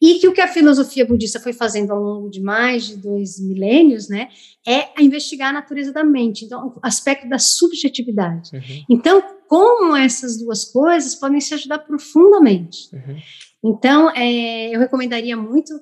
e 0.00 0.18
que 0.18 0.28
o 0.28 0.32
que 0.32 0.40
a 0.40 0.48
filosofia 0.48 1.06
budista 1.06 1.40
foi 1.40 1.52
fazendo 1.52 1.92
ao 1.92 2.00
longo 2.00 2.30
de 2.30 2.40
mais 2.40 2.86
de 2.86 2.96
dois 2.96 3.40
milênios, 3.40 4.08
né? 4.08 4.28
É 4.66 5.02
investigar 5.02 5.50
a 5.50 5.52
natureza 5.52 5.92
da 5.92 6.04
mente, 6.04 6.44
então, 6.44 6.68
o 6.68 6.80
aspecto 6.82 7.28
da 7.28 7.38
subjetividade. 7.38 8.50
Uhum. 8.52 8.84
Então, 8.90 9.22
como 9.48 9.96
essas 9.96 10.38
duas 10.38 10.64
coisas 10.66 11.14
podem 11.14 11.40
se 11.40 11.54
ajudar 11.54 11.78
profundamente. 11.78 12.90
Uhum. 12.92 13.16
Então, 13.64 14.10
é, 14.14 14.74
eu 14.74 14.78
recomendaria 14.78 15.36
muito 15.36 15.72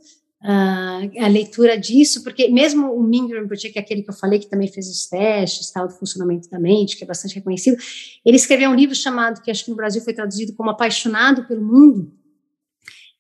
uh, 0.47 1.25
a 1.25 1.27
leitura 1.27 1.77
disso, 1.77 2.23
porque 2.23 2.49
mesmo 2.49 2.93
o 2.93 3.05
Rinpoche, 3.05 3.71
que 3.71 3.79
é 3.79 3.83
aquele 3.83 4.03
que 4.03 4.11
eu 4.11 4.15
falei, 4.15 4.39
que 4.39 4.49
também 4.49 4.69
fez 4.69 4.89
os 4.89 5.07
testes, 5.07 5.71
tal, 5.73 5.89
do 5.89 5.95
funcionamento 5.95 6.49
da 6.49 6.61
mente, 6.61 6.97
que 6.97 7.03
é 7.03 7.07
bastante 7.07 7.35
reconhecido, 7.35 7.77
ele 8.25 8.37
escreveu 8.37 8.71
um 8.71 8.75
livro 8.75 8.95
chamado, 8.95 9.43
que 9.43 9.51
acho 9.51 9.65
que 9.65 9.71
no 9.71 9.77
Brasil 9.77 10.01
foi 10.03 10.15
traduzido 10.15 10.55
como 10.55 10.71
Apaixonado 10.71 11.45
pelo 11.47 11.63
Mundo, 11.63 12.13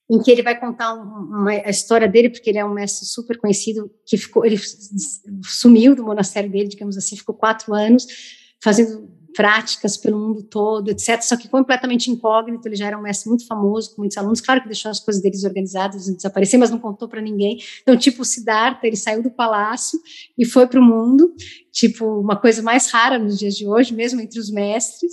em 0.09 0.23
que 0.23 0.31
ele 0.31 0.43
vai 0.43 0.59
contar 0.59 0.95
uma, 0.95 1.51
a 1.51 1.71
história 1.71 2.07
dele, 2.07 2.31
porque 2.31 2.49
ele 2.49 2.59
é 2.59 2.65
um 2.65 2.73
mestre 2.73 3.05
super 3.05 3.37
conhecido, 3.39 3.91
que 4.07 4.17
ficou, 4.17 4.47
ele 4.47 4.57
sumiu 5.45 5.97
do 5.97 6.05
monastério 6.05 6.49
dele, 6.49 6.69
digamos 6.69 6.97
assim, 6.97 7.17
ficou 7.17 7.35
quatro 7.35 7.75
anos 7.75 8.07
fazendo 8.63 9.11
práticas 9.37 9.99
pelo 9.99 10.19
mundo 10.19 10.43
todo, 10.43 10.89
etc. 10.91 11.21
Só 11.21 11.37
que 11.37 11.47
completamente 11.47 12.11
incógnito, 12.11 12.67
ele 12.67 12.75
já 12.75 12.87
era 12.87 12.99
um 12.99 13.03
mestre 13.03 13.29
muito 13.29 13.47
famoso, 13.47 13.95
com 13.95 14.01
muitos 14.01 14.17
alunos. 14.17 14.41
Claro 14.41 14.63
que 14.63 14.69
deixou 14.69 14.91
as 14.91 14.99
coisas 14.99 15.23
deles 15.23 15.45
organizadas 15.45 16.07
desaparecer, 16.07 16.59
mas 16.59 16.71
não 16.71 16.79
contou 16.79 17.07
para 17.07 17.21
ninguém. 17.21 17.59
Então, 17.83 17.97
tipo, 17.97 18.23
o 18.23 18.25
Siddhartha, 18.25 18.87
ele 18.87 18.97
saiu 18.97 19.23
do 19.23 19.31
palácio 19.31 20.01
e 20.39 20.47
foi 20.47 20.67
para 20.67 20.81
o 20.81 20.83
mundo, 20.83 21.35
tipo, 21.71 22.07
uma 22.19 22.37
coisa 22.37 22.63
mais 22.63 22.91
rara 22.91 23.19
nos 23.19 23.39
dias 23.39 23.55
de 23.55 23.69
hoje, 23.69 23.95
mesmo 23.95 24.21
entre 24.21 24.41
os 24.41 24.51
mestres. 24.51 25.13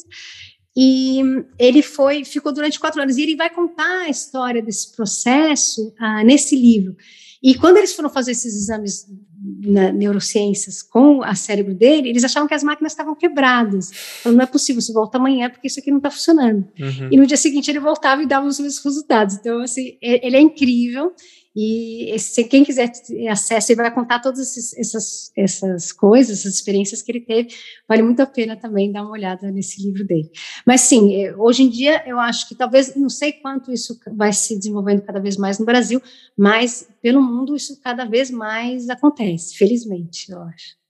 E 0.75 1.21
ele 1.59 1.81
foi, 1.81 2.23
ficou 2.23 2.53
durante 2.53 2.79
quatro 2.79 3.01
anos. 3.01 3.17
E 3.17 3.23
ele 3.23 3.35
vai 3.35 3.49
contar 3.49 4.03
a 4.03 4.09
história 4.09 4.61
desse 4.61 4.95
processo 4.95 5.93
ah, 5.99 6.23
nesse 6.23 6.55
livro. 6.55 6.95
E 7.43 7.55
quando 7.55 7.75
eles 7.75 7.93
foram 7.93 8.09
fazer 8.09 8.31
esses 8.31 8.55
exames 8.55 9.05
na 9.43 9.91
neurociências 9.91 10.81
com 10.81 11.21
a 11.21 11.35
cérebro 11.35 11.73
dele, 11.73 12.09
eles 12.09 12.23
achavam 12.23 12.47
que 12.47 12.53
as 12.53 12.63
máquinas 12.63 12.93
estavam 12.93 13.13
quebradas. 13.13 13.91
Então, 14.19 14.31
não 14.31 14.41
é 14.41 14.45
possível, 14.45 14.81
você 14.81 14.93
volta 14.93 15.17
amanhã 15.17 15.49
porque 15.49 15.67
isso 15.67 15.79
aqui 15.79 15.91
não 15.91 15.97
está 15.97 16.09
funcionando. 16.09 16.65
Uhum. 16.79 17.09
E 17.11 17.17
no 17.17 17.25
dia 17.25 17.35
seguinte 17.35 17.69
ele 17.69 17.79
voltava 17.79 18.23
e 18.23 18.27
dava 18.27 18.47
os 18.47 18.59
mesmos 18.59 18.83
resultados. 18.83 19.35
Então, 19.35 19.61
assim, 19.61 19.97
ele 20.01 20.37
é 20.37 20.39
incrível. 20.39 21.13
E 21.55 22.09
esse, 22.11 22.43
quem 22.45 22.63
quiser 22.63 22.89
ter 22.89 23.27
acesso, 23.27 23.71
ele 23.71 23.81
vai 23.81 23.93
contar 23.93 24.19
todas 24.19 24.39
esses, 24.39 24.75
essas, 24.75 25.31
essas 25.37 25.91
coisas, 25.91 26.39
essas 26.39 26.55
experiências 26.55 27.01
que 27.01 27.11
ele 27.11 27.21
teve. 27.21 27.49
Vale 27.87 28.01
muito 28.01 28.21
a 28.21 28.25
pena 28.25 28.55
também 28.55 28.91
dar 28.91 29.03
uma 29.03 29.11
olhada 29.11 29.51
nesse 29.51 29.83
livro 29.83 30.05
dele. 30.05 30.31
Mas 30.65 30.81
sim, 30.81 31.15
é, 31.15 31.35
hoje 31.35 31.63
em 31.63 31.69
dia 31.69 32.03
eu 32.07 32.19
acho 32.19 32.47
que 32.49 32.55
talvez, 32.55 32.95
não 32.95 33.09
sei 33.09 33.33
quanto 33.33 33.71
isso 33.71 33.99
vai 34.15 34.33
se 34.33 34.57
desenvolvendo 34.57 35.01
cada 35.03 35.19
vez 35.19 35.37
mais 35.37 35.59
no 35.59 35.65
Brasil, 35.65 36.01
mas 36.35 36.89
pelo 37.01 37.21
mundo 37.21 37.55
isso 37.55 37.79
cada 37.81 38.05
vez 38.05 38.31
mais 38.31 38.89
acontece, 38.89 39.55
felizmente, 39.55 40.31
eu 40.31 40.41
acho. 40.41 40.81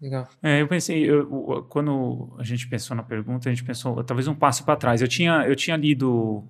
Legal. 0.00 0.28
É, 0.42 0.60
eu 0.60 0.68
pensei, 0.68 1.08
eu, 1.08 1.64
quando 1.70 2.34
a 2.38 2.42
gente 2.42 2.68
pensou 2.68 2.94
na 2.94 3.02
pergunta, 3.02 3.48
a 3.48 3.52
gente 3.52 3.64
pensou 3.64 4.04
talvez 4.04 4.28
um 4.28 4.34
passo 4.34 4.62
para 4.62 4.76
trás. 4.76 5.00
Eu 5.00 5.08
tinha, 5.08 5.46
eu 5.46 5.56
tinha 5.56 5.78
lido 5.78 6.44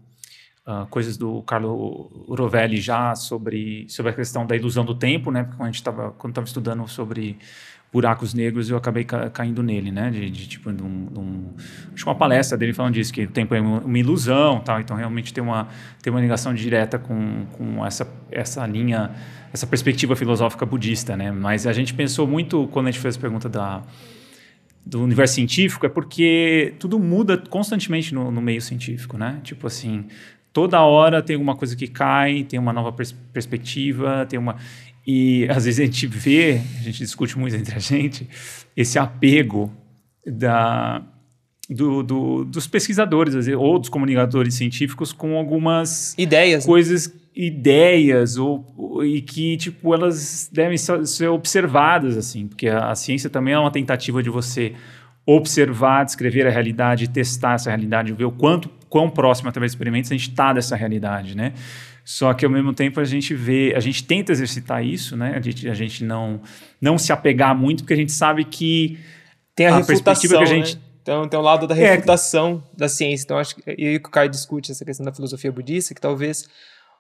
uh, 0.67 0.87
coisas 0.87 1.17
do 1.17 1.43
Carlo 1.43 2.27
Rovelli 2.29 2.81
já 2.81 3.15
sobre, 3.15 3.87
sobre 3.89 4.13
a 4.13 4.15
questão 4.15 4.47
da 4.47 4.57
ilusão 4.57 4.85
do 4.85 4.95
tempo, 4.95 5.31
né? 5.31 5.45
Porque 5.45 5.57
quando 5.57 5.69
a 5.69 5.71
gente 5.71 5.81
estava 5.81 6.11
quando 6.13 6.33
estava 6.33 6.47
estudando 6.47 6.87
sobre 6.89 7.39
buracos 7.93 8.35
negros, 8.35 8.69
eu 8.69 8.77
acabei 8.77 9.05
ca 9.05 9.31
caindo 9.31 9.63
nele, 9.63 9.93
né? 9.93 10.11
De, 10.11 10.29
de 10.29 10.49
tipo, 10.49 10.73
de 10.73 10.83
um, 10.83 11.07
de 11.07 11.19
um, 11.19 11.55
acho 11.95 12.05
uma 12.09 12.17
palestra 12.17 12.59
dele 12.59 12.73
falando 12.73 12.95
disso, 12.95 13.13
que 13.13 13.23
o 13.23 13.31
tempo 13.31 13.55
é 13.55 13.61
uma 13.61 13.99
ilusão, 13.99 14.61
tal. 14.61 14.81
Então 14.81 14.97
realmente 14.97 15.33
tem 15.33 15.43
uma 15.43 15.69
tem 16.03 16.13
uma 16.13 16.21
ligação 16.21 16.53
direta 16.53 16.99
com, 16.99 17.47
com 17.53 17.87
essa 17.87 18.13
essa 18.33 18.67
linha, 18.67 19.13
essa 19.53 19.67
perspectiva 19.67 20.17
filosófica 20.17 20.67
budista, 20.67 21.17
né? 21.17 21.31
Mas 21.31 21.69
a 21.69 21.73
gente 21.73 21.95
pensou 21.95 22.27
muito 22.27 22.67
quando 22.73 22.89
a 22.89 22.91
gente 22.91 23.01
fez 23.01 23.17
a 23.17 23.21
pergunta 23.21 23.49
da 23.49 23.83
do 24.87 25.03
universo 25.03 25.37
científico 25.37 25.87
é 25.87 25.89
porque 25.89 26.75
tudo 26.79 26.99
muda 26.99 27.39
constantemente 27.39 28.15
no, 28.15 28.31
no 28.31 28.43
meio 28.43 28.61
científico, 28.61 29.17
né? 29.17 29.41
Tipo 29.43 29.67
assim, 29.67 30.07
toda 30.55 30.81
hora 30.81 31.21
tem 31.21 31.35
alguma 31.35 31.57
coisa 31.57 31.77
que 31.77 31.89
cai, 31.89 32.45
tem 32.45 32.59
uma 32.59 32.73
nova 32.73 32.93
pers 32.93 33.13
perspectiva, 33.33 34.25
tem 34.27 34.39
uma. 34.39 34.57
E 35.07 35.47
às 35.51 35.67
vezes 35.67 35.81
a 35.81 35.85
gente 35.85 36.07
vê, 36.07 36.61
a 36.79 36.83
gente 36.83 36.99
discute 36.99 37.37
muito 37.37 37.55
entre 37.57 37.75
a 37.75 37.79
gente, 37.79 38.27
esse 38.75 38.99
apego 38.99 39.71
da, 40.25 41.03
do, 41.69 42.03
do, 42.03 42.45
dos 42.45 42.67
pesquisadores 42.67 43.47
ou 43.49 43.79
dos 43.79 43.91
comunicadores 43.91 44.55
científicos 44.55 45.13
com 45.13 45.37
algumas 45.37 46.15
ideias, 46.17 46.65
né? 46.65 46.71
coisas 46.71 47.13
ideias 47.37 48.37
ou, 48.37 48.65
ou, 48.79 49.05
e 49.05 49.21
que 49.21 49.57
tipo 49.57 49.93
elas 49.93 50.49
devem 50.53 50.79
ser 50.79 51.29
observadas 51.29 52.17
assim, 52.17 52.47
porque 52.47 52.69
a, 52.69 52.91
a 52.91 52.95
ciência 52.95 53.29
também 53.29 53.53
é 53.55 53.59
uma 53.59 53.73
tentativa 53.73 54.23
de 54.23 54.31
você 54.31 54.73
observar, 55.27 56.05
descrever 56.05 56.47
a 56.47 56.51
realidade, 56.51 57.09
testar 57.09 57.55
essa 57.55 57.71
realidade, 57.71 58.13
ver 58.13 58.25
o 58.25 58.33
quanto 58.33 58.69
quão 58.89 59.11
próximo 59.11 59.49
através 59.49 59.73
de 59.73 59.77
experimentos 59.77 60.11
a 60.11 60.15
gente 60.15 60.29
está 60.29 60.53
dessa 60.53 60.77
realidade, 60.77 61.37
né? 61.37 61.53
Só 62.05 62.33
que 62.35 62.45
ao 62.45 62.51
mesmo 62.51 62.73
tempo 62.73 63.01
a 63.01 63.05
gente 63.05 63.35
vê, 63.35 63.73
a 63.75 63.81
gente 63.81 64.05
tenta 64.05 64.31
exercitar 64.31 64.85
isso, 64.85 65.17
né? 65.17 65.35
A 65.37 65.41
gente, 65.41 65.69
a 65.69 65.75
gente 65.75 66.05
não 66.05 66.41
não 66.81 66.99
se 66.99 67.13
apegar 67.13 67.57
muito, 67.57 67.83
porque 67.83 67.95
a 67.95 67.97
gente 67.97 68.13
sabe 68.13 68.45
que 68.45 68.99
tem 69.57 69.67
a, 69.67 69.79
a 69.79 69.85
perspectiva 69.85 70.37
que 70.37 70.43
a 70.43 70.47
gente 70.47 70.77
né? 70.77 70.83
Então 71.05 71.29
tem 71.29 71.39
o 71.39 71.43
lado 71.43 71.67
da 71.67 71.77
é. 71.77 71.95
refutação 71.95 72.63
é. 72.75 72.79
da 72.79 72.89
ciência. 72.89 73.25
Então 73.25 73.39
acho 73.39 73.57
que 73.57 73.63
e 73.77 73.97
o 73.97 74.01
Caio 74.01 74.31
discute 74.31 74.73
essa 74.73 74.85
questão 74.85 75.05
da 75.05 75.13
filosofia 75.13 75.53
budista, 75.53 75.95
que 75.95 76.01
talvez 76.01 76.49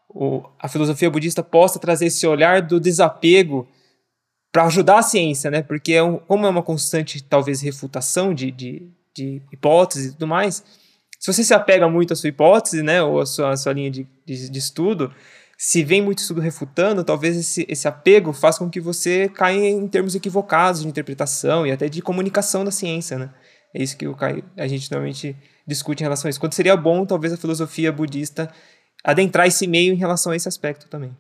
o, 0.09 0.43
a 0.59 0.69
filosofia 0.69 1.11
budista 1.11 1.43
possa 1.43 1.79
trazer 1.79 2.07
esse 2.07 2.27
olhar 2.27 2.61
do 2.61 2.79
desapego 2.79 3.67
para 4.55 4.67
ajudar 4.67 5.01
a 5.01 5.03
ciência, 5.03 5.51
né? 5.51 5.63
Porque 5.63 5.95
é 5.95 6.03
um, 6.05 6.17
como 6.17 6.47
é 6.47 6.49
uma 6.49 6.63
constante, 6.63 7.21
talvez, 7.21 7.61
refutação 7.61 8.33
de, 8.33 8.53
de, 8.53 8.89
de 9.13 9.43
hipóteses 9.53 10.11
e 10.11 10.13
tudo 10.13 10.29
mais, 10.29 10.63
se 11.19 11.33
você 11.33 11.43
se 11.43 11.53
apega 11.53 11.89
muito 11.89 12.13
à 12.13 12.17
sua 12.17 12.29
hipótese, 12.29 12.81
né, 12.81 13.03
ou 13.03 13.21
à 13.21 13.27
sua, 13.27 13.51
à 13.51 13.57
sua 13.57 13.73
linha 13.73 13.91
de, 13.91 14.07
de, 14.25 14.49
de 14.49 14.59
estudo, 14.61 15.13
se 15.59 15.83
vem 15.83 16.01
muito 16.01 16.19
estudo 16.19 16.41
refutando, 16.41 17.03
talvez 17.03 17.37
esse, 17.37 17.67
esse 17.69 17.89
apego 17.89 18.33
faça 18.33 18.61
com 18.61 18.71
que 18.71 18.81
você 18.81 19.29
caia 19.29 19.71
em 19.71 19.89
termos 19.89 20.15
equivocados 20.15 20.83
de 20.83 20.87
interpretação 20.87 21.67
e 21.67 21.73
até 21.73 21.89
de 21.89 22.01
comunicação 22.01 22.65
da 22.65 22.71
ciência, 22.71 23.19
né? 23.19 23.31
É 23.75 23.83
isso 23.83 23.97
que 23.97 24.07
o 24.07 24.15
Caio, 24.15 24.45
a 24.57 24.69
gente 24.69 24.89
normalmente 24.89 25.35
discute 25.67 26.05
em 26.05 26.07
relação 26.07 26.29
a 26.29 26.31
isso. 26.31 26.39
Quando 26.39 26.55
seria 26.55 26.77
bom, 26.77 27.05
talvez, 27.05 27.33
a 27.33 27.37
filosofia 27.37 27.91
budista 27.91 28.49
adentrar 29.03 29.49
esse 29.49 29.67
meio 29.67 29.93
em 29.93 29.97
relação 29.97 30.31
a 30.31 30.37
esse 30.37 30.47
aspecto 30.47 30.87
também. 30.89 31.11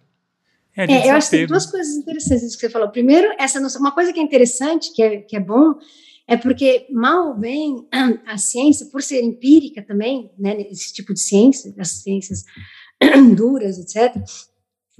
É, 0.77 0.85
é 0.85 1.11
eu 1.11 1.15
acho 1.15 1.31
que 1.31 1.37
tem 1.37 1.47
duas 1.47 1.67
coisas 1.67 1.95
interessantes 1.97 2.55
que 2.55 2.61
você 2.61 2.71
falou. 2.71 2.89
Primeiro, 2.89 3.33
essa 3.39 3.61
noção, 3.61 3.81
uma 3.81 3.93
coisa 3.93 4.13
que 4.13 4.21
é 4.21 4.23
interessante, 4.23 4.93
que 4.93 5.03
é, 5.03 5.17
que 5.19 5.37
é 5.37 5.41
bom, 5.41 5.75
é 6.27 6.37
porque 6.37 6.87
mal 6.91 7.29
ou 7.29 7.35
bem 7.35 7.87
a 8.27 8.39
ciência, 8.39 8.87
por 8.87 9.03
ser 9.03 9.23
empírica 9.23 9.83
também, 9.83 10.31
né, 10.39 10.61
esse 10.71 10.93
tipo 10.93 11.15
de 11.15 11.21
ciência, 11.21 11.73
as 11.79 11.89
ciências 11.89 12.45
duras, 13.37 13.79
etc., 13.79 14.23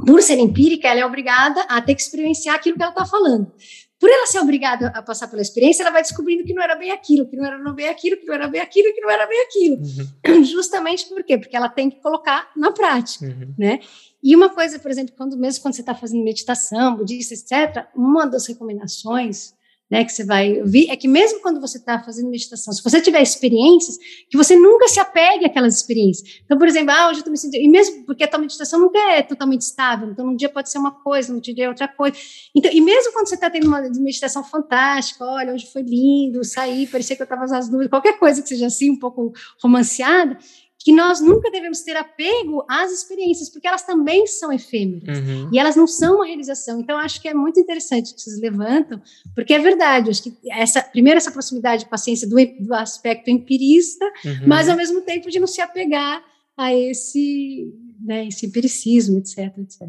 por 0.07 0.21
ser 0.23 0.39
empírica, 0.39 0.89
ela 0.89 1.01
é 1.01 1.07
obrigada 1.07 1.61
a 1.69 1.81
ter 1.81 1.95
que 1.95 2.03
experienciar 2.03 2.57
aquilo 2.57 2.77
que 2.77 2.83
ela 2.83 2.91
está 2.91 3.07
falando. 3.07 3.53
Por 3.99 4.11
ela 4.11 4.27
ser 4.27 4.41
obrigada 4.41 4.89
a 4.89 5.01
passar 5.01 5.29
pela 5.29 5.41
experiência, 5.41 5.83
ela 5.83 5.93
vai 5.93 6.03
descobrindo 6.03 6.45
que 6.45 6.53
não 6.53 6.63
era 6.63 6.75
bem 6.75 6.91
aquilo, 6.91 7.27
que 7.29 7.37
não 7.37 7.47
era 7.47 7.73
bem 7.73 7.89
aquilo, 7.89 8.17
que 8.17 8.27
não 8.27 8.35
era 8.35 8.49
bem 8.49 8.61
aquilo, 8.61 8.93
que 8.93 9.01
não 9.01 9.09
era 9.09 9.27
bem 9.27 9.41
aquilo. 9.45 9.77
Uhum. 9.77 10.45
Justamente 10.45 11.09
por 11.09 11.23
quê? 11.23 11.39
Porque 11.39 11.57
ela 11.57 11.69
tem 11.69 11.89
que 11.89 12.01
colocar 12.01 12.51
na 12.57 12.73
prática, 12.73 13.25
uhum. 13.25 13.55
né? 13.57 13.81
E 14.25 14.35
uma 14.35 14.49
coisa, 14.49 14.79
por 14.79 14.91
exemplo, 14.91 15.15
quando 15.15 15.37
mesmo 15.37 15.63
quando 15.63 15.75
você 15.75 15.83
está 15.83 15.95
fazendo 15.95 16.25
meditação, 16.25 16.97
budista, 16.97 17.35
etc., 17.35 17.87
uma 17.95 18.27
das 18.27 18.47
recomendações 18.47 19.53
né, 19.91 20.03
que 20.03 20.13
você 20.13 20.25
vai 20.25 20.61
ouvir, 20.61 20.91
é 20.91 20.97
que 20.97 21.07
mesmo 21.07 21.41
quando 21.41 21.61
você 21.61 21.77
está 21.77 22.03
fazendo 22.03 22.31
meditação, 22.31 22.73
se 22.73 22.83
você 22.83 23.03
tiver 23.03 23.21
experiências, 23.21 23.99
que 24.31 24.37
você 24.37 24.57
nunca 24.57 24.89
se 24.89 24.99
apegue 24.99 25.45
àquelas 25.45 25.77
experiências. 25.77 26.41
Então, 26.45 26.57
por 26.57 26.67
exemplo, 26.67 26.91
ah, 26.91 27.09
hoje 27.09 27.17
eu 27.17 27.19
estou 27.19 27.31
me 27.31 27.37
sentindo, 27.37 27.63
e 27.63 27.69
mesmo 27.69 28.05
porque 28.07 28.25
a 28.25 28.29
tua 28.29 28.39
meditação 28.39 28.81
nunca 28.81 28.99
é 29.13 29.23
totalmente 29.23 29.61
estável, 29.61 30.11
então 30.11 30.27
um 30.27 30.35
dia 30.35 30.49
pode 30.49 30.71
ser 30.71 30.79
uma 30.79 30.91
coisa, 30.91 31.29
no 31.29 31.37
outro 31.37 31.55
dia 31.55 31.67
é 31.67 31.69
outra 31.69 31.87
coisa. 31.87 32.17
Então, 32.55 32.71
e 32.73 32.81
mesmo 32.81 33.13
quando 33.13 33.29
você 33.29 33.35
está 33.35 33.51
tendo 33.51 33.67
uma 33.67 33.83
meditação 33.83 34.43
fantástica, 34.43 35.25
olha, 35.25 35.53
hoje 35.53 35.71
foi 35.71 35.83
lindo, 35.83 36.43
saí, 36.45 36.87
parecia 36.87 37.15
que 37.15 37.23
eu 37.23 37.25
estava 37.25 37.47
nas 37.47 37.69
nuvens, 37.69 37.91
qualquer 37.91 38.19
coisa 38.19 38.41
que 38.41 38.49
seja 38.49 38.67
assim, 38.67 38.91
um 38.91 38.99
pouco 38.99 39.33
romanceada, 39.63 40.39
que 40.85 40.93
nós 40.93 41.19
nunca 41.19 41.51
devemos 41.51 41.81
ter 41.81 41.97
apego 41.97 42.63
às 42.69 42.93
experiências, 42.93 43.49
porque 43.49 43.67
elas 43.67 43.83
também 43.83 44.27
são 44.27 44.53
efêmeras 44.53 45.19
uhum. 45.19 45.49
e 45.51 45.59
elas 45.59 45.75
não 45.75 45.87
são 45.87 46.17
uma 46.17 46.27
realização. 46.27 46.79
Então, 46.79 46.99
acho 46.99 47.23
que 47.23 47.27
é 47.27 47.33
muito 47.33 47.59
interessante 47.59 48.15
que 48.15 48.21
vocês 48.21 48.39
levantam, 48.39 49.01
porque 49.35 49.55
é 49.55 49.59
verdade. 49.59 50.11
Acho 50.11 50.23
que 50.23 50.37
essa, 50.51 50.83
primeiro, 50.83 51.17
essa 51.17 51.33
proximidade 51.33 51.87
com 51.87 51.95
a 51.95 51.99
ciência 51.99 52.29
do, 52.29 52.37
do 52.61 52.75
aspecto 52.75 53.31
empirista, 53.31 54.05
uhum. 54.27 54.47
mas 54.47 54.69
ao 54.69 54.77
mesmo 54.77 55.01
tempo 55.01 55.31
de 55.31 55.41
não 55.41 55.47
se 55.47 55.63
apegar 55.63 56.23
a 56.55 56.75
esse, 56.75 57.73
né, 58.05 58.29
esse 58.29 58.45
empiricismo, 58.45 59.19
etc, 59.19 59.57
etc. 59.57 59.89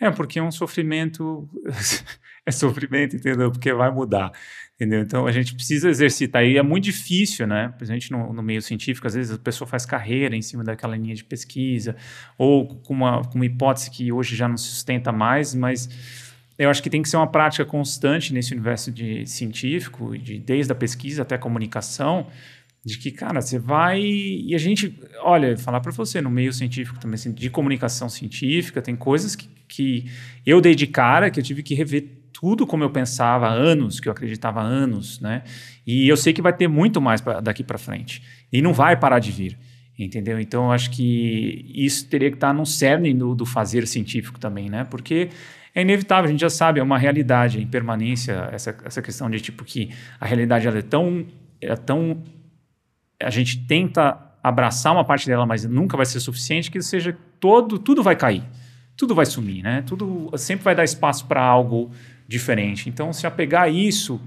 É, 0.00 0.10
porque 0.10 0.40
é 0.40 0.42
um 0.42 0.50
sofrimento, 0.50 1.48
é 2.46 2.50
sofrimento, 2.52 3.16
entendeu? 3.16 3.50
Porque 3.50 3.72
vai 3.72 3.90
mudar. 3.90 4.32
Entendeu? 4.74 5.02
Então 5.02 5.26
a 5.26 5.30
gente 5.30 5.54
precisa 5.54 5.88
exercitar. 5.88 6.44
E 6.44 6.58
é 6.58 6.62
muito 6.62 6.84
difícil, 6.84 7.46
né? 7.46 7.72
A 7.80 7.84
gente 7.84 8.10
no, 8.10 8.32
no, 8.32 8.42
meio 8.42 8.60
científico, 8.60 9.06
às 9.06 9.14
vezes 9.14 9.32
a 9.32 9.38
pessoa 9.38 9.68
faz 9.68 9.86
carreira 9.86 10.34
em 10.34 10.42
cima 10.42 10.64
daquela 10.64 10.96
linha 10.96 11.14
de 11.14 11.22
pesquisa, 11.22 11.94
ou 12.36 12.66
com 12.66 12.92
uma, 12.92 13.22
com 13.24 13.36
uma 13.36 13.46
hipótese 13.46 13.88
que 13.90 14.10
hoje 14.10 14.34
já 14.34 14.48
não 14.48 14.56
se 14.56 14.66
sustenta 14.66 15.12
mais, 15.12 15.54
mas 15.54 15.88
eu 16.58 16.70
acho 16.70 16.82
que 16.82 16.90
tem 16.90 17.02
que 17.02 17.08
ser 17.08 17.16
uma 17.16 17.30
prática 17.30 17.64
constante 17.64 18.32
nesse 18.32 18.52
universo 18.52 18.90
de 18.90 19.24
científico, 19.26 20.18
de, 20.18 20.40
desde 20.40 20.72
a 20.72 20.74
pesquisa 20.74 21.22
até 21.22 21.36
a 21.36 21.38
comunicação, 21.38 22.26
de 22.84 22.98
que, 22.98 23.10
cara, 23.10 23.40
você 23.40 23.58
vai. 23.58 24.00
E 24.00 24.54
a 24.54 24.58
gente, 24.58 25.00
olha, 25.20 25.56
falar 25.56 25.80
para 25.80 25.92
você, 25.92 26.20
no 26.20 26.30
meio 26.30 26.52
científico 26.52 26.98
também, 26.98 27.14
assim, 27.14 27.32
de 27.32 27.48
comunicação 27.48 28.08
científica, 28.08 28.82
tem 28.82 28.94
coisas 28.94 29.34
que, 29.34 29.48
que 29.66 30.10
eu 30.44 30.60
dei 30.60 30.74
de 30.74 30.86
cara 30.86 31.30
que 31.30 31.40
eu 31.40 31.44
tive 31.44 31.62
que 31.62 31.74
rever 31.74 32.23
tudo 32.34 32.66
como 32.66 32.82
eu 32.82 32.90
pensava 32.90 33.46
há 33.46 33.52
anos, 33.52 34.00
que 34.00 34.08
eu 34.08 34.12
acreditava 34.12 34.60
há 34.60 34.64
anos, 34.64 35.20
né? 35.20 35.44
E 35.86 36.08
eu 36.08 36.16
sei 36.16 36.32
que 36.32 36.42
vai 36.42 36.52
ter 36.52 36.68
muito 36.68 37.00
mais 37.00 37.20
pra, 37.20 37.40
daqui 37.40 37.62
para 37.62 37.78
frente. 37.78 38.22
E 38.52 38.60
não 38.60 38.74
vai 38.74 38.96
parar 38.96 39.20
de 39.20 39.30
vir, 39.30 39.56
entendeu? 39.96 40.40
Então, 40.40 40.64
eu 40.64 40.72
acho 40.72 40.90
que 40.90 41.70
isso 41.72 42.06
teria 42.08 42.30
que 42.30 42.36
estar 42.36 42.52
no 42.52 42.66
cerne 42.66 43.14
do, 43.14 43.34
do 43.34 43.46
fazer 43.46 43.86
científico 43.86 44.38
também, 44.38 44.68
né? 44.68 44.84
Porque 44.84 45.30
é 45.74 45.82
inevitável, 45.82 46.28
a 46.28 46.30
gente 46.30 46.40
já 46.40 46.50
sabe, 46.50 46.80
é 46.80 46.82
uma 46.82 46.98
realidade, 46.98 47.62
em 47.62 47.66
permanência, 47.66 48.48
essa, 48.52 48.76
essa 48.84 49.00
questão 49.00 49.30
de 49.30 49.40
tipo 49.40 49.64
que 49.64 49.90
a 50.20 50.26
realidade 50.26 50.66
ela 50.66 50.78
é 50.78 50.82
tão, 50.82 51.24
é 51.60 51.76
tão... 51.76 52.22
A 53.22 53.30
gente 53.30 53.64
tenta 53.64 54.18
abraçar 54.42 54.92
uma 54.92 55.04
parte 55.04 55.26
dela, 55.26 55.46
mas 55.46 55.64
nunca 55.64 55.96
vai 55.96 56.04
ser 56.04 56.18
suficiente, 56.20 56.70
que 56.70 56.82
seja 56.82 57.16
todo, 57.38 57.78
tudo 57.78 58.02
vai 58.02 58.16
cair, 58.16 58.42
tudo 58.96 59.14
vai 59.14 59.24
sumir, 59.24 59.62
né? 59.62 59.82
Tudo 59.82 60.30
sempre 60.36 60.64
vai 60.64 60.74
dar 60.74 60.84
espaço 60.84 61.26
para 61.26 61.42
algo 61.42 61.90
diferente. 62.26 62.88
Então, 62.88 63.12
se 63.12 63.26
apegar 63.26 63.64
a 63.64 63.68
isso 63.68 64.20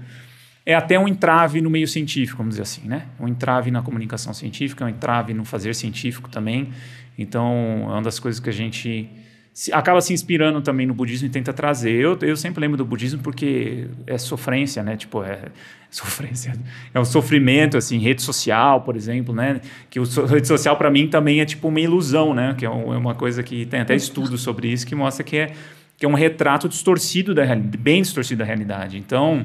é 0.64 0.74
até 0.74 0.98
um 0.98 1.08
entrave 1.08 1.60
no 1.60 1.70
meio 1.70 1.88
científico, 1.88 2.38
vamos 2.38 2.52
dizer 2.52 2.62
assim, 2.62 2.86
né? 2.86 3.06
Um 3.18 3.26
entrave 3.26 3.70
na 3.70 3.82
comunicação 3.82 4.34
científica, 4.34 4.84
um 4.84 4.88
entrave 4.88 5.32
no 5.32 5.44
fazer 5.44 5.74
científico 5.74 6.28
também. 6.28 6.70
Então, 7.18 7.84
é 7.84 7.92
uma 7.92 8.02
das 8.02 8.18
coisas 8.18 8.38
que 8.38 8.50
a 8.50 8.52
gente 8.52 9.10
se, 9.58 9.72
acaba 9.72 10.00
se 10.00 10.12
inspirando 10.12 10.60
também 10.60 10.86
no 10.86 10.94
budismo 10.94 11.26
e 11.26 11.30
tenta 11.30 11.52
trazer. 11.52 11.92
Eu, 11.92 12.16
eu 12.22 12.36
sempre 12.36 12.60
lembro 12.60 12.76
do 12.76 12.84
budismo 12.84 13.20
porque 13.20 13.88
é 14.06 14.16
sofrência, 14.16 14.84
né? 14.84 14.96
Tipo, 14.96 15.24
é 15.24 15.46
sofrência, 15.90 16.52
é 16.94 17.00
um 17.00 17.04
sofrimento, 17.04 17.76
assim, 17.76 17.98
rede 17.98 18.22
social, 18.22 18.82
por 18.82 18.94
exemplo, 18.94 19.34
né? 19.34 19.60
Que 19.90 19.98
o 19.98 20.04
rede 20.26 20.46
social 20.46 20.76
para 20.76 20.90
mim 20.90 21.08
também 21.08 21.40
é 21.40 21.44
tipo 21.44 21.66
uma 21.66 21.80
ilusão, 21.80 22.32
né? 22.32 22.54
Que 22.56 22.64
é, 22.64 22.70
um, 22.70 22.94
é 22.94 22.96
uma 22.96 23.16
coisa 23.16 23.42
que 23.42 23.66
tem 23.66 23.80
até 23.80 23.96
estudos 23.96 24.42
sobre 24.42 24.68
isso 24.68 24.86
que 24.86 24.94
mostra 24.94 25.24
que 25.24 25.36
é 25.36 25.52
que 25.98 26.06
é 26.06 26.08
um 26.08 26.14
retrato 26.14 26.68
distorcido 26.68 27.34
da 27.34 27.44
bem 27.56 28.00
distorcido 28.00 28.38
da 28.38 28.44
realidade. 28.44 28.96
Então, 28.96 29.44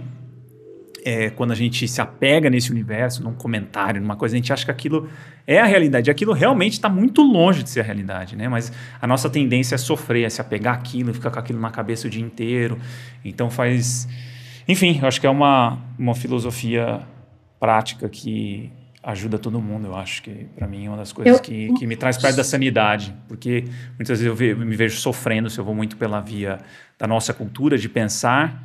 é, 1.04 1.32
quando 1.32 1.52
a 1.52 1.56
gente 1.56 1.88
se 1.88 2.00
apega 2.00 2.48
nesse 2.48 2.72
universo, 2.72 3.24
num 3.24 3.34
comentário, 3.34 4.00
numa 4.00 4.16
coisa, 4.16 4.36
a 4.36 4.38
gente 4.38 4.54
acha 4.54 4.64
que 4.64 4.70
aquilo 4.70 5.10
é 5.48 5.60
a 5.60 5.66
realidade. 5.66 6.12
Aquilo 6.12 6.32
realmente 6.32 6.74
está 6.74 6.88
muito 6.88 7.24
longe 7.24 7.64
de 7.64 7.72
ser 7.72 7.80
a 7.80 7.84
realidade, 7.84 8.36
né? 8.36 8.48
Mas 8.48 8.72
a 9.02 9.08
nossa 9.08 9.32
tendência 9.32 9.74
é 9.74 9.78
sofrer, 9.80 10.26
é 10.26 10.30
se 10.30 10.40
apegar 10.40 10.76
àquilo, 10.76 11.12
ficar 11.12 11.32
com 11.32 11.40
aquilo 11.40 11.60
na 11.60 11.72
cabeça 11.72 12.08
o 12.08 12.10
dia 12.10 12.24
inteiro. 12.24 12.78
Então 13.26 13.50
faz... 13.50 14.08
Enfim, 14.68 15.00
eu 15.02 15.08
acho 15.08 15.20
que 15.20 15.26
é 15.26 15.30
uma, 15.30 15.80
uma 15.98 16.14
filosofia 16.14 17.02
prática 17.60 18.08
que 18.08 18.72
ajuda 19.04 19.38
todo 19.38 19.60
mundo, 19.60 19.88
eu 19.88 19.96
acho 19.96 20.24
que 20.24 20.48
para 20.56 20.66
mim 20.66 20.86
é 20.86 20.90
uma 20.90 20.98
das 20.98 21.12
coisas 21.12 21.36
eu, 21.36 21.42
que, 21.42 21.74
que 21.74 21.86
me 21.86 21.96
traz 21.96 22.18
perto 22.18 22.38
da 22.38 22.44
sanidade, 22.44 23.14
porque 23.28 23.66
muitas 23.98 24.20
vezes 24.20 24.26
eu, 24.26 24.34
ve, 24.34 24.56
me 24.56 24.76
vejo 24.76 24.98
sofrendo 24.98 25.50
se 25.50 25.60
eu 25.60 25.66
vou 25.66 25.76
muito 25.76 25.98
pela 25.98 26.22
via 26.22 26.60
da 26.98 27.06
nossa 27.06 27.34
cultura 27.34 27.78
de 27.78 27.90
pensar 27.90 28.64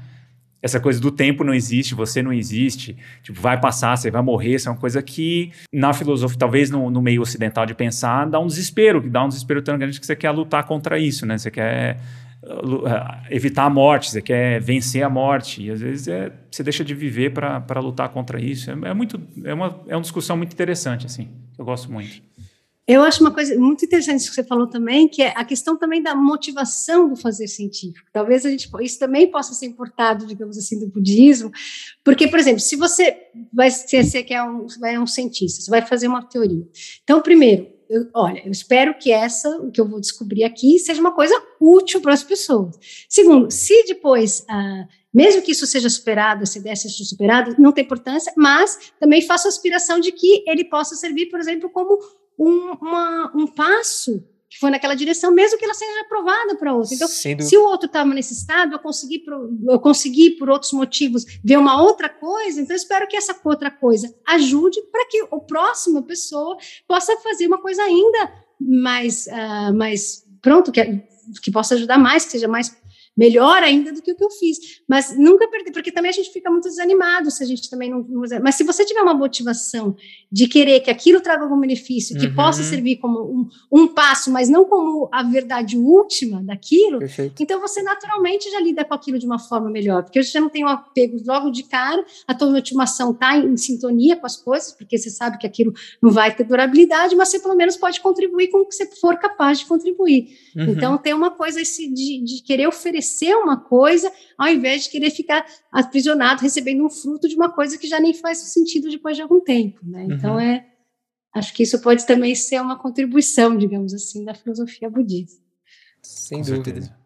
essa 0.61 0.81
coisa 0.81 1.01
do 1.01 1.11
tempo 1.11 1.45
não 1.45 1.55
existe, 1.55 1.95
você 1.95 2.21
não 2.21 2.33
existe, 2.33 2.97
tipo, 3.23 3.41
vai 3.41 3.61
passar, 3.61 3.97
você 3.97 4.11
vai 4.11 4.23
morrer, 4.23 4.57
isso 4.57 4.69
é 4.69 4.73
uma 4.73 4.79
coisa 4.79 5.01
que 5.01 5.53
na 5.73 5.93
filosofia, 5.93 6.39
talvez 6.39 6.69
no, 6.69 6.91
no 6.91 7.01
meio 7.01 7.23
ocidental 7.23 7.65
de 7.65 7.75
pensar, 7.75 8.27
dá 8.27 8.41
um 8.41 8.47
desespero, 8.47 9.01
que 9.01 9.09
dá 9.09 9.25
um 9.25 9.29
desespero 9.29 9.63
tão 9.63 9.79
grande 9.79 10.01
que 10.01 10.07
você 10.07 10.17
quer 10.17 10.31
lutar 10.33 10.65
contra 10.65 10.99
isso, 10.99 11.25
né? 11.25 11.39
Você 11.39 11.51
quer 11.51 12.01
evitar 13.31 13.65
a 13.65 13.71
morte, 13.71 14.11
você 14.11 14.23
quer 14.23 14.61
vencer 14.61 15.03
a 15.03 15.11
morte. 15.11 15.63
E 15.63 15.71
às 15.71 15.81
vezes 15.81 16.09
é, 16.09 16.33
você 16.51 16.63
deixa 16.63 16.85
de 16.85 16.95
viver 16.95 17.33
para 17.33 17.81
lutar 17.81 18.09
contra 18.11 18.41
isso. 18.41 18.71
É, 18.71 18.75
é, 18.91 18.95
muito, 18.95 19.21
é, 19.45 19.53
uma, 19.53 19.81
é 19.87 19.97
uma 19.97 20.03
discussão 20.03 20.37
muito 20.37 20.53
interessante, 20.53 21.07
assim. 21.07 21.29
Eu 21.59 21.65
gosto 21.65 21.91
muito. 21.91 22.23
Eu 22.87 23.03
acho 23.03 23.23
uma 23.23 23.31
coisa 23.31 23.55
muito 23.59 23.85
interessante 23.85 24.27
que 24.27 24.35
você 24.35 24.43
falou 24.43 24.67
também, 24.67 25.07
que 25.07 25.23
é 25.23 25.35
a 25.37 25.45
questão 25.45 25.77
também 25.77 26.03
da 26.03 26.15
motivação 26.15 27.07
do 27.07 27.17
fazer 27.17 27.47
científico. 27.47 28.09
Talvez 28.11 28.47
a 28.47 28.51
gente, 28.51 28.67
isso 28.81 28.99
também 28.99 29.31
possa 29.31 29.53
ser 29.53 29.67
importado, 29.67 30.25
digamos 30.25 30.57
assim, 30.57 30.81
do 30.81 30.89
budismo, 30.89 31.51
porque, 32.03 32.27
por 32.27 32.39
exemplo, 32.39 32.61
se 32.61 32.77
você 32.77 33.15
vai 33.53 33.71
ser, 33.71 34.05
você 34.05 34.23
quer 34.23 34.43
um, 34.43 34.67
vai 34.81 34.99
um 34.99 35.07
cientista, 35.07 35.61
você 35.61 35.71
vai 35.71 35.83
fazer 35.83 36.09
uma 36.09 36.23
teoria. 36.23 36.67
Então, 37.05 37.21
primeiro, 37.21 37.67
eu, 37.89 38.09
olha, 38.15 38.43
eu 38.45 38.51
espero 38.51 38.95
que 38.99 39.11
essa, 39.11 39.49
o 39.59 39.71
que 39.71 39.81
eu 39.81 39.89
vou 39.89 40.01
descobrir 40.01 40.45
aqui, 40.45 40.79
seja 40.79 41.01
uma 41.01 41.13
coisa 41.13 41.35
útil 41.61 42.01
para 42.01 42.13
as 42.13 42.23
pessoas. 42.23 42.77
Segundo, 43.09 43.51
se 43.51 43.85
depois, 43.85 44.45
ah, 44.49 44.87
mesmo 45.13 45.43
que 45.43 45.53
isso 45.53 45.67
seja 45.67 45.89
superado, 45.89 46.43
essa 46.43 46.59
ideia 46.59 46.77
seja 46.77 47.05
superada, 47.05 47.55
não 47.59 47.73
tem 47.73 47.85
importância, 47.85 48.33
mas 48.37 48.93
também 49.01 49.23
faço 49.23 49.49
aspiração 49.49 50.01
de 50.01 50.13
que 50.13 50.45
ele 50.47 50.65
possa 50.65 50.95
servir, 50.97 51.27
por 51.27 51.41
exemplo, 51.41 51.71
como 51.71 51.99
um, 52.39 52.73
uma, 52.81 53.33
um 53.35 53.47
passo 53.47 54.23
que 54.51 54.59
foi 54.59 54.71
naquela 54.71 54.95
direção, 54.95 55.33
mesmo 55.33 55.59
que 55.59 55.65
ela 55.65 55.75
seja 55.75 56.01
aprovada 56.01 56.57
para 56.57 56.75
outro. 56.75 56.95
Então, 56.95 57.07
se 57.07 57.57
o 57.57 57.65
outro 57.65 57.87
estava 57.87 58.15
nesse 58.15 58.33
estado, 58.33 58.73
eu 58.73 58.79
consegui, 58.79 59.23
eu 59.69 59.79
consegui, 59.79 60.31
por 60.31 60.49
outros 60.49 60.73
motivos, 60.73 61.25
ver 61.45 61.59
uma 61.59 61.83
outra 61.83 62.09
coisa, 62.09 62.61
então 62.61 62.75
eu 62.75 62.79
espero 62.79 63.07
que 63.07 63.17
essa 63.17 63.39
outra 63.45 63.71
coisa 63.71 64.13
ajude 64.27 64.81
para 64.91 65.07
que 65.07 65.21
a 65.31 65.39
próxima 65.41 66.03
pessoa 66.03 66.57
possa 66.87 67.15
fazer 67.19 67.47
uma 67.47 67.61
coisa 67.61 67.83
ainda 67.83 68.33
mais, 68.59 69.27
uh, 69.27 69.75
mais 69.75 70.25
pronto, 70.41 70.73
que, 70.73 70.83
que 71.43 71.51
possa 71.51 71.75
ajudar 71.75 71.99
mais, 71.99 72.25
que 72.25 72.33
seja 72.33 72.49
mais 72.49 72.75
melhor 73.19 73.65
ainda 73.65 73.93
do 73.93 74.01
que 74.01 74.13
o 74.13 74.15
que 74.15 74.23
eu 74.23 74.31
fiz. 74.31 74.81
Mas 74.87 75.19
nunca 75.19 75.49
perder, 75.49 75.73
porque 75.73 75.91
também 75.91 76.11
a 76.11 76.13
gente 76.13 76.31
fica 76.31 76.49
muito 76.49 76.69
desanimado 76.69 77.33
se 77.33 77.43
a 77.43 77.47
gente 77.47 77.69
também 77.69 77.91
não, 77.91 78.07
não. 78.09 78.23
Mas 78.41 78.55
se 78.55 78.63
você 78.63 78.85
tiver 78.85 79.03
uma 79.03 79.13
motivação 79.13 79.97
de 80.31 80.47
querer 80.47 80.79
que 80.81 80.91
aquilo 80.91 81.21
traga 81.21 81.43
algum 81.43 81.59
benefício, 81.59 82.17
que 82.17 82.27
uhum. 82.27 82.35
possa 82.37 82.63
servir 82.63 82.97
como 82.97 83.21
um, 83.21 83.49
um, 83.73 83.89
passo, 83.89 84.31
mas 84.31 84.49
não 84.49 84.65
como 84.65 85.09
a 85.11 85.25
verdade 85.25 85.77
última 85.77 86.41
daquilo, 86.45 87.01
Perfeito. 87.01 87.43
então 87.43 87.61
você 87.61 87.83
naturalmente 87.83 88.49
já 88.51 88.61
lida 88.61 88.85
com 88.85 88.95
aquilo 88.95 89.19
de 89.19 89.27
uma 89.27 89.39
forma 89.39 89.69
melhor. 89.69 90.05
Porque 90.05 90.23
você 90.23 90.39
não 90.39 90.49
tem 90.49 90.65
um 90.65 90.69
apego 90.69 91.21
logo 91.27 91.51
de 91.51 91.65
cara, 91.65 92.05
a 92.27 92.35
tua 92.35 92.51
motivação 92.51 93.11
está 93.11 93.37
em, 93.37 93.49
em 93.49 93.57
sintonia 93.57 94.15
com 94.15 94.27
as 94.27 94.37
coisas, 94.37 94.73
porque 94.73 94.97
você 94.97 95.11
sabe 95.11 95.39
que 95.39 95.47
aquilo 95.47 95.73
não 96.01 96.13
vai 96.13 96.33
ter 96.33 96.45
durabilidade, 96.45 97.17
mas 97.17 97.31
você 97.31 97.41
pelo 97.41 97.57
menos 97.57 97.77
pode 97.77 98.01
contribuir 98.01 98.49
com 98.49 98.59
o 98.59 98.67
que 98.67 98.75
você 98.77 98.87
for 98.87 99.19
capaz 99.19 99.59
de 99.59 99.67
contribuir. 99.67 100.29
Uhum. 100.55 100.71
Então 100.71 100.97
tem 100.97 101.15
uma 101.15 101.33
coisa 101.33 101.61
esse 101.61 101.93
de, 101.93 102.23
de 102.23 102.43
querer 102.45 102.69
oferecer 102.69 103.08
oferecer 103.09 103.35
uma 103.35 103.59
coisa, 103.59 104.13
ao 104.37 104.49
invés 104.49 104.85
de 104.85 104.91
querer 104.91 105.11
ficar 105.11 105.45
aprisionado 105.73 106.43
recebendo 106.43 106.85
um 106.85 106.91
fruto 106.91 107.29
de 107.29 107.35
uma 107.35 107.51
coisa 107.51 107.79
que 107.79 107.89
já 107.89 107.99
nem 107.99 108.13
faz 108.13 108.39
sentido 108.39 108.91
depois 108.91 109.17
de 109.17 109.23
algum 109.23 109.41
tempo. 109.41 109.81
Né? 109.83 110.05
Uhum. 110.05 110.13
Então, 110.13 110.41
é, 110.41 110.67
acho 111.35 111.55
que 111.55 111.63
isso 111.63 111.81
pode 111.81 112.07
também 112.07 112.35
ser 112.35 112.61
uma 112.61 112.79
contribuição, 112.79 113.57
digamos 113.57 113.95
assim, 113.95 114.25
da 114.25 114.35
filosofia 114.35 114.91
budista. 114.91 115.41
Sem 116.03 116.39
Com 116.39 116.45
dúvida. 116.45 116.65
Certeza. 116.65 116.97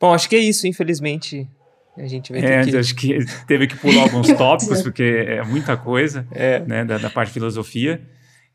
Bom, 0.00 0.14
acho 0.14 0.28
que 0.28 0.36
é 0.36 0.40
isso, 0.40 0.66
infelizmente. 0.66 1.48
A 1.96 2.06
gente 2.06 2.32
vai 2.32 2.40
ter 2.40 2.48
é, 2.48 2.64
que... 2.64 2.76
acho 2.76 2.94
que 2.94 3.18
teve 3.46 3.66
que 3.66 3.76
pular 3.76 4.02
alguns 4.02 4.26
tópicos, 4.34 4.82
porque 4.82 5.02
é 5.02 5.42
muita 5.44 5.76
coisa 5.76 6.26
é. 6.32 6.60
Né, 6.60 6.84
da, 6.84 6.98
da 6.98 7.10
parte 7.10 7.28
de 7.28 7.34
filosofia. 7.34 8.00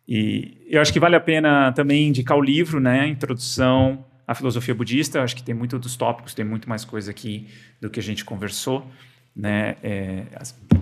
E 0.08 0.66
eu 0.68 0.82
acho 0.82 0.92
que 0.92 1.00
vale 1.00 1.16
a 1.16 1.20
pena 1.20 1.72
também 1.72 2.08
indicar 2.08 2.36
o 2.36 2.42
livro, 2.42 2.80
né? 2.80 3.08
Introdução 3.08 4.04
a 4.30 4.36
filosofia 4.36 4.76
budista. 4.76 5.24
Acho 5.24 5.36
que 5.36 5.42
tem 5.42 5.56
muito 5.56 5.80
dos 5.80 5.98
tópicos, 5.98 6.36
tem 6.36 6.46
muito 6.46 6.70
mais 6.70 6.86
coisa 6.86 7.10
aqui 7.10 7.48
do 7.82 7.90
que 7.90 8.00
a 8.00 8.04
gente 8.04 8.24
conversou, 8.24 8.86
né? 9.36 9.76
É, 9.82 10.26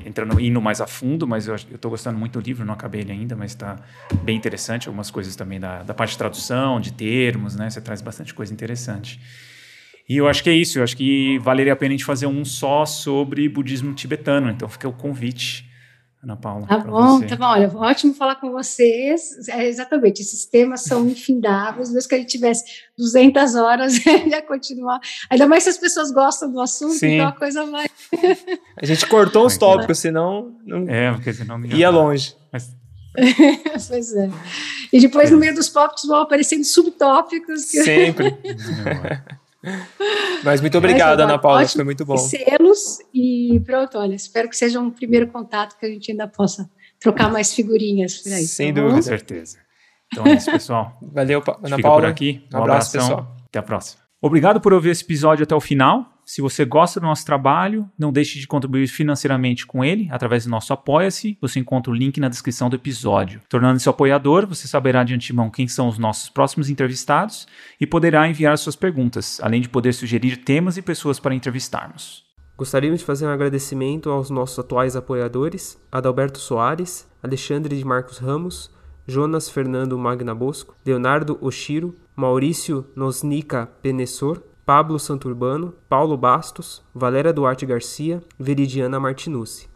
entrando 0.06 0.38
indo 0.38 0.62
mais 0.62 0.82
a 0.82 0.86
fundo, 0.86 1.26
mas 1.26 1.48
eu 1.48 1.56
estou 1.56 1.90
gostando 1.90 2.20
muito 2.20 2.38
do 2.38 2.46
livro, 2.46 2.66
não 2.66 2.74
acabei 2.74 3.00
ele 3.02 3.14
ainda, 3.14 3.38
mas 3.38 3.52
está 3.52 3.78
bem 4.22 4.36
interessante. 4.36 4.90
Algumas 4.90 5.10
coisas 5.10 5.34
também 5.34 5.62
da, 5.62 5.82
da 5.82 5.94
parte 5.94 6.12
de 6.12 6.18
tradução, 6.18 6.82
de 6.82 6.92
termos, 6.92 7.56
né? 7.56 7.70
Você 7.70 7.80
traz 7.80 8.02
bastante 8.02 8.34
coisa 8.34 8.52
interessante. 8.52 9.18
E 10.10 10.18
eu 10.18 10.28
acho 10.28 10.44
que 10.44 10.50
é 10.50 10.54
isso. 10.54 10.80
Eu 10.80 10.84
acho 10.84 10.98
que 10.98 11.40
valeria 11.40 11.72
a 11.72 11.76
pena 11.78 11.94
a 11.94 11.98
gente 11.98 12.06
fazer 12.06 12.28
um 12.28 12.44
só 12.44 12.86
sobre 12.86 13.48
budismo 13.48 13.94
tibetano. 13.94 14.50
Então 14.50 14.68
fica 14.68 14.90
o 14.90 14.94
convite 14.94 15.67
Ana 16.24 16.36
Paula. 16.36 16.66
Tá 16.66 16.80
bom, 16.80 17.20
você. 17.20 17.28
tá 17.28 17.36
bom. 17.36 17.46
Olha, 17.46 17.72
ótimo 17.76 18.14
falar 18.14 18.36
com 18.36 18.52
vocês. 18.52 19.48
É, 19.50 19.68
exatamente, 19.68 20.22
esses 20.22 20.46
temas 20.46 20.82
são 20.82 21.08
infindáveis. 21.08 21.92
Mesmo 21.92 22.10
que 22.10 22.16
a 22.16 22.18
gente 22.18 22.30
tivesse 22.30 22.64
200 22.98 23.56
horas, 23.56 23.94
ia 24.06 24.42
continuar. 24.42 25.00
Ainda 25.30 25.48
mais 25.48 25.64
se 25.64 25.70
as 25.70 25.78
pessoas 25.78 26.12
gostam 26.12 26.52
do 26.52 26.60
assunto, 26.60 26.96
Sim. 26.96 27.16
então 27.16 27.28
a 27.28 27.32
coisa 27.32 27.66
vai. 27.68 27.86
a 28.76 28.86
gente 28.86 29.06
cortou 29.08 29.46
os 29.46 29.58
tópicos, 29.58 30.00
senão. 30.00 30.56
Não... 30.66 30.90
É, 30.90 31.12
porque 31.14 31.32
senão 31.34 31.64
ia, 31.64 31.76
ia 31.76 31.90
longe. 31.90 32.36
Mas... 32.52 32.76
pois 33.88 34.14
é. 34.14 34.30
E 34.92 35.00
depois, 35.00 35.30
é. 35.30 35.32
no 35.32 35.38
meio 35.38 35.54
dos 35.54 35.70
tópicos, 35.70 36.06
vão 36.06 36.22
aparecendo 36.22 36.64
subtópicos. 36.64 37.66
Que... 37.66 37.84
Sempre. 37.84 38.36
Mas 40.44 40.62
muito 40.62 40.78
obrigado, 40.78 41.20
Ana 41.20 41.38
Paula, 41.38 41.68
foi 41.68 41.84
muito 41.84 42.06
bom. 42.06 42.18
Selos 42.18 43.00
e 43.14 43.62
pronto, 43.66 43.98
olha, 43.98 44.16
espero 44.16 44.50
que 44.50 44.56
seja 44.56 44.80
um 44.80 44.92
primeiro 44.92 45.28
contato 45.28 45.78
que 45.78 45.86
a 45.86 45.90
gente 45.90 46.12
ainda 46.12 46.28
possa 46.28 46.70
trocar 47.00 47.32
mais 47.32 47.54
figurinhas 47.54 48.18
por 48.18 48.32
aí. 48.32 48.46
Sem 48.46 48.74
tá 48.74 48.82
dúvida. 48.82 48.96
Com 48.96 49.02
certeza. 49.02 49.58
Então 50.12 50.26
é 50.26 50.34
isso, 50.36 50.52
pessoal. 50.52 50.98
Valeu, 51.02 51.44
Ana 51.64 51.80
Paula. 51.80 52.02
por 52.02 52.10
aqui. 52.10 52.48
Um, 52.54 52.58
um 52.58 52.62
abraço, 52.62 52.92
pessoal. 52.92 53.36
Até 53.48 53.60
a 53.60 53.64
próxima. 53.64 54.02
Obrigado 54.22 54.62
por 54.62 54.74
ouvir 54.74 54.90
esse 54.90 55.04
episódio 55.04 55.44
até 55.44 55.56
o 55.56 55.60
final. 55.60 56.17
Se 56.30 56.42
você 56.42 56.66
gosta 56.66 57.00
do 57.00 57.06
nosso 57.06 57.26
trabalho, 57.26 57.90
não 57.98 58.12
deixe 58.12 58.38
de 58.38 58.46
contribuir 58.46 58.86
financeiramente 58.88 59.66
com 59.66 59.82
ele 59.82 60.10
através 60.12 60.44
do 60.44 60.50
nosso 60.50 60.74
Apoia-se. 60.74 61.38
Você 61.40 61.58
encontra 61.58 61.90
o 61.90 61.96
link 61.96 62.20
na 62.20 62.28
descrição 62.28 62.70
do 62.70 62.76
episódio. 62.76 63.40
Tornando-se 63.48 63.88
apoiador, 63.88 64.46
você 64.46 64.68
saberá 64.68 65.06
de 65.06 65.14
antemão 65.14 65.50
quem 65.50 65.70
são 65.70 65.88
os 65.88 65.98
nossos 65.98 66.28
próximos 66.28 66.70
entrevistados 66.70 67.48
e 67.80 67.88
poderá 67.88 68.28
enviar 68.28 68.58
suas 68.58 68.76
perguntas, 68.76 69.40
além 69.42 69.62
de 69.62 69.70
poder 69.70 69.94
sugerir 69.94 70.36
temas 70.36 70.76
e 70.76 70.82
pessoas 70.82 71.18
para 71.18 71.34
entrevistarmos. 71.34 72.26
Gostaríamos 72.58 73.00
de 73.00 73.06
fazer 73.06 73.26
um 73.26 73.32
agradecimento 73.32 74.10
aos 74.10 74.30
nossos 74.30 74.60
atuais 74.60 74.98
apoiadores: 74.98 75.82
Adalberto 75.90 76.40
Soares, 76.40 77.08
Alexandre 77.24 77.78
de 77.78 77.86
Marcos 77.86 78.18
Ramos, 78.18 78.70
Jonas 79.08 79.50
Fernando 79.50 79.98
Magna 79.98 80.36
Bosco, 80.36 80.76
Leonardo 80.86 81.38
Oshiro, 81.40 81.96
Maurício 82.18 82.86
Nosnica 82.98 83.66
Penessor, 83.82 84.44
Pablo 84.68 85.00
Santurbano, 85.00 85.74
Paulo 85.88 86.18
Bastos, 86.18 86.84
Valéria 86.94 87.32
Duarte 87.32 87.66
Garcia, 87.66 88.22
Veridiana 88.38 89.00
Martinucci. 89.00 89.67